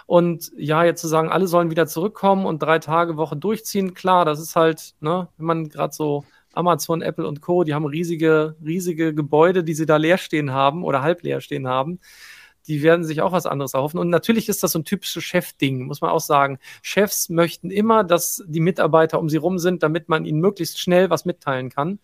Und 0.05 0.51
ja, 0.57 0.83
jetzt 0.83 1.01
zu 1.01 1.07
sagen, 1.07 1.29
alle 1.29 1.47
sollen 1.47 1.71
wieder 1.71 1.87
zurückkommen 1.87 2.45
und 2.45 2.61
drei 2.61 2.79
Tage 2.79 3.17
Woche 3.17 3.35
durchziehen, 3.35 3.93
klar, 3.93 4.23
das 4.23 4.39
ist 4.39 4.55
halt, 4.55 4.93
ne, 4.99 5.27
wenn 5.37 5.45
man 5.45 5.69
gerade 5.69 5.93
so 5.93 6.25
Amazon, 6.53 7.01
Apple 7.01 7.27
und 7.27 7.41
Co., 7.41 7.63
die 7.63 7.73
haben 7.73 7.85
riesige, 7.85 8.55
riesige 8.63 9.13
Gebäude, 9.13 9.63
die 9.63 9.73
sie 9.73 9.85
da 9.85 9.97
leer 9.97 10.17
stehen 10.17 10.51
haben 10.51 10.83
oder 10.83 11.01
halb 11.01 11.23
leer 11.23 11.41
stehen 11.41 11.67
haben. 11.67 11.99
Die 12.67 12.81
werden 12.81 13.03
sich 13.03 13.21
auch 13.21 13.31
was 13.31 13.45
anderes 13.45 13.73
erhoffen. 13.73 13.99
Und 13.99 14.09
natürlich 14.09 14.49
ist 14.49 14.63
das 14.63 14.71
so 14.71 14.79
ein 14.79 14.85
typisches 14.85 15.23
Chefding, 15.23 15.85
muss 15.85 16.01
man 16.01 16.11
auch 16.11 16.19
sagen. 16.19 16.59
Chefs 16.81 17.29
möchten 17.29 17.69
immer, 17.69 18.03
dass 18.03 18.43
die 18.47 18.59
Mitarbeiter 18.59 19.19
um 19.19 19.29
sie 19.29 19.37
rum 19.37 19.59
sind, 19.59 19.83
damit 19.83 20.09
man 20.09 20.25
ihnen 20.25 20.39
möglichst 20.39 20.79
schnell 20.79 21.09
was 21.09 21.25
mitteilen 21.25 21.69
kann. 21.69 21.99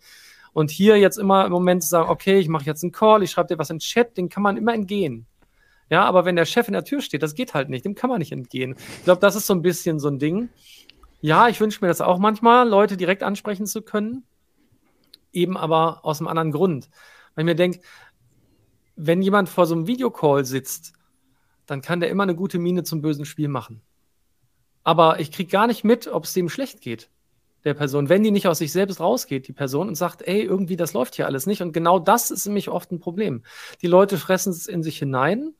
Und 0.52 0.70
hier 0.70 0.98
jetzt 0.98 1.18
immer 1.18 1.46
im 1.46 1.52
Moment 1.52 1.82
zu 1.82 1.88
sagen, 1.88 2.10
okay, 2.10 2.38
ich 2.38 2.48
mache 2.48 2.66
jetzt 2.66 2.82
einen 2.82 2.92
Call, 2.92 3.22
ich 3.22 3.30
schreibe 3.30 3.48
dir 3.48 3.58
was 3.58 3.70
in 3.70 3.76
den 3.76 3.80
Chat, 3.80 4.16
den 4.16 4.28
kann 4.28 4.42
man 4.42 4.56
immer 4.56 4.74
entgehen. 4.74 5.26
Ja, 5.90 6.04
aber 6.04 6.24
wenn 6.24 6.36
der 6.36 6.44
Chef 6.44 6.68
in 6.68 6.74
der 6.74 6.84
Tür 6.84 7.00
steht, 7.00 7.22
das 7.22 7.34
geht 7.34 7.54
halt 7.54 7.68
nicht, 7.68 7.84
dem 7.84 7.94
kann 7.94 8.08
man 8.08 8.18
nicht 8.18 8.32
entgehen. 8.32 8.76
Ich 8.98 9.04
glaube, 9.04 9.20
das 9.20 9.34
ist 9.34 9.46
so 9.46 9.54
ein 9.54 9.62
bisschen 9.62 9.98
so 9.98 10.08
ein 10.08 10.18
Ding. 10.18 10.48
Ja, 11.20 11.48
ich 11.48 11.60
wünsche 11.60 11.80
mir 11.82 11.88
das 11.88 12.00
auch 12.00 12.18
manchmal, 12.18 12.68
Leute 12.68 12.96
direkt 12.96 13.22
ansprechen 13.22 13.66
zu 13.66 13.82
können, 13.82 14.24
eben 15.32 15.56
aber 15.56 16.04
aus 16.04 16.20
einem 16.20 16.28
anderen 16.28 16.50
Grund. 16.50 16.88
Weil 17.34 17.42
ich 17.42 17.46
mir 17.46 17.54
denke, 17.54 17.80
wenn 18.96 19.22
jemand 19.22 19.48
vor 19.48 19.66
so 19.66 19.74
einem 19.74 19.86
Videocall 19.86 20.44
sitzt, 20.44 20.92
dann 21.66 21.80
kann 21.80 22.00
der 22.00 22.10
immer 22.10 22.24
eine 22.24 22.34
gute 22.34 22.58
Miene 22.58 22.82
zum 22.82 23.02
bösen 23.02 23.24
Spiel 23.24 23.48
machen. 23.48 23.80
Aber 24.84 25.20
ich 25.20 25.30
kriege 25.30 25.50
gar 25.50 25.66
nicht 25.66 25.84
mit, 25.84 26.08
ob 26.08 26.24
es 26.24 26.32
dem 26.32 26.48
schlecht 26.48 26.80
geht, 26.80 27.08
der 27.64 27.74
Person, 27.74 28.08
wenn 28.08 28.24
die 28.24 28.32
nicht 28.32 28.48
aus 28.48 28.58
sich 28.58 28.72
selbst 28.72 29.00
rausgeht, 29.00 29.46
die 29.46 29.52
Person, 29.52 29.88
und 29.88 29.94
sagt, 29.94 30.22
ey, 30.22 30.42
irgendwie, 30.42 30.76
das 30.76 30.92
läuft 30.92 31.14
hier 31.14 31.26
alles 31.26 31.46
nicht. 31.46 31.62
Und 31.62 31.72
genau 31.72 31.98
das 31.98 32.30
ist 32.30 32.46
nämlich 32.46 32.68
oft 32.68 32.90
ein 32.90 32.98
Problem. 32.98 33.44
Die 33.80 33.86
Leute 33.86 34.18
fressen 34.18 34.50
es 34.50 34.66
in 34.66 34.82
sich 34.82 34.98
hinein 34.98 35.54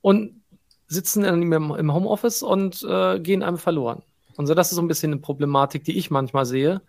und 0.00 0.40
sitzen 0.86 1.24
im, 1.24 1.52
im 1.52 1.94
Homeoffice 1.94 2.42
und 2.42 2.82
äh, 2.88 3.20
gehen 3.20 3.42
einem 3.42 3.58
verloren. 3.58 4.02
Und 4.36 4.46
so, 4.46 4.54
das 4.54 4.70
ist 4.70 4.76
so 4.76 4.82
ein 4.82 4.88
bisschen 4.88 5.12
eine 5.12 5.20
Problematik, 5.20 5.84
die 5.84 5.98
ich 5.98 6.10
manchmal 6.10 6.46
sehe. 6.46 6.80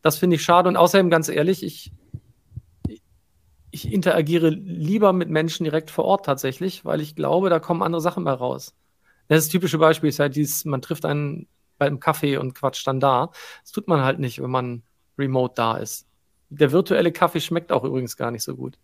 Das 0.00 0.16
finde 0.16 0.36
ich 0.36 0.42
schade. 0.42 0.68
Und 0.68 0.76
außerdem, 0.76 1.10
ganz 1.10 1.28
ehrlich, 1.28 1.62
ich, 1.62 1.92
ich 3.74 3.92
interagiere 3.92 4.50
lieber 4.50 5.12
mit 5.12 5.28
Menschen 5.30 5.64
direkt 5.64 5.90
vor 5.90 6.04
Ort 6.04 6.26
tatsächlich, 6.26 6.84
weil 6.84 7.00
ich 7.00 7.16
glaube, 7.16 7.50
da 7.50 7.58
kommen 7.58 7.82
andere 7.82 8.00
Sachen 8.00 8.22
mehr 8.22 8.34
raus. 8.34 8.72
Das, 9.26 9.44
das 9.44 9.48
typische 9.48 9.78
Beispiel 9.78 10.10
ist 10.10 10.20
halt 10.20 10.36
dieses, 10.36 10.64
man 10.64 10.80
trifft 10.80 11.04
einen 11.04 11.48
beim 11.76 11.98
Kaffee 11.98 12.36
und 12.36 12.54
quatscht 12.54 12.86
dann 12.86 13.00
da. 13.00 13.32
Das 13.62 13.72
tut 13.72 13.88
man 13.88 14.02
halt 14.02 14.20
nicht, 14.20 14.40
wenn 14.40 14.50
man 14.50 14.84
remote 15.18 15.54
da 15.56 15.76
ist. 15.76 16.06
Der 16.50 16.70
virtuelle 16.70 17.10
Kaffee 17.10 17.40
schmeckt 17.40 17.72
auch 17.72 17.82
übrigens 17.82 18.16
gar 18.16 18.30
nicht 18.30 18.44
so 18.44 18.54
gut. 18.54 18.78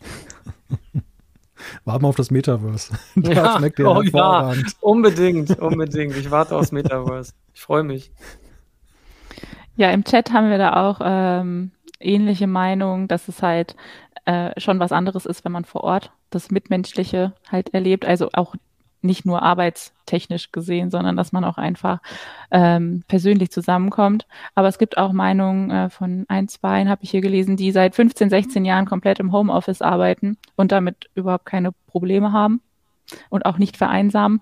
Warten 1.84 2.02
wir 2.02 2.08
auf 2.08 2.16
das 2.16 2.32
Metaverse. 2.32 2.92
Da 3.14 3.32
ja, 3.32 3.56
schmeckt 3.56 3.78
der 3.78 3.86
oh, 3.88 4.02
ja, 4.02 4.52
unbedingt, 4.80 5.60
unbedingt. 5.60 6.16
Ich 6.16 6.28
warte 6.32 6.56
aufs 6.56 6.72
Metaverse. 6.72 7.34
Ich 7.52 7.60
freue 7.60 7.84
mich. 7.84 8.10
Ja, 9.76 9.92
im 9.92 10.02
Chat 10.02 10.32
haben 10.32 10.50
wir 10.50 10.58
da 10.58 10.88
auch 10.88 11.00
ähm, 11.04 11.70
ähnliche 12.04 12.46
Meinungen, 12.46 13.08
dass 13.08 13.28
es 13.28 13.42
halt 13.42 13.76
äh, 14.24 14.58
schon 14.60 14.78
was 14.80 14.92
anderes 14.92 15.26
ist, 15.26 15.44
wenn 15.44 15.52
man 15.52 15.64
vor 15.64 15.84
Ort 15.84 16.12
das 16.30 16.50
Mitmenschliche 16.50 17.32
halt 17.50 17.74
erlebt. 17.74 18.04
Also 18.04 18.30
auch 18.32 18.54
nicht 19.04 19.26
nur 19.26 19.42
arbeitstechnisch 19.42 20.50
gesehen, 20.50 20.90
sondern 20.90 21.16
dass 21.16 21.30
man 21.30 21.44
auch 21.44 21.58
einfach 21.58 22.00
ähm, 22.50 23.04
persönlich 23.06 23.50
zusammenkommt. 23.50 24.26
Aber 24.54 24.66
es 24.68 24.78
gibt 24.78 24.96
auch 24.96 25.12
Meinungen 25.12 25.70
äh, 25.70 25.90
von 25.90 26.24
ein, 26.28 26.48
zwei, 26.48 26.86
habe 26.86 27.04
ich 27.04 27.10
hier 27.10 27.20
gelesen, 27.20 27.56
die 27.56 27.70
seit 27.70 27.94
15, 27.94 28.30
16 28.30 28.64
Jahren 28.64 28.86
komplett 28.86 29.20
im 29.20 29.30
Homeoffice 29.30 29.82
arbeiten 29.82 30.38
und 30.56 30.72
damit 30.72 31.10
überhaupt 31.14 31.44
keine 31.44 31.72
Probleme 31.86 32.32
haben 32.32 32.62
und 33.28 33.44
auch 33.44 33.58
nicht 33.58 33.76
vereinsamen. 33.76 34.40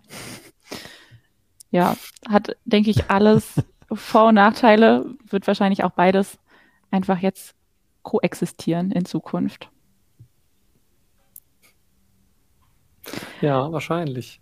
Ja, 1.70 1.96
hat, 2.28 2.56
denke 2.64 2.90
ich, 2.90 3.10
alles 3.10 3.54
Vor- 3.92 4.28
und 4.28 4.36
Nachteile, 4.36 5.04
wird 5.28 5.46
wahrscheinlich 5.46 5.84
auch 5.84 5.90
beides 5.90 6.38
einfach 6.92 7.18
jetzt 7.18 7.54
koexistieren 8.02 8.90
in 8.90 9.04
Zukunft. 9.04 9.70
Ja, 13.40 13.72
wahrscheinlich. 13.72 14.40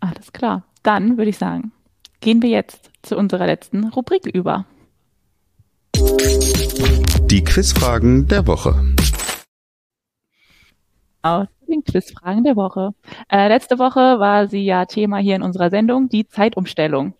Alles 0.00 0.32
klar. 0.32 0.64
Dann 0.82 1.16
würde 1.16 1.30
ich 1.30 1.38
sagen, 1.38 1.72
gehen 2.20 2.42
wir 2.42 2.50
jetzt 2.50 2.90
zu 3.02 3.16
unserer 3.16 3.46
letzten 3.46 3.88
Rubrik 3.88 4.26
über. 4.26 4.66
Die 5.94 7.42
Quizfragen 7.44 8.26
der 8.28 8.46
Woche. 8.46 8.94
Genau, 11.22 11.46
den 11.68 11.84
Quizfragen 11.84 12.44
der 12.44 12.56
Woche. 12.56 12.94
Äh, 13.30 13.48
letzte 13.48 13.78
Woche 13.78 14.18
war 14.20 14.46
sie 14.46 14.64
ja 14.64 14.84
Thema 14.84 15.18
hier 15.18 15.36
in 15.36 15.42
unserer 15.42 15.70
Sendung, 15.70 16.08
die 16.08 16.28
Zeitumstellung. 16.28 17.14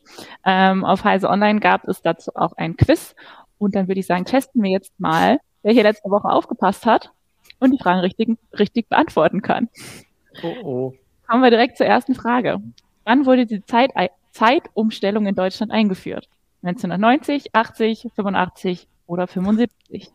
Ähm, 0.44 0.84
auf 0.84 1.04
Heise 1.04 1.30
Online 1.30 1.60
gab 1.60 1.88
es 1.88 2.02
dazu 2.02 2.32
auch 2.34 2.52
ein 2.56 2.76
Quiz. 2.76 3.14
Und 3.64 3.74
dann 3.74 3.88
würde 3.88 4.00
ich 4.00 4.06
sagen, 4.06 4.26
testen 4.26 4.62
wir 4.62 4.70
jetzt 4.70 4.92
mal, 5.00 5.38
wer 5.62 5.72
hier 5.72 5.84
letzte 5.84 6.10
Woche 6.10 6.28
aufgepasst 6.28 6.84
hat 6.84 7.12
und 7.60 7.70
die 7.70 7.78
Fragen 7.78 8.00
richtig, 8.00 8.36
richtig 8.52 8.90
beantworten 8.90 9.40
kann. 9.40 9.70
Oh 10.42 10.54
oh. 10.62 10.94
Kommen 11.26 11.42
wir 11.42 11.50
direkt 11.50 11.78
zur 11.78 11.86
ersten 11.86 12.14
Frage. 12.14 12.60
Wann 13.04 13.24
wurde 13.24 13.46
die 13.46 13.64
Zeit, 13.64 13.92
Zeitumstellung 14.32 15.26
in 15.26 15.34
Deutschland 15.34 15.72
eingeführt? 15.72 16.28
1990, 16.62 17.54
80, 17.54 18.08
85 18.14 18.86
oder 19.06 19.26
75? 19.26 20.10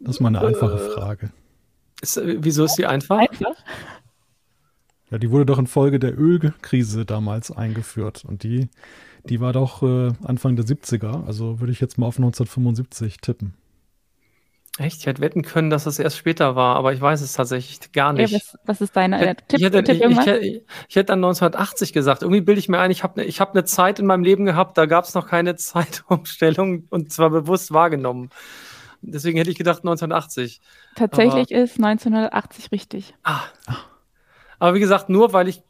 Das 0.00 0.16
ist 0.16 0.20
mal 0.20 0.28
eine 0.28 0.40
einfache 0.40 0.78
Frage. 0.78 1.30
Ist, 2.00 2.16
äh, 2.16 2.36
wieso 2.38 2.64
ist 2.64 2.76
die 2.76 2.86
einfach? 2.86 3.18
Einfach? 3.18 3.56
Ja, 5.10 5.18
die 5.18 5.30
wurde 5.30 5.44
doch 5.44 5.58
infolge 5.58 5.98
der 5.98 6.18
Ölkrise 6.18 7.04
damals 7.04 7.50
eingeführt. 7.50 8.24
Und 8.26 8.42
die, 8.44 8.70
die 9.28 9.40
war 9.40 9.52
doch 9.52 9.82
äh, 9.82 10.12
Anfang 10.24 10.56
der 10.56 10.64
70er. 10.64 11.26
Also 11.26 11.60
würde 11.60 11.72
ich 11.72 11.80
jetzt 11.80 11.98
mal 11.98 12.06
auf 12.06 12.16
1975 12.16 13.18
tippen. 13.18 13.54
Echt? 14.78 15.00
Ich 15.00 15.06
hätte 15.06 15.22
wetten 15.22 15.42
können, 15.42 15.70
dass 15.70 15.86
es 15.86 15.98
erst 15.98 16.18
später 16.18 16.54
war, 16.54 16.76
aber 16.76 16.92
ich 16.92 17.00
weiß 17.00 17.22
es 17.22 17.32
tatsächlich 17.32 17.92
gar 17.92 18.12
nicht. 18.12 18.30
Ja, 18.30 18.38
was, 18.38 18.58
was, 18.66 18.80
ist 18.82 18.94
deine 18.94 19.18
äh, 19.18 19.34
Tipp? 19.34 19.58
Ich 19.58 19.64
hätte, 19.64 19.82
Tipp 19.82 20.02
ich, 20.04 20.18
ich, 20.18 20.26
ich, 20.26 20.62
ich 20.88 20.96
hätte 20.96 21.06
dann 21.06 21.24
1980 21.24 21.94
gesagt. 21.94 22.22
Irgendwie 22.22 22.42
bilde 22.42 22.58
ich 22.58 22.68
mir 22.68 22.78
ein, 22.78 22.90
ich 22.90 23.02
habe 23.02 23.20
ne, 23.20 23.26
ich 23.26 23.40
hab 23.40 23.52
eine 23.52 23.64
Zeit 23.64 23.98
in 24.00 24.06
meinem 24.06 24.22
Leben 24.22 24.44
gehabt, 24.44 24.76
da 24.76 24.84
gab 24.84 25.04
es 25.04 25.14
noch 25.14 25.26
keine 25.26 25.56
Zeitumstellung 25.56 26.84
und 26.90 27.10
zwar 27.10 27.30
bewusst 27.30 27.72
wahrgenommen. 27.72 28.28
Deswegen 29.00 29.38
hätte 29.38 29.50
ich 29.50 29.56
gedacht 29.56 29.78
1980. 29.78 30.60
Tatsächlich 30.94 31.54
aber, 31.54 31.64
ist 31.64 31.76
1980 31.82 32.72
richtig. 32.72 33.14
Ah. 33.22 33.40
Aber 34.58 34.74
wie 34.74 34.80
gesagt, 34.80 35.08
nur 35.08 35.32
weil 35.32 35.48
ich 35.48 35.62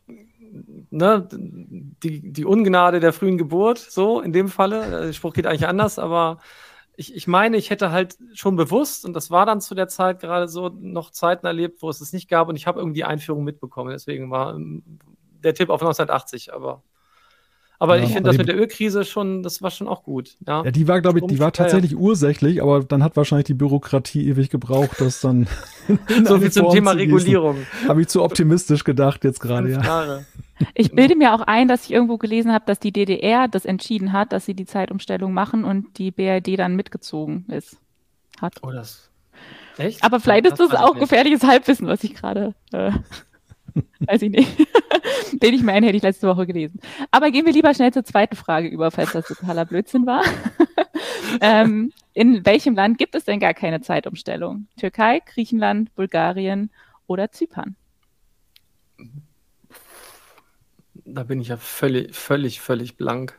ne, 0.91 1.29
die, 1.33 2.33
die 2.33 2.45
Ungnade 2.45 3.01
der 3.01 3.13
frühen 3.13 3.39
Geburt, 3.39 3.79
so 3.79 4.21
in 4.21 4.33
dem 4.33 4.49
Falle, 4.49 5.07
der 5.07 5.13
Spruch 5.13 5.35
geht 5.35 5.47
eigentlich 5.47 5.69
anders, 5.69 5.99
aber 5.99 6.39
ich, 6.97 7.15
ich 7.15 7.27
meine, 7.27 7.57
ich 7.57 7.71
hätte 7.71 7.91
halt 7.91 8.17
schon 8.35 8.57
bewusst, 8.57 9.05
und 9.05 9.13
das 9.13 9.31
war 9.31 9.47
dann 9.47 9.61
zu 9.61 9.75
der 9.75 9.89
Zeit 9.89 10.21
gerade 10.21 10.49
so, 10.49 10.69
noch 10.69 11.11
Zeiten 11.11 11.47
erlebt, 11.47 11.83
wo 11.83 11.91
es 11.91 12.01
es 12.01 12.13
nicht 12.13 12.29
gab 12.29 12.49
und 12.49 12.57
ich 12.57 12.67
habe 12.67 12.81
irgendwie 12.81 13.01
die 13.01 13.05
Einführung 13.05 13.45
mitbekommen. 13.45 13.91
Deswegen 13.91 14.31
war 14.31 14.55
ähm, 14.55 14.83
der 15.43 15.55
Tipp 15.55 15.69
auf 15.69 15.83
1980, 15.83 16.55
aber 16.55 16.83
Aber 17.79 17.97
ja, 17.99 18.05
ich 18.05 18.13
finde 18.13 18.31
das 18.31 18.39
mit 18.39 18.49
der 18.49 18.57
Ölkrise 18.57 19.05
schon, 19.05 19.43
das 19.43 19.61
war 19.61 19.71
schon 19.71 19.87
auch 19.87 20.03
gut. 20.03 20.37
Ja, 20.47 20.65
ja 20.65 20.71
die 20.71 20.89
war, 20.89 21.01
glaube 21.01 21.19
ich, 21.19 21.27
die 21.27 21.39
war 21.39 21.53
tatsächlich 21.53 21.93
ja, 21.93 21.99
ursächlich, 21.99 22.63
aber 22.63 22.83
dann 22.83 23.03
hat 23.03 23.17
wahrscheinlich 23.17 23.47
die 23.47 23.55
Bürokratie 23.55 24.29
ewig 24.29 24.51
gebraucht, 24.51 25.01
das 25.01 25.21
dann. 25.21 25.47
so 26.25 26.39
viel 26.39 26.51
zum 26.51 26.71
Thema 26.71 26.93
Regulierung. 26.93 27.59
Habe 27.87 28.03
ich 28.03 28.09
zu 28.09 28.23
optimistisch 28.23 28.85
gedacht 28.85 29.25
jetzt 29.25 29.41
gerade, 29.41 29.71
ja. 29.71 30.21
Ich 30.75 30.93
bilde 30.93 31.17
mir 31.17 31.35
auch 31.35 31.43
ein, 31.43 31.69
dass 31.69 31.85
ich 31.85 31.93
irgendwo 31.93 32.17
gelesen 32.17 32.53
habe, 32.53 32.65
dass 32.67 32.79
die 32.79 32.93
DDR 32.93 33.47
das 33.47 33.67
entschieden 33.67 34.13
hat, 34.13 34.33
dass 34.33 34.47
sie 34.47 34.55
die 34.55 34.65
Zeitumstellung 34.65 35.35
machen 35.35 35.65
und 35.65 35.99
die 35.99 36.11
BRD 36.11 36.59
dann 36.59 36.77
mitgezogen 36.77 37.45
ist. 37.49 37.77
Hat. 38.41 38.55
Oh, 38.63 38.71
das. 38.71 39.11
Echt? 39.79 40.03
Aber 40.03 40.21
vielleicht 40.21 40.47
ist 40.47 40.59
das, 40.59 40.71
das 40.71 40.81
auch 40.81 40.99
gefährliches 40.99 41.43
Halbwissen, 41.43 41.87
was 41.87 42.03
ich 42.05 42.15
gerade. 42.15 42.55
Äh, 42.73 42.93
weiß 44.01 44.23
ich 44.23 44.31
nicht. 44.31 44.57
Bilde 45.41 45.57
ich 45.57 45.63
mir 45.63 45.73
ein, 45.73 45.83
hätte 45.83 45.97
ich 45.97 46.03
letzte 46.03 46.29
Woche 46.29 46.47
gelesen. 46.47 46.81
Aber 47.11 47.31
gehen 47.31 47.47
wir 47.47 47.53
lieber 47.53 47.75
schnell 47.75 47.93
zur 47.93 48.05
zweiten 48.05 48.37
Frage 48.37 48.69
über, 48.69 48.91
falls 48.91 49.13
das 49.13 49.27
totaler 49.27 49.65
Blödsinn 49.65 50.07
war. 50.07 50.23
ähm, 51.41 51.93
in 52.15 52.45
welchem 52.47 52.75
Land 52.75 52.99
gibt 52.99 53.15
es 53.15 53.25
denn 53.25 53.41
gar 53.41 53.55
keine 53.55 53.81
Zeitumstellung? 53.81 54.69
Türkei, 54.79 55.21
Griechenland, 55.25 55.95
Bulgarien 55.95 56.71
oder 57.07 57.31
Zypern? 57.31 57.77
Da 61.05 61.23
bin 61.23 61.41
ich 61.41 61.49
ja 61.49 61.57
völlig, 61.57 62.15
völlig, 62.15 62.61
völlig 62.61 62.97
blank. 62.97 63.39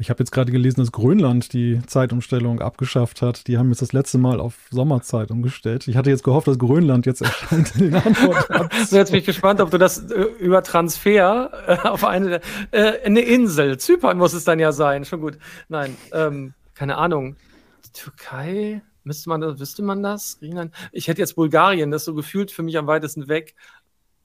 Ich 0.00 0.10
habe 0.10 0.20
jetzt 0.20 0.30
gerade 0.30 0.52
gelesen, 0.52 0.80
dass 0.80 0.92
Grönland 0.92 1.52
die 1.52 1.80
Zeitumstellung 1.86 2.60
abgeschafft 2.60 3.20
hat. 3.20 3.48
Die 3.48 3.58
haben 3.58 3.68
jetzt 3.70 3.82
das 3.82 3.92
letzte 3.92 4.18
Mal 4.18 4.40
auf 4.40 4.54
Sommerzeit 4.70 5.30
umgestellt. 5.32 5.88
Ich 5.88 5.96
hatte 5.96 6.10
jetzt 6.10 6.22
gehofft, 6.22 6.46
dass 6.46 6.58
Grönland 6.58 7.04
jetzt 7.04 7.22
erscheint 7.22 7.74
in 7.74 7.90
den 7.90 7.94
Antworten. 7.96 8.68
jetzt 8.90 9.10
bin 9.10 9.20
ich 9.20 9.26
gespannt, 9.26 9.60
ob 9.60 9.70
du 9.70 9.78
das 9.78 10.10
äh, 10.10 10.22
über 10.38 10.62
Transfer 10.62 11.50
äh, 11.66 11.88
auf 11.88 12.04
eine, 12.04 12.40
äh, 12.70 13.00
eine 13.04 13.20
Insel, 13.20 13.78
Zypern 13.78 14.18
muss 14.18 14.34
es 14.34 14.44
dann 14.44 14.60
ja 14.60 14.70
sein. 14.70 15.04
Schon 15.04 15.20
gut. 15.20 15.38
Nein, 15.68 15.96
ähm, 16.12 16.54
keine 16.74 16.96
Ahnung. 16.96 17.36
Die 17.84 17.92
Türkei, 17.92 18.82
müsste 19.02 19.28
man 19.28 19.40
das, 19.40 19.58
wüsste 19.58 19.82
man 19.82 20.02
das? 20.02 20.38
Griechenland? 20.38 20.72
Ich 20.92 21.08
hätte 21.08 21.20
jetzt 21.20 21.34
Bulgarien, 21.34 21.90
das 21.90 22.02
ist 22.02 22.06
so 22.06 22.14
gefühlt 22.14 22.52
für 22.52 22.62
mich 22.62 22.78
am 22.78 22.86
weitesten 22.86 23.26
weg. 23.26 23.56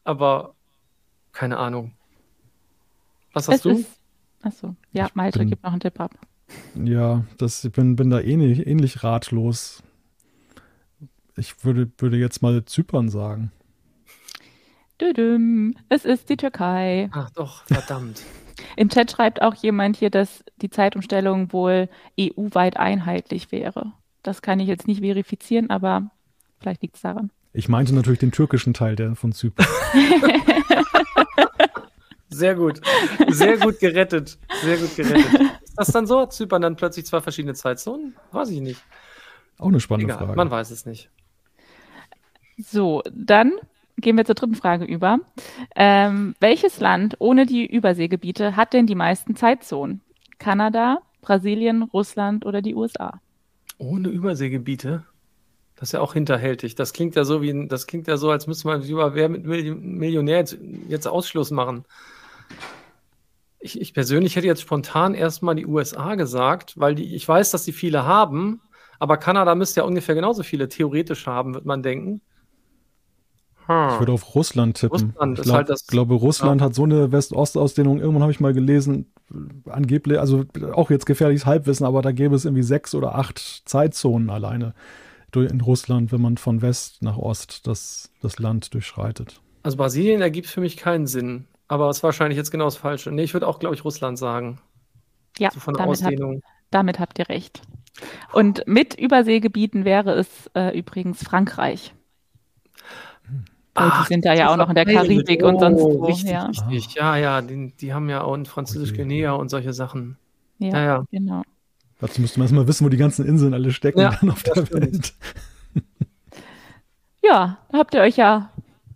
Aber 0.04 0.54
keine 1.32 1.58
Ahnung. 1.58 1.94
Was 3.34 3.48
hast 3.48 3.56
es 3.56 3.62
du? 3.64 3.86
Achso, 4.44 4.76
ja, 4.92 5.08
Malte, 5.14 5.40
bin, 5.40 5.50
gib 5.50 5.64
noch 5.64 5.72
einen 5.72 5.80
Tipp 5.80 6.00
ab. 6.00 6.12
Ja, 6.76 7.24
das, 7.38 7.64
ich 7.64 7.72
bin, 7.72 7.96
bin 7.96 8.10
da 8.10 8.20
ähnlich, 8.20 8.68
ähnlich 8.68 9.04
ratlos. 9.04 9.82
Ich 11.38 11.64
würde, 11.64 11.90
würde 11.98 12.18
jetzt 12.18 12.42
mal 12.42 12.64
Zypern 12.66 13.10
sagen. 13.10 13.52
Düdüm, 15.02 15.76
es 15.90 16.06
ist 16.06 16.30
die 16.30 16.38
Türkei. 16.38 17.10
Ach 17.14 17.30
doch, 17.32 17.64
verdammt. 17.66 18.22
Im 18.76 18.90
Chat 18.90 19.12
schreibt 19.12 19.42
auch 19.42 19.56
jemand 19.56 19.96
hier, 19.96 20.10
dass 20.10 20.44
die 20.62 20.70
Zeitumstellung 20.70 21.52
wohl 21.54 21.90
EU-weit 22.20 22.78
einheitlich 22.78 23.52
wäre. 23.52 23.94
Das 24.24 24.42
kann 24.42 24.60
ich 24.60 24.68
jetzt 24.68 24.88
nicht 24.88 25.02
verifizieren, 25.02 25.70
aber 25.70 26.12
vielleicht 26.60 26.82
liegt 26.82 26.98
es 26.98 27.02
daran. 27.02 27.32
Ich 27.54 27.70
meinte 27.70 27.96
natürlich 27.96 28.20
den 28.20 28.32
türkischen 28.32 28.74
Teil 28.74 28.96
der 28.96 29.16
von 29.16 29.32
Zypern. 29.32 29.66
Sehr 32.34 32.56
gut. 32.56 32.82
Sehr 33.30 33.58
gut 33.58 33.80
gerettet. 33.80 34.38
Sehr 34.62 34.78
gut 34.78 34.96
gerettet. 34.96 35.42
Ist 35.64 35.78
das 35.78 35.88
dann 35.88 36.08
so? 36.08 36.26
Zypern 36.26 36.62
dann 36.62 36.76
plötzlich 36.76 37.06
zwei 37.06 37.22
verschiedene 37.22 37.54
Zeitzonen? 37.54 38.16
Weiß 38.32 38.50
ich 38.50 38.62
nicht. 38.62 38.82
Auch 39.58 39.68
eine 39.68 39.80
spannende 39.80 40.14
Egal, 40.14 40.26
Frage. 40.26 40.38
Man 40.38 40.52
weiß 40.52 40.72
es 40.72 40.86
nicht. 40.86 41.10
So, 42.58 43.02
dann 43.12 43.54
gehen 43.98 44.18
wir 44.18 44.26
zur 44.26 44.36
dritten 44.36 44.56
Frage 44.56 44.86
über. 44.86 45.20
Ähm, 45.76 46.36
welches 46.40 46.80
Land 46.80 47.16
ohne 47.20 47.46
die 47.46 47.66
Überseegebiete 47.66 48.56
hat 48.56 48.74
denn 48.74 48.88
die 48.88 48.96
meisten 48.96 49.36
Zeitzonen? 49.36 50.02
Kanada, 50.40 51.00
Brasilien, 51.22 51.84
Russland 51.84 52.46
oder 52.46 52.62
die 52.62 52.76
USA? 52.76 53.20
Ohne 53.78 54.10
Überseegebiete? 54.10 55.06
Das 55.76 55.90
ist 55.90 55.94
ja 55.94 56.02
auch 56.02 56.14
hinterhältig. 56.14 56.76
Das 56.76 56.94
klingt 56.94 57.16
ja 57.16 57.24
so 57.24 57.42
wie 57.42 57.68
das 57.68 57.88
klingt 57.88 58.08
ja 58.08 58.18
so, 58.18 58.30
als 58.30 58.48
müsste 58.48 58.68
man 58.68 58.84
über 58.84 59.16
wer 59.16 59.30
mit 59.30 59.46
Millionär 59.46 60.38
jetzt, 60.38 60.58
jetzt 60.88 61.08
Ausschluss 61.08 61.52
machen. 61.52 61.86
Ich, 63.60 63.80
ich, 63.80 63.94
persönlich 63.94 64.36
hätte 64.36 64.48
jetzt 64.48 64.62
spontan 64.62 65.14
erstmal 65.14 65.56
die 65.56 65.66
USA 65.66 66.16
gesagt, 66.16 66.78
weil 66.78 66.96
die, 66.96 67.16
ich 67.16 67.28
weiß, 67.28 67.52
dass 67.52 67.64
die 67.64 67.72
viele 67.72 68.06
haben, 68.06 68.62
aber 69.00 69.18
Kanada 69.18 69.56
müsste 69.56 69.82
ja 69.82 69.86
ungefähr 69.86 70.16
genauso 70.16 70.44
viele 70.44 70.68
theoretisch 70.68 71.28
haben, 71.28 71.54
wird 71.54 71.66
man 71.66 71.82
denken. 71.82 72.22
Hm. 73.68 73.90
Ich 73.94 74.00
würde 74.00 74.12
auf 74.12 74.36
Russland 74.36 74.78
tippen. 74.78 75.12
Russland 75.12 75.40
ich 75.40 75.46
glaub, 75.46 75.56
halt 75.56 75.70
das, 75.70 75.88
glaube, 75.88 76.16
Russland 76.16 76.60
ja. 76.60 76.66
hat 76.66 76.76
so 76.76 76.84
eine 76.84 77.14
West-Ost-Ausdehnung. 77.14 78.02
Irgendwann 78.02 78.24
habe 78.24 78.34
ich 78.34 78.42
mal 78.42 78.54
gelesen, 78.54 79.14
angeblich, 79.66 80.20
also 80.20 80.44
auch 80.74 80.90
jetzt 80.90 81.06
gefährliches 81.06 81.46
Halbwissen, 81.46 81.86
aber 81.86 82.02
da 82.02 82.12
gäbe 82.12 82.36
es 82.36 82.44
irgendwie 82.44 82.64
sechs 82.64 82.94
oder 82.94 83.16
acht 83.16 83.40
Zeitzonen 83.66 84.30
alleine 84.30 84.74
in 85.36 85.62
Russland, 85.62 86.12
wenn 86.12 86.22
man 86.22 86.38
von 86.38 86.62
West 86.62 87.02
nach 87.02 87.18
Ost 87.18 87.66
das, 87.66 88.12
das 88.22 88.38
Land 88.38 88.74
durchschreitet. 88.74 89.42
Also 89.64 89.78
Brasilien 89.78 90.22
ergibt 90.22 90.48
für 90.48 90.62
mich 90.62 90.78
keinen 90.78 91.08
Sinn. 91.08 91.48
Aber 91.68 91.90
es 91.90 91.98
ist 91.98 92.04
wahrscheinlich 92.04 92.38
jetzt 92.38 92.52
genau 92.52 92.66
das 92.66 92.78
Falsche. 92.78 93.12
Nee, 93.12 93.24
ich 93.24 93.34
würde 93.34 93.48
auch, 93.48 93.60
glaube 93.60 93.76
ich, 93.76 93.84
Russland 93.84 94.18
sagen. 94.18 94.60
Ja, 95.38 95.52
so 95.52 95.60
von 95.60 95.74
der 95.74 95.86
damit, 95.86 96.04
Ausdehnung. 96.04 96.36
Hab, 96.36 96.52
damit 96.72 97.00
habt 97.00 97.20
ihr 97.20 97.30
recht. 97.30 97.62
Und 98.32 98.64
mit 98.68 99.00
Überseegebieten 99.00 99.86
wäre 99.86 100.14
es 100.14 100.50
äh, 100.56 100.78
übrigens 100.78 101.24
Frankreich. 101.24 101.94
Ach, 103.76 104.04
die 104.04 104.14
sind 104.14 104.26
da 104.26 104.34
ja 104.34 104.52
auch 104.52 104.58
noch 104.58 104.70
in 104.70 104.76
der 104.76 104.86
Karibik 104.86 105.42
oh, 105.44 105.48
und 105.48 105.60
sonst 105.60 105.82
wo. 105.82 106.06
Richtig, 106.06 106.32
ja. 106.32 106.46
richtig. 106.46 106.94
Ja, 106.94 107.16
ja, 107.16 107.42
die, 107.42 107.74
die 107.76 107.94
haben 107.94 108.10
ja 108.10 108.22
auch 108.22 108.36
in 108.36 108.46
Französisch-Guinea 108.46 109.32
und 109.32 109.50
solche 109.50 109.74
Sachen. 109.74 110.18
Ja, 110.60 110.70
ja, 110.70 110.84
ja. 110.84 111.06
genau. 111.10 111.42
Dazu 112.00 112.22
müsste 112.22 112.40
man 112.40 112.46
erstmal 112.46 112.68
wissen, 112.68 112.86
wo 112.86 112.90
die 112.90 112.98
ganzen 112.98 113.26
Inseln 113.26 113.54
alle 113.54 113.72
stecken 113.72 114.00
ja, 114.00 114.16
dann 114.20 114.30
auf 114.30 114.44
der 114.44 114.70
Welt. 114.72 115.14
Ja, 117.24 117.58
da 117.72 117.78
habt 117.78 117.94
ihr 117.94 118.02
euch 118.02 118.18
ja 118.18 118.50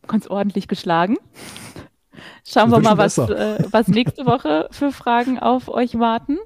ganz 0.05 0.27
ordentlich 0.27 0.67
geschlagen. 0.67 1.17
Schauen 2.45 2.71
wir 2.71 2.79
mal, 2.79 2.97
was, 2.97 3.17
äh, 3.17 3.63
was 3.71 3.87
nächste 3.87 4.25
Woche 4.25 4.67
für 4.71 4.91
Fragen 4.91 5.39
auf 5.39 5.69
euch 5.69 5.99
warten. 5.99 6.37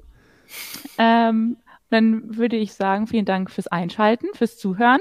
Ähm, 0.98 1.56
dann 1.90 2.36
würde 2.36 2.56
ich 2.56 2.72
sagen, 2.72 3.06
vielen 3.06 3.24
Dank 3.24 3.50
fürs 3.50 3.66
Einschalten, 3.66 4.26
fürs 4.34 4.58
Zuhören. 4.58 5.00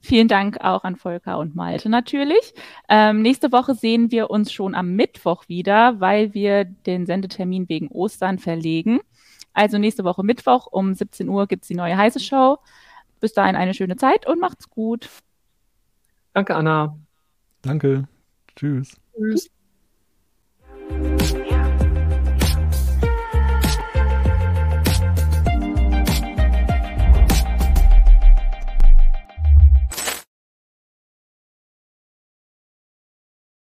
Vielen 0.00 0.28
Dank 0.28 0.60
auch 0.60 0.84
an 0.84 0.96
Volker 0.96 1.38
und 1.38 1.54
Malte 1.54 1.88
natürlich. 1.88 2.52
Ähm, 2.90 3.22
nächste 3.22 3.52
Woche 3.52 3.74
sehen 3.74 4.10
wir 4.10 4.28
uns 4.28 4.52
schon 4.52 4.74
am 4.74 4.96
Mittwoch 4.96 5.48
wieder, 5.48 5.98
weil 6.00 6.34
wir 6.34 6.64
den 6.64 7.06
Sendetermin 7.06 7.68
wegen 7.70 7.88
Ostern 7.88 8.38
verlegen. 8.38 9.00
Also 9.54 9.78
nächste 9.78 10.04
Woche 10.04 10.22
Mittwoch 10.22 10.66
um 10.66 10.92
17 10.92 11.28
Uhr 11.28 11.46
gibt 11.46 11.62
es 11.62 11.68
die 11.68 11.74
neue 11.74 11.96
heiße 11.96 12.20
Show. 12.20 12.58
Bis 13.20 13.32
dahin 13.32 13.56
eine 13.56 13.72
schöne 13.72 13.96
Zeit 13.96 14.26
und 14.26 14.40
macht's 14.40 14.68
gut. 14.68 15.08
Danke, 16.34 16.54
Anna. 16.54 16.98
Danke. 17.62 18.06
Tschüss. 18.56 19.00
Tschüss. 19.16 19.53
you 20.94 21.43